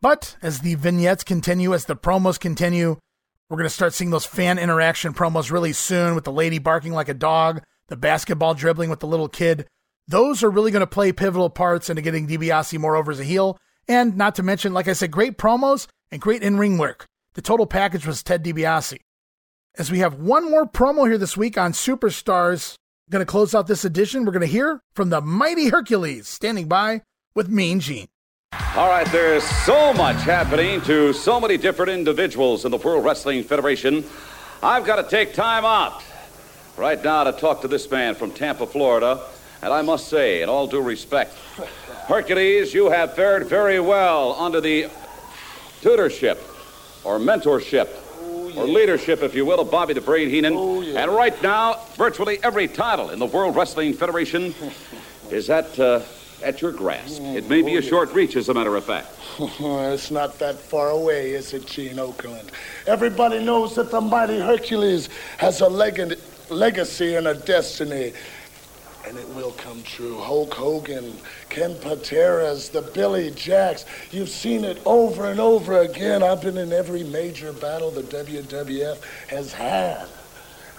But 0.00 0.36
as 0.42 0.60
the 0.60 0.74
vignettes 0.74 1.24
continue, 1.24 1.74
as 1.74 1.84
the 1.84 1.96
promos 1.96 2.38
continue, 2.38 2.96
we're 3.48 3.58
going 3.58 3.68
to 3.68 3.74
start 3.74 3.92
seeing 3.92 4.10
those 4.10 4.24
fan 4.24 4.58
interaction 4.58 5.14
promos 5.14 5.50
really 5.50 5.72
soon 5.72 6.14
with 6.14 6.24
the 6.24 6.32
lady 6.32 6.58
barking 6.58 6.92
like 6.92 7.08
a 7.08 7.14
dog, 7.14 7.62
the 7.88 7.96
basketball 7.96 8.54
dribbling 8.54 8.90
with 8.90 9.00
the 9.00 9.06
little 9.06 9.28
kid. 9.28 9.66
Those 10.08 10.42
are 10.42 10.50
really 10.50 10.70
going 10.70 10.80
to 10.80 10.86
play 10.86 11.12
pivotal 11.12 11.50
parts 11.50 11.90
into 11.90 12.02
getting 12.02 12.26
DiBiase 12.26 12.78
more 12.78 12.96
over 12.96 13.12
as 13.12 13.20
a 13.20 13.24
heel. 13.24 13.58
And 13.86 14.16
not 14.16 14.34
to 14.36 14.42
mention, 14.42 14.72
like 14.72 14.88
I 14.88 14.92
said, 14.92 15.10
great 15.10 15.38
promos 15.38 15.86
and 16.10 16.20
great 16.20 16.42
in 16.42 16.58
ring 16.58 16.78
work. 16.78 17.06
The 17.34 17.42
total 17.42 17.66
package 17.66 18.06
was 18.06 18.22
Ted 18.22 18.44
DiBiase. 18.44 18.98
As 19.78 19.90
we 19.90 20.00
have 20.00 20.14
one 20.14 20.50
more 20.50 20.66
promo 20.66 21.06
here 21.06 21.16
this 21.16 21.36
week 21.36 21.56
on 21.56 21.72
Superstars, 21.72 22.76
going 23.12 23.24
to 23.24 23.30
close 23.30 23.54
out 23.54 23.66
this 23.66 23.84
edition. 23.84 24.24
We're 24.24 24.32
going 24.32 24.40
to 24.40 24.46
hear 24.46 24.80
from 24.94 25.10
the 25.10 25.20
mighty 25.20 25.68
Hercules 25.68 26.28
standing 26.28 26.66
by 26.66 27.02
with 27.34 27.48
Mean 27.48 27.78
Gene. 27.78 28.08
All 28.74 28.88
right, 28.88 29.06
there's 29.12 29.44
so 29.44 29.92
much 29.92 30.22
happening 30.22 30.80
to 30.82 31.12
so 31.12 31.38
many 31.38 31.56
different 31.56 31.92
individuals 31.92 32.64
in 32.64 32.70
the 32.70 32.78
World 32.78 33.04
Wrestling 33.04 33.44
Federation. 33.44 34.04
I've 34.62 34.84
got 34.84 34.96
to 34.96 35.08
take 35.08 35.34
time 35.34 35.64
out 35.64 36.02
right 36.76 37.02
now 37.02 37.24
to 37.24 37.32
talk 37.32 37.60
to 37.62 37.68
this 37.68 37.90
man 37.90 38.14
from 38.14 38.30
Tampa, 38.30 38.66
Florida, 38.66 39.22
And 39.62 39.72
I 39.72 39.80
must 39.82 40.08
say, 40.08 40.42
in 40.42 40.48
all 40.48 40.66
due 40.66 40.82
respect, 40.82 41.34
Hercules, 42.08 42.74
you 42.74 42.90
have 42.90 43.14
fared 43.14 43.46
very 43.46 43.78
well 43.78 44.34
under 44.34 44.60
the 44.60 44.88
tutorship 45.80 46.51
or 47.04 47.18
mentorship 47.18 47.88
or 48.56 48.64
leadership, 48.64 49.22
if 49.22 49.34
you 49.34 49.44
will, 49.44 49.60
of 49.60 49.70
Bobby 49.70 49.94
the 49.94 50.00
Brain 50.00 50.28
Heenan. 50.28 50.56
And 50.96 51.10
right 51.10 51.40
now, 51.42 51.80
virtually 51.96 52.38
every 52.42 52.68
title 52.68 53.10
in 53.10 53.18
the 53.18 53.26
World 53.26 53.56
Wrestling 53.56 53.94
Federation 53.94 54.54
is 55.30 55.50
at, 55.50 55.78
uh, 55.78 56.00
at 56.42 56.60
your 56.60 56.72
grasp. 56.72 57.22
It 57.22 57.48
may 57.48 57.62
be 57.62 57.76
a 57.76 57.82
short 57.82 58.12
reach, 58.12 58.36
as 58.36 58.48
a 58.48 58.54
matter 58.54 58.76
of 58.76 58.84
fact. 58.84 59.08
it's 59.38 60.10
not 60.10 60.38
that 60.38 60.58
far 60.58 60.90
away, 60.90 61.32
is 61.32 61.54
it, 61.54 61.66
Gene 61.66 61.96
Okerlund? 61.96 62.48
Everybody 62.86 63.42
knows 63.42 63.74
that 63.76 63.90
the 63.90 64.00
mighty 64.00 64.38
Hercules 64.38 65.08
has 65.38 65.60
a 65.60 65.68
leg- 65.68 66.18
legacy 66.50 67.14
and 67.14 67.28
a 67.28 67.34
destiny. 67.34 68.12
And 69.06 69.18
it 69.18 69.28
will 69.30 69.50
come 69.52 69.82
true. 69.82 70.18
Hulk 70.18 70.54
Hogan, 70.54 71.12
Ken 71.48 71.74
Pateras, 71.74 72.70
the 72.70 72.82
Billy 72.82 73.30
Jacks. 73.32 73.84
You've 74.10 74.28
seen 74.28 74.64
it 74.64 74.80
over 74.86 75.30
and 75.30 75.40
over 75.40 75.78
again. 75.80 76.22
I've 76.22 76.40
been 76.40 76.56
in 76.56 76.72
every 76.72 77.02
major 77.02 77.52
battle 77.52 77.90
the 77.90 78.02
WWF 78.02 79.02
has 79.28 79.52
had. 79.52 80.06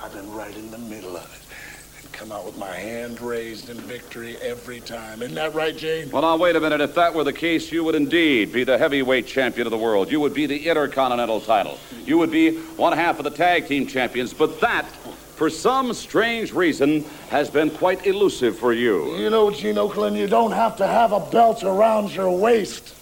I've 0.01 0.13
been 0.13 0.31
right 0.33 0.55
in 0.55 0.71
the 0.71 0.77
middle 0.77 1.15
of 1.15 1.23
it. 1.23 2.03
And 2.03 2.11
come 2.11 2.31
out 2.31 2.45
with 2.45 2.57
my 2.57 2.75
hand 2.75 3.21
raised 3.21 3.69
in 3.69 3.77
victory 3.77 4.37
every 4.41 4.79
time. 4.81 5.21
Isn't 5.21 5.35
that 5.35 5.53
right, 5.53 5.75
Jane? 5.75 6.09
Well, 6.09 6.23
now, 6.23 6.35
wait 6.35 6.55
a 6.55 6.59
minute. 6.59 6.81
If 6.81 6.95
that 6.95 7.13
were 7.13 7.23
the 7.23 7.33
case, 7.33 7.71
you 7.71 7.83
would 7.83 7.95
indeed 7.95 8.51
be 8.51 8.63
the 8.63 8.77
heavyweight 8.77 9.27
champion 9.27 9.67
of 9.67 9.71
the 9.71 9.77
world. 9.77 10.11
You 10.11 10.19
would 10.19 10.33
be 10.33 10.45
the 10.45 10.67
Intercontinental 10.67 11.39
title. 11.39 11.77
You 12.05 12.17
would 12.17 12.31
be 12.31 12.57
one 12.75 12.91
half 12.93 13.17
of 13.17 13.23
the 13.23 13.31
tag 13.31 13.67
team 13.67 13.87
champions. 13.87 14.33
But 14.33 14.59
that, 14.59 14.85
for 15.35 15.49
some 15.49 15.93
strange 15.93 16.53
reason, 16.53 17.03
has 17.29 17.49
been 17.49 17.69
quite 17.69 18.05
elusive 18.05 18.57
for 18.57 18.73
you. 18.73 19.15
You 19.17 19.29
know, 19.29 19.51
Gene 19.51 19.75
Okerlund, 19.75 20.17
you 20.17 20.27
don't 20.27 20.51
have 20.51 20.77
to 20.77 20.87
have 20.87 21.11
a 21.11 21.19
belt 21.19 21.63
around 21.63 22.13
your 22.13 22.31
waist 22.37 22.95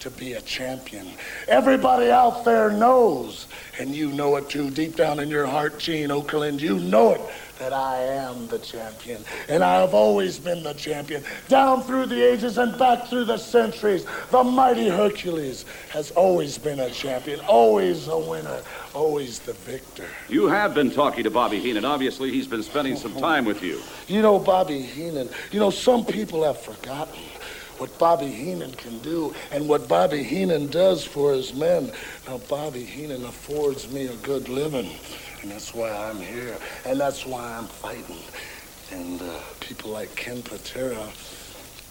to 0.00 0.10
be 0.10 0.34
a 0.34 0.40
champion. 0.42 1.08
Everybody 1.48 2.10
out 2.10 2.44
there 2.44 2.70
knows, 2.70 3.46
and 3.78 3.94
you 3.94 4.10
know 4.10 4.36
it 4.36 4.50
too, 4.50 4.70
deep 4.70 4.96
down 4.96 5.18
in 5.18 5.28
your 5.28 5.46
heart, 5.46 5.78
Gene 5.78 6.10
Okerlund, 6.10 6.60
you 6.60 6.78
know 6.78 7.12
it, 7.12 7.20
that 7.58 7.72
I 7.72 8.02
am 8.02 8.46
the 8.48 8.58
champion. 8.58 9.24
And 9.48 9.62
I 9.62 9.80
have 9.80 9.94
always 9.94 10.38
been 10.38 10.62
the 10.62 10.74
champion. 10.74 11.22
Down 11.48 11.82
through 11.82 12.06
the 12.06 12.22
ages 12.22 12.58
and 12.58 12.76
back 12.78 13.06
through 13.06 13.24
the 13.24 13.38
centuries, 13.38 14.06
the 14.30 14.42
mighty 14.42 14.88
Hercules 14.88 15.64
has 15.90 16.10
always 16.12 16.58
been 16.58 16.80
a 16.80 16.90
champion, 16.90 17.40
always 17.40 18.08
a 18.08 18.18
winner, 18.18 18.60
always 18.94 19.38
the 19.38 19.52
victor. 19.52 20.06
You 20.28 20.46
have 20.48 20.74
been 20.74 20.90
talking 20.90 21.24
to 21.24 21.30
Bobby 21.30 21.60
Heenan. 21.60 21.84
Obviously, 21.84 22.30
he's 22.30 22.46
been 22.46 22.62
spending 22.62 22.96
some 22.96 23.14
time 23.16 23.44
with 23.44 23.62
you. 23.62 23.80
You 24.08 24.22
know, 24.22 24.38
Bobby 24.38 24.82
Heenan, 24.82 25.28
you 25.50 25.60
know, 25.60 25.70
some 25.70 26.04
people 26.04 26.42
have 26.44 26.60
forgotten 26.60 27.14
what 27.78 27.96
Bobby 27.98 28.28
Heenan 28.28 28.72
can 28.72 28.98
do 29.00 29.34
and 29.50 29.68
what 29.68 29.88
Bobby 29.88 30.22
Heenan 30.22 30.68
does 30.68 31.04
for 31.04 31.32
his 31.32 31.54
men. 31.54 31.92
Now, 32.26 32.38
Bobby 32.48 32.84
Heenan 32.84 33.24
affords 33.24 33.90
me 33.92 34.06
a 34.06 34.16
good 34.16 34.48
living, 34.48 34.90
and 35.42 35.50
that's 35.50 35.74
why 35.74 35.90
I'm 35.90 36.18
here, 36.18 36.56
and 36.84 36.98
that's 36.98 37.26
why 37.26 37.56
I'm 37.56 37.66
fighting. 37.66 38.22
And 38.90 39.20
uh, 39.20 39.40
people 39.60 39.90
like 39.90 40.14
Ken 40.14 40.42
Patera, 40.42 41.08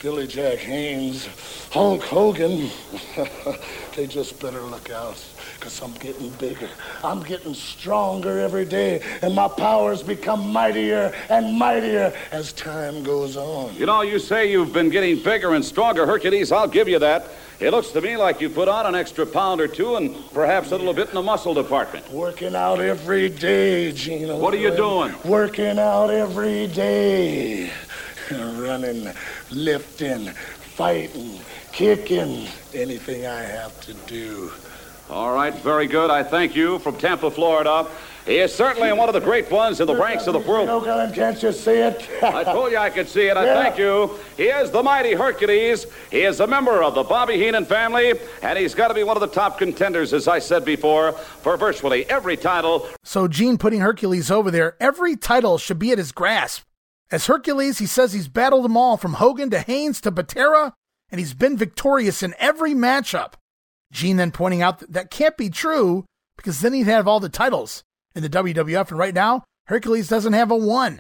Billy 0.04 0.28
Jack 0.28 0.58
Haynes, 0.58 1.30
Hulk 1.72 2.04
Hogan, 2.04 2.70
they 3.96 4.06
just 4.06 4.38
better 4.38 4.60
look 4.60 4.92
out, 4.92 5.16
because 5.56 5.82
I'm 5.82 5.94
getting 5.94 6.30
bigger. 6.32 6.68
I'm 7.06 7.24
getting 7.24 7.54
stronger 7.54 8.38
every 8.38 8.66
day, 8.66 9.02
and 9.22 9.34
my 9.34 9.48
powers 9.48 10.04
become 10.04 10.52
mightier 10.52 11.16
and 11.30 11.58
mightier 11.58 12.14
as 12.34 12.52
time 12.52 13.02
goes 13.04 13.38
on. 13.38 13.74
You 13.76 13.86
know, 13.86 14.02
you 14.02 14.20
say 14.20 14.52
you've 14.52 14.74
been 14.74 14.90
getting 14.90 15.24
bigger 15.24 15.54
and 15.54 15.64
stronger, 15.64 16.06
Hercules. 16.06 16.52
I'll 16.52 16.68
give 16.68 16.90
you 16.90 17.00
that. 17.00 17.30
It 17.62 17.72
looks 17.72 17.92
to 17.92 18.02
me 18.02 18.18
like 18.18 18.42
you 18.42 18.50
put 18.50 18.68
on 18.68 18.86
an 18.86 18.96
extra 18.96 19.26
pound 19.26 19.62
or 19.62 19.70
two 19.70 19.96
and 19.96 20.14
perhaps 20.34 20.74
a 20.74 20.78
little 20.78 20.94
bit 20.94 21.08
in 21.08 21.16
the 21.16 21.22
muscle 21.22 21.54
department. 21.54 22.12
Working 22.12 22.56
out 22.56 22.82
every 22.82 23.30
day, 23.30 23.94
Gino. 23.94 24.38
What 24.38 24.54
are 24.54 24.58
you 24.58 24.76
doing? 24.76 25.16
Working 25.24 25.80
out 25.80 26.10
every 26.10 26.68
day. 26.68 27.72
Running, 28.32 29.12
lifting, 29.52 30.28
fighting, 30.28 31.40
kicking, 31.72 32.48
anything 32.74 33.26
I 33.26 33.42
have 33.42 33.80
to 33.82 33.94
do. 34.08 34.52
All 35.10 35.34
right, 35.34 35.54
very 35.56 35.88
good. 35.88 36.10
I 36.10 36.24
thank 36.24 36.56
you 36.56 36.80
from 36.80 36.98
Tampa, 36.98 37.30
Florida. 37.30 37.88
He 38.26 38.38
is 38.38 38.56
certainly 38.56 38.92
one 38.94 39.10
of 39.10 39.14
the 39.14 39.20
great 39.20 39.52
ones 39.52 39.82
in 39.82 39.86
the 39.88 39.96
ranks 39.98 40.28
of 40.28 40.34
the 40.34 40.40
world. 40.40 40.70
Okerlund, 40.70 41.14
can't 41.14 41.44
you 41.44 41.52
see 41.52 41.72
it? 41.74 42.10
I 42.24 42.46
told 42.46 42.72
you 42.72 42.78
I 42.78 42.90
could 42.90 43.10
see 43.10 43.28
it. 43.28 43.36
I 43.36 43.44
Yeah. 43.46 43.62
thank 43.62 43.78
you. 43.78 44.18
He 44.38 44.44
is 44.44 44.72
the 44.72 44.82
mighty 44.82 45.12
Hercules. 45.14 45.86
He 46.10 46.22
is 46.22 46.40
a 46.40 46.48
member 46.48 46.82
of 46.82 46.96
the 46.96 47.04
Bobby 47.04 47.38
Heenan 47.38 47.66
family, 47.66 48.14
and 48.42 48.58
he's 48.58 48.74
got 48.74 48.88
to 48.88 48.94
be 48.94 49.04
one 49.04 49.18
of 49.18 49.22
the 49.22 49.28
top 49.28 49.58
contenders, 49.58 50.14
as 50.14 50.30
I 50.30 50.40
said 50.40 50.64
before, 50.64 51.12
for 51.12 51.58
virtually 51.58 52.10
every 52.10 52.38
title. 52.38 52.88
So 53.04 53.28
Gene 53.28 53.58
putting 53.58 53.82
Hercules 53.82 54.32
over 54.32 54.50
there, 54.50 54.78
every 54.80 55.18
title 55.18 55.58
should 55.58 55.78
be 55.80 55.92
at 55.92 55.98
his 55.98 56.14
grasp. 56.14 56.64
As 57.12 57.28
Hercules, 57.28 57.78
he 57.78 57.86
says 57.86 58.14
he's 58.14 58.28
battled 58.28 58.66
them 58.66 58.78
all 58.78 58.98
from 58.98 59.14
Hogan 59.14 59.50
to 59.52 59.60
Haynes 59.60 60.02
to 60.02 60.12
Patera, 60.12 60.74
and 61.10 61.20
he's 61.20 61.34
been 61.34 61.58
victorious 61.58 62.24
in 62.24 62.34
every 62.40 62.74
matchup. 62.74 63.34
Gene 63.92 64.18
then 64.18 64.32
pointing 64.32 64.62
out 64.62 64.80
that 64.80 64.94
that 64.94 65.12
can't 65.12 65.38
be 65.38 65.50
true 65.50 66.06
because 66.36 66.62
then 66.62 66.74
he'd 66.74 66.88
have 66.88 67.08
all 67.08 67.20
the 67.20 67.30
titles 67.30 67.84
in 68.16 68.24
the 68.24 68.30
WWF, 68.30 68.90
and 68.90 68.98
right 68.98 69.14
now, 69.14 69.44
Hercules 69.68 70.08
doesn't 70.08 70.34
have 70.34 70.52
a 70.52 70.56
one. 70.56 71.00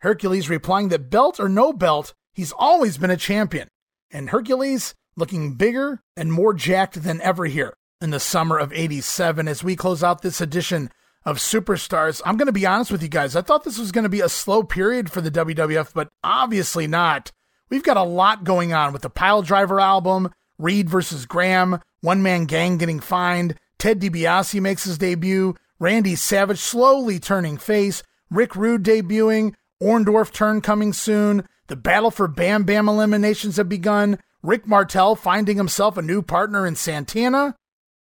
Hercules 0.00 0.48
replying 0.48 0.88
that 0.88 1.10
belt 1.10 1.40
or 1.40 1.48
no 1.48 1.72
belt, 1.72 2.12
he's 2.32 2.52
always 2.52 2.98
been 2.98 3.10
a 3.10 3.16
champion. 3.16 3.68
And 4.10 4.30
Hercules 4.30 4.94
looking 5.16 5.54
bigger 5.54 6.00
and 6.16 6.32
more 6.32 6.54
jacked 6.54 7.02
than 7.02 7.20
ever 7.20 7.46
here 7.46 7.74
in 8.00 8.10
the 8.10 8.20
summer 8.20 8.58
of 8.58 8.72
87 8.72 9.46
as 9.48 9.62
we 9.62 9.76
close 9.76 10.02
out 10.02 10.22
this 10.22 10.40
edition 10.40 10.90
of 11.24 11.38
Superstars. 11.38 12.22
I'm 12.24 12.36
going 12.36 12.46
to 12.46 12.52
be 12.52 12.66
honest 12.66 12.90
with 12.90 13.02
you 13.02 13.08
guys. 13.08 13.36
I 13.36 13.42
thought 13.42 13.64
this 13.64 13.78
was 13.78 13.92
going 13.92 14.04
to 14.04 14.08
be 14.08 14.20
a 14.20 14.28
slow 14.28 14.62
period 14.62 15.10
for 15.10 15.20
the 15.20 15.30
WWF, 15.30 15.92
but 15.94 16.08
obviously 16.24 16.86
not. 16.86 17.30
We've 17.68 17.82
got 17.82 17.96
a 17.96 18.02
lot 18.02 18.44
going 18.44 18.72
on 18.72 18.92
with 18.92 19.02
the 19.02 19.10
Piledriver 19.10 19.80
album, 19.80 20.32
Reed 20.58 20.88
versus 20.88 21.26
Graham, 21.26 21.80
One 22.00 22.22
Man 22.22 22.46
Gang 22.46 22.78
getting 22.78 23.00
fined, 23.00 23.56
Ted 23.78 24.00
DiBiase 24.00 24.60
makes 24.60 24.84
his 24.84 24.98
debut, 24.98 25.54
Randy 25.78 26.14
Savage 26.16 26.58
slowly 26.58 27.18
turning 27.18 27.56
face, 27.56 28.02
Rick 28.30 28.56
Rude 28.56 28.82
debuting, 28.82 29.54
Orndorff 29.82 30.32
turn 30.32 30.60
coming 30.60 30.92
soon, 30.92 31.46
the 31.68 31.76
battle 31.76 32.10
for 32.10 32.28
Bam 32.28 32.64
Bam 32.64 32.88
eliminations 32.88 33.56
have 33.56 33.68
begun, 33.68 34.18
Rick 34.42 34.66
Martel 34.66 35.14
finding 35.14 35.56
himself 35.56 35.96
a 35.96 36.02
new 36.02 36.22
partner 36.22 36.66
in 36.66 36.76
Santana. 36.76 37.54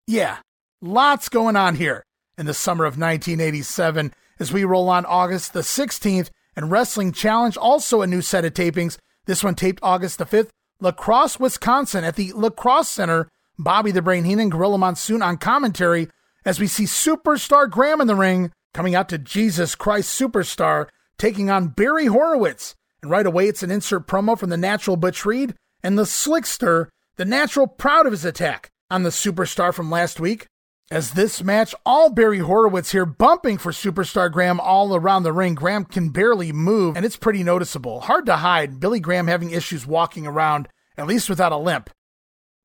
Yeah, 0.08 0.40
lots 0.82 1.30
going 1.30 1.56
on 1.56 1.76
here 1.76 2.04
in 2.38 2.46
the 2.46 2.54
summer 2.54 2.86
of 2.86 2.98
1987 2.98 4.14
as 4.40 4.52
we 4.52 4.64
roll 4.64 4.90
on 4.90 5.06
August 5.06 5.54
the 5.54 5.62
16th 5.62 6.30
and 6.56 6.72
Wrestling 6.72 7.12
Challenge, 7.12 7.58
also 7.58 8.02
a 8.02 8.08
new 8.08 8.22
set 8.22 8.46
of 8.46 8.54
tapings. 8.54 8.98
This 9.26 9.44
one 9.44 9.56
taped 9.56 9.80
August 9.84 10.18
the 10.18 10.26
5th, 10.26 10.50
La 10.80 10.92
Crosse, 10.92 11.40
Wisconsin 11.40 12.04
at 12.04 12.16
the 12.16 12.32
La 12.34 12.50
Crosse 12.50 12.90
Center. 12.90 13.30
Bobby 13.58 13.92
the 13.92 14.02
Brain 14.02 14.24
Heenan, 14.24 14.50
Gorilla 14.50 14.78
Monsoon 14.78 15.22
on 15.22 15.38
commentary 15.38 16.10
as 16.46 16.60
we 16.60 16.68
see 16.68 16.86
Superstar 16.86 17.70
Graham 17.70 18.02
in 18.02 18.08
the 18.08 18.16
ring 18.16 18.52
coming 18.74 18.96
out 18.96 19.10
to 19.10 19.18
Jesus 19.18 19.76
Christ 19.76 20.20
Superstar 20.20 20.88
taking 21.18 21.50
on 21.50 21.68
Barry 21.68 22.08
Horowitz. 22.08 22.76
And 23.02 23.12
right 23.12 23.26
away, 23.26 23.48
it's 23.48 23.64
an 23.64 23.72
insert 23.72 24.08
promo 24.08 24.38
from 24.38 24.50
the 24.50 24.58
natural 24.58 24.98
Butch 24.98 25.26
Reed 25.26 25.54
and 25.84 25.98
the 25.98 26.04
Slickster, 26.04 26.88
the 27.18 27.26
natural 27.26 27.68
proud 27.68 28.06
of 28.06 28.12
his 28.12 28.26
attack 28.26 28.72
on 28.90 29.04
the 29.04 29.10
Superstar 29.10 29.74
from 29.74 29.92
last 29.92 30.20
week. 30.20 30.48
As 30.92 31.12
this 31.12 31.42
match, 31.42 31.74
all 31.86 32.10
Barry 32.10 32.40
Horowitz 32.40 32.92
here 32.92 33.06
bumping 33.06 33.58
for 33.58 33.72
Superstar 33.72 34.30
Graham 34.30 34.60
all 34.60 34.94
around 34.94 35.24
the 35.24 35.32
ring. 35.32 35.56
Graham 35.56 35.86
can 35.86 36.10
barely 36.10 36.52
move, 36.52 36.98
and 36.98 37.06
it's 37.06 37.16
pretty 37.16 37.44
noticeable. 37.44 38.02
Hard 38.02 38.26
to 38.26 38.36
hide. 38.36 38.82
Billy 38.82 39.00
Graham 39.00 39.28
having 39.28 39.52
issues 39.52 39.88
walking 39.88 40.28
around, 40.28 40.68
at 40.98 41.08
least 41.08 41.30
without 41.30 41.54
a 41.54 41.58
limp. 41.58 41.90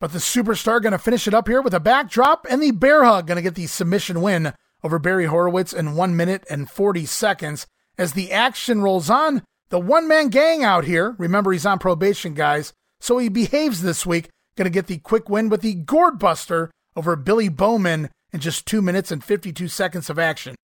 But 0.01 0.11
the 0.11 0.19
Superstar 0.19 0.83
going 0.83 0.91
to 0.91 0.99
finish 0.99 1.29
it 1.29 1.35
up 1.35 1.47
here 1.47 1.63
with 1.63 1.73
a 1.73 1.79
backdrop, 1.79 2.49
and 2.51 2.61
the 2.61 2.73
Bear 2.73 3.05
Hug 3.05 3.29
going 3.29 3.37
to 3.37 3.43
get 3.43 3.55
the 3.55 3.69
submission 3.69 4.21
win 4.21 4.55
over 4.83 4.99
Barry 4.99 5.27
Horowitz 5.27 5.73
in 5.73 5.95
1 5.95 6.17
minute 6.17 6.45
and 6.51 6.69
40 6.69 7.07
seconds. 7.07 7.69
As 7.97 8.15
the 8.15 8.33
action 8.33 8.83
rolls 8.83 9.09
on, 9.09 9.45
the 9.69 9.79
one 9.79 10.09
man 10.09 10.31
gang 10.31 10.65
out 10.65 10.85
here, 10.85 11.15
remember 11.17 11.53
he's 11.53 11.65
on 11.65 11.79
probation, 11.79 12.35
guys, 12.35 12.73
so 12.99 13.19
he 13.19 13.29
behaves 13.29 13.83
this 13.83 14.05
week, 14.05 14.31
going 14.57 14.65
to 14.65 14.71
get 14.71 14.89
the 14.89 14.99
quick 14.99 15.29
win 15.29 15.49
with 15.49 15.61
the 15.61 15.75
Gourd 15.75 16.19
Buster 16.19 16.73
over 16.97 17.15
Billy 17.15 17.49
Bowman 17.49 18.09
in 18.33 18.41
just 18.41 18.67
2 18.67 18.83
minutes 18.83 19.11
and 19.11 19.23
52 19.23 19.69
seconds 19.69 20.11
of 20.11 20.19
action. 20.19 20.55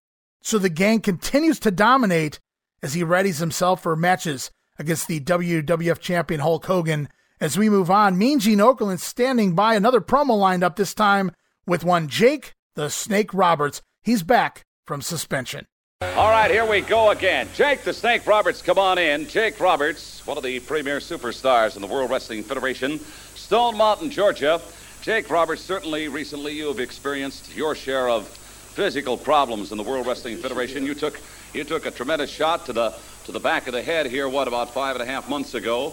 So 0.42 0.58
the 0.58 0.68
gang 0.68 1.00
continues 1.00 1.60
to 1.60 1.70
dominate 1.70 2.40
as 2.82 2.94
he 2.94 3.04
readies 3.04 3.38
himself 3.38 3.82
for 3.82 3.94
matches 3.94 4.50
against 4.78 5.06
the 5.06 5.20
WWF 5.20 5.98
champion 6.00 6.40
Hulk 6.40 6.66
Hogan. 6.66 7.08
As 7.40 7.56
we 7.56 7.68
move 7.68 7.90
on, 7.90 8.18
Mean 8.18 8.40
Gene 8.40 8.58
Okerlund 8.58 9.00
standing 9.00 9.54
by 9.54 9.74
another 9.74 10.00
promo 10.00 10.38
lined 10.38 10.64
up 10.64 10.76
this 10.76 10.94
time 10.94 11.30
with 11.66 11.84
one 11.84 12.08
Jake 12.08 12.54
the 12.74 12.88
Snake 12.88 13.32
Roberts. 13.34 13.82
He's 14.02 14.22
back 14.22 14.64
from 14.86 15.02
suspension. 15.02 15.66
All 16.02 16.30
right, 16.30 16.50
here 16.50 16.68
we 16.68 16.80
go 16.80 17.10
again. 17.10 17.48
Jake 17.54 17.82
the 17.82 17.92
Snake 17.92 18.26
Roberts, 18.26 18.60
come 18.60 18.78
on 18.78 18.98
in. 18.98 19.28
Jake 19.28 19.60
Roberts, 19.60 20.26
one 20.26 20.36
of 20.36 20.42
the 20.42 20.58
premier 20.60 20.98
superstars 20.98 21.76
in 21.76 21.82
the 21.82 21.86
World 21.86 22.10
Wrestling 22.10 22.42
Federation, 22.42 22.98
Stone 22.98 23.76
Mountain, 23.76 24.10
Georgia. 24.10 24.60
Jake 25.02 25.28
Roberts, 25.30 25.60
certainly 25.60 26.06
recently 26.06 26.52
you 26.52 26.68
have 26.68 26.78
experienced 26.78 27.56
your 27.56 27.74
share 27.74 28.08
of 28.08 28.28
physical 28.28 29.18
problems 29.18 29.72
in 29.72 29.76
the 29.76 29.82
World 29.82 30.06
Wrestling 30.06 30.36
Federation. 30.38 30.86
You 30.86 30.94
took 30.94 31.18
you 31.52 31.64
took 31.64 31.86
a 31.86 31.90
tremendous 31.90 32.30
shot 32.30 32.66
to 32.66 32.72
the 32.72 32.94
to 33.24 33.32
the 33.32 33.40
back 33.40 33.66
of 33.66 33.72
the 33.72 33.82
head 33.82 34.06
here, 34.06 34.28
what, 34.28 34.46
about 34.46 34.72
five 34.72 34.94
and 34.94 35.02
a 35.02 35.04
half 35.04 35.28
months 35.28 35.54
ago. 35.54 35.92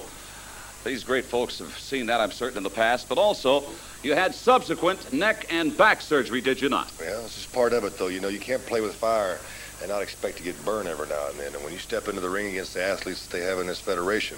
These 0.85 1.03
great 1.03 1.25
folks 1.25 1.57
have 1.57 1.75
seen 1.79 2.05
that, 2.05 2.21
I'm 2.21 2.31
certain, 2.31 2.57
in 2.57 2.63
the 2.63 2.69
past. 2.69 3.09
But 3.09 3.17
also, 3.17 3.63
you 4.03 4.13
had 4.13 4.35
subsequent 4.35 5.11
neck 5.11 5.47
and 5.49 5.75
back 5.75 6.01
surgery, 6.01 6.39
did 6.39 6.61
you 6.61 6.69
not? 6.69 6.91
Yeah, 7.01 7.15
this 7.21 7.37
is 7.39 7.47
part 7.47 7.73
of 7.73 7.83
it, 7.85 7.97
though. 7.97 8.07
You 8.07 8.19
know, 8.19 8.29
you 8.29 8.39
can't 8.39 8.65
play 8.65 8.79
with 8.79 8.93
fire 8.93 9.39
and 9.81 9.89
not 9.89 10.03
expect 10.03 10.37
to 10.37 10.43
get 10.43 10.63
burned 10.63 10.87
every 10.87 11.07
now 11.07 11.29
and 11.29 11.39
then. 11.39 11.55
And 11.55 11.63
when 11.63 11.73
you 11.73 11.79
step 11.79 12.07
into 12.07 12.21
the 12.21 12.29
ring 12.29 12.47
against 12.47 12.75
the 12.75 12.83
athletes 12.83 13.25
that 13.25 13.35
they 13.35 13.43
have 13.43 13.59
in 13.59 13.65
this 13.65 13.79
federation, 13.79 14.37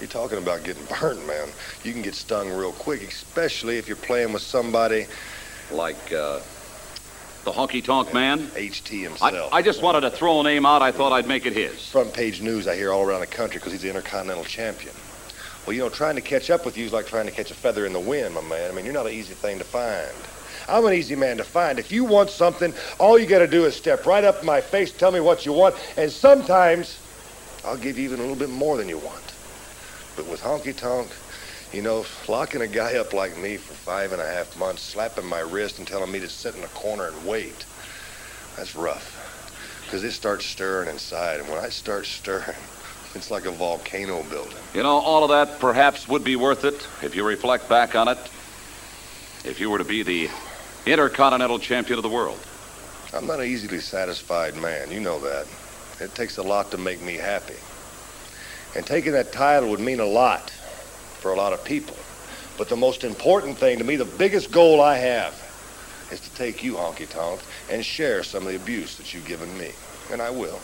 you're 0.00 0.08
talking 0.08 0.38
about 0.38 0.64
getting 0.64 0.84
burned, 1.00 1.26
man. 1.26 1.48
You 1.84 1.92
can 1.92 2.02
get 2.02 2.14
stung 2.14 2.50
real 2.50 2.72
quick, 2.72 3.02
especially 3.02 3.78
if 3.78 3.88
you're 3.88 3.96
playing 3.96 4.32
with 4.32 4.42
somebody 4.42 5.06
like 5.70 6.12
uh, 6.12 6.40
the 7.44 7.52
honky 7.52 7.82
tonk 7.82 8.12
man. 8.12 8.46
HT 8.48 9.02
himself. 9.02 9.52
I, 9.52 9.58
I 9.58 9.62
just 9.62 9.82
wanted 9.82 10.02
to 10.02 10.10
throw 10.10 10.40
a 10.40 10.44
name 10.44 10.66
out. 10.66 10.82
I 10.82 10.92
thought 10.92 11.12
I'd 11.12 11.26
make 11.26 11.46
it 11.46 11.52
his. 11.52 11.86
Front 11.88 12.12
page 12.12 12.40
news 12.40 12.68
I 12.68 12.76
hear 12.76 12.92
all 12.92 13.02
around 13.02 13.20
the 13.20 13.26
country 13.26 13.58
because 13.58 13.72
he's 13.72 13.82
the 13.82 13.88
Intercontinental 13.88 14.44
Champion. 14.44 14.94
Well, 15.66 15.74
you 15.74 15.82
know, 15.82 15.90
trying 15.90 16.14
to 16.14 16.22
catch 16.22 16.50
up 16.50 16.64
with 16.64 16.78
you 16.78 16.86
is 16.86 16.92
like 16.92 17.06
trying 17.06 17.26
to 17.26 17.32
catch 17.32 17.50
a 17.50 17.54
feather 17.54 17.84
in 17.84 17.92
the 17.92 18.00
wind, 18.00 18.34
my 18.34 18.40
man. 18.40 18.70
I 18.70 18.74
mean, 18.74 18.84
you're 18.84 18.94
not 18.94 19.06
an 19.06 19.12
easy 19.12 19.34
thing 19.34 19.58
to 19.58 19.64
find. 19.64 20.10
I'm 20.68 20.84
an 20.86 20.92
easy 20.92 21.16
man 21.16 21.36
to 21.38 21.44
find. 21.44 21.78
If 21.78 21.92
you 21.92 22.04
want 22.04 22.30
something, 22.30 22.72
all 22.98 23.18
you 23.18 23.26
got 23.26 23.40
to 23.40 23.46
do 23.46 23.64
is 23.64 23.74
step 23.74 24.06
right 24.06 24.24
up 24.24 24.40
in 24.40 24.46
my 24.46 24.60
face, 24.60 24.92
tell 24.92 25.10
me 25.10 25.20
what 25.20 25.46
you 25.46 25.52
want, 25.52 25.74
and 25.96 26.10
sometimes 26.10 26.98
I'll 27.64 27.76
give 27.76 27.98
you 27.98 28.04
even 28.04 28.18
a 28.18 28.22
little 28.22 28.36
bit 28.36 28.50
more 28.50 28.76
than 28.76 28.88
you 28.88 28.98
want. 28.98 29.34
But 30.18 30.26
with 30.26 30.40
honky 30.40 30.76
tonk, 30.76 31.12
you 31.72 31.80
know, 31.80 32.04
locking 32.26 32.60
a 32.60 32.66
guy 32.66 32.96
up 32.96 33.12
like 33.12 33.38
me 33.38 33.56
for 33.56 33.74
five 33.74 34.10
and 34.10 34.20
a 34.20 34.26
half 34.26 34.58
months, 34.58 34.82
slapping 34.82 35.24
my 35.24 35.38
wrist 35.38 35.78
and 35.78 35.86
telling 35.86 36.10
me 36.10 36.18
to 36.18 36.28
sit 36.28 36.56
in 36.56 36.64
a 36.64 36.68
corner 36.68 37.06
and 37.06 37.24
wait, 37.24 37.64
that's 38.56 38.74
rough. 38.74 39.14
Because 39.84 40.02
it 40.02 40.10
starts 40.10 40.44
stirring 40.44 40.88
inside, 40.88 41.38
and 41.38 41.48
when 41.48 41.60
I 41.60 41.68
start 41.68 42.04
stirring, 42.04 42.56
it's 43.14 43.30
like 43.30 43.46
a 43.46 43.52
volcano 43.52 44.24
building. 44.24 44.58
You 44.74 44.82
know, 44.82 44.98
all 44.98 45.22
of 45.22 45.30
that 45.30 45.60
perhaps 45.60 46.08
would 46.08 46.24
be 46.24 46.34
worth 46.34 46.64
it 46.64 46.88
if 47.00 47.14
you 47.14 47.24
reflect 47.24 47.68
back 47.68 47.94
on 47.94 48.08
it. 48.08 48.18
If 49.44 49.60
you 49.60 49.70
were 49.70 49.78
to 49.78 49.84
be 49.84 50.02
the 50.02 50.28
Intercontinental 50.84 51.60
Champion 51.60 51.96
of 51.96 52.02
the 52.02 52.08
world. 52.08 52.40
I'm 53.14 53.28
not 53.28 53.38
an 53.38 53.46
easily 53.46 53.78
satisfied 53.78 54.56
man. 54.56 54.90
You 54.90 54.98
know 54.98 55.20
that. 55.20 55.46
It 56.00 56.16
takes 56.16 56.38
a 56.38 56.42
lot 56.42 56.72
to 56.72 56.76
make 56.76 57.00
me 57.00 57.14
happy. 57.14 57.54
And 58.78 58.86
taking 58.86 59.10
that 59.14 59.32
title 59.32 59.70
would 59.70 59.80
mean 59.80 59.98
a 59.98 60.06
lot 60.06 60.50
for 60.50 61.32
a 61.32 61.36
lot 61.36 61.52
of 61.52 61.64
people. 61.64 61.96
But 62.56 62.68
the 62.68 62.76
most 62.76 63.02
important 63.02 63.58
thing 63.58 63.78
to 63.78 63.84
me, 63.84 63.96
the 63.96 64.04
biggest 64.04 64.52
goal 64.52 64.80
I 64.80 64.96
have, 64.98 65.34
is 66.12 66.20
to 66.20 66.32
take 66.36 66.62
you, 66.62 66.74
Honky 66.74 67.10
Tonk, 67.10 67.40
and 67.72 67.84
share 67.84 68.22
some 68.22 68.46
of 68.46 68.50
the 68.50 68.54
abuse 68.54 68.96
that 68.98 69.12
you've 69.12 69.26
given 69.26 69.48
me. 69.58 69.72
And 70.12 70.22
I 70.22 70.30
will. 70.30 70.60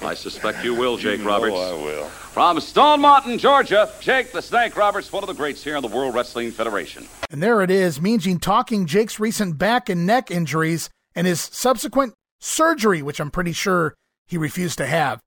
I 0.00 0.14
suspect 0.14 0.64
you 0.64 0.76
will, 0.76 0.96
Jake 0.96 1.18
You 1.18 1.24
know 1.24 1.30
Roberts. 1.30 1.56
I 1.56 1.72
will. 1.72 2.04
From 2.04 2.60
Stone 2.60 3.00
Mountain, 3.00 3.38
Georgia, 3.38 3.90
Jake 4.00 4.30
the 4.30 4.42
Snake 4.42 4.76
Roberts, 4.76 5.12
one 5.12 5.24
of 5.24 5.26
the 5.26 5.34
greats 5.34 5.64
here 5.64 5.74
in 5.74 5.82
the 5.82 5.88
World 5.88 6.14
Wrestling 6.14 6.52
Federation. 6.52 7.08
And 7.30 7.42
there 7.42 7.62
it 7.62 7.70
is, 7.72 8.00
Mean 8.00 8.20
Gene 8.20 8.38
talking 8.38 8.86
Jake's 8.86 9.18
recent 9.18 9.58
back 9.58 9.88
and 9.88 10.06
neck 10.06 10.30
injuries 10.30 10.88
and 11.16 11.26
his 11.26 11.40
subsequent 11.40 12.14
surgery, 12.38 13.02
which 13.02 13.18
I'm 13.18 13.32
pretty 13.32 13.52
sure 13.52 13.96
he 14.28 14.38
refused 14.38 14.78
to 14.78 14.86
have. 14.86 15.18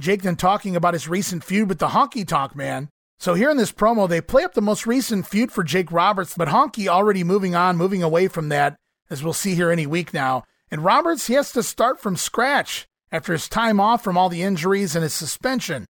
Jake 0.00 0.22
then 0.22 0.36
talking 0.36 0.76
about 0.76 0.94
his 0.94 1.08
recent 1.08 1.42
feud 1.42 1.68
with 1.68 1.78
the 1.78 1.88
Honky 1.88 2.26
Tonk 2.26 2.54
Man. 2.54 2.88
So 3.18 3.34
here 3.34 3.50
in 3.50 3.56
this 3.56 3.72
promo, 3.72 4.08
they 4.08 4.20
play 4.20 4.44
up 4.44 4.54
the 4.54 4.60
most 4.60 4.86
recent 4.86 5.26
feud 5.26 5.50
for 5.50 5.64
Jake 5.64 5.90
Roberts, 5.90 6.34
but 6.36 6.48
Honky 6.48 6.86
already 6.86 7.24
moving 7.24 7.54
on, 7.56 7.76
moving 7.76 8.02
away 8.02 8.28
from 8.28 8.48
that, 8.50 8.76
as 9.10 9.24
we'll 9.24 9.32
see 9.32 9.56
here 9.56 9.72
any 9.72 9.86
week 9.86 10.14
now. 10.14 10.44
And 10.70 10.84
Roberts, 10.84 11.26
he 11.26 11.34
has 11.34 11.50
to 11.52 11.62
start 11.62 12.00
from 12.00 12.16
scratch 12.16 12.86
after 13.10 13.32
his 13.32 13.48
time 13.48 13.80
off 13.80 14.04
from 14.04 14.16
all 14.16 14.28
the 14.28 14.42
injuries 14.42 14.94
and 14.94 15.02
his 15.02 15.14
suspension. 15.14 15.86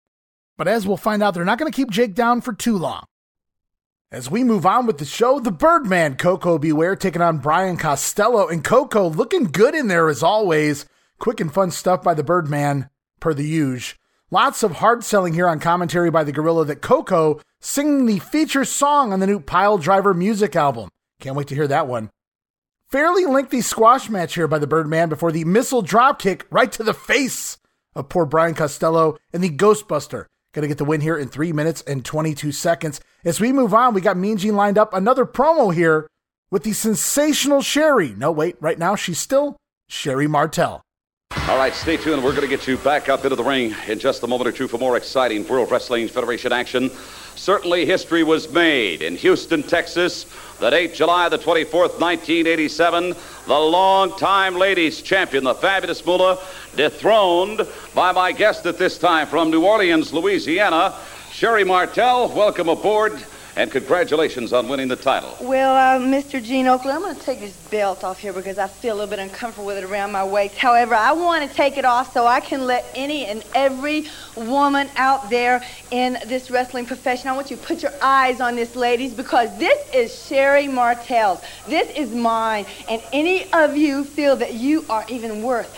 But 0.56 0.68
as 0.68 0.86
we'll 0.86 0.96
find 0.96 1.22
out, 1.22 1.34
they're 1.34 1.44
not 1.44 1.58
going 1.58 1.70
to 1.70 1.76
keep 1.76 1.90
Jake 1.90 2.14
down 2.14 2.40
for 2.40 2.52
too 2.54 2.78
long. 2.78 3.04
As 4.10 4.30
we 4.30 4.42
move 4.42 4.64
on 4.64 4.86
with 4.86 4.96
the 4.96 5.04
show, 5.04 5.38
the 5.38 5.50
Birdman, 5.50 6.16
Koko 6.16 6.56
B. 6.56 6.72
Ware, 6.72 6.96
taking 6.96 7.20
on 7.20 7.38
Brian 7.38 7.76
Costello, 7.76 8.48
and 8.48 8.64
Koko 8.64 9.10
looking 9.10 9.44
good 9.44 9.74
in 9.74 9.88
there 9.88 10.08
as 10.08 10.22
always. 10.22 10.86
Quick 11.18 11.40
and 11.40 11.52
fun 11.52 11.70
stuff 11.70 12.02
by 12.02 12.14
the 12.14 12.24
Birdman, 12.24 12.88
per 13.20 13.34
the 13.34 13.44
usual. 13.44 13.98
Lots 14.30 14.62
of 14.62 14.72
hard 14.72 15.04
selling 15.04 15.32
here 15.32 15.48
on 15.48 15.58
commentary 15.58 16.10
by 16.10 16.22
the 16.22 16.32
Gorilla 16.32 16.66
that 16.66 16.82
Koko 16.82 17.40
singing 17.60 18.04
the 18.04 18.18
feature 18.18 18.64
song 18.64 19.12
on 19.12 19.20
the 19.20 19.26
new 19.26 19.40
Piledriver 19.40 20.14
music 20.14 20.54
album. 20.54 20.90
Can't 21.18 21.34
wait 21.34 21.48
to 21.48 21.54
hear 21.54 21.66
that 21.66 21.88
one. 21.88 22.10
Fairly 22.90 23.24
lengthy 23.24 23.62
squash 23.62 24.10
match 24.10 24.34
here 24.34 24.46
by 24.46 24.58
the 24.58 24.66
Birdman 24.66 25.08
before 25.08 25.32
the 25.32 25.44
missile 25.44 25.82
dropkick 25.82 26.42
right 26.50 26.70
to 26.72 26.82
the 26.82 26.92
face 26.92 27.56
of 27.94 28.08
poor 28.10 28.26
Brian 28.26 28.54
Costello 28.54 29.16
and 29.32 29.42
the 29.42 29.50
Ghostbuster. 29.50 30.26
Gonna 30.52 30.68
get 30.68 30.78
the 30.78 30.84
win 30.84 31.00
here 31.00 31.16
in 31.16 31.28
three 31.28 31.52
minutes 31.52 31.82
and 31.86 32.04
22 32.04 32.52
seconds. 32.52 33.00
As 33.24 33.40
we 33.40 33.52
move 33.52 33.74
on, 33.74 33.94
we 33.94 34.00
got 34.00 34.16
Mean 34.16 34.36
Gene 34.36 34.56
lined 34.56 34.78
up 34.78 34.92
another 34.92 35.24
promo 35.24 35.72
here 35.72 36.06
with 36.50 36.64
the 36.64 36.72
sensational 36.72 37.62
Sherri. 37.62 38.14
No, 38.16 38.30
wait, 38.30 38.56
right 38.60 38.78
now 38.78 38.94
she's 38.94 39.18
still 39.18 39.56
Sherri 39.88 40.26
Martel. 40.26 40.82
All 41.48 41.56
right, 41.56 41.72
stay 41.72 41.96
tuned. 41.96 42.22
We're 42.22 42.32
going 42.32 42.42
to 42.42 42.56
get 42.56 42.68
you 42.68 42.76
back 42.76 43.08
up 43.08 43.24
into 43.24 43.34
the 43.34 43.42
ring 43.42 43.74
in 43.86 43.98
just 43.98 44.22
a 44.22 44.26
moment 44.26 44.48
or 44.48 44.52
two 44.52 44.68
for 44.68 44.76
more 44.76 44.98
exciting 44.98 45.48
World 45.48 45.70
Wrestling 45.70 46.06
Federation 46.06 46.52
action. 46.52 46.90
Certainly, 47.36 47.86
history 47.86 48.22
was 48.22 48.50
made 48.52 49.00
in 49.00 49.16
Houston, 49.16 49.62
Texas. 49.62 50.26
The 50.60 50.68
date, 50.68 50.94
July 50.94 51.30
the 51.30 51.38
24th, 51.38 51.98
1987. 52.00 53.14
The 53.46 53.58
long-time 53.58 54.56
ladies 54.56 55.00
champion, 55.00 55.44
the 55.44 55.54
fabulous 55.54 56.04
Moolah, 56.04 56.38
dethroned 56.76 57.66
by 57.94 58.12
my 58.12 58.32
guest 58.32 58.66
at 58.66 58.76
this 58.76 58.98
time 58.98 59.26
from 59.26 59.50
New 59.50 59.64
Orleans, 59.64 60.12
Louisiana, 60.12 60.94
Sherri 61.30 61.64
Martel. 61.64 62.28
Welcome 62.28 62.68
aboard, 62.68 63.18
and 63.58 63.72
congratulations 63.72 64.52
on 64.52 64.68
winning 64.68 64.86
the 64.86 64.94
title. 64.94 65.36
Well, 65.40 65.74
uh, 65.74 66.00
Mr. 66.00 66.40
Gene 66.40 66.68
Oakley, 66.68 66.92
I'm 66.92 67.00
going 67.00 67.16
to 67.16 67.20
take 67.20 67.40
this 67.40 67.56
belt 67.70 68.04
off 68.04 68.20
here 68.20 68.32
because 68.32 68.56
I 68.56 68.68
feel 68.68 68.94
a 68.94 68.96
little 68.96 69.10
bit 69.10 69.18
uncomfortable 69.18 69.66
with 69.66 69.78
it 69.78 69.84
around 69.84 70.12
my 70.12 70.22
waist. 70.22 70.54
However, 70.54 70.94
I 70.94 71.10
want 71.10 71.48
to 71.48 71.52
take 71.52 71.76
it 71.76 71.84
off 71.84 72.12
so 72.12 72.24
I 72.24 72.38
can 72.38 72.68
let 72.68 72.86
any 72.94 73.26
and 73.26 73.44
every 73.56 74.06
woman 74.36 74.88
out 74.94 75.28
there 75.28 75.60
in 75.90 76.18
this 76.26 76.52
wrestling 76.52 76.86
profession, 76.86 77.30
I 77.30 77.32
want 77.32 77.50
you 77.50 77.56
to 77.56 77.62
put 77.64 77.82
your 77.82 77.92
eyes 78.00 78.40
on 78.40 78.54
this, 78.54 78.76
ladies, 78.76 79.12
because 79.12 79.50
this 79.58 79.92
is 79.92 80.26
Sherri 80.26 80.68
Martel's. 80.68 81.40
This 81.66 81.90
is 81.96 82.14
mine. 82.14 82.64
And 82.88 83.02
any 83.12 83.52
of 83.52 83.76
you 83.76 84.04
feel 84.04 84.36
that 84.36 84.54
you 84.54 84.84
are 84.88 85.04
even 85.08 85.42
worth 85.42 85.76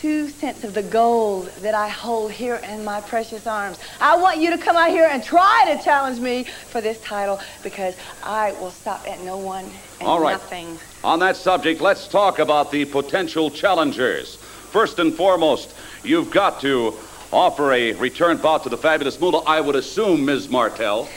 two 0.00 0.30
cents 0.30 0.64
of 0.64 0.72
the 0.72 0.82
gold 0.82 1.50
that 1.60 1.74
I 1.74 1.88
hold 1.88 2.32
here 2.32 2.56
in 2.56 2.82
my 2.82 3.02
precious 3.02 3.46
arms. 3.46 3.78
I 4.00 4.16
want 4.16 4.38
you 4.38 4.50
to 4.50 4.56
come 4.56 4.74
out 4.74 4.88
here 4.88 5.06
and 5.06 5.22
try 5.22 5.74
to 5.76 5.84
challenge 5.84 6.18
me 6.20 6.44
for 6.44 6.80
this 6.80 6.98
title 7.00 7.38
because 7.62 7.94
I 8.22 8.52
will 8.52 8.70
stop 8.70 9.06
at 9.06 9.22
no 9.22 9.36
one 9.36 9.70
and 9.98 10.08
All 10.08 10.18
right. 10.18 10.32
nothing. 10.32 10.78
On 11.04 11.18
that 11.18 11.36
subject, 11.36 11.82
let's 11.82 12.08
talk 12.08 12.38
about 12.38 12.70
the 12.70 12.86
potential 12.86 13.50
challengers. 13.50 14.36
First 14.36 14.98
and 15.00 15.14
foremost, 15.14 15.74
you've 16.02 16.30
got 16.30 16.62
to 16.62 16.94
offer 17.30 17.72
a 17.72 17.92
return 17.92 18.38
bout 18.38 18.62
to 18.62 18.70
the 18.70 18.78
fabulous 18.78 19.20
Moolah, 19.20 19.42
I 19.46 19.60
would 19.60 19.76
assume, 19.76 20.24
Ms. 20.24 20.48
Martel. 20.48 21.08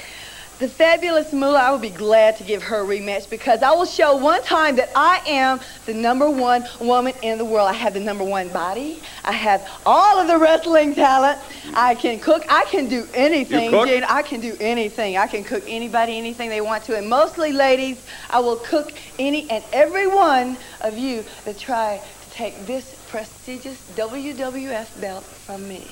The 0.60 0.70
fabulous 0.70 1.34
Moolah, 1.34 1.60
I 1.60 1.72
will 1.72 1.80
be 1.80 1.90
glad 1.90 2.38
to 2.38 2.44
give 2.44 2.62
her 2.64 2.82
a 2.82 2.86
rematch 2.86 3.28
because 3.30 3.64
I 3.64 3.72
will 3.72 3.86
show 3.86 4.16
one 4.16 4.44
time 4.44 4.76
that 4.76 4.92
I 4.96 5.20
am 5.26 5.60
the 5.86 5.96
number 5.96 6.30
one 6.30 6.64
woman 6.80 7.14
in 7.24 7.40
the 7.40 7.46
world. 7.46 7.68
I 7.70 7.74
have 7.74 7.96
the 7.96 8.00
number 8.00 8.24
one 8.24 8.50
body. 8.50 9.02
I 9.26 9.32
have 9.32 9.68
all 9.86 10.20
of 10.20 10.28
the 10.28 10.38
wrestling 10.38 10.94
talent. 10.94 11.40
I 11.74 11.96
can 11.96 12.20
cook. 12.20 12.46
I 12.50 12.66
can 12.66 12.88
do 12.88 13.08
anything? 13.16 13.72
Gene. 13.72 14.04
I 14.04 14.22
can 14.22 14.42
do 14.42 14.56
anything. 14.60 15.18
I 15.18 15.26
can 15.26 15.44
cook 15.44 15.64
anybody 15.68 16.18
anything 16.18 16.50
they 16.50 16.62
want 16.62 16.84
to. 16.86 16.98
And 16.98 17.10
mostly, 17.10 17.52
ladies, 17.52 18.06
I 18.30 18.40
will 18.40 18.58
cook 18.58 18.94
any 19.18 19.50
and 19.50 19.64
every 19.74 20.08
one 20.08 20.58
of 20.82 20.98
you 20.98 21.26
that 21.46 21.58
try 21.58 22.00
to 22.24 22.30
take 22.30 22.68
this 22.68 22.96
prestigious 23.10 23.82
WWF 23.96 25.02
belt 25.02 25.24
from 25.24 25.68
me. 25.68 25.88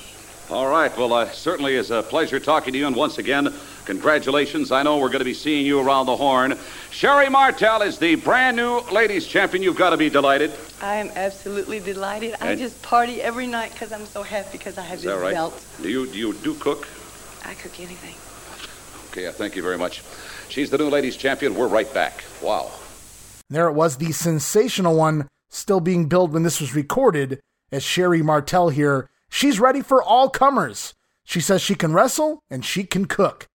All 0.52 0.68
right. 0.68 0.94
Well, 0.98 1.14
uh, 1.14 1.30
certainly 1.30 1.76
is 1.76 1.90
a 1.90 2.02
pleasure 2.02 2.38
talking 2.38 2.74
to 2.74 2.78
you. 2.78 2.86
And 2.86 2.94
once 2.94 3.16
again, 3.16 3.54
congratulations. 3.86 4.70
I 4.70 4.82
know 4.82 4.98
we're 4.98 5.08
going 5.08 5.20
to 5.20 5.24
be 5.24 5.32
seeing 5.32 5.64
you 5.64 5.80
around 5.80 6.04
the 6.04 6.14
horn. 6.14 6.58
Sherri 6.90 7.30
Martel 7.30 7.80
is 7.80 7.96
the 7.96 8.16
brand 8.16 8.58
new 8.58 8.80
ladies 8.92 9.26
champion. 9.26 9.62
You've 9.62 9.78
got 9.78 9.90
to 9.90 9.96
be 9.96 10.10
delighted. 10.10 10.52
I 10.82 10.96
am 10.96 11.08
absolutely 11.16 11.80
delighted. 11.80 12.34
I 12.42 12.54
just 12.54 12.82
party 12.82 13.22
every 13.22 13.46
night 13.46 13.72
because 13.72 13.92
I'm 13.92 14.04
so 14.04 14.22
happy 14.22 14.58
because 14.58 14.76
I 14.76 14.82
have 14.82 14.98
Is 14.98 15.04
this 15.04 15.14
that 15.14 15.22
right? 15.22 15.32
belt. 15.32 15.64
Do 15.80 15.88
you 15.88 16.06
do 16.06 16.18
you 16.18 16.34
do 16.34 16.52
cook? 16.56 16.86
I 17.46 17.54
cook 17.54 17.80
anything. 17.80 18.14
Okay. 19.10 19.28
uh, 19.28 19.32
Thank 19.32 19.56
you 19.56 19.62
very 19.62 19.78
much. 19.78 20.02
She's 20.50 20.68
the 20.68 20.76
new 20.76 20.90
ladies 20.90 21.16
champion. 21.16 21.54
We're 21.54 21.66
right 21.66 21.92
back. 21.94 22.24
Wow. 22.42 22.72
There 23.48 23.68
it 23.68 23.72
was, 23.72 23.96
the 23.96 24.12
sensational 24.12 24.96
one 24.96 25.28
still 25.48 25.80
being 25.80 26.08
billed 26.08 26.34
when 26.34 26.42
this 26.42 26.60
was 26.60 26.74
recorded 26.74 27.40
as 27.70 27.82
Sherri 27.82 28.20
Martel 28.20 28.68
here. 28.68 29.08
She's 29.34 29.58
ready 29.58 29.80
for 29.80 30.02
all 30.02 30.28
comers. 30.28 30.92
She 31.24 31.40
says 31.40 31.62
she 31.62 31.74
can 31.74 31.94
wrestle 31.94 32.42
and 32.50 32.62
she 32.62 32.84
can 32.84 33.06
cook. 33.06 33.46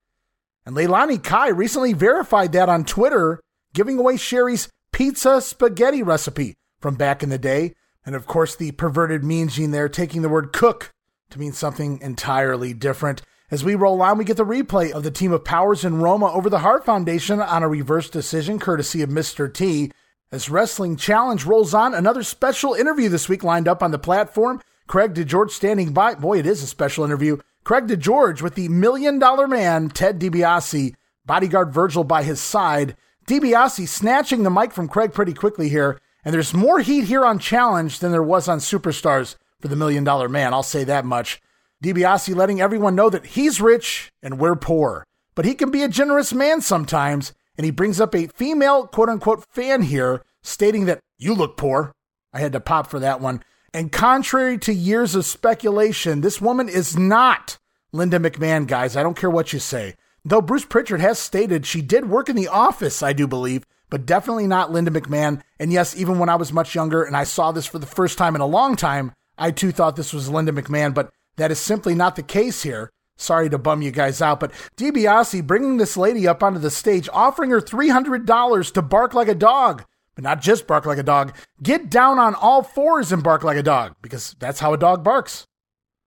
And 0.66 0.76
Leilani 0.76 1.24
Kai 1.24 1.50
recently 1.50 1.94
verified 1.94 2.52
that 2.54 2.68
on 2.68 2.84
Twitter, 2.84 3.40
giving 3.76 4.00
away 4.00 4.18
Sherri's 4.18 4.70
pizza 4.92 5.40
spaghetti 5.40 6.02
recipe 6.02 6.56
from 6.80 6.96
back 6.96 7.22
in 7.22 7.30
the 7.30 7.38
day. 7.38 7.76
And 8.04 8.16
of 8.16 8.26
course, 8.26 8.56
the 8.56 8.72
perverted 8.72 9.24
mean 9.24 9.50
gene 9.50 9.70
there 9.70 9.88
taking 9.88 10.24
the 10.24 10.30
word 10.30 10.52
cook 10.52 10.96
to 11.30 11.40
mean 11.40 11.54
something 11.54 12.02
entirely 12.02 12.74
different. 12.74 13.22
As 13.52 13.64
we 13.64 13.76
roll 13.76 14.02
on, 14.02 14.18
we 14.18 14.26
get 14.26 14.38
the 14.38 14.46
replay 14.46 14.92
of 14.92 15.04
the 15.04 15.12
team 15.12 15.32
of 15.32 15.46
Powers 15.46 15.86
and 15.86 16.02
Roma 16.02 16.34
over 16.34 16.50
the 16.50 16.60
Hart 16.60 16.86
Foundation 16.86 17.40
on 17.40 17.62
a 17.62 17.70
reverse 17.70 18.10
decision 18.10 18.58
courtesy 18.58 19.04
of 19.04 19.12
Mr. 19.12 19.54
T. 19.54 19.92
As 20.32 20.50
Wrestling 20.50 20.98
Challenge 20.98 21.46
rolls 21.46 21.76
on, 21.76 21.94
another 21.94 22.24
special 22.24 22.74
interview 22.74 23.10
this 23.10 23.30
week 23.30 23.44
lined 23.44 23.68
up 23.68 23.84
on 23.84 23.92
the 23.92 24.00
platform. 24.00 24.60
Craig 24.88 25.14
DeGeorge 25.14 25.52
standing 25.52 25.92
by. 25.92 26.16
Boy, 26.16 26.40
it 26.40 26.46
is 26.46 26.64
a 26.64 26.68
special 26.68 27.04
interview. 27.04 27.38
Craig 27.64 27.88
DeGeorge 27.88 28.42
with 28.42 28.56
the 28.56 28.70
million 28.70 29.20
dollar 29.20 29.48
man, 29.48 29.90
Ted 29.90 30.20
DiBiase, 30.20 30.96
bodyguard 31.26 31.74
Virgil 31.74 32.06
by 32.06 32.24
his 32.24 32.40
side. 32.40 32.96
DiBiase 33.28 33.88
snatching 33.88 34.44
the 34.44 34.50
mic 34.50 34.72
from 34.72 34.88
Craig 34.88 35.14
pretty 35.14 35.34
quickly 35.34 35.68
here. 35.68 36.00
And 36.24 36.34
there's 36.34 36.54
more 36.54 36.80
heat 36.80 37.06
here 37.06 37.26
on 37.26 37.40
Challenge 37.40 38.00
than 38.00 38.12
there 38.12 38.24
was 38.24 38.48
on 38.48 38.60
Superstars 38.60 39.36
for 39.60 39.68
the 39.68 39.76
million 39.76 40.04
dollar 40.04 40.30
man. 40.30 40.54
I'll 40.54 40.64
say 40.64 40.84
that 40.86 41.06
much. 41.06 41.42
DiBiase 41.84 42.36
letting 42.36 42.62
everyone 42.62 42.96
know 42.96 43.10
that 43.10 43.26
he's 43.26 43.62
rich 43.62 44.12
and 44.24 44.40
we're 44.40 44.56
poor. 44.56 45.04
But 45.36 45.46
he 45.46 45.54
can 45.54 45.70
be 45.70 45.84
a 45.84 45.88
generous 45.88 46.34
man 46.34 46.62
sometimes, 46.62 47.34
and 47.58 47.66
he 47.66 47.72
brings 47.72 48.02
up 48.02 48.16
a 48.16 48.28
female 48.28 48.88
quote 48.88 49.10
unquote 49.10 49.46
fan 49.52 49.84
here 49.84 50.24
stating 50.42 50.86
that 50.86 51.00
you 51.18 51.34
look 51.34 51.58
poor. 51.58 51.92
I 52.34 52.40
had 52.40 52.54
to 52.54 52.60
pop 52.60 52.88
for 52.88 53.00
that 53.00 53.20
one. 53.22 53.44
And 53.74 53.92
contrary 53.92 54.58
to 54.60 54.74
years 54.74 55.16
of 55.16 55.26
speculation, 55.26 56.22
this 56.22 56.42
woman 56.42 56.70
is 56.70 56.98
not 56.98 57.58
Linda 57.92 58.20
McMahon, 58.20 58.68
guys. 58.68 58.96
I 58.96 59.04
don't 59.04 59.18
care 59.18 59.30
what 59.30 59.54
you 59.54 59.60
say. 59.60 59.96
Though 60.24 60.42
Bruce 60.42 60.66
Pritchard 60.66 61.00
has 61.00 61.20
stated 61.20 61.66
she 61.66 61.82
did 61.82 62.10
work 62.10 62.28
in 62.30 62.36
the 62.36 62.48
office, 62.48 63.02
I 63.02 63.14
do 63.14 63.28
believe, 63.28 63.66
but 63.90 64.06
definitely 64.06 64.48
not 64.48 64.72
Linda 64.72 64.92
McMahon. 64.92 65.42
And 65.60 65.72
yes, 65.72 65.96
even 65.96 66.20
when 66.20 66.30
I 66.30 66.36
was 66.36 66.52
much 66.52 66.76
younger 66.76 67.04
and 67.04 67.16
I 67.16 67.24
saw 67.24 67.52
this 67.52 67.66
for 67.66 67.80
the 67.80 67.86
first 67.86 68.18
time 68.18 68.36
in 68.36 68.42
a 68.42 68.46
long 68.46 68.76
time, 68.76 69.14
I 69.38 69.52
too 69.52 69.72
thought 69.72 69.96
this 69.96 70.14
was 70.14 70.30
Linda 70.30 70.52
McMahon, 70.52 70.94
but 70.94 71.12
that 71.38 71.52
is 71.52 71.60
simply 71.60 71.96
not 71.96 72.16
the 72.16 72.24
case 72.24 72.64
here. 72.64 72.90
Sorry 73.16 73.50
to 73.50 73.58
bum 73.58 73.82
you 73.82 73.92
guys 73.92 74.22
out, 74.22 74.40
but 74.40 74.52
DiBiase 74.78 75.46
bringing 75.46 75.78
this 75.78 75.98
lady 75.98 76.28
up 76.28 76.44
onto 76.44 76.60
the 76.60 76.70
stage, 76.70 77.10
offering 77.12 77.50
her 77.50 77.62
$300 77.62 78.74
to 78.74 78.82
bark 78.82 79.14
like 79.14 79.28
a 79.28 79.36
dog, 79.36 79.86
but 80.18 80.24
not 80.24 80.42
just 80.42 80.66
bark 80.66 80.88
like 80.88 80.98
a 80.98 81.04
dog, 81.04 81.32
get 81.62 81.92
down 81.92 82.18
on 82.18 82.34
all 82.34 82.64
fours 82.64 83.12
and 83.12 83.22
bark 83.22 83.44
like 83.44 83.56
a 83.56 83.62
dog, 83.62 83.96
because 84.02 84.36
that's 84.40 84.60
how 84.60 84.74
a 84.74 84.78
dog 84.78 85.04
barks. 85.04 85.46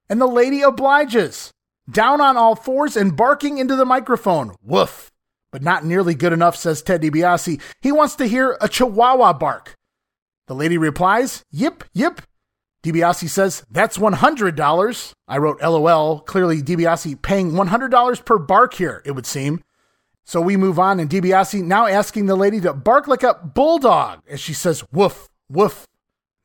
And 0.09 0.21
the 0.21 0.27
lady 0.27 0.63
obliges, 0.63 1.53
down 1.89 2.21
on 2.21 2.37
all 2.37 2.57
fours 2.57 2.97
and 2.97 3.17
barking 3.17 3.59
into 3.59 3.77
the 3.77 3.85
microphone. 3.85 4.57
Woof. 4.65 5.13
But 5.53 5.63
not 5.63 5.85
nearly 5.85 6.17
good 6.17 6.33
enough, 6.33 6.57
says 6.57 6.83
Ted 6.83 7.03
DiBiase. 7.03 7.61
He 7.83 7.93
wants 7.93 8.17
to 8.17 8.27
hear 8.27 8.59
a 8.61 8.69
chihuahua 8.69 9.35
bark. 9.35 9.77
The 10.49 10.57
lady 10.57 10.77
replies, 10.77 11.45
Yip, 11.53 11.85
yip, 11.93 12.21
DiBiase 12.83 13.29
says, 13.29 13.65
that's 13.71 13.97
$100. 13.97 15.13
I 15.29 15.39
wrote 15.39 15.63
LOL. 15.63 16.19
Clearly, 16.19 16.63
DiBiase 16.63 17.23
paying 17.23 17.53
$100 17.53 18.25
per 18.25 18.39
bark 18.39 18.75
here, 18.75 19.03
it 19.05 19.13
would 19.13 19.27
seem. 19.27 19.63
So 20.31 20.41
we 20.41 20.57
move 20.57 20.79
on, 20.79 21.01
and 21.01 21.11
DiBiase 21.11 21.61
now 21.65 21.87
asking 21.87 22.27
the 22.27 22.37
lady 22.37 22.61
to 22.61 22.73
bark 22.73 23.09
like 23.09 23.25
a 23.25 23.35
bulldog 23.35 24.21
as 24.29 24.39
she 24.39 24.53
says, 24.55 24.85
woof, 24.93 25.29
woof. 25.49 25.89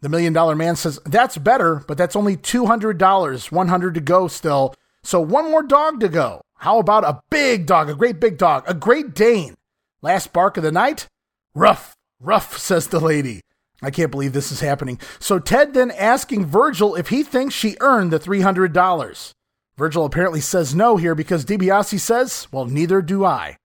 The 0.02 0.10
million 0.10 0.34
dollar 0.34 0.56
man 0.56 0.76
says, 0.76 1.00
that's 1.06 1.38
better, 1.38 1.84
but 1.88 1.96
that's 1.96 2.16
only 2.16 2.36
$200, 2.36 3.52
100 3.52 3.94
to 3.94 4.02
go 4.02 4.28
still. 4.28 4.74
So 5.04 5.22
one 5.22 5.52
more 5.52 5.62
dog 5.62 6.00
to 6.00 6.10
go. 6.10 6.42
How 6.56 6.80
about 6.80 7.04
a 7.04 7.22
big 7.30 7.68
dog, 7.68 7.88
a 7.88 7.94
great 7.94 8.20
big 8.20 8.40
dog, 8.40 8.64
a 8.66 8.74
great 8.74 9.14
Dane? 9.14 9.54
Last 10.02 10.34
bark 10.34 10.58
of 10.58 10.64
the 10.64 10.72
night? 10.72 11.06
Rough, 11.54 11.96
rough, 12.20 12.58
says 12.58 12.88
the 12.88 13.00
lady. 13.00 13.42
I 13.84 13.92
can't 13.92 14.10
believe 14.10 14.34
this 14.34 14.52
is 14.52 14.62
happening. 14.62 15.00
So 15.20 15.38
Ted 15.38 15.76
then 15.76 15.92
asking 15.92 16.48
Virgil 16.48 16.96
if 16.96 17.10
he 17.10 17.22
thinks 17.22 17.54
she 17.54 17.78
earned 17.82 18.10
the 18.10 18.20
$300. 18.20 19.34
Virgil 19.78 20.06
apparently 20.06 20.42
says 20.42 20.74
no 20.74 20.98
here 20.98 21.14
because 21.14 21.46
DiBiase 21.46 22.00
says, 22.00 22.48
well, 22.52 22.66
neither 22.66 23.04
do 23.04 23.24
I. 23.24 23.58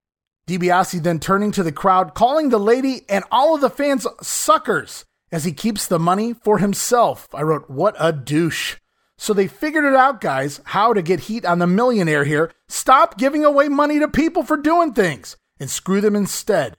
DiBiase 0.50 1.02
then 1.02 1.20
turning 1.20 1.52
to 1.52 1.62
the 1.62 1.70
crowd, 1.70 2.14
calling 2.14 2.48
the 2.48 2.58
lady 2.58 3.02
and 3.08 3.24
all 3.30 3.54
of 3.54 3.60
the 3.60 3.70
fans 3.70 4.06
suckers 4.20 5.04
as 5.30 5.44
he 5.44 5.52
keeps 5.52 5.86
the 5.86 5.98
money 5.98 6.32
for 6.32 6.58
himself. 6.58 7.28
I 7.32 7.42
wrote, 7.42 7.70
what 7.70 7.94
a 8.00 8.12
douche. 8.12 8.76
So 9.16 9.32
they 9.32 9.46
figured 9.46 9.84
it 9.84 9.94
out, 9.94 10.20
guys, 10.20 10.60
how 10.64 10.92
to 10.92 11.02
get 11.02 11.20
heat 11.20 11.44
on 11.44 11.60
the 11.60 11.66
millionaire 11.66 12.24
here. 12.24 12.50
Stop 12.68 13.16
giving 13.16 13.44
away 13.44 13.68
money 13.68 14.00
to 14.00 14.08
people 14.08 14.42
for 14.42 14.56
doing 14.56 14.92
things 14.92 15.36
and 15.60 15.70
screw 15.70 16.00
them 16.00 16.16
instead. 16.16 16.76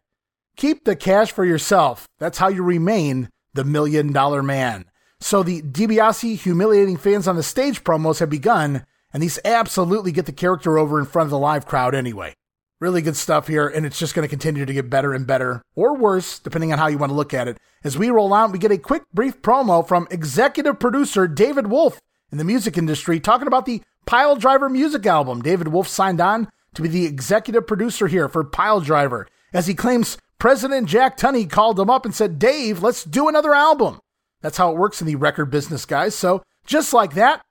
Keep 0.58 0.84
the 0.84 0.96
cash 0.96 1.32
for 1.32 1.46
yourself. 1.46 2.08
That's 2.20 2.40
how 2.40 2.50
you 2.50 2.64
remain 2.64 3.30
the 3.54 3.64
million 3.64 4.12
dollar 4.12 4.44
man. 4.44 4.86
So 5.22 5.44
the 5.44 5.62
DiBiase 5.62 6.40
humiliating 6.40 6.98
fans 6.98 7.28
on 7.28 7.36
the 7.36 7.44
stage 7.44 7.84
promos 7.84 8.20
have 8.20 8.30
begun, 8.30 8.86
and 9.14 9.24
these 9.24 9.40
absolutely 9.46 10.12
get 10.12 10.26
the 10.26 10.32
character 10.34 10.78
over 10.78 11.00
in 11.00 11.06
front 11.06 11.28
of 11.28 11.32
the 11.32 11.38
live 11.38 11.66
crowd 11.66 11.96
anyway. 11.96 12.34
Really 12.82 13.04
good 13.04 13.16
stuff 13.16 13.48
here, 13.48 13.68
and 13.68 13.86
it's 13.86 14.00
just 14.00 14.16
going 14.16 14.28
to 14.28 14.30
continue 14.30 14.66
to 14.66 14.74
get 14.74 14.90
better 14.90 15.14
and 15.14 15.28
better, 15.28 15.62
or 15.76 15.96
worse, 15.96 16.40
depending 16.40 16.74
on 16.74 16.80
how 16.80 16.88
you 16.88 16.98
want 16.98 17.12
to 17.12 17.16
look 17.16 17.32
at 17.32 17.48
it. 17.48 17.60
As 17.84 17.96
we 17.96 18.10
roll 18.10 18.34
on, 18.34 18.52
we 18.52 18.58
get 18.58 18.72
a 18.72 18.78
quick, 18.80 19.04
brief 19.14 19.40
promo 19.44 19.88
from 19.88 20.08
executive 20.10 20.80
producer 20.80 21.28
David 21.28 21.68
Wolff 21.68 22.02
in 22.32 22.40
the 22.40 22.44
music 22.44 22.80
industry 22.80 23.20
talking 23.20 23.46
about 23.46 23.68
the 23.68 23.84
Piledriver 24.08 24.72
music 24.72 25.06
album. 25.06 25.44
David 25.44 25.68
Wolff 25.68 25.88
signed 25.88 26.20
on 26.20 26.50
to 26.74 26.82
be 26.82 26.88
the 26.88 27.06
executive 27.06 27.68
producer 27.68 28.08
here 28.08 28.28
for 28.28 28.44
Piledriver, 28.44 29.28
as 29.54 29.68
he 29.68 29.76
claims 29.76 30.18
President 30.40 30.90
Jack 30.90 31.18
Tunney 31.18 31.48
called 31.48 31.80
him 31.80 31.92
up 31.92 32.04
and 32.04 32.16
said, 32.16 32.40
Dave, 32.40 32.82
let's 32.82 33.04
do 33.04 33.30
another 33.30 33.54
album. 33.54 34.00
That's 34.42 34.58
how 34.58 34.72
it 34.72 34.78
works 34.78 35.02
in 35.02 35.06
the 35.06 35.18
record 35.18 35.52
business, 35.52 35.86
guys. 35.86 36.16
So, 36.16 36.42
just 36.66 36.96
like 36.96 37.14
that, 37.14 37.44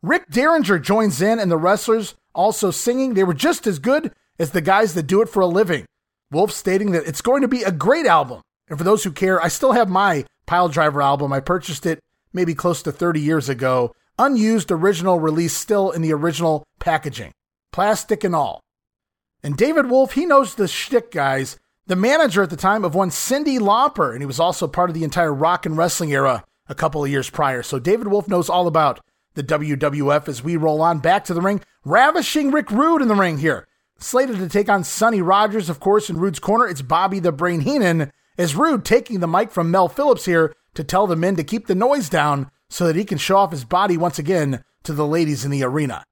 Rick 0.00 0.30
Derringer 0.30 0.78
joins 0.78 1.20
in, 1.20 1.38
and 1.38 1.50
the 1.50 1.58
wrestlers 1.58 2.14
also 2.34 2.70
singing. 2.70 3.12
They 3.12 3.24
were 3.24 3.34
just 3.34 3.66
as 3.66 3.78
good 3.78 4.14
as 4.40 4.50
the 4.50 4.60
guys 4.60 4.94
that 4.94 5.06
do 5.06 5.22
it 5.22 5.28
for 5.28 5.40
a 5.40 5.46
living. 5.46 5.86
Wolff 6.32 6.50
stating 6.50 6.90
that 6.90 7.06
it's 7.06 7.20
going 7.20 7.42
to 7.42 7.48
be 7.48 7.62
a 7.62 7.70
great 7.70 8.06
album. 8.06 8.42
And 8.68 8.76
for 8.76 8.84
those 8.84 9.04
who 9.04 9.12
care, 9.12 9.40
I 9.40 9.46
still 9.46 9.72
have 9.72 9.88
my 9.88 10.24
Piledriver 10.48 11.02
album. 11.02 11.32
I 11.32 11.38
purchased 11.38 11.86
it 11.86 12.00
maybe 12.32 12.54
close 12.54 12.82
to 12.82 12.92
30 12.92 13.20
years 13.20 13.48
ago. 13.48 13.94
Unused 14.18 14.72
original 14.72 15.20
release, 15.20 15.56
still 15.56 15.90
in 15.92 16.02
the 16.02 16.12
original 16.12 16.64
packaging, 16.80 17.32
plastic 17.72 18.24
and 18.24 18.34
all. 18.34 18.60
And 19.42 19.56
David 19.56 19.88
Wolff, 19.88 20.12
he 20.12 20.26
knows 20.26 20.56
the 20.56 20.66
shtick, 20.66 21.12
guys 21.12 21.56
the 21.90 21.96
manager 21.96 22.40
at 22.44 22.50
the 22.50 22.56
time 22.56 22.84
of 22.84 22.94
one 22.94 23.10
Cyndi 23.10 23.58
Lauper, 23.58 24.12
and 24.12 24.22
he 24.22 24.26
was 24.26 24.38
also 24.38 24.68
part 24.68 24.90
of 24.90 24.94
the 24.94 25.02
entire 25.02 25.34
rock 25.34 25.66
and 25.66 25.76
wrestling 25.76 26.12
era 26.12 26.44
a 26.68 26.74
couple 26.74 27.02
of 27.02 27.10
years 27.10 27.28
prior. 27.28 27.64
So 27.64 27.80
David 27.80 28.06
Wolff 28.06 28.28
knows 28.28 28.48
all 28.48 28.68
about 28.68 29.00
the 29.34 29.42
WWF 29.42 30.28
as 30.28 30.40
we 30.40 30.56
roll 30.56 30.82
on 30.82 31.00
back 31.00 31.24
to 31.24 31.34
the 31.34 31.40
ring. 31.40 31.60
Ravishing 31.84 32.52
Rick 32.52 32.70
Rude 32.70 33.02
in 33.02 33.08
the 33.08 33.16
ring 33.16 33.38
here. 33.38 33.66
Slated 34.02 34.38
to 34.38 34.48
take 34.48 34.70
on 34.70 34.82
Sonny 34.82 35.20
Rogers, 35.20 35.68
of 35.68 35.78
course, 35.78 36.08
in 36.08 36.18
Rude's 36.18 36.38
corner. 36.38 36.66
It's 36.66 36.80
Bobby 36.80 37.20
the 37.20 37.32
Brain 37.32 37.60
Heenan 37.60 38.10
as 38.38 38.56
Rude 38.56 38.82
taking 38.82 39.20
the 39.20 39.28
mic 39.28 39.50
from 39.50 39.70
Mel 39.70 39.88
Phillips 39.88 40.24
here 40.24 40.54
to 40.74 40.82
tell 40.82 41.06
the 41.06 41.16
men 41.16 41.36
to 41.36 41.44
keep 41.44 41.66
the 41.66 41.74
noise 41.74 42.08
down 42.08 42.50
so 42.70 42.86
that 42.86 42.96
he 42.96 43.04
can 43.04 43.18
show 43.18 43.36
off 43.36 43.50
his 43.50 43.64
body 43.64 43.98
once 43.98 44.18
again 44.18 44.64
to 44.84 44.94
the 44.94 45.06
ladies 45.06 45.44
in 45.44 45.50
the 45.50 45.62
arena. 45.62 46.02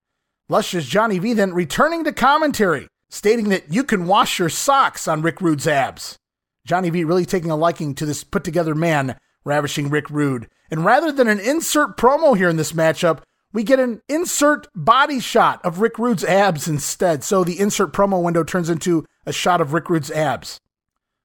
Luscious 0.51 0.85
Johnny 0.85 1.19
V 1.19 1.33
then 1.33 1.55
returning 1.55 2.05
to 2.05 2.13
commentary 2.13 2.89
stating 3.09 3.49
that 3.49 3.73
you 3.73 3.83
can 3.83 4.07
wash 4.07 4.39
your 4.39 4.51
socks 4.51 5.09
on 5.09 5.23
Rick 5.23 5.41
Rude's 5.41 5.67
abs. 5.67 6.19
Johnny 6.67 6.91
V 6.91 7.05
really 7.05 7.25
taking 7.25 7.51
a 7.51 7.57
liking 7.57 7.95
to 7.95 8.05
this 8.05 8.23
put 8.23 8.45
together 8.45 8.75
man, 8.75 9.17
ravishing 9.45 9.89
Rick 9.89 10.11
Rude. 10.11 10.47
And 10.71 10.85
rather 10.85 11.11
than 11.11 11.29
an 11.29 11.41
insert 11.41 11.97
promo 11.97 12.37
here 12.37 12.51
in 12.51 12.57
this 12.57 12.73
matchup, 12.73 13.21
we 13.53 13.63
get 13.63 13.81
an 13.81 14.03
insert 14.09 14.69
body 14.75 15.21
shot 15.21 15.65
of 15.65 15.81
Rick 15.81 15.99
Rude's 15.99 16.25
abs 16.25 16.69
instead. 16.69 17.25
So 17.25 17.45
the 17.45 17.59
insert 17.59 17.93
promo 17.93 18.23
window 18.23 18.45
turns 18.45 18.69
into 18.69 19.07
a 19.25 19.33
shot 19.33 19.61
of 19.61 19.73
Rick 19.73 19.89
Rude's 19.89 20.11
abs. 20.11 20.61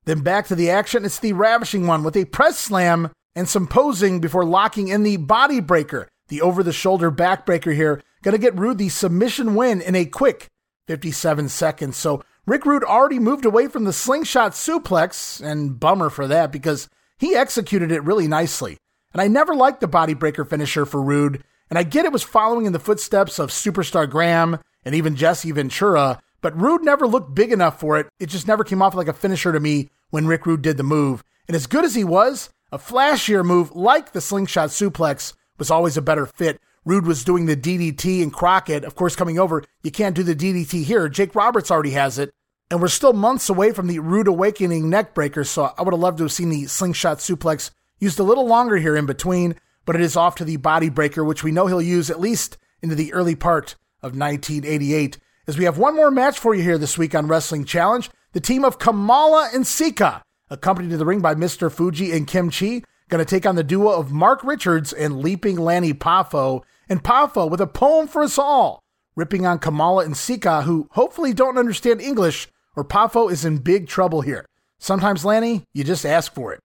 Then 0.06 0.22
back 0.22 0.48
to 0.48 0.56
the 0.56 0.70
action. 0.70 1.06
It's 1.06 1.20
the 1.20 1.34
ravishing 1.34 1.88
one 1.88 2.04
with 2.04 2.16
a 2.16 2.26
press 2.26 2.58
slam 2.58 3.12
and 3.36 3.48
some 3.48 3.68
posing 3.68 4.20
before 4.20 4.46
locking 4.46 4.90
in 4.90 5.04
the 5.04 5.18
body 5.18 5.60
breaker, 5.60 6.08
the 6.28 6.42
over 6.42 6.64
the 6.64 6.74
shoulder 6.74 7.12
backbreaker 7.12 7.74
here. 7.74 8.02
Gonna 8.22 8.38
get 8.38 8.58
Rude 8.58 8.78
the 8.78 8.90
submission 8.90 9.56
win 9.56 9.82
in 9.82 9.96
a 9.96 10.06
quick 10.06 10.48
57 10.88 11.50
seconds. 11.50 11.98
So 11.98 12.24
Rick 12.46 12.66
Rude 12.66 12.84
already 12.84 13.20
moved 13.20 13.46
away 13.46 13.68
from 13.68 13.86
the 13.86 13.94
slingshot 13.94 14.52
suplex, 14.52 15.42
and 15.42 15.80
bummer 15.80 16.10
for 16.10 16.28
that 16.28 16.52
because 16.52 16.90
he 17.18 17.36
executed 17.36 17.92
it 17.92 18.04
really 18.04 18.28
nicely. 18.28 18.78
And 19.14 19.22
I 19.22 19.28
never 19.28 19.56
liked 19.56 19.80
the 19.80 19.88
body 19.88 20.14
breaker 20.14 20.44
finisher 20.44 20.86
for 20.86 21.02
Rude, 21.02 21.44
and 21.70 21.80
I 21.80 21.84
get 21.84 22.06
it 22.06 22.12
was 22.12 22.24
following 22.24 22.66
in 22.66 22.74
the 22.74 22.80
footsteps 22.80 23.40
of 23.40 23.50
Superstar 23.50 24.10
Graham 24.10 24.60
and 24.86 24.94
even 24.96 25.16
Jesse 25.16 25.52
Ventura, 25.52 26.20
but 26.42 26.60
Rude 26.60 26.84
never 26.84 27.08
looked 27.08 27.34
big 27.34 27.52
enough 27.52 27.80
for 27.80 27.98
it. 27.98 28.08
It 28.20 28.28
just 28.28 28.48
never 28.48 28.64
came 28.64 28.82
off 28.82 28.96
like 28.96 29.08
a 29.08 29.14
finisher 29.14 29.52
to 29.52 29.60
me 29.60 29.90
when 30.10 30.28
Rick 30.28 30.46
Rude 30.46 30.62
did 30.62 30.78
the 30.78 30.84
move. 30.84 31.24
And 31.48 31.56
as 31.56 31.68
good 31.68 31.86
as 31.86 31.96
he 31.96 32.04
was, 32.04 32.50
a 32.72 32.78
flashier 32.78 33.46
move 33.46 33.76
like 33.76 34.12
the 34.12 34.22
slingshot 34.22 34.70
suplex 34.70 35.34
was 35.58 35.72
always 35.72 35.98
a 35.98 36.02
better 36.02 36.26
fit. 36.26 36.60
Rude 36.86 37.06
was 37.06 37.24
doing 37.24 37.46
the 37.46 37.56
DDT 37.56 38.22
and 38.22 38.34
Crockett, 38.34 38.84
of 38.84 38.96
course, 38.96 39.16
coming 39.16 39.40
over. 39.40 39.64
You 39.84 39.92
can't 39.92 40.16
do 40.16 40.24
the 40.24 40.36
DDT 40.36 40.84
here. 40.84 41.08
Jake 41.08 41.34
Roberts 41.36 41.72
already 41.72 41.92
has 41.92 42.20
it. 42.20 42.34
And 42.70 42.82
we're 42.82 42.88
still 42.88 43.14
months 43.14 43.50
away 43.50 43.72
from 43.72 43.88
the 43.88 44.00
Rude 44.00 44.28
Awakening 44.28 44.86
neckbreaker, 44.86 45.46
so 45.46 45.74
I 45.78 45.84
would 45.84 45.94
have 45.94 46.02
loved 46.02 46.18
to 46.18 46.24
have 46.24 46.32
seen 46.32 46.50
the 46.50 46.66
slingshot 46.66 47.20
suplex 47.20 47.72
used 48.00 48.20
a 48.20 48.24
little 48.24 48.48
longer 48.48 48.78
here 48.78 48.98
in 48.98 49.06
between, 49.06 49.56
but 49.86 49.96
it 49.96 50.02
is 50.02 50.16
off 50.16 50.36
to 50.36 50.46
the 50.46 50.58
body 50.58 50.90
breaker, 50.90 51.24
which 51.24 51.44
we 51.44 51.52
know 51.52 51.68
he'll 51.68 51.82
use 51.82 52.10
at 52.10 52.20
least 52.20 52.58
into 52.82 52.96
the 52.96 53.14
early 53.14 53.36
part 53.36 53.76
of 54.02 54.18
1988. 54.18 55.18
As 55.48 55.58
we 55.58 55.66
have 55.66 55.78
one 55.78 55.96
more 55.96 56.12
match 56.12 56.40
for 56.40 56.56
you 56.56 56.64
here 56.64 56.78
this 56.78 56.98
week 56.98 57.14
on 57.14 57.28
Wrestling 57.28 57.66
Challenge, 57.66 58.10
the 58.34 58.40
team 58.40 58.64
of 58.64 58.80
Kamala 58.80 59.50
and 59.54 59.68
Sika, 59.68 60.24
accompanied 60.50 60.90
to 60.92 60.98
the 60.98 61.06
ring 61.06 61.20
by 61.20 61.36
Mr. 61.36 61.72
Fuji 61.72 62.12
and 62.12 62.28
Kimchee, 62.28 62.84
going 63.10 63.24
to 63.24 63.30
take 63.30 63.46
on 63.46 63.56
the 63.56 63.64
duo 63.64 63.92
of 63.92 64.12
Mark 64.12 64.44
Richards 64.44 64.92
and 64.92 65.20
Leaping 65.20 65.58
Lanny 65.58 65.94
Poffo. 65.94 66.64
And 66.90 67.04
Poffo 67.04 67.50
with 67.50 67.62
a 67.62 67.68
poem 67.68 68.08
for 68.08 68.24
us 68.24 68.38
all, 68.38 68.82
ripping 69.16 69.46
on 69.46 69.60
Kamala 69.60 70.04
and 70.04 70.18
Sika, 70.18 70.64
who 70.64 70.88
hopefully 70.92 71.34
don't 71.34 71.58
understand 71.58 72.02
English, 72.02 72.48
or 72.76 72.84
Poffo 72.84 73.32
is 73.32 73.46
in 73.46 73.60
big 73.60 73.88
trouble 73.88 74.22
here. 74.22 74.46
Sometimes, 74.80 75.24
Lanny, 75.24 75.64
you 75.74 75.84
just 75.84 76.06
ask 76.06 76.34
for 76.34 76.54
it. 76.54 76.60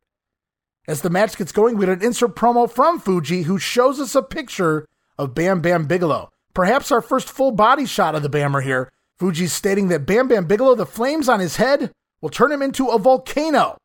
As 0.89 1.03
the 1.03 1.11
match 1.11 1.37
gets 1.37 1.53
going, 1.53 1.77
we 1.77 1.85
get 1.85 1.99
an 1.99 2.03
insert 2.03 2.35
promo 2.35 2.69
from 2.69 2.99
Fuji 2.99 3.43
who 3.43 3.59
shows 3.59 4.01
us 4.01 4.15
a 4.15 4.23
picture 4.23 4.87
of 5.19 5.35
Bam 5.35 5.61
Bam 5.61 5.85
Bigelow. 5.85 6.31
Perhaps 6.55 6.91
our 6.91 7.03
first 7.03 7.29
full 7.29 7.53
body 7.53 7.85
shot 7.85 8.15
of 8.15 8.23
the 8.23 8.31
Bammer 8.31 8.63
here. 8.63 8.91
Fuji's 9.19 9.53
stating 9.53 9.89
that 9.89 10.07
Bam 10.07 10.29
Bam 10.29 10.47
Bigelow, 10.47 10.75
the 10.75 10.87
flames 10.87 11.29
on 11.29 11.41
his 11.41 11.57
head, 11.57 11.93
will 12.23 12.31
turn 12.31 12.51
him 12.51 12.63
into 12.63 12.89
a 12.89 12.99
volcano. 12.99 13.77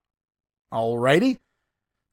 Alrighty. 0.71 1.39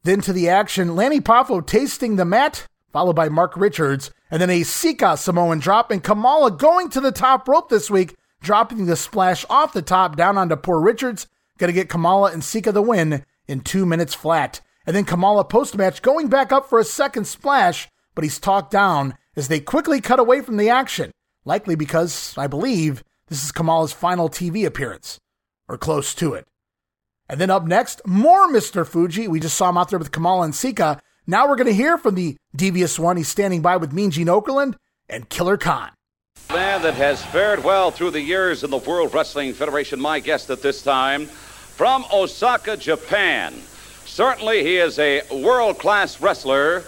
Then 0.02 0.20
to 0.22 0.32
the 0.32 0.48
action, 0.48 0.96
Lanny 0.96 1.20
Poffo 1.20 1.64
tasting 1.64 2.16
the 2.16 2.24
mat, 2.24 2.66
followed 2.92 3.14
by 3.14 3.28
Mark 3.28 3.56
Richards, 3.56 4.10
and 4.28 4.42
then 4.42 4.50
a 4.50 4.64
Sika 4.64 5.16
Samoan 5.16 5.60
drop, 5.60 5.92
and 5.92 6.02
Kamala 6.02 6.50
going 6.50 6.90
to 6.90 7.00
the 7.00 7.12
top 7.12 7.46
rope 7.46 7.68
this 7.68 7.92
week, 7.92 8.16
dropping 8.42 8.86
the 8.86 8.96
splash 8.96 9.44
off 9.48 9.72
the 9.72 9.82
top 9.82 10.16
down 10.16 10.36
onto 10.36 10.56
poor 10.56 10.80
Richards. 10.80 11.28
Gonna 11.58 11.72
get 11.72 11.88
Kamala 11.88 12.32
and 12.32 12.42
Sika 12.42 12.72
the 12.72 12.82
win 12.82 13.24
in 13.46 13.60
two 13.60 13.86
minutes 13.86 14.14
flat. 14.14 14.60
And 14.86 14.96
then 14.96 15.04
Kamala 15.04 15.44
post 15.44 15.76
match 15.76 16.02
going 16.02 16.28
back 16.28 16.52
up 16.52 16.68
for 16.68 16.78
a 16.78 16.84
second 16.84 17.26
splash, 17.26 17.88
but 18.14 18.24
he's 18.24 18.38
talked 18.38 18.70
down 18.70 19.14
as 19.36 19.48
they 19.48 19.60
quickly 19.60 20.00
cut 20.00 20.18
away 20.18 20.40
from 20.40 20.56
the 20.56 20.68
action, 20.68 21.10
likely 21.44 21.74
because, 21.74 22.34
I 22.36 22.46
believe, 22.46 23.04
this 23.28 23.44
is 23.44 23.52
Kamala's 23.52 23.92
final 23.92 24.28
TV 24.28 24.66
appearance, 24.66 25.18
or 25.68 25.78
close 25.78 26.14
to 26.16 26.34
it. 26.34 26.46
And 27.28 27.40
then 27.40 27.50
up 27.50 27.64
next, 27.64 28.02
more 28.04 28.48
Mr. 28.48 28.84
Fuji. 28.84 29.28
We 29.28 29.38
just 29.38 29.56
saw 29.56 29.68
him 29.68 29.78
out 29.78 29.90
there 29.90 30.00
with 30.00 30.10
Kamala 30.10 30.44
and 30.44 30.54
Sika. 30.54 31.00
Now 31.28 31.48
we're 31.48 31.54
going 31.56 31.68
to 31.68 31.72
hear 31.72 31.96
from 31.96 32.16
the 32.16 32.36
devious 32.56 32.98
one. 32.98 33.16
He's 33.16 33.28
standing 33.28 33.62
by 33.62 33.76
with 33.76 33.92
Mean 33.92 34.10
Gene 34.10 34.26
Okerlund 34.26 34.74
and 35.08 35.28
Killer 35.28 35.56
Khan. 35.56 35.90
Man 36.52 36.82
that 36.82 36.94
has 36.94 37.24
fared 37.24 37.62
well 37.62 37.92
through 37.92 38.10
the 38.10 38.20
years 38.20 38.64
in 38.64 38.70
the 38.70 38.78
World 38.78 39.14
Wrestling 39.14 39.52
Federation. 39.52 40.00
My 40.00 40.18
guest 40.18 40.50
at 40.50 40.62
this 40.62 40.82
time 40.82 41.26
from 41.26 42.04
Osaka, 42.12 42.76
Japan. 42.76 43.54
Certainly, 44.20 44.64
he 44.64 44.76
is 44.76 44.98
a 44.98 45.22
world 45.32 45.78
class 45.78 46.20
wrestler 46.20 46.84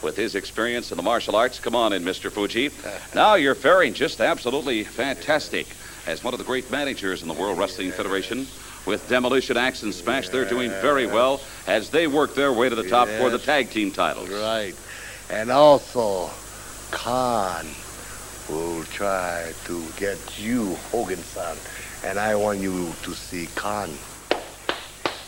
with 0.00 0.16
his 0.16 0.34
experience 0.34 0.90
in 0.92 0.96
the 0.96 1.02
martial 1.02 1.36
arts. 1.36 1.60
Come 1.60 1.76
on 1.76 1.92
in, 1.92 2.02
Mr. 2.02 2.32
Fuji. 2.32 2.68
Uh, 2.68 2.90
now 3.14 3.34
you're 3.34 3.54
faring 3.54 3.92
just 3.92 4.18
absolutely 4.18 4.82
fantastic 4.82 5.66
as 6.06 6.24
one 6.24 6.32
of 6.32 6.38
the 6.38 6.44
great 6.44 6.70
managers 6.70 7.20
in 7.20 7.28
the 7.28 7.34
World 7.34 7.58
Wrestling 7.58 7.92
Federation. 7.92 8.46
With 8.86 9.06
Demolition 9.10 9.58
Axe 9.58 9.82
and 9.82 9.92
Smash, 9.92 10.30
they're 10.30 10.48
doing 10.48 10.70
very 10.70 11.06
well 11.06 11.42
as 11.66 11.90
they 11.90 12.06
work 12.06 12.34
their 12.34 12.54
way 12.54 12.70
to 12.70 12.74
the 12.74 12.88
top 12.88 13.08
for 13.08 13.28
the 13.28 13.38
tag 13.38 13.68
team 13.68 13.90
titles. 13.90 14.30
Right. 14.30 14.74
And 15.28 15.50
also, 15.50 16.30
Khan 16.92 17.66
will 18.48 18.84
try 18.84 19.52
to 19.66 19.84
get 19.98 20.38
you, 20.38 20.76
Hogan-san. 20.90 21.58
And 22.06 22.18
I 22.18 22.34
want 22.36 22.58
you 22.60 22.90
to 23.02 23.12
see 23.12 23.48
Khan. 23.54 23.90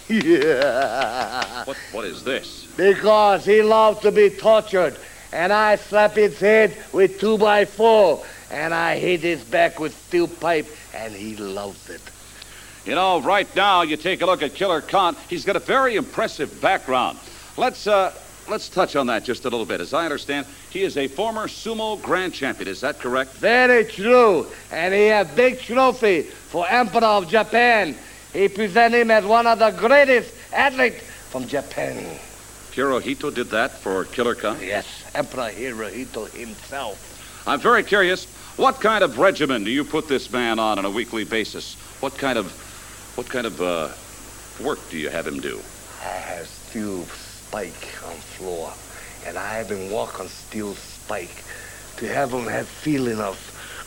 Yeah. 0.11 1.65
What, 1.65 1.77
what 1.91 2.05
is 2.05 2.23
this? 2.23 2.67
Because 2.77 3.45
he 3.45 3.63
loves 3.63 4.01
to 4.01 4.13
be 4.13 4.31
tortured. 4.31 4.97
And 5.33 5.53
I 5.53 5.77
slap 5.77 6.13
his 6.13 6.39
head 6.39 6.77
with 6.93 7.19
two 7.19 7.39
by 7.39 7.65
four. 7.65 8.25
And 8.51 8.73
I 8.73 8.99
hit 8.99 9.21
his 9.21 9.43
back 9.43 9.81
with 9.81 9.97
steel 10.07 10.29
pipe. 10.29 10.69
And 10.95 11.13
he 11.13 11.37
loves 11.37 11.91
it. 11.91 12.01
You 12.85 12.95
know, 12.95 13.21
right 13.21 13.49
now 13.57 13.83
you 13.83 13.97
take 13.97 14.23
a 14.23 14.27
look 14.27 14.43
at 14.43 14.55
Killer 14.55 14.81
Khan. 14.81 15.17
He's 15.29 15.45
got 15.45 15.57
a 15.57 15.61
very 15.61 15.97
impressive 15.97 16.61
background. 16.61 17.19
Let's 17.57 17.89
uh, 17.89 18.15
let's 18.49 18.69
touch 18.69 18.95
on 18.95 19.09
that 19.09 19.25
just 19.25 19.45
a 19.45 19.49
little 19.51 19.67
bit. 19.67 19.81
As 19.81 19.93
I 19.93 20.05
understand, 20.05 20.47
he 20.71 20.83
is 20.83 20.97
a 20.97 21.09
former 21.09 21.49
sumo 21.49 22.01
grand 22.01 22.33
champion. 22.33 22.69
Is 22.69 22.81
that 22.83 23.01
correct? 23.01 23.33
Very 23.33 23.85
true. 23.85 24.47
And 24.71 24.95
he 24.95 25.07
has 25.07 25.29
big 25.33 25.59
trophy 25.59 26.23
for 26.23 26.65
Emperor 26.69 27.05
of 27.05 27.29
Japan. 27.29 27.97
He 28.33 28.49
present 28.49 28.95
him 28.95 29.11
as 29.11 29.25
one 29.25 29.47
of 29.47 29.59
the 29.59 29.71
greatest 29.71 30.33
athletes 30.53 31.03
from 31.31 31.47
Japan. 31.47 32.19
Hirohito 32.73 33.35
did 33.35 33.51
that 33.51 33.73
for 33.73 34.05
Killer 34.05 34.35
Khan. 34.35 34.59
Yes, 34.61 34.87
Emperor 35.15 35.51
Hirohito 35.51 36.31
himself. 36.31 37.45
I'm 37.47 37.61
very 37.61 37.83
curious. 37.83 38.27
What 38.57 38.81
kind 38.81 39.03
of 39.03 39.19
regimen 39.19 39.65
do 39.65 39.71
you 39.71 39.85
put 39.85 40.09
this 40.09 40.31
man 40.31 40.59
on 40.59 40.79
on 40.79 40.85
a 40.85 40.91
weekly 40.91 41.25
basis? 41.25 41.75
What 42.01 42.19
kind 42.19 42.39
of 42.39 42.53
what 43.17 43.29
kind 43.29 43.47
of 43.47 43.63
uh, 43.63 43.89
work 44.63 44.79
do 44.91 44.99
you 44.99 45.09
have 45.09 45.27
him 45.27 45.41
do? 45.41 45.61
I 46.03 46.09
have 46.09 46.47
steel 46.47 47.05
spike 47.05 47.89
on 48.05 48.15
floor, 48.37 48.73
and 49.27 49.39
I 49.39 49.55
have 49.55 49.71
him 49.71 49.91
walk 49.91 50.21
on 50.21 50.29
steel 50.29 50.75
spike 50.75 51.45
to 51.97 52.09
have 52.09 52.33
him 52.33 52.47
have 52.47 52.69
feeling 52.69 53.21
of 53.21 53.39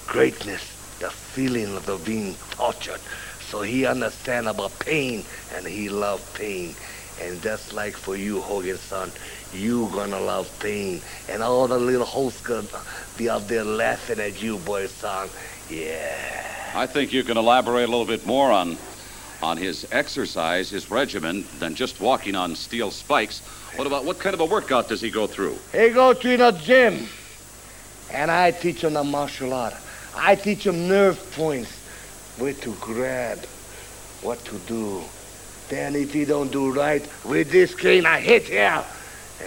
greatness, 0.07 0.61
the 0.99 1.11
feeling 1.11 1.75
of 1.75 1.85
the 1.85 1.97
being 1.97 2.35
tortured. 2.51 3.01
So 3.49 3.61
he 3.61 3.85
understand 3.85 4.47
about 4.47 4.77
pain, 4.79 5.23
and 5.55 5.65
he 5.65 5.89
love 5.89 6.21
pain. 6.35 6.75
And 7.21 7.41
just 7.41 7.73
like 7.73 7.95
for 7.95 8.15
you, 8.15 8.41
Hogan 8.41 8.77
son, 8.77 9.11
you 9.53 9.89
gonna 9.91 10.19
love 10.19 10.47
pain. 10.59 11.01
And 11.27 11.41
all 11.41 11.67
the 11.67 11.79
little 11.79 12.05
hosts 12.05 12.41
gonna 12.41 12.67
be 13.17 13.29
out 13.29 13.47
there 13.47 13.63
laughing 13.63 14.19
at 14.19 14.41
you, 14.41 14.57
boy 14.57 14.85
son. 14.85 15.29
Yeah. 15.69 16.45
I 16.75 16.85
think 16.85 17.11
you 17.11 17.23
can 17.23 17.37
elaborate 17.37 17.87
a 17.87 17.91
little 17.91 18.05
bit 18.05 18.25
more 18.25 18.51
on 18.51 18.77
on 19.41 19.57
his 19.57 19.87
exercise, 19.91 20.69
his 20.69 20.91
regimen, 20.91 21.45
than 21.59 21.73
just 21.73 21.99
walking 21.99 22.35
on 22.35 22.55
steel 22.55 22.91
spikes. 22.91 23.39
What 23.77 23.87
about 23.87 24.03
what 24.05 24.19
kind 24.19 24.33
of 24.33 24.41
a 24.41 24.45
workout 24.45 24.89
does 24.89 25.01
he 25.01 25.09
go 25.09 25.27
through? 25.27 25.57
He 25.71 25.89
go 25.89 26.13
to 26.13 26.37
the 26.37 26.51
gym, 26.51 27.07
and 28.11 28.29
I 28.29 28.51
teach 28.51 28.83
him 28.83 28.93
the 28.93 29.03
martial 29.03 29.53
art. 29.53 29.75
I 30.15 30.35
teach 30.35 30.65
him 30.65 30.87
nerve 30.87 31.17
points, 31.31 31.78
where 32.39 32.53
to 32.53 32.73
grab, 32.79 33.39
what 34.21 34.43
to 34.45 34.57
do. 34.59 35.03
Then 35.69 35.95
if 35.95 36.13
he 36.13 36.25
don't 36.25 36.51
do 36.51 36.71
right, 36.73 37.07
with 37.25 37.51
this 37.51 37.75
cane 37.75 38.05
I 38.05 38.19
hit 38.19 38.43
here. 38.43 38.83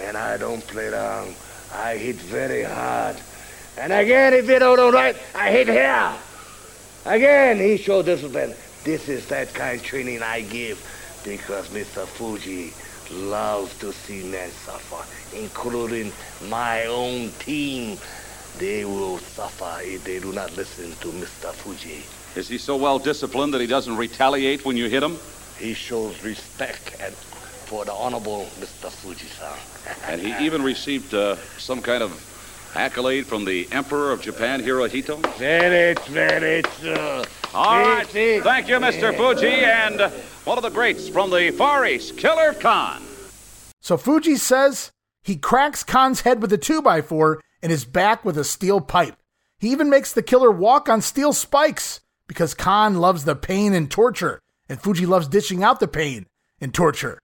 And 0.05 0.15
I 0.15 0.37
don't 0.37 0.65
play 0.67 0.87
around. 0.87 1.35
I 1.73 1.97
hit 1.97 2.15
very 2.15 2.63
hard. 2.63 3.17
And 3.77 3.91
again, 3.91 4.33
if 4.33 4.47
he 4.47 4.59
don't 4.59 4.77
do 4.77 4.91
right, 4.91 5.15
I 5.35 5.51
hit 5.51 5.67
here. 5.67 6.13
Again, 7.05 7.57
he 7.59 7.77
show 7.77 8.01
discipline. 8.01 8.53
This 8.83 9.09
is 9.09 9.27
that 9.27 9.53
kind 9.53 9.79
of 9.79 9.85
training 9.85 10.21
I 10.21 10.41
give 10.41 10.79
because 11.23 11.69
Mr. 11.69 12.05
Fuji 12.05 12.73
loves 13.11 13.77
to 13.79 13.91
see 13.91 14.23
men 14.23 14.49
suffer, 14.51 15.03
including 15.35 16.11
my 16.49 16.85
own 16.85 17.31
team. 17.39 17.97
They 18.59 18.85
will 18.85 19.17
suffer 19.17 19.79
if 19.81 20.03
they 20.03 20.19
do 20.19 20.31
not 20.31 20.55
listen 20.55 20.91
to 20.91 21.17
Mr. 21.17 21.51
Fuji. 21.53 22.03
Is 22.35 22.47
he 22.47 22.57
so 22.57 22.75
well 22.75 22.97
disciplined 22.97 23.53
that 23.53 23.61
he 23.61 23.67
doesn't 23.67 23.95
retaliate 23.95 24.65
when 24.65 24.75
you 24.75 24.89
hit 24.89 25.03
him? 25.03 25.17
He 25.57 25.73
shows 25.73 26.23
respect 26.23 26.95
and 26.99 27.13
for 27.13 27.85
the 27.85 27.93
honorable 27.93 28.45
Mr. 28.59 28.89
Fuji-san. 28.89 29.57
And 30.11 30.21
he 30.21 30.45
even 30.45 30.61
received 30.63 31.13
uh, 31.13 31.35
some 31.57 31.81
kind 31.81 32.01
of 32.01 32.11
accolade 32.75 33.25
from 33.25 33.45
the 33.45 33.67
Emperor 33.71 34.11
of 34.11 34.21
Japan, 34.21 34.61
Hirohito? 34.61 35.19
Very, 35.37 35.93
very 36.09 36.61
true. 36.63 37.23
All 37.53 37.83
See, 37.83 37.89
right. 37.89 38.07
see? 38.07 38.39
Thank 38.39 38.67
you, 38.67 38.75
Mr. 38.75 39.15
Fuji. 39.15 39.47
And 39.47 40.01
uh, 40.01 40.09
one 40.45 40.57
of 40.57 40.63
the 40.63 40.69
greats 40.69 41.09
from 41.09 41.29
the 41.29 41.51
Far 41.51 41.85
East, 41.85 42.17
Killer 42.17 42.53
Khan. 42.53 43.03
So 43.81 43.97
Fuji 43.97 44.37
says 44.37 44.91
he 45.21 45.35
cracks 45.35 45.83
Khan's 45.83 46.21
head 46.21 46.41
with 46.41 46.51
a 46.53 46.57
2x4 46.57 47.39
and 47.61 47.71
his 47.71 47.85
back 47.85 48.25
with 48.25 48.37
a 48.37 48.43
steel 48.43 48.81
pipe. 48.81 49.17
He 49.57 49.71
even 49.71 49.89
makes 49.89 50.11
the 50.11 50.23
killer 50.23 50.51
walk 50.51 50.89
on 50.89 51.01
steel 51.01 51.33
spikes 51.33 52.01
because 52.33 52.55
Khan 52.55 52.95
loves 52.95 53.25
the 53.25 53.35
pain 53.35 53.73
and 53.73 53.89
torture, 53.89 54.39
and 54.67 54.81
Fuji 54.81 55.05
loves 55.05 55.27
dishing 55.27 55.63
out 55.63 55.79
the 55.79 55.87
pain 55.87 56.25
and 56.59 56.73
torture. 56.73 57.19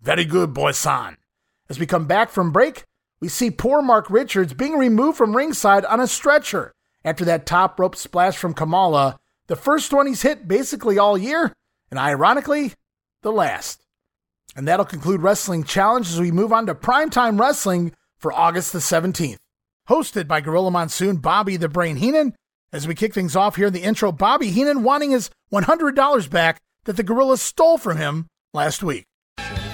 Very 0.00 0.26
good, 0.26 0.52
boy 0.52 0.72
san. 0.72 1.16
As 1.70 1.78
we 1.78 1.86
come 1.86 2.06
back 2.06 2.28
from 2.28 2.52
break, 2.52 2.84
we 3.18 3.28
see 3.28 3.50
poor 3.50 3.80
Mark 3.80 4.10
Richards 4.10 4.52
being 4.52 4.76
removed 4.76 5.16
from 5.16 5.34
ringside 5.34 5.86
on 5.86 6.00
a 6.00 6.06
stretcher 6.06 6.74
after 7.04 7.24
that 7.24 7.46
top 7.46 7.80
rope 7.80 7.96
splash 7.96 8.36
from 8.36 8.52
Kamala, 8.52 9.18
the 9.46 9.56
first 9.56 9.92
one 9.92 10.06
he's 10.06 10.22
hit 10.22 10.46
basically 10.46 10.98
all 10.98 11.16
year, 11.16 11.52
and 11.90 11.98
ironically, 11.98 12.74
the 13.22 13.32
last. 13.32 13.86
And 14.54 14.68
that'll 14.68 14.84
conclude 14.84 15.22
Wrestling 15.22 15.64
Challenge 15.64 16.08
as 16.08 16.20
we 16.20 16.30
move 16.30 16.52
on 16.52 16.66
to 16.66 16.74
primetime 16.74 17.40
wrestling 17.40 17.92
for 18.18 18.32
August 18.32 18.72
the 18.72 18.80
17th. 18.80 19.38
Hosted 19.88 20.28
by 20.28 20.40
Gorilla 20.40 20.70
Monsoon, 20.70 21.16
Bobby 21.16 21.56
the 21.56 21.68
Brain 21.68 21.96
Heenan. 21.96 22.34
As 22.72 22.88
we 22.88 22.94
kick 22.94 23.12
things 23.12 23.36
off 23.36 23.56
here 23.56 23.66
in 23.66 23.72
the 23.72 23.82
intro, 23.82 24.12
Bobby 24.12 24.50
Heenan 24.50 24.82
wanting 24.82 25.10
his 25.10 25.30
$100 25.52 26.30
back 26.30 26.58
that 26.84 26.96
the 26.96 27.02
Gorilla 27.02 27.36
stole 27.36 27.76
from 27.76 27.98
him 27.98 28.26
last 28.54 28.82
week. 28.82 29.04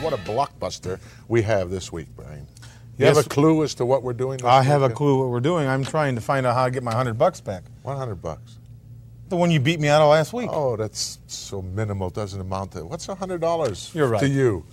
What 0.00 0.12
a 0.12 0.16
blockbuster 0.16 0.98
we 1.28 1.42
have 1.42 1.70
this 1.70 1.92
week, 1.92 2.08
Brian. 2.16 2.46
You 2.96 3.06
Yes. 3.06 3.16
have 3.16 3.26
a 3.26 3.28
clue 3.28 3.62
as 3.62 3.74
to 3.76 3.86
what 3.86 4.02
we're 4.02 4.12
doing? 4.14 4.38
This 4.38 4.46
I 4.46 4.62
have 4.64 4.82
a 4.82 4.90
clue 4.90 5.20
what 5.20 5.28
we're 5.28 5.38
doing. 5.40 5.68
I'm 5.68 5.84
trying 5.84 6.16
to 6.16 6.20
find 6.20 6.44
out 6.44 6.54
how 6.56 6.64
to 6.64 6.70
get 6.72 6.82
my 6.82 6.92
hundred 6.92 7.16
bucks 7.16 7.40
back. 7.40 7.62
100 7.84 8.16
bucks. 8.20 8.58
The 9.28 9.36
one 9.36 9.52
you 9.52 9.60
beat 9.60 9.78
me 9.78 9.86
out 9.88 10.02
of 10.02 10.08
last 10.10 10.32
week. 10.32 10.48
Oh, 10.52 10.74
that's 10.76 11.20
so 11.28 11.62
minimal. 11.62 12.10
Doesn't 12.10 12.40
amount 12.40 12.72
to 12.72 12.84
what's 12.84 13.08
a 13.08 13.14
hundred 13.14 13.40
dollars? 13.40 13.92
You're 13.94 14.08
right. 14.08 14.20
to 14.20 14.28
you. 14.28 14.64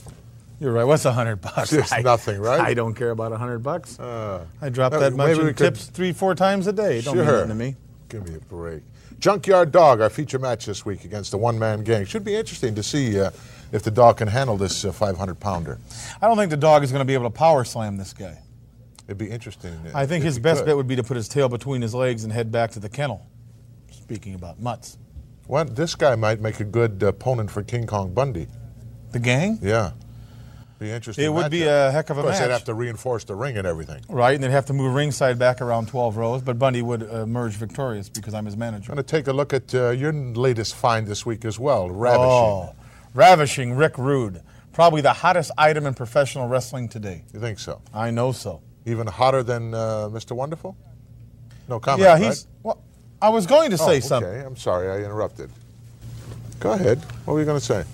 You're 0.60 0.72
right. 0.72 0.86
What's 0.86 1.06
a 1.06 1.12
hundred 1.12 1.42
bucks? 1.42 1.72
It's 1.74 1.92
I- 1.92 2.02
nothing, 2.02 2.40
right? 2.42 2.62
I 2.62 2.74
don't 2.74 2.96
care 2.96 3.12
about 3.12 3.32
a 3.34 3.38
hundred 3.38 3.60
bucks. 3.60 4.00
Uh, 4.00 4.46
I 4.62 4.70
drop 4.70 4.94
that 4.94 5.14
much 5.14 5.38
in 5.38 5.46
we 5.46 5.54
could- 5.54 5.58
tips 5.76 5.86
three, 5.86 6.12
four 6.14 6.34
times 6.34 6.66
a 6.66 6.74
day. 6.74 7.00
It 7.00 7.06
Don't 7.06 7.18
mean 7.18 7.26
sure. 7.26 7.34
nothing 7.36 7.50
to 7.50 7.56
me. 7.56 7.76
Give 8.10 8.28
me 8.28 8.36
a 8.36 8.40
break. 8.40 8.84
Junkyard 9.20 9.72
Dog, 9.72 10.02
our 10.02 10.10
feature 10.10 10.40
match 10.40 10.66
this 10.66 10.86
week 10.86 11.06
against 11.06 11.32
the 11.32 11.38
one-man 11.38 11.84
gang. 11.84 12.06
Should 12.06 12.24
be 12.24 12.36
interesting 12.36 12.76
to 12.76 12.84
see 12.84 13.20
uh, 13.20 13.32
if 13.72 13.84
the 13.84 13.92
dog 13.92 14.18
can 14.18 14.28
handle 14.28 14.58
this 14.58 14.86
uh, 14.86 14.92
500-pounder. 14.92 15.80
I 16.22 16.28
don't 16.28 16.38
think 16.38 16.52
the 16.52 16.58
dog 16.58 16.84
is 16.84 16.92
going 16.92 17.00
to 17.02 17.06
be 17.06 17.14
able 17.14 17.26
to 17.26 17.30
power 17.30 17.64
slam 17.64 17.98
this 17.98 18.14
guy. 18.14 18.38
It'd 19.08 19.18
be 19.18 19.30
interesting. 19.30 19.74
uh, 19.88 19.92
I 19.94 20.06
think 20.06 20.24
his 20.24 20.40
best 20.40 20.62
could. 20.62 20.66
bet 20.68 20.76
would 20.76 20.88
be 20.88 20.96
to 20.96 21.04
put 21.04 21.18
his 21.18 21.28
tail 21.28 21.50
between 21.50 21.82
his 21.82 21.94
legs 21.94 22.24
and 22.24 22.34
head 22.34 22.52
back 22.52 22.72
to 22.72 22.80
the 22.80 22.90
kennel. 22.90 23.26
Speaking 23.92 24.36
about 24.36 24.60
mutts. 24.60 24.98
Well, 25.48 25.66
this 25.66 25.96
guy 25.96 26.16
might 26.16 26.42
make 26.42 26.60
a 26.60 26.64
good 26.64 27.04
uh, 27.04 27.08
opponent 27.08 27.52
for 27.52 27.64
King 27.64 27.86
Kong 27.88 28.14
Bundy. 28.14 28.48
The 29.12 29.20
gang? 29.20 29.60
Yeah. 29.62 29.92
Be 30.78 30.92
interesting. 30.92 31.24
It 31.24 31.30
would 31.32 31.50
be 31.52 31.64
a 31.64 31.90
heck 31.92 32.10
of 32.10 32.18
a 32.18 32.20
Of 32.20 32.26
course, 32.26 32.40
they'd 32.40 32.50
have 32.52 32.66
to 32.66 32.74
reinforce 32.74 33.24
the 33.24 33.34
ring 33.36 33.58
and 33.58 33.66
everything. 33.66 34.02
Right, 34.10 34.36
and 34.36 34.44
they'd 34.44 34.52
have 34.52 34.66
to 34.66 34.74
move 34.74 34.94
ringside 34.94 35.40
back 35.40 35.62
around 35.62 35.88
12 35.88 36.18
rows, 36.18 36.42
but 36.42 36.60
Bundy 36.60 36.82
would 36.82 37.04
uh, 37.04 37.22
emerge 37.22 37.54
victorious 37.54 38.10
because 38.10 38.34
I'm 38.34 38.46
his 38.46 38.58
manager. 38.58 38.92
I'm 38.92 38.96
going 38.96 39.06
to 39.06 39.10
take 39.12 39.28
a 39.28 39.34
look 39.34 39.54
at 39.54 39.74
uh, 39.74 39.92
your 39.92 40.12
latest 40.12 40.76
find 40.76 41.08
this 41.08 41.26
week 41.26 41.46
as 41.46 41.58
well, 41.58 41.90
Ravishing. 41.90 42.26
Oh, 42.30 42.76
ravishing 43.14 43.76
Rick 43.76 43.98
Rude. 43.98 44.42
Probably 44.74 45.00
the 45.00 45.14
hottest 45.14 45.52
item 45.58 45.86
in 45.86 45.94
professional 45.94 46.50
wrestling 46.50 46.90
today. 46.90 47.24
You 47.34 47.40
think 47.40 47.60
so? 47.60 47.82
I 47.94 48.12
know 48.12 48.34
so. 48.34 48.62
Even 48.86 49.08
hotter 49.08 49.44
than 49.44 49.74
uh, 49.74 50.10
Mr. 50.12 50.34
Wonderful? 50.34 50.76
No 51.70 51.80
comment. 51.80 52.04
yeah, 52.04 52.14
right? 52.16 52.22
he's. 52.24 52.48
Well, 52.64 52.82
I 53.22 53.30
was 53.30 53.46
going 53.48 53.70
to 53.72 53.76
Oh, 53.76 53.86
say 53.86 53.92
okay. 53.94 54.00
something. 54.02 54.30
Okay. 54.30 54.46
I'm 54.46 54.58
sorry, 54.58 54.90
I 54.90 54.98
interrupted. 55.06 55.50
Go 56.60 56.74
ahead. 56.74 57.00
What 57.24 57.36
were 57.36 57.40
you 57.40 57.46
going 57.46 57.60
to 57.60 57.66
say? 57.66 57.86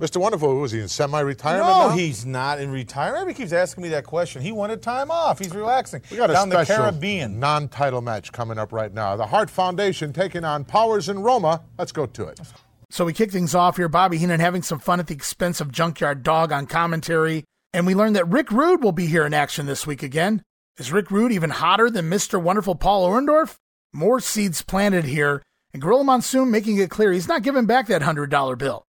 Mr. 0.00 0.16
Wonderful, 0.16 0.56
was 0.56 0.72
he 0.72 0.80
in 0.80 0.88
semi-retirement 0.88 1.66
No, 1.66 1.88
now? 1.88 1.90
he's 1.90 2.24
not 2.24 2.58
in 2.58 2.70
retirement. 2.70 3.20
Everybody 3.20 3.42
keeps 3.42 3.52
asking 3.52 3.82
me 3.82 3.90
that 3.90 4.04
question. 4.06 4.40
He 4.40 4.50
wanted 4.50 4.80
time 4.80 5.10
off. 5.10 5.38
He's 5.38 5.54
relaxing. 5.54 6.00
We 6.10 6.16
got 6.16 6.30
a 6.30 6.32
down 6.32 6.48
the 6.48 6.64
special 6.64 6.84
Caribbean. 6.84 7.38
non-title 7.38 8.00
match 8.00 8.32
coming 8.32 8.58
up 8.58 8.72
right 8.72 8.92
now. 8.94 9.16
The 9.16 9.26
Hart 9.26 9.50
Foundation 9.50 10.14
taking 10.14 10.42
on 10.42 10.64
Powers 10.64 11.10
and 11.10 11.22
Roma. 11.22 11.62
Let's 11.78 11.92
go 11.92 12.06
to 12.06 12.24
it. 12.28 12.40
So 12.88 13.04
we 13.04 13.12
kick 13.12 13.30
things 13.30 13.54
off 13.54 13.76
here. 13.76 13.88
Bobby 13.88 14.16
Heenan 14.16 14.40
having 14.40 14.62
some 14.62 14.78
fun 14.78 15.00
at 15.00 15.06
the 15.06 15.14
expense 15.14 15.60
of 15.60 15.70
Junkyard 15.70 16.22
Dog 16.22 16.50
on 16.50 16.66
commentary. 16.66 17.44
And 17.74 17.86
we 17.86 17.94
learned 17.94 18.16
that 18.16 18.26
Rick 18.26 18.50
Rude 18.50 18.82
will 18.82 18.92
be 18.92 19.06
here 19.06 19.26
in 19.26 19.34
action 19.34 19.66
this 19.66 19.86
week 19.86 20.02
again. 20.02 20.42
Is 20.78 20.90
Rick 20.92 21.10
Rude 21.10 21.30
even 21.30 21.50
hotter 21.50 21.90
than 21.90 22.08
Mr. 22.10 22.40
Wonderful 22.42 22.74
Paul 22.74 23.06
Orndorff? 23.06 23.56
More 23.92 24.18
seeds 24.18 24.62
planted 24.62 25.04
here. 25.04 25.42
And 25.74 25.82
Gorilla 25.82 26.04
Monsoon 26.04 26.50
making 26.50 26.78
it 26.78 26.90
clear 26.90 27.12
he's 27.12 27.28
not 27.28 27.42
giving 27.42 27.66
back 27.66 27.86
that 27.88 28.02
$100 28.02 28.56
bill. 28.58 28.82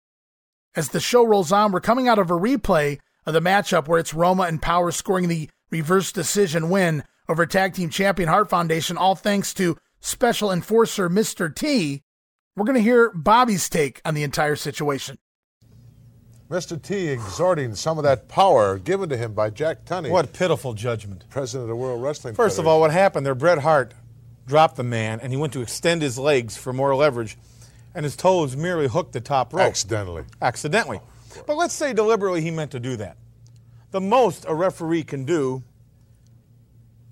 As 0.76 0.90
the 0.90 1.00
show 1.00 1.24
rolls 1.26 1.50
on, 1.50 1.72
we're 1.72 1.80
coming 1.80 2.06
out 2.06 2.18
of 2.18 2.30
a 2.30 2.34
replay 2.34 2.98
of 3.26 3.34
the 3.34 3.40
matchup 3.40 3.88
where 3.88 3.98
it's 3.98 4.14
Roma 4.14 4.44
and 4.44 4.62
Power 4.62 4.92
scoring 4.92 5.28
the 5.28 5.50
reverse 5.70 6.12
decision 6.12 6.70
win 6.70 7.02
over 7.28 7.44
tag 7.44 7.74
team 7.74 7.90
champion 7.90 8.28
Hart 8.28 8.48
Foundation, 8.48 8.96
all 8.96 9.14
thanks 9.16 9.52
to 9.54 9.76
special 10.00 10.52
enforcer 10.52 11.08
Mr. 11.10 11.52
T. 11.54 12.02
We're 12.56 12.64
going 12.64 12.76
to 12.76 12.82
hear 12.82 13.10
Bobby's 13.10 13.68
take 13.68 14.00
on 14.04 14.14
the 14.14 14.22
entire 14.22 14.56
situation. 14.56 15.18
Mr. 16.48 16.80
T 16.80 17.08
exhorting 17.08 17.74
some 17.74 17.98
of 17.98 18.04
that 18.04 18.28
power 18.28 18.78
given 18.78 19.08
to 19.08 19.16
him 19.16 19.34
by 19.34 19.50
Jack 19.50 19.84
Tunney, 19.84 20.10
What 20.10 20.32
pitiful 20.32 20.74
judgment. 20.74 21.24
president 21.30 21.64
of 21.64 21.68
the 21.68 21.76
World 21.76 22.02
Wrestling 22.02 22.34
First 22.34 22.58
of 22.58 22.66
all, 22.66 22.80
what 22.80 22.90
happened 22.90 23.24
there, 23.24 23.36
Bret 23.36 23.58
Hart 23.58 23.94
dropped 24.46 24.74
the 24.76 24.82
man 24.82 25.20
and 25.20 25.32
he 25.32 25.36
went 25.36 25.52
to 25.52 25.62
extend 25.62 26.02
his 26.02 26.18
legs 26.18 26.56
for 26.56 26.72
more 26.72 26.94
leverage, 26.96 27.38
and 27.94 28.04
his 28.04 28.16
toes 28.16 28.56
merely 28.56 28.88
hooked 28.88 29.12
the 29.12 29.20
top 29.20 29.52
rope. 29.52 29.62
accidentally. 29.66 30.24
Accidentally. 30.40 31.00
But 31.46 31.56
let's 31.56 31.74
say 31.74 31.92
deliberately 31.92 32.40
he 32.40 32.50
meant 32.50 32.70
to 32.72 32.80
do 32.80 32.96
that. 32.96 33.16
The 33.90 34.00
most 34.00 34.44
a 34.46 34.54
referee 34.54 35.04
can 35.04 35.24
do 35.24 35.62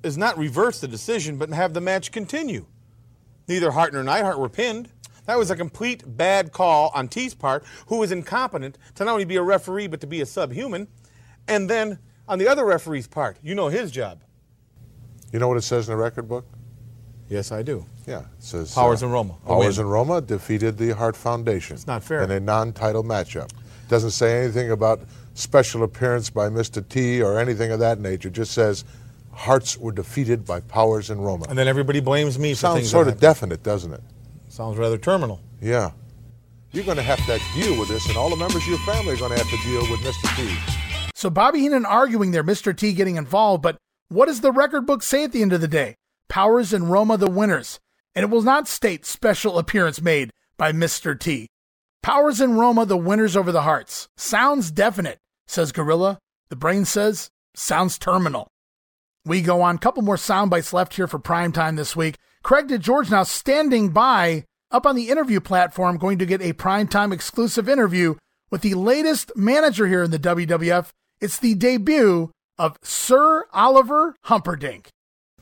is 0.02 0.16
not 0.16 0.38
reverse 0.38 0.80
the 0.80 0.88
decision, 0.88 1.36
but 1.36 1.50
have 1.50 1.74
the 1.74 1.80
match 1.80 2.12
continue. 2.12 2.66
Neither 3.48 3.72
Hart 3.72 3.92
nor 3.92 4.02
Neidhart 4.02 4.38
were 4.38 4.48
pinned. 4.48 4.90
That 5.26 5.38
was 5.38 5.50
a 5.50 5.56
complete 5.56 6.04
bad 6.16 6.52
call 6.52 6.90
on 6.94 7.08
T's 7.08 7.34
part, 7.34 7.64
who 7.86 7.98
was 7.98 8.12
incompetent 8.12 8.78
to 8.94 9.04
not 9.04 9.12
only 9.12 9.24
be 9.24 9.36
a 9.36 9.42
referee, 9.42 9.88
but 9.88 10.00
to 10.00 10.06
be 10.06 10.20
a 10.20 10.26
subhuman. 10.26 10.88
And 11.46 11.68
then 11.68 11.98
on 12.26 12.38
the 12.38 12.48
other 12.48 12.64
referee's 12.64 13.06
part, 13.06 13.38
you 13.42 13.54
know 13.54 13.68
his 13.68 13.90
job. 13.90 14.22
You 15.32 15.38
know 15.38 15.48
what 15.48 15.58
it 15.58 15.62
says 15.62 15.88
in 15.88 15.92
the 15.96 16.02
record 16.02 16.28
book? 16.28 16.46
Yes, 17.28 17.52
I 17.52 17.62
do. 17.62 17.84
Yeah, 18.06 18.20
it 18.20 18.26
says 18.38 18.74
Powers 18.74 19.02
uh, 19.02 19.06
and 19.06 19.12
Roma. 19.12 19.34
Powers 19.46 19.78
and 19.78 19.90
Roma 19.90 20.20
defeated 20.20 20.78
the 20.78 20.90
Hart 20.90 21.16
Foundation. 21.16 21.74
It's 21.74 21.86
not 21.86 22.02
fair. 22.02 22.22
in 22.22 22.30
a 22.30 22.40
non-title 22.40 23.04
matchup. 23.04 23.50
Doesn't 23.88 24.12
say 24.12 24.42
anything 24.42 24.70
about 24.70 25.00
special 25.34 25.82
appearance 25.82 26.30
by 26.30 26.48
Mr. 26.48 26.86
T 26.86 27.22
or 27.22 27.38
anything 27.38 27.70
of 27.70 27.80
that 27.80 28.00
nature. 28.00 28.30
Just 28.30 28.52
says 28.52 28.84
Harts 29.32 29.76
were 29.76 29.92
defeated 29.92 30.44
by 30.44 30.60
Powers 30.60 31.10
and 31.10 31.24
Roma. 31.24 31.46
And 31.48 31.58
then 31.58 31.68
everybody 31.68 32.00
blames 32.00 32.38
me 32.38 32.52
for 32.54 32.58
Sounds 32.58 32.76
things 32.78 32.90
sort 32.90 33.06
that 33.06 33.14
of 33.14 33.20
definite, 33.20 33.62
doesn't 33.62 33.92
it? 33.92 34.02
Sounds 34.48 34.76
rather 34.78 34.98
terminal. 34.98 35.40
Yeah. 35.60 35.92
You're 36.72 36.84
going 36.84 36.96
to 36.96 37.02
have 37.02 37.24
to 37.26 37.38
deal 37.54 37.78
with 37.78 37.88
this, 37.88 38.06
and 38.08 38.16
all 38.16 38.28
the 38.30 38.36
members 38.36 38.62
of 38.62 38.68
your 38.68 38.78
family 38.78 39.14
are 39.14 39.16
going 39.16 39.32
to 39.32 39.38
have 39.38 39.48
to 39.48 39.68
deal 39.68 39.80
with 39.90 40.00
Mr. 40.00 40.36
T. 40.36 41.10
So 41.14 41.30
Bobby 41.30 41.60
Heenan 41.60 41.86
arguing 41.86 42.30
there, 42.30 42.44
Mr. 42.44 42.76
T 42.76 42.92
getting 42.92 43.16
involved, 43.16 43.62
but 43.62 43.76
what 44.08 44.26
does 44.26 44.40
the 44.40 44.52
record 44.52 44.86
book 44.86 45.02
say 45.02 45.24
at 45.24 45.32
the 45.32 45.42
end 45.42 45.52
of 45.52 45.60
the 45.60 45.68
day? 45.68 45.94
Powers 46.28 46.72
and 46.72 46.90
Roma 46.90 47.16
the 47.16 47.30
winners. 47.30 47.80
And 48.14 48.24
it 48.24 48.30
will 48.30 48.42
not 48.42 48.68
state 48.68 49.06
special 49.06 49.58
appearance 49.58 50.00
made 50.00 50.30
by 50.56 50.72
Mr. 50.72 51.18
T. 51.18 51.48
Powers 52.02 52.40
and 52.40 52.58
Roma 52.58 52.86
the 52.86 52.96
winners 52.96 53.36
over 53.36 53.52
the 53.52 53.62
Harts. 53.62 54.08
Sounds 54.16 54.70
definite, 54.70 55.18
says 55.46 55.72
Gorilla. 55.72 56.18
The 56.48 56.56
brain 56.56 56.84
says, 56.84 57.30
sounds 57.54 57.98
terminal. 57.98 58.48
We 59.24 59.42
go 59.42 59.60
on. 59.60 59.78
Couple 59.78 60.02
more 60.02 60.16
sound 60.16 60.50
bites 60.50 60.72
left 60.72 60.94
here 60.94 61.06
for 61.06 61.18
prime 61.18 61.52
time 61.52 61.76
this 61.76 61.94
week. 61.94 62.16
Craig 62.42 62.68
DeGeorge 62.68 63.10
now 63.10 63.24
standing 63.24 63.90
by 63.90 64.44
up 64.70 64.86
on 64.86 64.96
the 64.96 65.08
interview 65.08 65.40
platform, 65.40 65.98
going 65.98 66.18
to 66.18 66.26
get 66.26 66.40
a 66.40 66.52
primetime 66.52 67.12
exclusive 67.12 67.68
interview 67.68 68.14
with 68.50 68.62
the 68.62 68.74
latest 68.74 69.32
manager 69.36 69.86
here 69.86 70.02
in 70.02 70.10
the 70.10 70.18
WWF. 70.18 70.90
It's 71.20 71.38
the 71.38 71.54
debut 71.54 72.30
of 72.58 72.76
Sir 72.82 73.46
Oliver 73.52 74.14
Humperdink. 74.26 74.86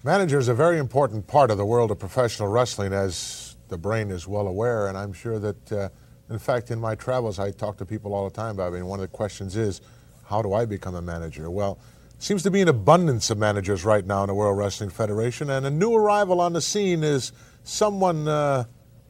Manager 0.03 0.39
is 0.39 0.49
a 0.49 0.55
very 0.55 0.79
important 0.79 1.27
part 1.27 1.51
of 1.51 1.59
the 1.59 1.65
world 1.65 1.91
of 1.91 1.99
professional 1.99 2.49
wrestling, 2.49 2.93
as 2.93 3.57
the 3.69 3.79
brain 3.79 4.11
is 4.11 4.29
well 4.29 4.47
aware. 4.47 4.89
And 4.89 4.97
I'm 4.97 5.13
sure 5.13 5.39
that, 5.39 5.73
uh, 5.73 5.89
in 6.31 6.39
fact, 6.39 6.71
in 6.71 6.79
my 6.79 6.95
travels, 6.95 7.39
I 7.39 7.51
talk 7.51 7.77
to 7.79 7.87
people 7.87 8.15
all 8.15 8.29
the 8.29 8.35
time, 8.35 8.57
Bobby. 8.57 8.79
And 8.79 8.87
one 8.87 9.01
of 9.01 9.11
the 9.11 9.17
questions 9.17 9.57
is, 9.57 9.81
how 10.25 10.43
do 10.43 10.53
I 10.53 10.65
become 10.65 10.95
a 10.95 11.03
manager? 11.03 11.51
Well, 11.51 11.79
seems 12.19 12.43
to 12.45 12.51
be 12.51 12.61
an 12.61 12.69
abundance 12.69 13.31
of 13.31 13.39
managers 13.39 13.85
right 13.85 14.07
now 14.07 14.23
in 14.23 14.29
the 14.29 14.35
World 14.35 14.57
Wrestling 14.57 14.91
Federation. 14.91 15.51
And 15.51 15.67
a 15.67 15.71
new 15.71 15.95
arrival 15.95 16.41
on 16.41 16.53
the 16.53 16.61
scene 16.61 17.03
is 17.03 17.33
someone, 17.65 18.29
uh, 18.29 18.65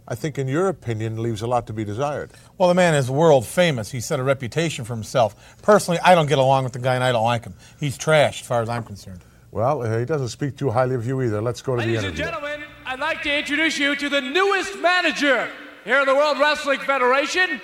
I 0.09 0.15
think, 0.15 0.39
in 0.39 0.49
your 0.49 0.69
opinion, 0.69 1.23
leaves 1.23 1.43
a 1.43 1.47
lot 1.47 1.67
to 1.67 1.73
be 1.73 1.85
desired. 1.85 2.31
Well, 2.59 2.69
the 2.69 2.75
man 2.75 2.95
is 2.95 3.11
world 3.11 3.47
famous. 3.47 3.91
He 3.91 4.01
set 4.01 4.19
a 4.19 4.23
reputation 4.23 4.85
for 4.85 4.95
himself. 4.95 5.57
Personally, 5.63 6.01
I 6.03 6.15
don't 6.15 6.27
get 6.27 6.39
along 6.39 6.65
with 6.65 6.73
the 6.73 6.79
guy 6.79 6.95
and 6.95 7.05
I 7.05 7.13
don't 7.13 7.25
like 7.25 7.45
him. 7.45 7.55
He's 7.79 7.99
trash 7.99 8.41
as 8.41 8.47
far 8.47 8.63
as 8.63 8.69
I'm 8.69 8.83
concerned. 8.83 9.21
Well, 9.57 9.81
uh, 9.81 9.99
he 9.99 10.05
doesn't 10.05 10.29
speak 10.29 10.59
too 10.59 10.69
highly 10.69 10.97
of 10.97 11.07
you 11.07 11.23
either. 11.23 11.41
Let's 11.41 11.63
go 11.63 11.77
to 11.77 11.81
Ladies 11.81 12.03
the 12.03 12.13
Ladies 12.13 12.21
and 12.21 12.29
gentlemen, 12.29 12.69
I'd 12.85 13.01
like 13.01 13.23
to 13.23 13.33
introduce 13.33 13.79
you 13.79 13.97
to 13.97 14.11
the 14.11 14.21
newest 14.21 14.77
manager 14.81 15.49
here 15.83 16.01
in 16.01 16.05
the 16.05 16.15
World 16.15 16.39
Wrestling 16.39 16.79
Federation. 16.81 17.59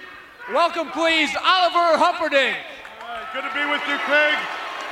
Welcome, 0.55 0.89
please, 0.89 1.29
Oliver 1.37 2.01
Humperdink. 2.01 2.57
Good 3.37 3.45
to 3.45 3.53
be 3.53 3.69
with 3.69 3.85
you, 3.85 4.01
Craig. 4.09 4.33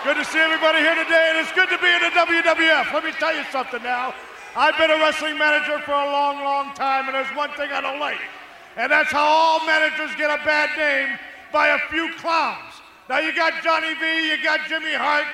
Good 0.05 0.20
to 0.20 0.27
see 0.27 0.40
everybody 0.40 0.81
here 0.81 0.94
today, 0.94 1.32
and 1.32 1.39
it's 1.40 1.51
good 1.56 1.72
to 1.72 1.78
be 1.81 1.89
in 1.89 2.05
the 2.05 2.12
WWF. 2.12 2.93
Let 2.93 3.02
me 3.02 3.12
tell 3.12 3.35
you 3.35 3.44
something 3.51 3.82
now. 3.82 4.12
I've 4.55 4.77
been 4.77 4.90
a 4.90 5.01
wrestling 5.01 5.39
manager 5.39 5.78
for 5.89 5.93
a 5.93 6.05
long, 6.05 6.44
long 6.44 6.74
time, 6.74 7.06
and 7.06 7.14
there's 7.14 7.35
one 7.35 7.48
thing 7.56 7.72
I 7.72 7.81
don't 7.81 7.98
like, 7.98 8.20
and 8.77 8.93
that's 8.93 9.10
how 9.10 9.24
all 9.24 9.64
managers 9.64 10.14
get 10.18 10.28
a 10.28 10.44
bad 10.44 10.68
name 10.77 11.18
by 11.51 11.68
a 11.68 11.78
few 11.89 12.12
clowns. 12.18 12.77
Now 13.09 13.20
you 13.20 13.35
got 13.35 13.55
Johnny 13.64 13.94
V, 13.94 14.28
you 14.28 14.36
got 14.44 14.68
Jimmy 14.68 14.93
Hart, 14.93 15.24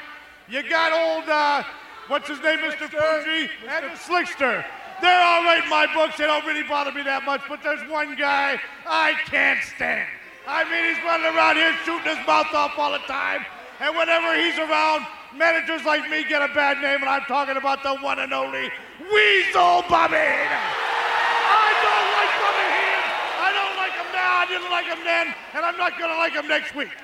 you 0.48 0.62
got 0.68 0.93
old, 0.93 1.28
uh, 1.28 1.62
what's 2.09 2.28
his 2.28 2.40
name, 2.40 2.59
Mr. 2.59 2.89
Fuji, 2.89 3.51
and 3.68 3.85
the 3.85 3.98
Slickster. 3.98 4.64
They're 5.02 5.23
all 5.23 5.44
right 5.44 5.62
in 5.62 5.68
my 5.68 5.86
books. 5.93 6.16
They 6.16 6.27
don't 6.27 6.47
really 6.47 6.62
bother 6.62 6.93
me 6.93 7.02
that 7.02 7.24
much, 7.24 7.43
but 7.48 7.62
there's 7.62 7.82
one 7.90 8.16
guy 8.16 8.59
I 8.86 9.12
can't 9.27 9.62
stand. 9.62 10.09
I 10.47 10.64
mean, 10.70 10.89
he's 10.89 11.02
running 11.05 11.27
around 11.27 11.56
here 11.56 11.74
shooting 11.85 12.16
his 12.16 12.27
mouth 12.27 12.55
off 12.55 12.78
all 12.78 12.93
the 12.93 13.05
time. 13.05 13.44
And 13.81 13.94
whenever 13.97 14.32
he's 14.39 14.56
around, 14.56 15.05
managers 15.36 15.85
like 15.85 16.09
me 16.09 16.24
get 16.24 16.40
a 16.40 16.48
bad 16.55 16.81
name, 16.81 17.02
and 17.02 17.10
I'm 17.10 17.27
talking 17.28 17.59
about 17.59 17.82
the 17.82 17.97
one 17.97 18.20
and 18.20 18.32
only 18.32 18.70
Weasel 19.12 19.85
Bobby 19.90 20.16
I 20.16 21.68
don't 21.85 22.09
like 22.16 22.32
Bobby 22.40 22.66
Heenan. 22.73 23.05
I 23.43 23.51
don't 23.52 23.77
like 23.77 23.93
him 23.93 24.09
now. 24.16 24.32
I 24.40 24.47
didn't 24.48 24.70
like 24.70 24.86
him 24.86 25.02
then, 25.05 25.35
and 25.52 25.64
I'm 25.66 25.77
not 25.77 25.98
going 25.98 26.10
to 26.10 26.16
like 26.16 26.32
him 26.32 26.48
next 26.48 26.74
week. 26.74 26.94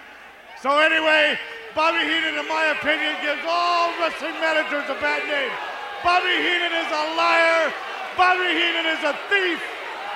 So 0.63 0.79
anyway, 0.79 1.35
Bobby 1.75 2.07
Heenan, 2.07 2.39
in 2.39 2.47
my 2.47 2.71
opinion, 2.71 3.19
gives 3.19 3.43
all 3.43 3.91
wrestling 3.99 4.39
managers 4.39 4.87
a 4.87 4.95
bad 5.03 5.27
name. 5.27 5.51
Bobby 6.07 6.39
Heenan 6.39 6.71
is 6.71 6.87
a 6.87 7.05
liar. 7.19 7.75
Bobby 8.15 8.47
Heenan 8.47 8.87
is 8.95 9.03
a 9.03 9.11
thief. 9.27 9.59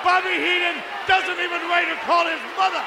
Bobby 0.07 0.39
Heenan 0.39 0.79
doesn't 1.03 1.35
even 1.35 1.67
wait 1.67 1.91
to 1.91 1.99
call 2.07 2.23
his 2.31 2.39
mother. 2.55 2.79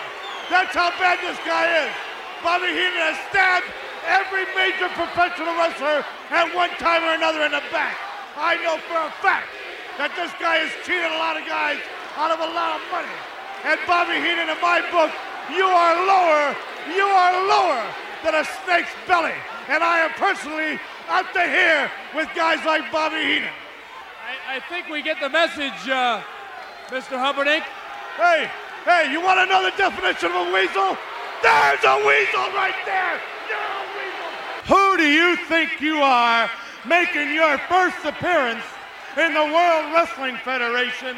That's 0.49 0.73
how 0.73 0.89
bad 0.97 1.21
this 1.21 1.37
guy 1.45 1.69
is. 1.85 1.93
Bobby 2.41 2.73
Heenan 2.73 3.13
has 3.13 3.21
stabbed 3.29 3.69
every 4.09 4.49
major 4.57 4.89
professional 4.97 5.53
wrestler 5.61 6.01
at 6.33 6.49
one 6.57 6.73
time 6.81 7.05
or 7.05 7.13
another 7.13 7.45
in 7.45 7.53
the 7.53 7.61
back. 7.69 7.93
I 8.41 8.57
know 8.65 8.81
for 8.89 8.97
a 8.97 9.13
fact 9.21 9.53
that 10.01 10.17
this 10.17 10.33
guy 10.41 10.65
has 10.65 10.73
cheated 10.89 11.13
a 11.13 11.21
lot 11.21 11.37
of 11.37 11.45
guys 11.45 11.77
out 12.17 12.33
of 12.33 12.41
a 12.41 12.51
lot 12.57 12.81
of 12.81 12.83
money. 12.89 13.13
And 13.69 13.77
Bobby 13.85 14.17
Heenan, 14.17 14.49
in 14.49 14.61
my 14.65 14.81
book, 14.89 15.13
you 15.53 15.69
are 15.69 15.93
lower, 16.09 16.57
you 16.89 17.05
are 17.05 17.47
lower 17.49 17.85
than 18.25 18.35
a 18.35 18.45
snake's 18.65 18.93
belly. 19.07 19.35
And 19.69 19.83
I 19.83 20.01
am 20.01 20.11
personally 20.11 20.81
out 21.09 21.33
to 21.33 21.43
here 21.43 21.91
with 22.15 22.29
guys 22.35 22.65
like 22.65 22.91
Bobby 22.93 23.17
Heenan. 23.17 23.51
I, 24.49 24.57
I 24.57 24.61
think 24.69 24.89
we 24.89 25.03
get 25.03 25.21
the 25.21 25.29
message, 25.29 25.89
uh, 25.89 26.23
Mr. 26.89 27.19
Humperdink. 27.19 27.65
Hey, 28.17 28.51
hey, 28.85 29.13
you 29.13 29.21
want 29.21 29.41
to 29.41 29.47
know 29.47 29.63
the 29.65 29.77
definition 29.77 30.31
of 30.31 30.49
a 30.49 30.53
weasel? 30.53 30.97
There's 31.43 31.85
a 31.85 31.97
weasel 32.07 32.47
right 32.55 32.77
there. 32.85 33.21
Who 34.69 34.97
do 34.97 35.05
you 35.05 35.37
think 35.49 35.81
you 35.81 35.99
are 35.99 36.51
making 36.87 37.35
your 37.35 37.59
first 37.67 38.05
appearance 38.05 38.63
in 39.17 39.35
the 39.35 39.45
World 39.45 39.93
Wrestling 39.93 40.37
Federation 40.45 41.17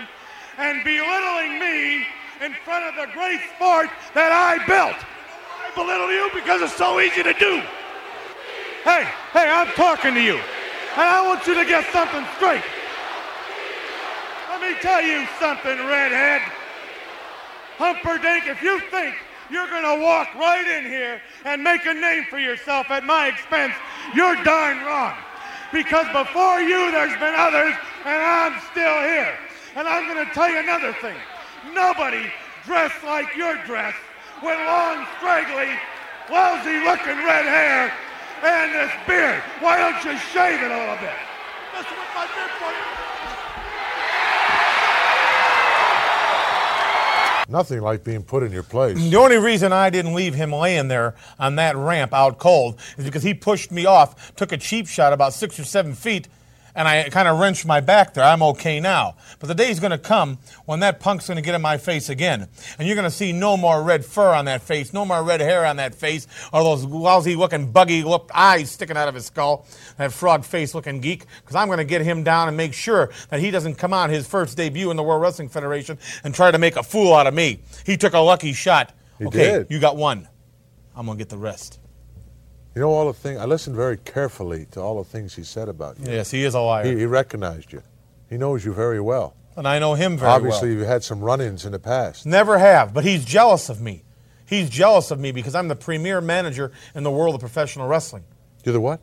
and 0.59 0.85
belittling 0.85 1.59
me 1.59 2.07
in 2.41 2.55
front 2.65 2.85
of 2.87 2.95
the 2.97 3.13
great 3.13 3.41
sport 3.55 3.91
that 4.15 4.33
I 4.33 4.65
built? 4.67 4.97
Belittle 5.75 6.13
you 6.13 6.31
because 6.35 6.61
it's 6.61 6.77
so 6.77 7.01
easy 7.01 7.23
to 7.23 7.33
do. 7.35 7.63
Hey, 8.85 9.09
hey, 9.33 9.49
I'm 9.49 9.69
talking 9.69 10.15
to 10.15 10.21
you. 10.21 10.35
And 10.35 11.09
I 11.09 11.27
want 11.27 11.47
you 11.47 11.55
to 11.55 11.65
get 11.65 11.91
something 11.93 12.25
straight. 12.37 12.63
Let 14.51 14.61
me 14.61 14.77
tell 14.81 15.03
you 15.03 15.27
something, 15.41 15.79
redhead. 15.87 16.43
Humperdink, 17.79 18.49
if 18.49 18.61
you 18.61 18.81
think 18.91 19.17
you're 19.51 19.69
going 19.69 19.85
to 19.85 20.03
walk 20.03 20.35
right 20.35 20.67
in 20.67 20.85
here 20.85 21.23
and 21.45 21.65
make 21.65 21.87
a 21.87 21.95
name 21.95 22.25
for 22.29 22.39
yourself 22.39 22.91
at 22.91 23.05
my 23.05 23.29
expense, 23.29 23.73
you're 24.15 24.37
darn 24.45 24.85
wrong. 24.85 25.17
Because 25.73 26.07
before 26.13 26.61
you, 26.61 26.91
there's 26.91 27.19
been 27.19 27.35
others, 27.35 27.75
and 28.05 28.23
I'm 28.23 28.61
still 28.71 29.01
here. 29.09 29.39
And 29.75 29.89
I'm 29.89 30.13
going 30.13 30.27
to 30.27 30.33
tell 30.35 30.51
you 30.51 30.59
another 30.59 30.93
thing. 31.01 31.17
Nobody 31.73 32.31
dressed 32.67 33.03
like 33.05 33.35
you're 33.35 33.57
dressed 33.65 33.97
with 34.43 34.59
long, 34.67 35.07
straggly, 35.19 35.71
lousy-looking 36.31 37.17
red 37.25 37.47
hair 37.47 37.93
and 38.43 38.75
this 38.75 38.91
beard. 39.07 39.41
Why 39.61 39.79
don't 39.79 40.05
you 40.05 40.19
shave 40.19 40.61
it 40.61 40.71
a 40.71 40.77
little 40.77 40.97
bit? 40.97 41.15
Listen 41.73 41.97
with 41.97 42.09
my 42.15 42.27
beard 42.27 42.51
for 42.59 42.71
you. 42.71 43.03
Nothing 47.49 47.81
like 47.83 48.03
being 48.03 48.23
put 48.23 48.43
in 48.43 48.51
your 48.51 48.63
place. 48.63 48.97
The 48.97 49.17
only 49.17 49.37
reason 49.37 49.73
I 49.73 49.91
didn't 49.91 50.15
leave 50.15 50.35
him 50.35 50.53
laying 50.53 50.89
there 50.89 51.15
on 51.39 51.57
that 51.57 51.77
ramp 51.77 52.13
out 52.15 52.39
cold 52.39 52.81
is 52.97 53.05
because 53.05 53.23
he 53.23 53.35
pushed 53.35 53.71
me 53.71 53.85
off, 53.85 54.35
took 54.37 54.53
a 54.53 54.57
cheap 54.57 54.87
shot 54.89 55.13
about 55.13 55.35
six 55.35 55.61
or 55.61 55.65
seven 55.65 55.95
feet, 55.95 56.29
and 56.75 56.89
I 56.89 57.09
kind 57.11 57.29
of 57.29 57.39
wrenched 57.39 57.67
my 57.67 57.81
back 57.81 58.15
there. 58.15 58.25
I'm 58.25 58.43
okay 58.43 58.81
now. 58.81 59.17
But 59.39 59.47
the 59.49 59.55
day's 59.55 59.81
going 59.81 59.91
to 59.91 59.99
come 59.99 60.39
when 60.65 60.81
that 60.81 61.01
punk's 61.01 61.27
going 61.27 61.37
to 61.37 61.43
get 61.43 61.55
in 61.55 61.63
my 61.63 61.77
face 61.77 62.09
again. 62.09 62.49
And 62.79 62.89
you're 62.89 62.97
going 62.97 63.09
to 63.09 63.11
see 63.11 63.33
no 63.33 63.57
more 63.57 63.83
red 63.83 64.05
fur 64.05 64.33
on 64.33 64.47
that 64.47 64.63
face, 64.63 64.93
no 64.93 65.05
more 65.05 65.23
red 65.23 65.41
hair 65.41 65.67
on 65.67 65.77
that 65.77 65.95
face, 65.95 66.27
or 66.53 66.63
those 66.63 66.85
lousy 66.85 67.37
looking, 67.37 67.71
buggy 67.71 68.03
looked 68.03 68.31
eyes 68.35 68.71
sticking 68.71 68.97
out 68.97 69.09
of 69.09 69.15
his 69.15 69.27
skull, 69.27 69.67
that 69.99 70.13
frog 70.13 70.45
face 70.45 70.75
looking 70.75 71.01
geek, 71.01 71.27
because 71.41 71.57
I'm 71.57 71.69
going 71.69 71.79
to 71.79 71.85
get 71.85 72.03
him 72.03 72.23
down 72.23 72.49
and 72.49 72.57
make 72.57 72.73
sure 72.73 73.11
that 73.29 73.41
he 73.41 73.51
doesn't 73.51 73.75
come 73.75 73.93
on 73.93 74.11
his 74.11 74.27
first 74.27 74.57
debut 74.57 74.91
in 74.91 74.97
the 74.97 75.03
World 75.03 75.23
Wrestling 75.23 75.49
Federation 75.49 75.99
and 76.25 76.35
try 76.35 76.51
to 76.51 76.59
make 76.59 76.77
a 76.77 76.83
fool 76.83 77.15
out 77.15 77.27
of 77.27 77.35
me. 77.35 77.61
He 77.85 77.97
took 77.97 78.15
a 78.15 78.19
lucky 78.19 78.53
shot. 78.53 78.95
He 79.19 79.27
okay, 79.27 79.53
did. 79.53 79.67
you 79.71 79.79
got 79.79 79.97
one. 79.97 80.29
I'm 80.95 81.07
going 81.07 81.19
to 81.19 81.25
get 81.25 81.29
the 81.29 81.39
rest. 81.39 81.79
You 82.75 82.81
know 82.81 82.91
all 82.91 83.07
the 83.07 83.13
things. 83.13 83.39
I 83.39 83.45
listened 83.45 83.77
very 83.77 83.99
carefully 83.99 84.67
to 84.71 84.81
all 84.81 84.97
the 85.03 85.09
things 85.09 85.35
he 85.35 85.43
said 85.43 85.69
about 85.69 85.99
you. 86.01 86.11
Yes, 86.11 86.31
he 86.31 86.45
is 86.45 86.55
a 86.55 86.61
liar. 86.61 86.85
He, 86.87 87.01
he 87.01 87.07
recognized 87.07 87.73
you. 87.73 87.83
He 88.31 88.39
knows 88.39 88.65
you 88.65 88.73
very 88.73 89.01
well. 89.01 89.35
And 89.57 89.69
I 89.69 89.79
know 89.79 89.93
him 89.95 90.17
very 90.17 90.31
Obviously, 90.31 90.49
well. 90.49 90.57
Obviously, 90.57 90.79
you've 90.79 90.89
had 90.89 91.05
some 91.05 91.21
run-ins 91.21 91.67
in 91.67 91.73
the 91.73 91.79
past. 91.79 92.25
Never 92.25 92.57
have, 92.59 92.95
but 92.95 93.05
he's 93.05 93.25
jealous 93.27 93.69
of 93.69 93.81
me. 93.83 94.05
He's 94.47 94.71
jealous 94.71 95.11
of 95.11 95.21
me 95.21 95.33
because 95.33 95.55
I'm 95.55 95.69
the 95.69 95.77
premier 95.77 96.23
manager 96.23 96.73
in 96.95 97.03
the 97.03 97.11
world 97.11 97.35
of 97.35 97.41
professional 97.41 97.87
wrestling. 97.87 98.25
You're 98.65 98.73
the 98.73 98.81
what? 98.81 99.01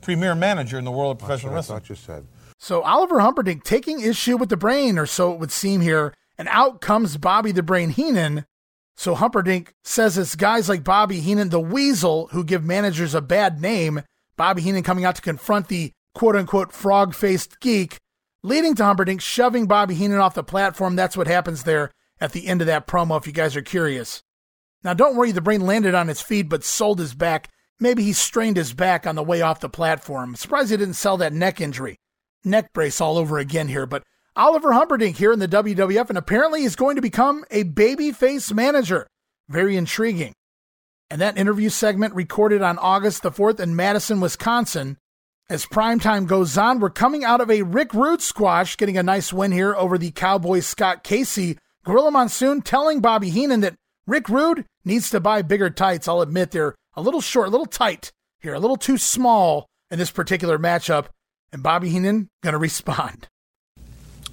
Premier 0.00 0.34
manager 0.34 0.78
in 0.78 0.84
the 0.84 0.90
world 0.90 1.12
of 1.12 1.18
professional 1.18 1.52
That's 1.54 1.70
wrestling. 1.70 1.80
what 1.80 1.88
you 1.88 1.94
said. 1.94 2.26
So 2.58 2.82
Oliver 2.82 3.16
Humperdink 3.16 3.62
taking 3.62 4.00
issue 4.00 4.36
with 4.36 4.48
the 4.48 4.56
brain, 4.56 4.98
or 4.98 5.06
so 5.06 5.32
it 5.32 5.38
would 5.38 5.52
seem 5.52 5.80
here, 5.80 6.12
and 6.36 6.48
out 6.48 6.80
comes 6.80 7.16
Bobby 7.16 7.52
the 7.52 7.62
Brain 7.62 7.90
Heenan. 7.90 8.44
So 8.96 9.14
Humperdink 9.14 9.68
says 9.82 10.16
it's 10.16 10.36
guys 10.36 10.68
like 10.68 10.84
Bobby 10.84 11.20
Heenan, 11.20 11.48
the 11.48 11.60
weasel, 11.60 12.28
who 12.28 12.44
give 12.44 12.64
managers 12.64 13.14
a 13.14 13.20
bad 13.20 13.60
name. 13.60 14.02
Bobby 14.36 14.62
Heenan 14.62 14.82
coming 14.82 15.04
out 15.04 15.16
to 15.16 15.22
confront 15.22 15.68
the 15.68 15.92
quote 16.14 16.36
unquote 16.36 16.72
frog 16.72 17.14
faced 17.14 17.60
geek, 17.60 17.98
leading 18.42 18.74
to 18.76 18.82
Humperdink 18.82 19.20
shoving 19.20 19.66
Bobby 19.66 19.94
Heenan 19.94 20.18
off 20.18 20.34
the 20.34 20.44
platform. 20.44 20.96
That's 20.96 21.16
what 21.16 21.26
happens 21.26 21.64
there 21.64 21.90
at 22.20 22.32
the 22.32 22.46
end 22.46 22.60
of 22.60 22.66
that 22.68 22.86
promo, 22.86 23.18
if 23.18 23.26
you 23.26 23.32
guys 23.32 23.56
are 23.56 23.62
curious. 23.62 24.22
Now, 24.82 24.94
don't 24.94 25.16
worry, 25.16 25.32
the 25.32 25.40
brain 25.40 25.62
landed 25.62 25.94
on 25.94 26.08
his 26.08 26.20
feet 26.20 26.48
but 26.48 26.62
sold 26.62 26.98
his 26.98 27.14
back. 27.14 27.48
Maybe 27.80 28.04
he 28.04 28.12
strained 28.12 28.56
his 28.56 28.72
back 28.72 29.06
on 29.06 29.16
the 29.16 29.22
way 29.22 29.42
off 29.42 29.60
the 29.60 29.68
platform. 29.68 30.36
Surprised 30.36 30.70
he 30.70 30.76
didn't 30.76 30.94
sell 30.94 31.16
that 31.16 31.32
neck 31.32 31.60
injury. 31.60 31.98
Neck 32.44 32.72
brace 32.72 33.00
all 33.00 33.18
over 33.18 33.38
again 33.38 33.68
here, 33.68 33.86
but 33.86 34.04
Oliver 34.36 34.70
Humperdink 34.70 35.16
here 35.16 35.32
in 35.32 35.38
the 35.38 35.46
WWF, 35.46 36.08
and 36.08 36.18
apparently 36.18 36.62
he's 36.62 36.74
going 36.74 36.96
to 36.96 37.02
become 37.02 37.44
a 37.52 37.62
babyface 37.62 38.52
manager. 38.52 39.06
Very 39.48 39.76
intriguing. 39.76 40.32
And 41.08 41.20
that 41.20 41.38
interview 41.38 41.68
segment 41.68 42.14
recorded 42.14 42.60
on 42.60 42.78
August 42.78 43.22
the 43.22 43.30
4th 43.30 43.60
in 43.60 43.76
Madison, 43.76 44.20
Wisconsin. 44.20 44.98
As 45.48 45.66
primetime 45.66 46.26
goes 46.26 46.58
on, 46.58 46.80
we're 46.80 46.90
coming 46.90 47.22
out 47.22 47.40
of 47.40 47.48
a 47.48 47.62
Rick 47.62 47.94
Rude 47.94 48.22
squash, 48.22 48.76
getting 48.76 48.98
a 48.98 49.04
nice 49.04 49.32
win 49.32 49.52
here 49.52 49.74
over 49.76 49.98
the 49.98 50.10
Cowboy 50.10 50.60
Scott 50.60 51.04
Casey. 51.04 51.58
Gorilla 51.84 52.10
Monsoon 52.10 52.62
telling 52.62 53.00
Bobby 53.00 53.30
Heenan 53.30 53.60
that 53.60 53.76
Rick 54.04 54.28
Rude 54.28 54.64
needs 54.84 55.10
to 55.10 55.20
buy 55.20 55.42
bigger 55.42 55.70
tights. 55.70 56.08
I'll 56.08 56.22
admit 56.22 56.50
they're 56.50 56.74
a 56.94 57.02
little 57.02 57.20
short, 57.20 57.48
a 57.48 57.50
little 57.50 57.66
tight 57.66 58.10
here, 58.40 58.54
a 58.54 58.60
little 58.60 58.76
too 58.76 58.98
small 58.98 59.66
in 59.92 59.98
this 60.00 60.10
particular 60.10 60.58
matchup. 60.58 61.06
And 61.52 61.62
Bobby 61.62 61.90
Heenan 61.90 62.30
going 62.42 62.52
to 62.54 62.58
respond. 62.58 63.28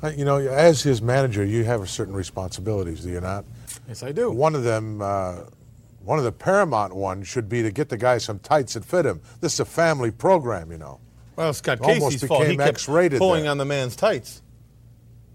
You 0.04 0.26
know, 0.26 0.38
as 0.38 0.82
his 0.82 1.02
manager, 1.02 1.46
you 1.46 1.64
have 1.64 1.88
certain 1.90 2.16
responsibilities, 2.16 3.02
do 3.02 3.10
you 3.10 3.22
not? 3.22 3.46
Yes, 3.88 4.02
I 4.02 4.12
do. 4.12 4.32
One 4.32 4.56
of 4.56 4.64
them, 4.64 5.00
uh, 5.02 5.42
one 6.04 6.18
of 6.18 6.24
the 6.24 6.32
paramount 6.32 6.96
ones, 6.96 7.28
should 7.28 7.48
be 7.48 7.62
to 7.62 7.72
get 7.72 7.90
the 7.90 7.98
guy 7.98 8.18
some 8.18 8.40
tights 8.40 8.74
that 8.74 8.84
fit 8.84 9.06
him. 9.06 9.22
This 9.42 9.54
is 9.54 9.60
a 9.60 9.66
family 9.66 10.10
program, 10.10 10.72
you 10.72 10.80
know. 10.80 11.00
Well, 11.36 11.54
Scott 11.54 11.82
Almost 11.82 12.02
Casey's 12.02 12.24
fault. 12.28 12.48
He 12.48 12.58
kept 12.58 12.70
X-rated 12.70 13.20
pulling 13.20 13.44
there. 13.44 13.52
on 13.52 13.58
the 13.58 13.66
man's 13.66 13.96
tights. 13.96 14.42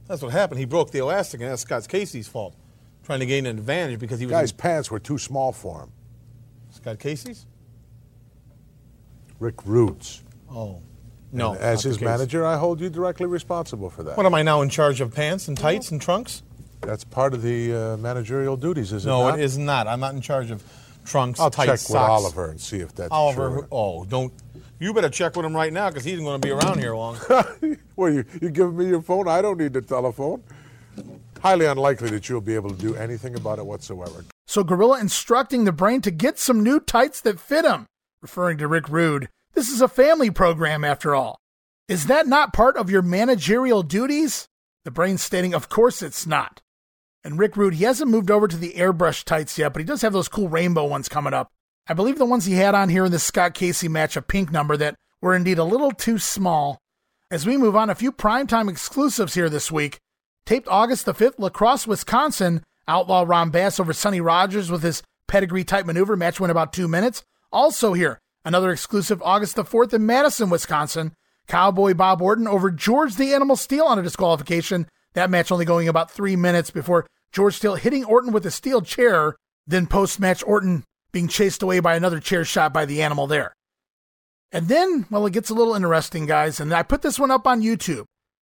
That's 0.08 0.22
what 0.22 0.32
happened. 0.32 0.58
He 0.58 0.66
broke 0.66 0.90
the 0.90 0.98
elastic, 0.98 1.40
and 1.40 1.50
that's 1.50 1.62
Scott 1.62 1.86
Casey's 1.88 2.28
fault. 2.28 2.54
Trying 3.04 3.20
to 3.20 3.26
gain 3.26 3.46
an 3.46 3.56
advantage 3.58 4.00
because 4.00 4.18
he 4.18 4.26
was 4.26 4.32
guy's 4.32 4.50
in 4.50 4.56
pants 4.56 4.90
were 4.90 4.98
too 4.98 5.18
small 5.18 5.52
for 5.52 5.80
him. 5.82 5.92
Scott 6.70 6.98
Casey's. 6.98 7.46
Rick 9.38 9.64
Roots. 9.64 10.22
Oh, 10.50 10.80
no. 11.32 11.52
And 11.52 11.60
as 11.60 11.82
his 11.82 12.00
manager, 12.00 12.44
I 12.44 12.56
hold 12.56 12.80
you 12.80 12.88
directly 12.88 13.26
responsible 13.26 13.90
for 13.90 14.02
that. 14.04 14.16
What 14.16 14.26
am 14.26 14.34
I 14.34 14.42
now 14.42 14.62
in 14.62 14.68
charge 14.68 15.00
of? 15.00 15.14
Pants 15.14 15.48
and 15.48 15.56
tights 15.56 15.90
and 15.90 16.00
trunks? 16.00 16.42
That's 16.80 17.04
part 17.04 17.34
of 17.34 17.42
the 17.42 17.74
uh, 17.74 17.96
managerial 17.96 18.56
duties, 18.56 18.92
is 18.92 19.06
it 19.06 19.08
no, 19.08 19.28
it 19.28 19.40
is 19.40 19.58
not. 19.58 19.86
I'm 19.86 20.00
not 20.00 20.14
in 20.14 20.20
charge 20.20 20.50
of 20.50 20.62
trunks, 21.04 21.40
I'll 21.40 21.50
tights, 21.50 21.66
check 21.66 21.72
with 21.72 21.80
socks. 21.80 22.10
Oliver 22.10 22.50
and 22.50 22.60
see 22.60 22.78
if 22.78 22.94
that's 22.94 23.08
true. 23.08 23.16
Oliver, 23.16 23.50
true. 23.50 23.68
oh, 23.72 24.04
don't. 24.04 24.32
You 24.78 24.92
better 24.92 25.08
check 25.08 25.36
with 25.36 25.46
him 25.46 25.56
right 25.56 25.72
now 25.72 25.88
because 25.88 26.04
he's 26.04 26.20
going 26.20 26.40
to 26.40 26.46
be 26.46 26.52
around 26.52 26.78
here 26.78 26.94
long. 26.94 27.18
well, 27.96 28.12
you, 28.12 28.24
you 28.42 28.50
giving 28.50 28.76
me 28.76 28.86
your 28.86 29.00
phone? 29.00 29.26
I 29.26 29.40
don't 29.40 29.58
need 29.58 29.72
the 29.72 29.80
telephone. 29.80 30.42
Highly 31.40 31.66
unlikely 31.66 32.10
that 32.10 32.28
you'll 32.28 32.40
be 32.40 32.54
able 32.54 32.70
to 32.70 32.76
do 32.76 32.94
anything 32.94 33.34
about 33.36 33.58
it 33.58 33.64
whatsoever. 33.66 34.24
So 34.46 34.64
Gorilla 34.64 35.00
instructing 35.00 35.64
the 35.64 35.72
brain 35.72 36.02
to 36.02 36.10
get 36.10 36.38
some 36.38 36.62
new 36.62 36.78
tights 36.78 37.20
that 37.22 37.40
fit 37.40 37.64
him, 37.64 37.86
referring 38.20 38.58
to 38.58 38.68
Rick 38.68 38.88
Rude. 38.88 39.28
This 39.56 39.70
is 39.70 39.80
a 39.80 39.88
family 39.88 40.30
program 40.30 40.84
after 40.84 41.14
all. 41.14 41.40
Is 41.88 42.08
that 42.08 42.26
not 42.26 42.52
part 42.52 42.76
of 42.76 42.90
your 42.90 43.00
managerial 43.00 43.82
duties? 43.82 44.48
The 44.84 44.90
brain 44.90 45.16
stating, 45.16 45.54
of 45.54 45.70
course 45.70 46.02
it's 46.02 46.26
not. 46.26 46.60
And 47.24 47.38
Rick 47.38 47.56
Rude, 47.56 47.72
he 47.72 47.84
hasn't 47.84 48.10
moved 48.10 48.30
over 48.30 48.46
to 48.48 48.56
the 48.58 48.74
airbrush 48.74 49.24
tights 49.24 49.56
yet, 49.56 49.72
but 49.72 49.80
he 49.80 49.86
does 49.86 50.02
have 50.02 50.12
those 50.12 50.28
cool 50.28 50.50
rainbow 50.50 50.84
ones 50.84 51.08
coming 51.08 51.32
up. 51.32 51.52
I 51.88 51.94
believe 51.94 52.18
the 52.18 52.26
ones 52.26 52.44
he 52.44 52.52
had 52.52 52.74
on 52.74 52.90
here 52.90 53.06
in 53.06 53.12
the 53.12 53.18
Scott 53.18 53.54
Casey 53.54 53.88
match, 53.88 54.14
a 54.14 54.20
pink 54.20 54.52
number, 54.52 54.76
that 54.76 54.94
were 55.22 55.34
indeed 55.34 55.56
a 55.56 55.64
little 55.64 55.90
too 55.90 56.18
small. 56.18 56.78
As 57.30 57.46
we 57.46 57.56
move 57.56 57.74
on, 57.74 57.88
a 57.88 57.94
few 57.94 58.12
primetime 58.12 58.68
exclusives 58.68 59.32
here 59.32 59.48
this 59.48 59.72
week. 59.72 59.96
Taped 60.44 60.68
August 60.68 61.06
the 61.06 61.14
5th, 61.14 61.38
La 61.38 61.48
Crosse, 61.48 61.86
Wisconsin. 61.86 62.62
Outlaw 62.86 63.24
Ron 63.26 63.48
Bass 63.48 63.80
over 63.80 63.94
Sonny 63.94 64.20
Rogers 64.20 64.70
with 64.70 64.82
his 64.82 65.02
pedigree 65.26 65.64
type 65.64 65.86
maneuver. 65.86 66.14
Match 66.14 66.38
went 66.38 66.50
about 66.50 66.74
two 66.74 66.88
minutes. 66.88 67.24
Also 67.50 67.94
here, 67.94 68.20
another 68.46 68.70
exclusive 68.70 69.20
August 69.22 69.56
the 69.56 69.64
4th 69.64 69.92
in 69.92 70.06
Madison, 70.06 70.48
Wisconsin. 70.48 71.12
Cowboy 71.48 71.94
Bob 71.94 72.22
Orton 72.22 72.46
over 72.46 72.70
George 72.70 73.16
the 73.16 73.34
Animal 73.34 73.56
Steele 73.56 73.84
on 73.84 73.98
a 73.98 74.02
disqualification. 74.02 74.88
That 75.14 75.30
match 75.30 75.52
only 75.52 75.64
going 75.64 75.88
about 75.88 76.10
three 76.10 76.36
minutes 76.36 76.70
before 76.70 77.06
George 77.32 77.56
Steele 77.56 77.74
hitting 77.74 78.04
Orton 78.04 78.32
with 78.32 78.46
a 78.46 78.50
steel 78.50 78.80
chair. 78.82 79.36
Then 79.66 79.86
post 79.86 80.20
match, 80.20 80.42
Orton 80.46 80.84
being 81.12 81.28
chased 81.28 81.62
away 81.62 81.80
by 81.80 81.96
another 81.96 82.20
chair 82.20 82.44
shot 82.44 82.72
by 82.72 82.84
the 82.84 83.02
animal 83.02 83.26
there. 83.26 83.52
And 84.52 84.68
then, 84.68 85.06
well, 85.10 85.26
it 85.26 85.32
gets 85.32 85.50
a 85.50 85.54
little 85.54 85.74
interesting, 85.74 86.26
guys. 86.26 86.60
And 86.60 86.72
I 86.72 86.82
put 86.82 87.02
this 87.02 87.18
one 87.18 87.30
up 87.30 87.46
on 87.46 87.62
YouTube. 87.62 88.04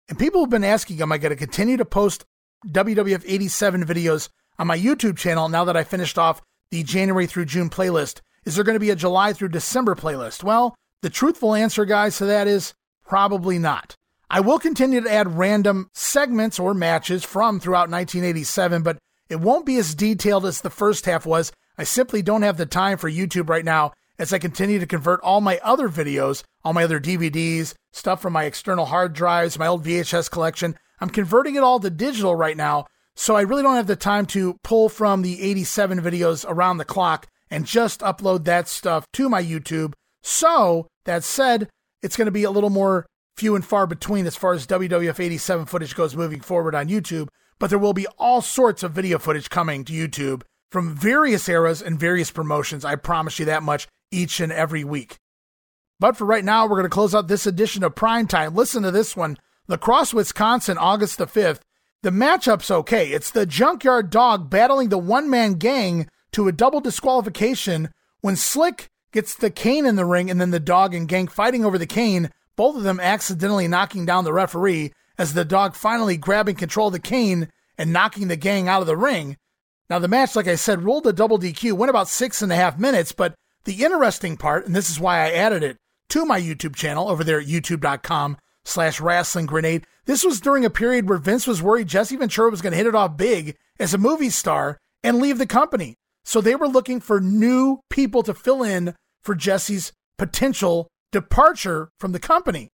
And 0.07 0.17
people 0.17 0.41
have 0.41 0.49
been 0.49 0.63
asking, 0.63 1.01
am 1.01 1.11
I 1.11 1.17
going 1.17 1.31
to 1.31 1.35
continue 1.35 1.77
to 1.77 1.85
post 1.85 2.25
WWF 2.67 3.23
87 3.25 3.85
videos 3.85 4.29
on 4.57 4.67
my 4.67 4.77
YouTube 4.77 5.17
channel 5.17 5.49
now 5.49 5.65
that 5.65 5.77
I 5.77 5.83
finished 5.83 6.17
off 6.17 6.41
the 6.71 6.83
January 6.83 7.27
through 7.27 7.45
June 7.45 7.69
playlist? 7.69 8.21
Is 8.45 8.55
there 8.55 8.63
going 8.63 8.75
to 8.75 8.79
be 8.79 8.89
a 8.89 8.95
July 8.95 9.33
through 9.33 9.49
December 9.49 9.95
playlist? 9.95 10.43
Well, 10.43 10.75
the 11.01 11.09
truthful 11.09 11.55
answer, 11.55 11.85
guys, 11.85 12.17
to 12.17 12.25
that 12.25 12.47
is 12.47 12.73
probably 13.05 13.59
not. 13.59 13.95
I 14.29 14.41
will 14.41 14.59
continue 14.59 15.01
to 15.01 15.11
add 15.11 15.37
random 15.37 15.89
segments 15.93 16.59
or 16.59 16.73
matches 16.73 17.23
from 17.23 17.59
throughout 17.59 17.89
1987, 17.89 18.83
but 18.83 18.97
it 19.29 19.39
won't 19.39 19.65
be 19.65 19.77
as 19.77 19.95
detailed 19.95 20.45
as 20.45 20.61
the 20.61 20.69
first 20.69 21.05
half 21.05 21.25
was. 21.25 21.51
I 21.77 21.83
simply 21.83 22.21
don't 22.21 22.43
have 22.43 22.57
the 22.57 22.65
time 22.65 22.97
for 22.97 23.09
YouTube 23.09 23.49
right 23.49 23.65
now 23.65 23.93
as 24.19 24.33
I 24.33 24.37
continue 24.37 24.79
to 24.79 24.85
convert 24.85 25.21
all 25.21 25.41
my 25.41 25.59
other 25.63 25.87
videos, 25.89 26.43
all 26.63 26.73
my 26.73 26.83
other 26.83 26.99
DVDs, 26.99 27.73
stuff 27.91 28.21
from 28.21 28.33
my 28.33 28.43
external 28.43 28.85
hard 28.85 29.13
drives, 29.13 29.57
my 29.57 29.67
old 29.67 29.85
VHS 29.85 30.29
collection. 30.29 30.77
I'm 30.99 31.09
converting 31.09 31.55
it 31.55 31.63
all 31.63 31.79
to 31.79 31.89
digital 31.89 32.35
right 32.35 32.57
now, 32.57 32.85
so 33.15 33.35
I 33.35 33.41
really 33.41 33.63
don't 33.63 33.77
have 33.77 33.87
the 33.87 33.95
time 33.95 34.25
to 34.27 34.57
pull 34.63 34.89
from 34.89 35.21
the 35.21 35.41
87 35.41 36.01
videos 36.01 36.45
around 36.47 36.77
the 36.77 36.85
clock 36.85 37.27
and 37.49 37.65
just 37.65 38.01
upload 38.01 38.45
that 38.45 38.67
stuff 38.67 39.05
to 39.13 39.29
my 39.29 39.43
YouTube. 39.43 39.93
So, 40.21 40.87
that 41.05 41.23
said, 41.23 41.69
it's 42.01 42.17
going 42.17 42.25
to 42.27 42.31
be 42.31 42.43
a 42.43 42.51
little 42.51 42.69
more 42.69 43.05
few 43.35 43.55
and 43.55 43.65
far 43.65 43.87
between 43.87 44.27
as 44.27 44.35
far 44.35 44.53
as 44.53 44.67
WWF 44.67 45.19
87 45.19 45.65
footage 45.65 45.95
goes 45.95 46.15
moving 46.15 46.41
forward 46.41 46.75
on 46.75 46.89
YouTube, 46.89 47.29
but 47.57 47.69
there 47.69 47.79
will 47.79 47.93
be 47.93 48.07
all 48.17 48.41
sorts 48.41 48.83
of 48.83 48.91
video 48.91 49.17
footage 49.17 49.49
coming 49.49 49.85
to 49.85 49.93
YouTube 49.93 50.41
from 50.71 50.95
various 50.95 51.47
eras 51.47 51.81
and 51.81 51.99
various 51.99 52.31
promotions. 52.31 52.85
I 52.85 52.95
promise 52.95 53.39
you 53.39 53.45
that 53.45 53.63
much 53.63 53.87
each 54.11 54.39
and 54.39 54.51
every 54.51 54.83
week. 54.83 55.17
But 55.99 56.15
for 56.15 56.25
right 56.25 56.45
now, 56.45 56.63
we're 56.63 56.77
going 56.77 56.83
to 56.83 56.89
close 56.89 57.13
out 57.13 57.27
this 57.27 57.45
edition 57.45 57.83
of 57.83 57.95
Prime 57.95 58.27
Time. 58.27 58.55
Listen 58.55 58.83
to 58.83 58.91
this 58.91 59.15
one 59.15 59.37
La 59.67 59.77
Crosse, 59.77 60.13
Wisconsin, 60.13 60.77
August 60.77 61.17
the 61.17 61.27
5th. 61.27 61.59
The 62.01 62.11
matchup's 62.11 62.71
okay. 62.71 63.09
It's 63.09 63.31
the 63.31 63.45
Junkyard 63.45 64.09
Dog 64.09 64.49
battling 64.49 64.89
the 64.89 64.97
one 64.97 65.29
man 65.29 65.55
gang 65.55 66.07
to 66.31 66.47
a 66.47 66.51
double 66.51 66.79
disqualification 66.79 67.89
when 68.21 68.35
Slick 68.35 68.89
gets 69.11 69.35
the 69.35 69.49
cane 69.49 69.85
in 69.85 69.95
the 69.95 70.05
ring 70.05 70.29
and 70.29 70.39
then 70.39 70.51
the 70.51 70.59
dog 70.59 70.93
and 70.93 71.07
gang 71.07 71.27
fighting 71.27 71.65
over 71.65 71.77
the 71.77 71.87
cane, 71.87 72.29
both 72.55 72.75
of 72.75 72.83
them 72.83 72.99
accidentally 72.99 73.67
knocking 73.67 74.05
down 74.05 74.23
the 74.23 74.33
referee 74.33 74.91
as 75.17 75.33
the 75.33 75.45
dog 75.45 75.75
finally 75.75 76.17
grabbing 76.17 76.55
control 76.55 76.87
of 76.87 76.93
the 76.93 76.99
cane 76.99 77.49
and 77.77 77.93
knocking 77.93 78.27
the 78.27 78.35
gang 78.35 78.67
out 78.67 78.81
of 78.81 78.87
the 78.87 78.97
ring. 78.97 79.37
Now, 79.89 79.99
the 79.99 80.07
match, 80.07 80.35
like 80.35 80.47
I 80.47 80.55
said, 80.55 80.83
rolled 80.83 81.07
a 81.07 81.13
double 81.13 81.39
DQ, 81.39 81.73
went 81.73 81.89
about 81.89 82.07
six 82.07 82.41
and 82.41 82.51
a 82.51 82.55
half 82.55 82.77
minutes, 82.77 83.11
but 83.11 83.33
the 83.63 83.83
interesting 83.83 84.37
part, 84.37 84.65
and 84.65 84.75
this 84.75 84.89
is 84.89 84.99
why 84.99 85.19
I 85.19 85.31
added 85.31 85.63
it 85.63 85.77
to 86.09 86.25
my 86.25 86.39
YouTube 86.39 86.75
channel 86.75 87.09
over 87.09 87.23
there 87.23 87.39
at 87.39 87.47
youtube.com 87.47 88.37
slash 88.65 88.99
Rasslin 88.99 89.47
Grenade. 89.47 89.85
This 90.05 90.23
was 90.23 90.39
during 90.39 90.65
a 90.65 90.69
period 90.69 91.09
where 91.09 91.17
Vince 91.17 91.47
was 91.47 91.61
worried 91.61 91.87
Jesse 91.87 92.15
Ventura 92.15 92.51
was 92.51 92.61
going 92.61 92.71
to 92.71 92.77
hit 92.77 92.87
it 92.87 92.95
off 92.95 93.17
big 93.17 93.55
as 93.79 93.93
a 93.93 93.97
movie 93.97 94.29
star 94.29 94.77
and 95.03 95.19
leave 95.19 95.37
the 95.37 95.45
company. 95.45 95.95
So 96.29 96.41
they 96.41 96.53
were 96.53 96.67
looking 96.67 96.99
for 96.99 97.19
new 97.19 97.79
people 97.89 98.21
to 98.21 98.35
fill 98.35 98.61
in 98.61 98.93
for 99.23 99.33
Jesse's 99.33 99.91
potential 100.19 100.87
departure 101.11 101.89
from 101.99 102.11
the 102.11 102.19
company. 102.19 102.69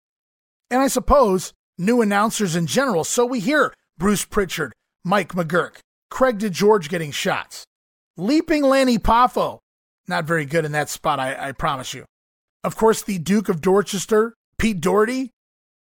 And 0.72 0.82
I 0.82 0.88
suppose 0.88 1.52
new 1.78 2.02
announcers 2.02 2.56
in 2.56 2.66
general. 2.66 3.04
So 3.04 3.24
we 3.24 3.38
hear 3.38 3.72
Bruce 3.96 4.24
Pritchard, 4.24 4.72
Mike 5.04 5.34
McGuirk, 5.34 5.76
Craig 6.10 6.40
DeGeorge 6.40 6.88
getting 6.88 7.12
shots, 7.12 7.64
Leaping 8.16 8.64
Lanny 8.64 8.98
Poffo. 8.98 9.60
Not 10.08 10.24
very 10.24 10.46
good 10.46 10.64
in 10.64 10.72
that 10.72 10.88
spot, 10.88 11.20
I, 11.20 11.50
I 11.50 11.52
promise 11.52 11.94
you. 11.94 12.06
Of 12.64 12.74
course, 12.74 13.02
the 13.02 13.18
Duke 13.18 13.48
of 13.48 13.60
Dorchester, 13.60 14.34
Pete 14.58 14.80
Doherty. 14.80 15.30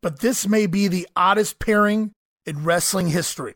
But 0.02 0.20
this 0.20 0.46
may 0.46 0.68
be 0.68 0.90
the 0.90 1.08
oddest 1.16 1.60
pairing 1.60 2.12
in 2.46 2.66
wrestling 2.66 3.08
history. 3.08 3.54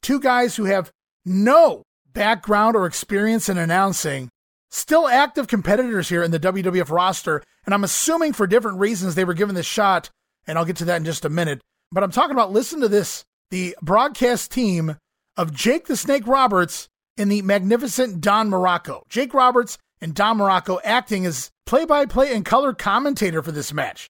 Two 0.00 0.20
guys 0.20 0.56
who 0.56 0.64
have 0.64 0.90
no 1.26 1.82
background 2.12 2.76
or 2.76 2.86
experience 2.86 3.48
in 3.48 3.58
announcing, 3.58 4.28
still 4.70 5.08
active 5.08 5.46
competitors 5.48 6.08
here 6.08 6.22
in 6.22 6.30
the 6.30 6.40
WWF 6.40 6.90
roster, 6.90 7.42
and 7.64 7.74
I'm 7.74 7.84
assuming 7.84 8.32
for 8.32 8.46
different 8.46 8.78
reasons 8.78 9.14
they 9.14 9.24
were 9.24 9.34
given 9.34 9.54
the 9.54 9.62
shot, 9.62 10.10
and 10.46 10.58
I'll 10.58 10.64
get 10.64 10.76
to 10.76 10.84
that 10.86 10.96
in 10.96 11.04
just 11.04 11.24
a 11.24 11.30
minute. 11.30 11.60
But 11.90 12.02
I'm 12.02 12.10
talking 12.10 12.32
about, 12.32 12.52
listen 12.52 12.80
to 12.80 12.88
this 12.88 13.24
the 13.50 13.76
broadcast 13.82 14.50
team 14.50 14.96
of 15.36 15.52
Jake 15.52 15.86
the 15.86 15.96
Snake 15.96 16.26
Roberts 16.26 16.88
and 17.18 17.30
the 17.30 17.42
magnificent 17.42 18.20
Don 18.20 18.50
Muraco. 18.50 19.02
Jake 19.08 19.34
Roberts 19.34 19.76
and 20.00 20.14
Don 20.14 20.38
Muraco 20.38 20.80
acting 20.82 21.26
as 21.26 21.50
play 21.66 21.84
by 21.84 22.06
play 22.06 22.34
and 22.34 22.44
color 22.44 22.72
commentator 22.72 23.42
for 23.42 23.52
this 23.52 23.72
match. 23.72 24.08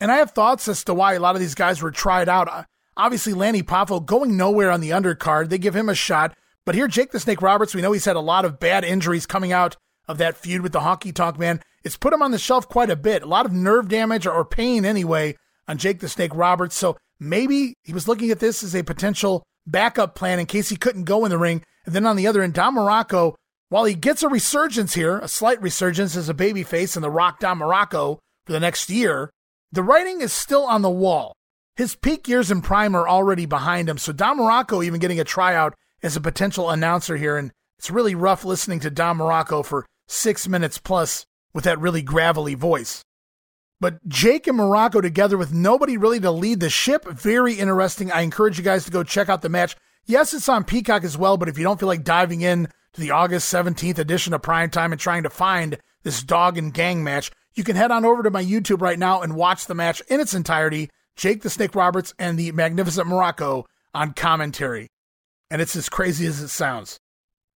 And 0.00 0.10
I 0.10 0.16
have 0.16 0.30
thoughts 0.30 0.66
as 0.66 0.82
to 0.84 0.94
why 0.94 1.12
a 1.12 1.20
lot 1.20 1.34
of 1.34 1.40
these 1.40 1.54
guys 1.54 1.82
were 1.82 1.90
tried 1.90 2.28
out. 2.28 2.66
Obviously, 2.96 3.34
Lanny 3.34 3.62
Poffo 3.62 4.04
going 4.04 4.36
nowhere 4.36 4.70
on 4.70 4.80
the 4.80 4.90
undercard. 4.90 5.50
They 5.50 5.58
give 5.58 5.76
him 5.76 5.88
a 5.88 5.94
shot. 5.94 6.34
But 6.66 6.74
here, 6.74 6.88
Jake 6.88 7.10
the 7.12 7.20
Snake 7.20 7.42
Roberts, 7.42 7.74
we 7.74 7.82
know 7.82 7.92
he's 7.92 8.04
had 8.04 8.16
a 8.16 8.20
lot 8.20 8.44
of 8.44 8.60
bad 8.60 8.84
injuries 8.84 9.26
coming 9.26 9.52
out 9.52 9.76
of 10.06 10.18
that 10.18 10.36
feud 10.36 10.60
with 10.62 10.72
the 10.72 10.80
Honky 10.80 11.14
Tonk 11.14 11.38
Man. 11.38 11.60
It's 11.84 11.96
put 11.96 12.12
him 12.12 12.22
on 12.22 12.30
the 12.30 12.38
shelf 12.38 12.68
quite 12.68 12.90
a 12.90 12.96
bit. 12.96 13.22
A 13.22 13.26
lot 13.26 13.46
of 13.46 13.52
nerve 13.52 13.88
damage 13.88 14.26
or 14.26 14.44
pain, 14.44 14.84
anyway, 14.84 15.36
on 15.66 15.78
Jake 15.78 16.00
the 16.00 16.08
Snake 16.08 16.34
Roberts. 16.34 16.76
So 16.76 16.96
maybe 17.18 17.74
he 17.84 17.92
was 17.92 18.08
looking 18.08 18.30
at 18.30 18.40
this 18.40 18.62
as 18.62 18.74
a 18.74 18.84
potential 18.84 19.42
backup 19.66 20.14
plan 20.14 20.38
in 20.38 20.46
case 20.46 20.68
he 20.68 20.76
couldn't 20.76 21.04
go 21.04 21.24
in 21.24 21.30
the 21.30 21.38
ring. 21.38 21.62
And 21.86 21.94
then 21.94 22.06
on 22.06 22.16
the 22.16 22.26
other 22.26 22.42
end, 22.42 22.54
Don 22.54 22.74
Muraco, 22.74 23.34
while 23.68 23.84
he 23.84 23.94
gets 23.94 24.22
a 24.22 24.28
resurgence 24.28 24.94
here, 24.94 25.18
a 25.18 25.28
slight 25.28 25.62
resurgence 25.62 26.16
as 26.16 26.28
a 26.28 26.34
babyface 26.34 26.96
in 26.96 27.02
the 27.02 27.10
Rock 27.10 27.38
Don 27.38 27.58
Muraco 27.58 28.18
for 28.44 28.52
the 28.52 28.60
next 28.60 28.90
year, 28.90 29.30
the 29.72 29.82
writing 29.82 30.20
is 30.20 30.32
still 30.32 30.64
on 30.64 30.82
the 30.82 30.90
wall. 30.90 31.34
His 31.76 31.94
peak 31.94 32.28
years 32.28 32.50
in 32.50 32.60
prime 32.60 32.94
are 32.94 33.08
already 33.08 33.46
behind 33.46 33.88
him. 33.88 33.96
So 33.96 34.12
Don 34.12 34.38
Muraco 34.38 34.84
even 34.84 35.00
getting 35.00 35.20
a 35.20 35.24
tryout 35.24 35.74
as 36.02 36.16
a 36.16 36.20
potential 36.20 36.70
announcer 36.70 37.16
here. 37.16 37.36
And 37.36 37.52
it's 37.78 37.90
really 37.90 38.14
rough 38.14 38.44
listening 38.44 38.80
to 38.80 38.90
Don 38.90 39.18
Muraco 39.18 39.64
for 39.64 39.86
six 40.06 40.48
minutes 40.48 40.78
plus 40.78 41.26
with 41.52 41.64
that 41.64 41.80
really 41.80 42.02
gravelly 42.02 42.54
voice. 42.54 43.04
But 43.80 44.06
Jake 44.06 44.46
and 44.46 44.58
Muraco 44.58 45.00
together 45.00 45.38
with 45.38 45.54
nobody 45.54 45.96
really 45.96 46.20
to 46.20 46.30
lead 46.30 46.60
the 46.60 46.68
ship, 46.68 47.06
very 47.06 47.54
interesting. 47.54 48.12
I 48.12 48.20
encourage 48.20 48.58
you 48.58 48.64
guys 48.64 48.84
to 48.84 48.90
go 48.90 49.02
check 49.02 49.30
out 49.30 49.40
the 49.40 49.48
match. 49.48 49.74
Yes, 50.04 50.34
it's 50.34 50.48
on 50.48 50.64
Peacock 50.64 51.02
as 51.02 51.16
well, 51.16 51.38
but 51.38 51.48
if 51.48 51.56
you 51.56 51.64
don't 51.64 51.80
feel 51.80 51.88
like 51.88 52.04
diving 52.04 52.42
in 52.42 52.68
to 52.92 53.00
the 53.00 53.12
August 53.12 53.52
17th 53.52 53.98
edition 53.98 54.34
of 54.34 54.42
Prime 54.42 54.68
Time 54.68 54.92
and 54.92 55.00
trying 55.00 55.22
to 55.22 55.30
find 55.30 55.78
this 56.02 56.22
dog 56.22 56.58
and 56.58 56.74
gang 56.74 57.02
match, 57.02 57.30
you 57.54 57.64
can 57.64 57.76
head 57.76 57.90
on 57.90 58.04
over 58.04 58.22
to 58.22 58.30
my 58.30 58.44
YouTube 58.44 58.82
right 58.82 58.98
now 58.98 59.22
and 59.22 59.34
watch 59.34 59.66
the 59.66 59.74
match 59.74 60.02
in 60.08 60.20
its 60.20 60.34
entirety. 60.34 60.90
Jake 61.16 61.42
the 61.42 61.50
Snake 61.50 61.74
Roberts 61.74 62.14
and 62.18 62.38
the 62.38 62.52
Magnificent 62.52 63.08
Muraco 63.08 63.64
on 63.94 64.12
commentary. 64.12 64.88
And 65.50 65.60
it's 65.60 65.76
as 65.76 65.88
crazy 65.88 66.26
as 66.26 66.40
it 66.40 66.48
sounds. 66.48 66.98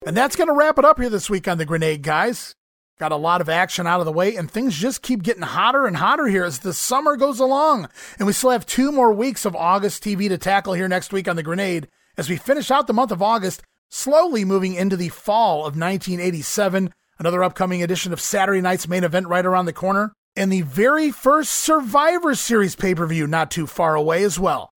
And 0.07 0.17
that's 0.17 0.37
going 0.37 0.49
to 0.49 0.55
wrap 0.55 0.79
it 0.79 0.85
up 0.85 0.99
here 0.99 1.11
this 1.11 1.31
week 1.31 1.47
on 1.47 1.59
the 1.59 1.65
Grenade, 1.65 2.03
guys. 2.03 2.55
Got 2.99 3.13
a 3.13 3.17
lot 3.17 3.41
of 3.41 3.49
action 3.49 3.87
out 3.87 4.01
of 4.01 4.07
the 4.07 4.13
way, 4.13 4.37
and 4.37 4.51
things 4.51 4.77
just 4.77 5.03
keep 5.03 5.23
getting 5.23 5.43
hotter 5.43 5.87
and 5.87 5.97
hotter 5.97 6.27
here 6.27 6.45
as 6.45 6.61
the 6.61 6.73
summer 6.73 7.17
goes 7.17 7.41
along. 7.41 7.89
And 8.19 8.27
we 8.27 8.33
still 8.33 8.51
have 8.51 8.67
two 8.67 8.93
more 8.93 9.13
weeks 9.13 9.45
of 9.45 9.57
August 9.57 10.05
TV 10.05 10.29
to 10.29 10.39
tackle 10.39 10.75
here 10.75 10.89
next 10.89 11.13
week 11.13 11.29
on 11.29 11.37
the 11.37 11.43
Grenade 11.43 11.89
as 12.17 12.29
we 12.29 12.37
finish 12.37 12.71
out 12.71 12.87
the 12.87 12.93
month 12.93 13.11
of 13.11 13.23
August, 13.23 13.63
slowly 13.91 14.45
moving 14.45 14.75
into 14.75 14.97
the 14.97 15.09
fall 15.09 15.61
of 15.61 15.77
1987. 15.77 16.93
Another 17.19 17.45
upcoming 17.45 17.83
edition 17.83 18.13
of 18.13 18.21
Saturday 18.21 18.61
night's 18.61 18.89
main 18.89 19.05
event 19.05 19.29
right 19.29 19.47
around 19.47 19.67
the 19.67 19.73
corner, 19.73 20.13
and 20.35 20.53
the 20.53 20.63
very 20.63 21.11
first 21.11 21.53
Survivor 21.53 22.35
Series 22.35 22.75
pay 22.75 22.95
per 22.95 23.07
view 23.07 23.27
not 23.27 23.51
too 23.51 23.67
far 23.67 23.95
away 23.95 24.23
as 24.25 24.39
well. 24.39 24.72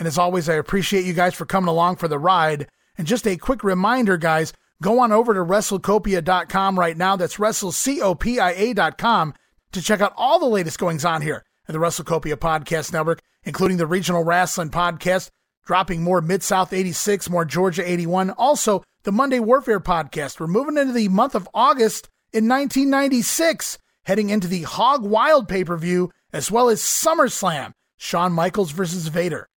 And 0.00 0.06
as 0.08 0.16
always, 0.16 0.48
I 0.48 0.54
appreciate 0.54 1.04
you 1.04 1.12
guys 1.12 1.34
for 1.34 1.44
coming 1.44 1.68
along 1.68 1.96
for 1.96 2.08
the 2.08 2.18
ride. 2.18 2.66
And 2.96 3.06
just 3.06 3.26
a 3.26 3.36
quick 3.36 3.62
reminder, 3.62 4.16
guys, 4.16 4.54
go 4.82 4.98
on 5.00 5.12
over 5.12 5.34
to 5.34 5.40
WrestleCopia.com 5.40 6.78
right 6.78 6.96
now. 6.96 7.16
That's 7.16 7.36
WrestleCopia.com 7.36 9.34
to 9.72 9.82
check 9.82 10.00
out 10.00 10.14
all 10.16 10.38
the 10.40 10.46
latest 10.46 10.78
goings 10.78 11.04
on 11.04 11.20
here 11.20 11.44
at 11.68 11.74
the 11.74 11.78
WrestleCopia 11.78 12.36
Podcast 12.36 12.94
Network, 12.94 13.20
including 13.44 13.76
the 13.76 13.86
Regional 13.86 14.24
Rasslin 14.24 14.70
Podcast, 14.70 15.28
dropping 15.66 16.02
more 16.02 16.22
Mid 16.22 16.42
South 16.42 16.72
86, 16.72 17.28
more 17.28 17.44
Georgia 17.44 17.86
81. 17.86 18.30
Also, 18.30 18.82
the 19.02 19.12
Monday 19.12 19.38
Warfare 19.38 19.80
Podcast. 19.80 20.40
We're 20.40 20.46
moving 20.46 20.78
into 20.78 20.94
the 20.94 21.08
month 21.08 21.34
of 21.34 21.46
August, 21.52 22.08
in 22.32 22.48
1996, 22.48 23.76
heading 24.04 24.30
into 24.30 24.48
the 24.48 24.62
Hog 24.62 25.04
Wild 25.04 25.46
pay 25.46 25.62
per 25.62 25.76
view, 25.76 26.10
as 26.32 26.50
well 26.50 26.70
as 26.70 26.80
SummerSlam, 26.80 27.72
Shawn 27.98 28.32
Michaels 28.32 28.70
versus 28.70 29.08
Vader. 29.08 29.49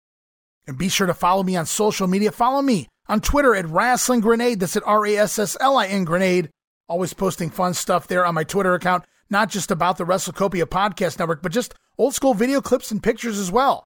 And 0.65 0.77
be 0.77 0.89
sure 0.89 1.07
to 1.07 1.13
follow 1.13 1.43
me 1.43 1.55
on 1.55 1.65
social 1.65 2.07
media. 2.07 2.31
Follow 2.31 2.61
me 2.61 2.87
on 3.07 3.21
Twitter 3.21 3.55
at 3.55 3.65
Rasslin 3.65 4.21
Grenade. 4.21 4.59
That's 4.59 4.77
at 4.77 4.83
R 4.85 5.05
A 5.05 5.17
S 5.17 5.39
S 5.39 5.57
L 5.59 5.77
I 5.77 5.87
N 5.87 6.05
Grenade. 6.05 6.49
Always 6.87 7.13
posting 7.13 7.49
fun 7.49 7.73
stuff 7.73 8.07
there 8.07 8.25
on 8.25 8.35
my 8.35 8.43
Twitter 8.43 8.73
account, 8.73 9.05
not 9.29 9.49
just 9.49 9.71
about 9.71 9.97
the 9.97 10.05
WrestleCopia 10.05 10.65
Podcast 10.65 11.19
Network, 11.19 11.41
but 11.41 11.51
just 11.51 11.73
old 11.97 12.13
school 12.13 12.33
video 12.33 12.61
clips 12.61 12.91
and 12.91 13.01
pictures 13.01 13.39
as 13.39 13.51
well. 13.51 13.83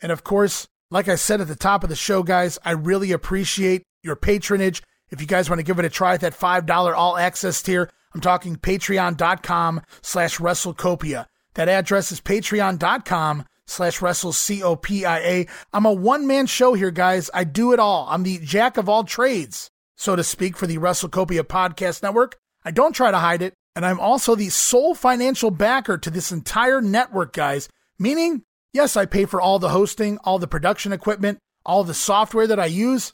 And 0.00 0.12
of 0.12 0.24
course, 0.24 0.66
like 0.90 1.08
I 1.08 1.16
said 1.16 1.40
at 1.40 1.48
the 1.48 1.56
top 1.56 1.82
of 1.82 1.90
the 1.90 1.96
show, 1.96 2.22
guys, 2.22 2.58
I 2.64 2.72
really 2.72 3.12
appreciate 3.12 3.82
your 4.02 4.16
patronage. 4.16 4.82
If 5.10 5.20
you 5.20 5.26
guys 5.26 5.48
want 5.48 5.58
to 5.58 5.64
give 5.64 5.78
it 5.78 5.84
a 5.84 5.90
try 5.90 6.14
at 6.14 6.20
that 6.20 6.38
$5 6.38 6.94
all 6.96 7.16
access 7.16 7.62
tier, 7.62 7.90
I'm 8.14 8.20
talking 8.20 8.56
patreon.com 8.56 9.82
slash 10.02 10.38
WrestleCopia. 10.38 11.26
That 11.54 11.68
address 11.68 12.12
is 12.12 12.20
patreon.com 12.20 13.44
slash 13.66 14.00
wrestle 14.00 14.32
C-O-P-I-A. 14.32 15.46
I'm 15.72 15.86
a 15.86 15.92
one-man 15.92 16.46
show 16.46 16.74
here, 16.74 16.90
guys. 16.90 17.30
I 17.34 17.44
do 17.44 17.72
it 17.72 17.78
all. 17.78 18.06
I'm 18.08 18.22
the 18.22 18.38
jack 18.38 18.76
of 18.76 18.88
all 18.88 19.04
trades, 19.04 19.70
so 19.96 20.16
to 20.16 20.24
speak, 20.24 20.56
for 20.56 20.66
the 20.66 20.78
WrestleCopia 20.78 21.42
Podcast 21.42 22.02
Network. 22.02 22.38
I 22.64 22.70
don't 22.70 22.94
try 22.94 23.10
to 23.10 23.18
hide 23.18 23.42
it. 23.42 23.54
And 23.74 23.84
I'm 23.84 24.00
also 24.00 24.34
the 24.34 24.48
sole 24.48 24.94
financial 24.94 25.50
backer 25.50 25.98
to 25.98 26.10
this 26.10 26.32
entire 26.32 26.80
network, 26.80 27.34
guys. 27.34 27.68
Meaning, 27.98 28.42
yes, 28.72 28.96
I 28.96 29.04
pay 29.04 29.26
for 29.26 29.40
all 29.40 29.58
the 29.58 29.68
hosting, 29.68 30.16
all 30.24 30.38
the 30.38 30.46
production 30.46 30.92
equipment, 30.92 31.38
all 31.64 31.84
the 31.84 31.92
software 31.92 32.46
that 32.46 32.58
I 32.58 32.66
use, 32.66 33.12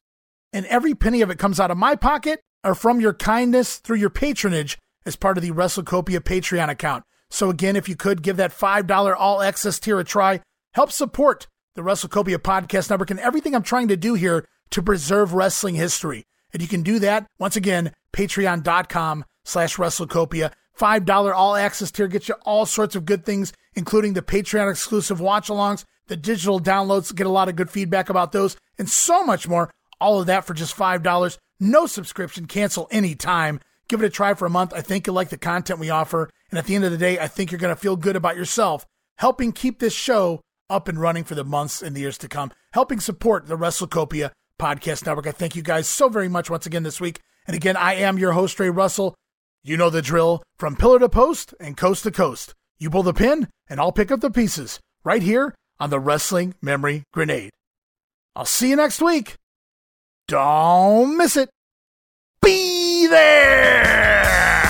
and 0.53 0.65
every 0.67 0.95
penny 0.95 1.21
of 1.21 1.31
it 1.31 1.39
comes 1.39 1.59
out 1.59 1.73
of 1.73 1.79
my 1.79 1.97
pocket 1.97 2.41
or 2.63 2.77
from 2.77 3.01
your 3.01 3.15
kindness 3.15 3.79
through 3.79 3.97
your 3.97 4.11
patronage 4.11 4.79
as 5.05 5.17
part 5.17 5.37
of 5.37 5.43
the 5.43 5.51
WrestleCopia 5.51 6.21
Patreon 6.21 6.69
account. 6.69 7.03
So 7.33 7.49
again, 7.49 7.77
if 7.77 7.89
you 7.89 7.97
could 7.97 8.23
give 8.23 8.37
that 8.37 8.53
$5 8.53 9.17
all 9.19 9.41
access 9.41 9.81
tier 9.81 9.99
a 9.99 10.05
try, 10.05 10.41
help 10.75 10.93
support 10.93 11.47
the 11.75 11.81
WrestleCopia 11.81 12.37
Podcast 12.37 12.91
Network 12.91 13.11
and 13.11 13.19
everything 13.19 13.55
I'm 13.55 13.63
trying 13.63 13.89
to 13.89 13.97
do 13.97 14.13
here 14.13 14.45
to 14.71 14.83
preserve 14.83 15.33
wrestling 15.33 15.75
history. 15.75 16.27
And 16.53 16.61
you 16.61 16.69
can 16.69 16.83
do 16.83 16.99
that, 16.99 17.27
once 17.39 17.57
again, 17.57 17.93
patreon.com 18.13 19.25
slash 19.45 19.77
WrestleCopia. 19.77 20.53
$5 20.79 21.35
all 21.35 21.57
access 21.57 21.91
tier 21.91 22.07
gets 22.07 22.29
you 22.29 22.35
all 22.45 22.67
sorts 22.67 22.95
of 22.95 23.07
good 23.07 23.25
things, 23.25 23.55
including 23.75 24.13
the 24.13 24.21
Patreon 24.21 24.71
exclusive 24.71 25.19
watch 25.19 25.49
alongs, 25.49 25.85
the 26.09 26.17
digital 26.19 26.61
downloads, 26.61 27.15
get 27.15 27.27
a 27.27 27.31
lot 27.31 27.49
of 27.49 27.57
good 27.57 27.71
feedback 27.71 28.11
about 28.11 28.33
those, 28.33 28.59
and 28.79 28.91
so 28.91 29.25
much 29.25 29.49
more. 29.49 29.71
All 29.99 30.21
of 30.21 30.27
that 30.27 30.45
for 30.45 30.53
just 30.53 30.77
$5. 30.77 31.39
No 31.59 31.87
subscription, 31.87 32.45
cancel 32.45 32.89
anytime. 32.91 33.59
Give 33.89 34.03
it 34.03 34.07
a 34.07 34.11
try 34.11 34.35
for 34.35 34.45
a 34.45 34.51
month. 34.51 34.75
I 34.75 34.83
think 34.83 35.07
you'll 35.07 35.17
like 35.17 35.31
the 35.31 35.39
content 35.39 35.81
we 35.81 35.89
offer. 35.89 36.29
And 36.53 36.59
at 36.59 36.67
the 36.67 36.75
end 36.75 36.85
of 36.85 36.91
the 36.93 36.99
day, 36.99 37.19
I 37.19 37.29
think 37.29 37.51
you're 37.51 37.59
going 37.59 37.75
to 37.75 37.81
feel 37.81 37.97
good 37.97 38.15
about 38.15 38.37
yourself, 38.37 38.85
helping 39.17 39.53
keep 39.53 39.81
this 39.81 39.95
show 39.95 40.43
up 40.69 40.87
and 40.87 41.01
running 41.01 41.25
for 41.25 41.35
the 41.35 41.45
months 41.45 41.81
and 41.81 41.97
the 41.97 42.01
years 42.01 42.19
to 42.19 42.29
come, 42.29 42.53
helping 42.75 43.01
support 43.01 43.47
the 43.47 43.57
WrestleCopia 43.57 44.33
Podcast 44.61 45.07
Network. 45.07 45.27
I 45.27 45.33
thank 45.33 45.57
you 45.57 45.63
guys 45.63 45.89
so 45.89 46.11
very 46.11 46.29
much 46.29 46.51
once 46.51 46.67
again 46.67 46.83
this 46.83 47.01
week. 47.01 47.21
And 47.47 47.57
again, 47.57 47.77
I 47.77 47.95
am 47.95 48.19
your 48.19 48.33
host, 48.33 48.61
Ray 48.61 48.69
Russell. 48.69 49.15
You 49.65 49.79
know 49.79 49.89
the 49.89 50.03
drill 50.03 50.43
from 50.59 50.77
pillar 50.77 50.99
to 50.99 51.09
post 51.09 51.55
and 51.59 51.75
coast 51.75 52.03
to 52.03 52.11
coast. 52.11 52.53
You 52.79 52.91
pull 52.91 53.03
the 53.03 53.15
pin, 53.15 53.49
and 53.69 53.81
I'll 53.81 53.91
pick 53.91 54.11
up 54.11 54.21
the 54.21 54.31
pieces 54.31 54.79
right 55.05 55.23
here 55.23 55.55
on 55.81 55.89
the 55.89 56.01
Wrestling 56.01 56.55
Memory 56.61 57.05
Grenade. 57.15 57.51
I'll 58.37 58.45
see 58.45 58.71
you 58.71 58.77
next 58.77 59.01
week. 59.01 59.37
Don't 60.29 61.17
miss 61.17 61.37
it. 61.37 61.49
Be 62.43 63.07
there! 63.07 64.62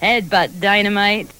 Headbutt 0.00 0.60
dynamite. 0.60 1.39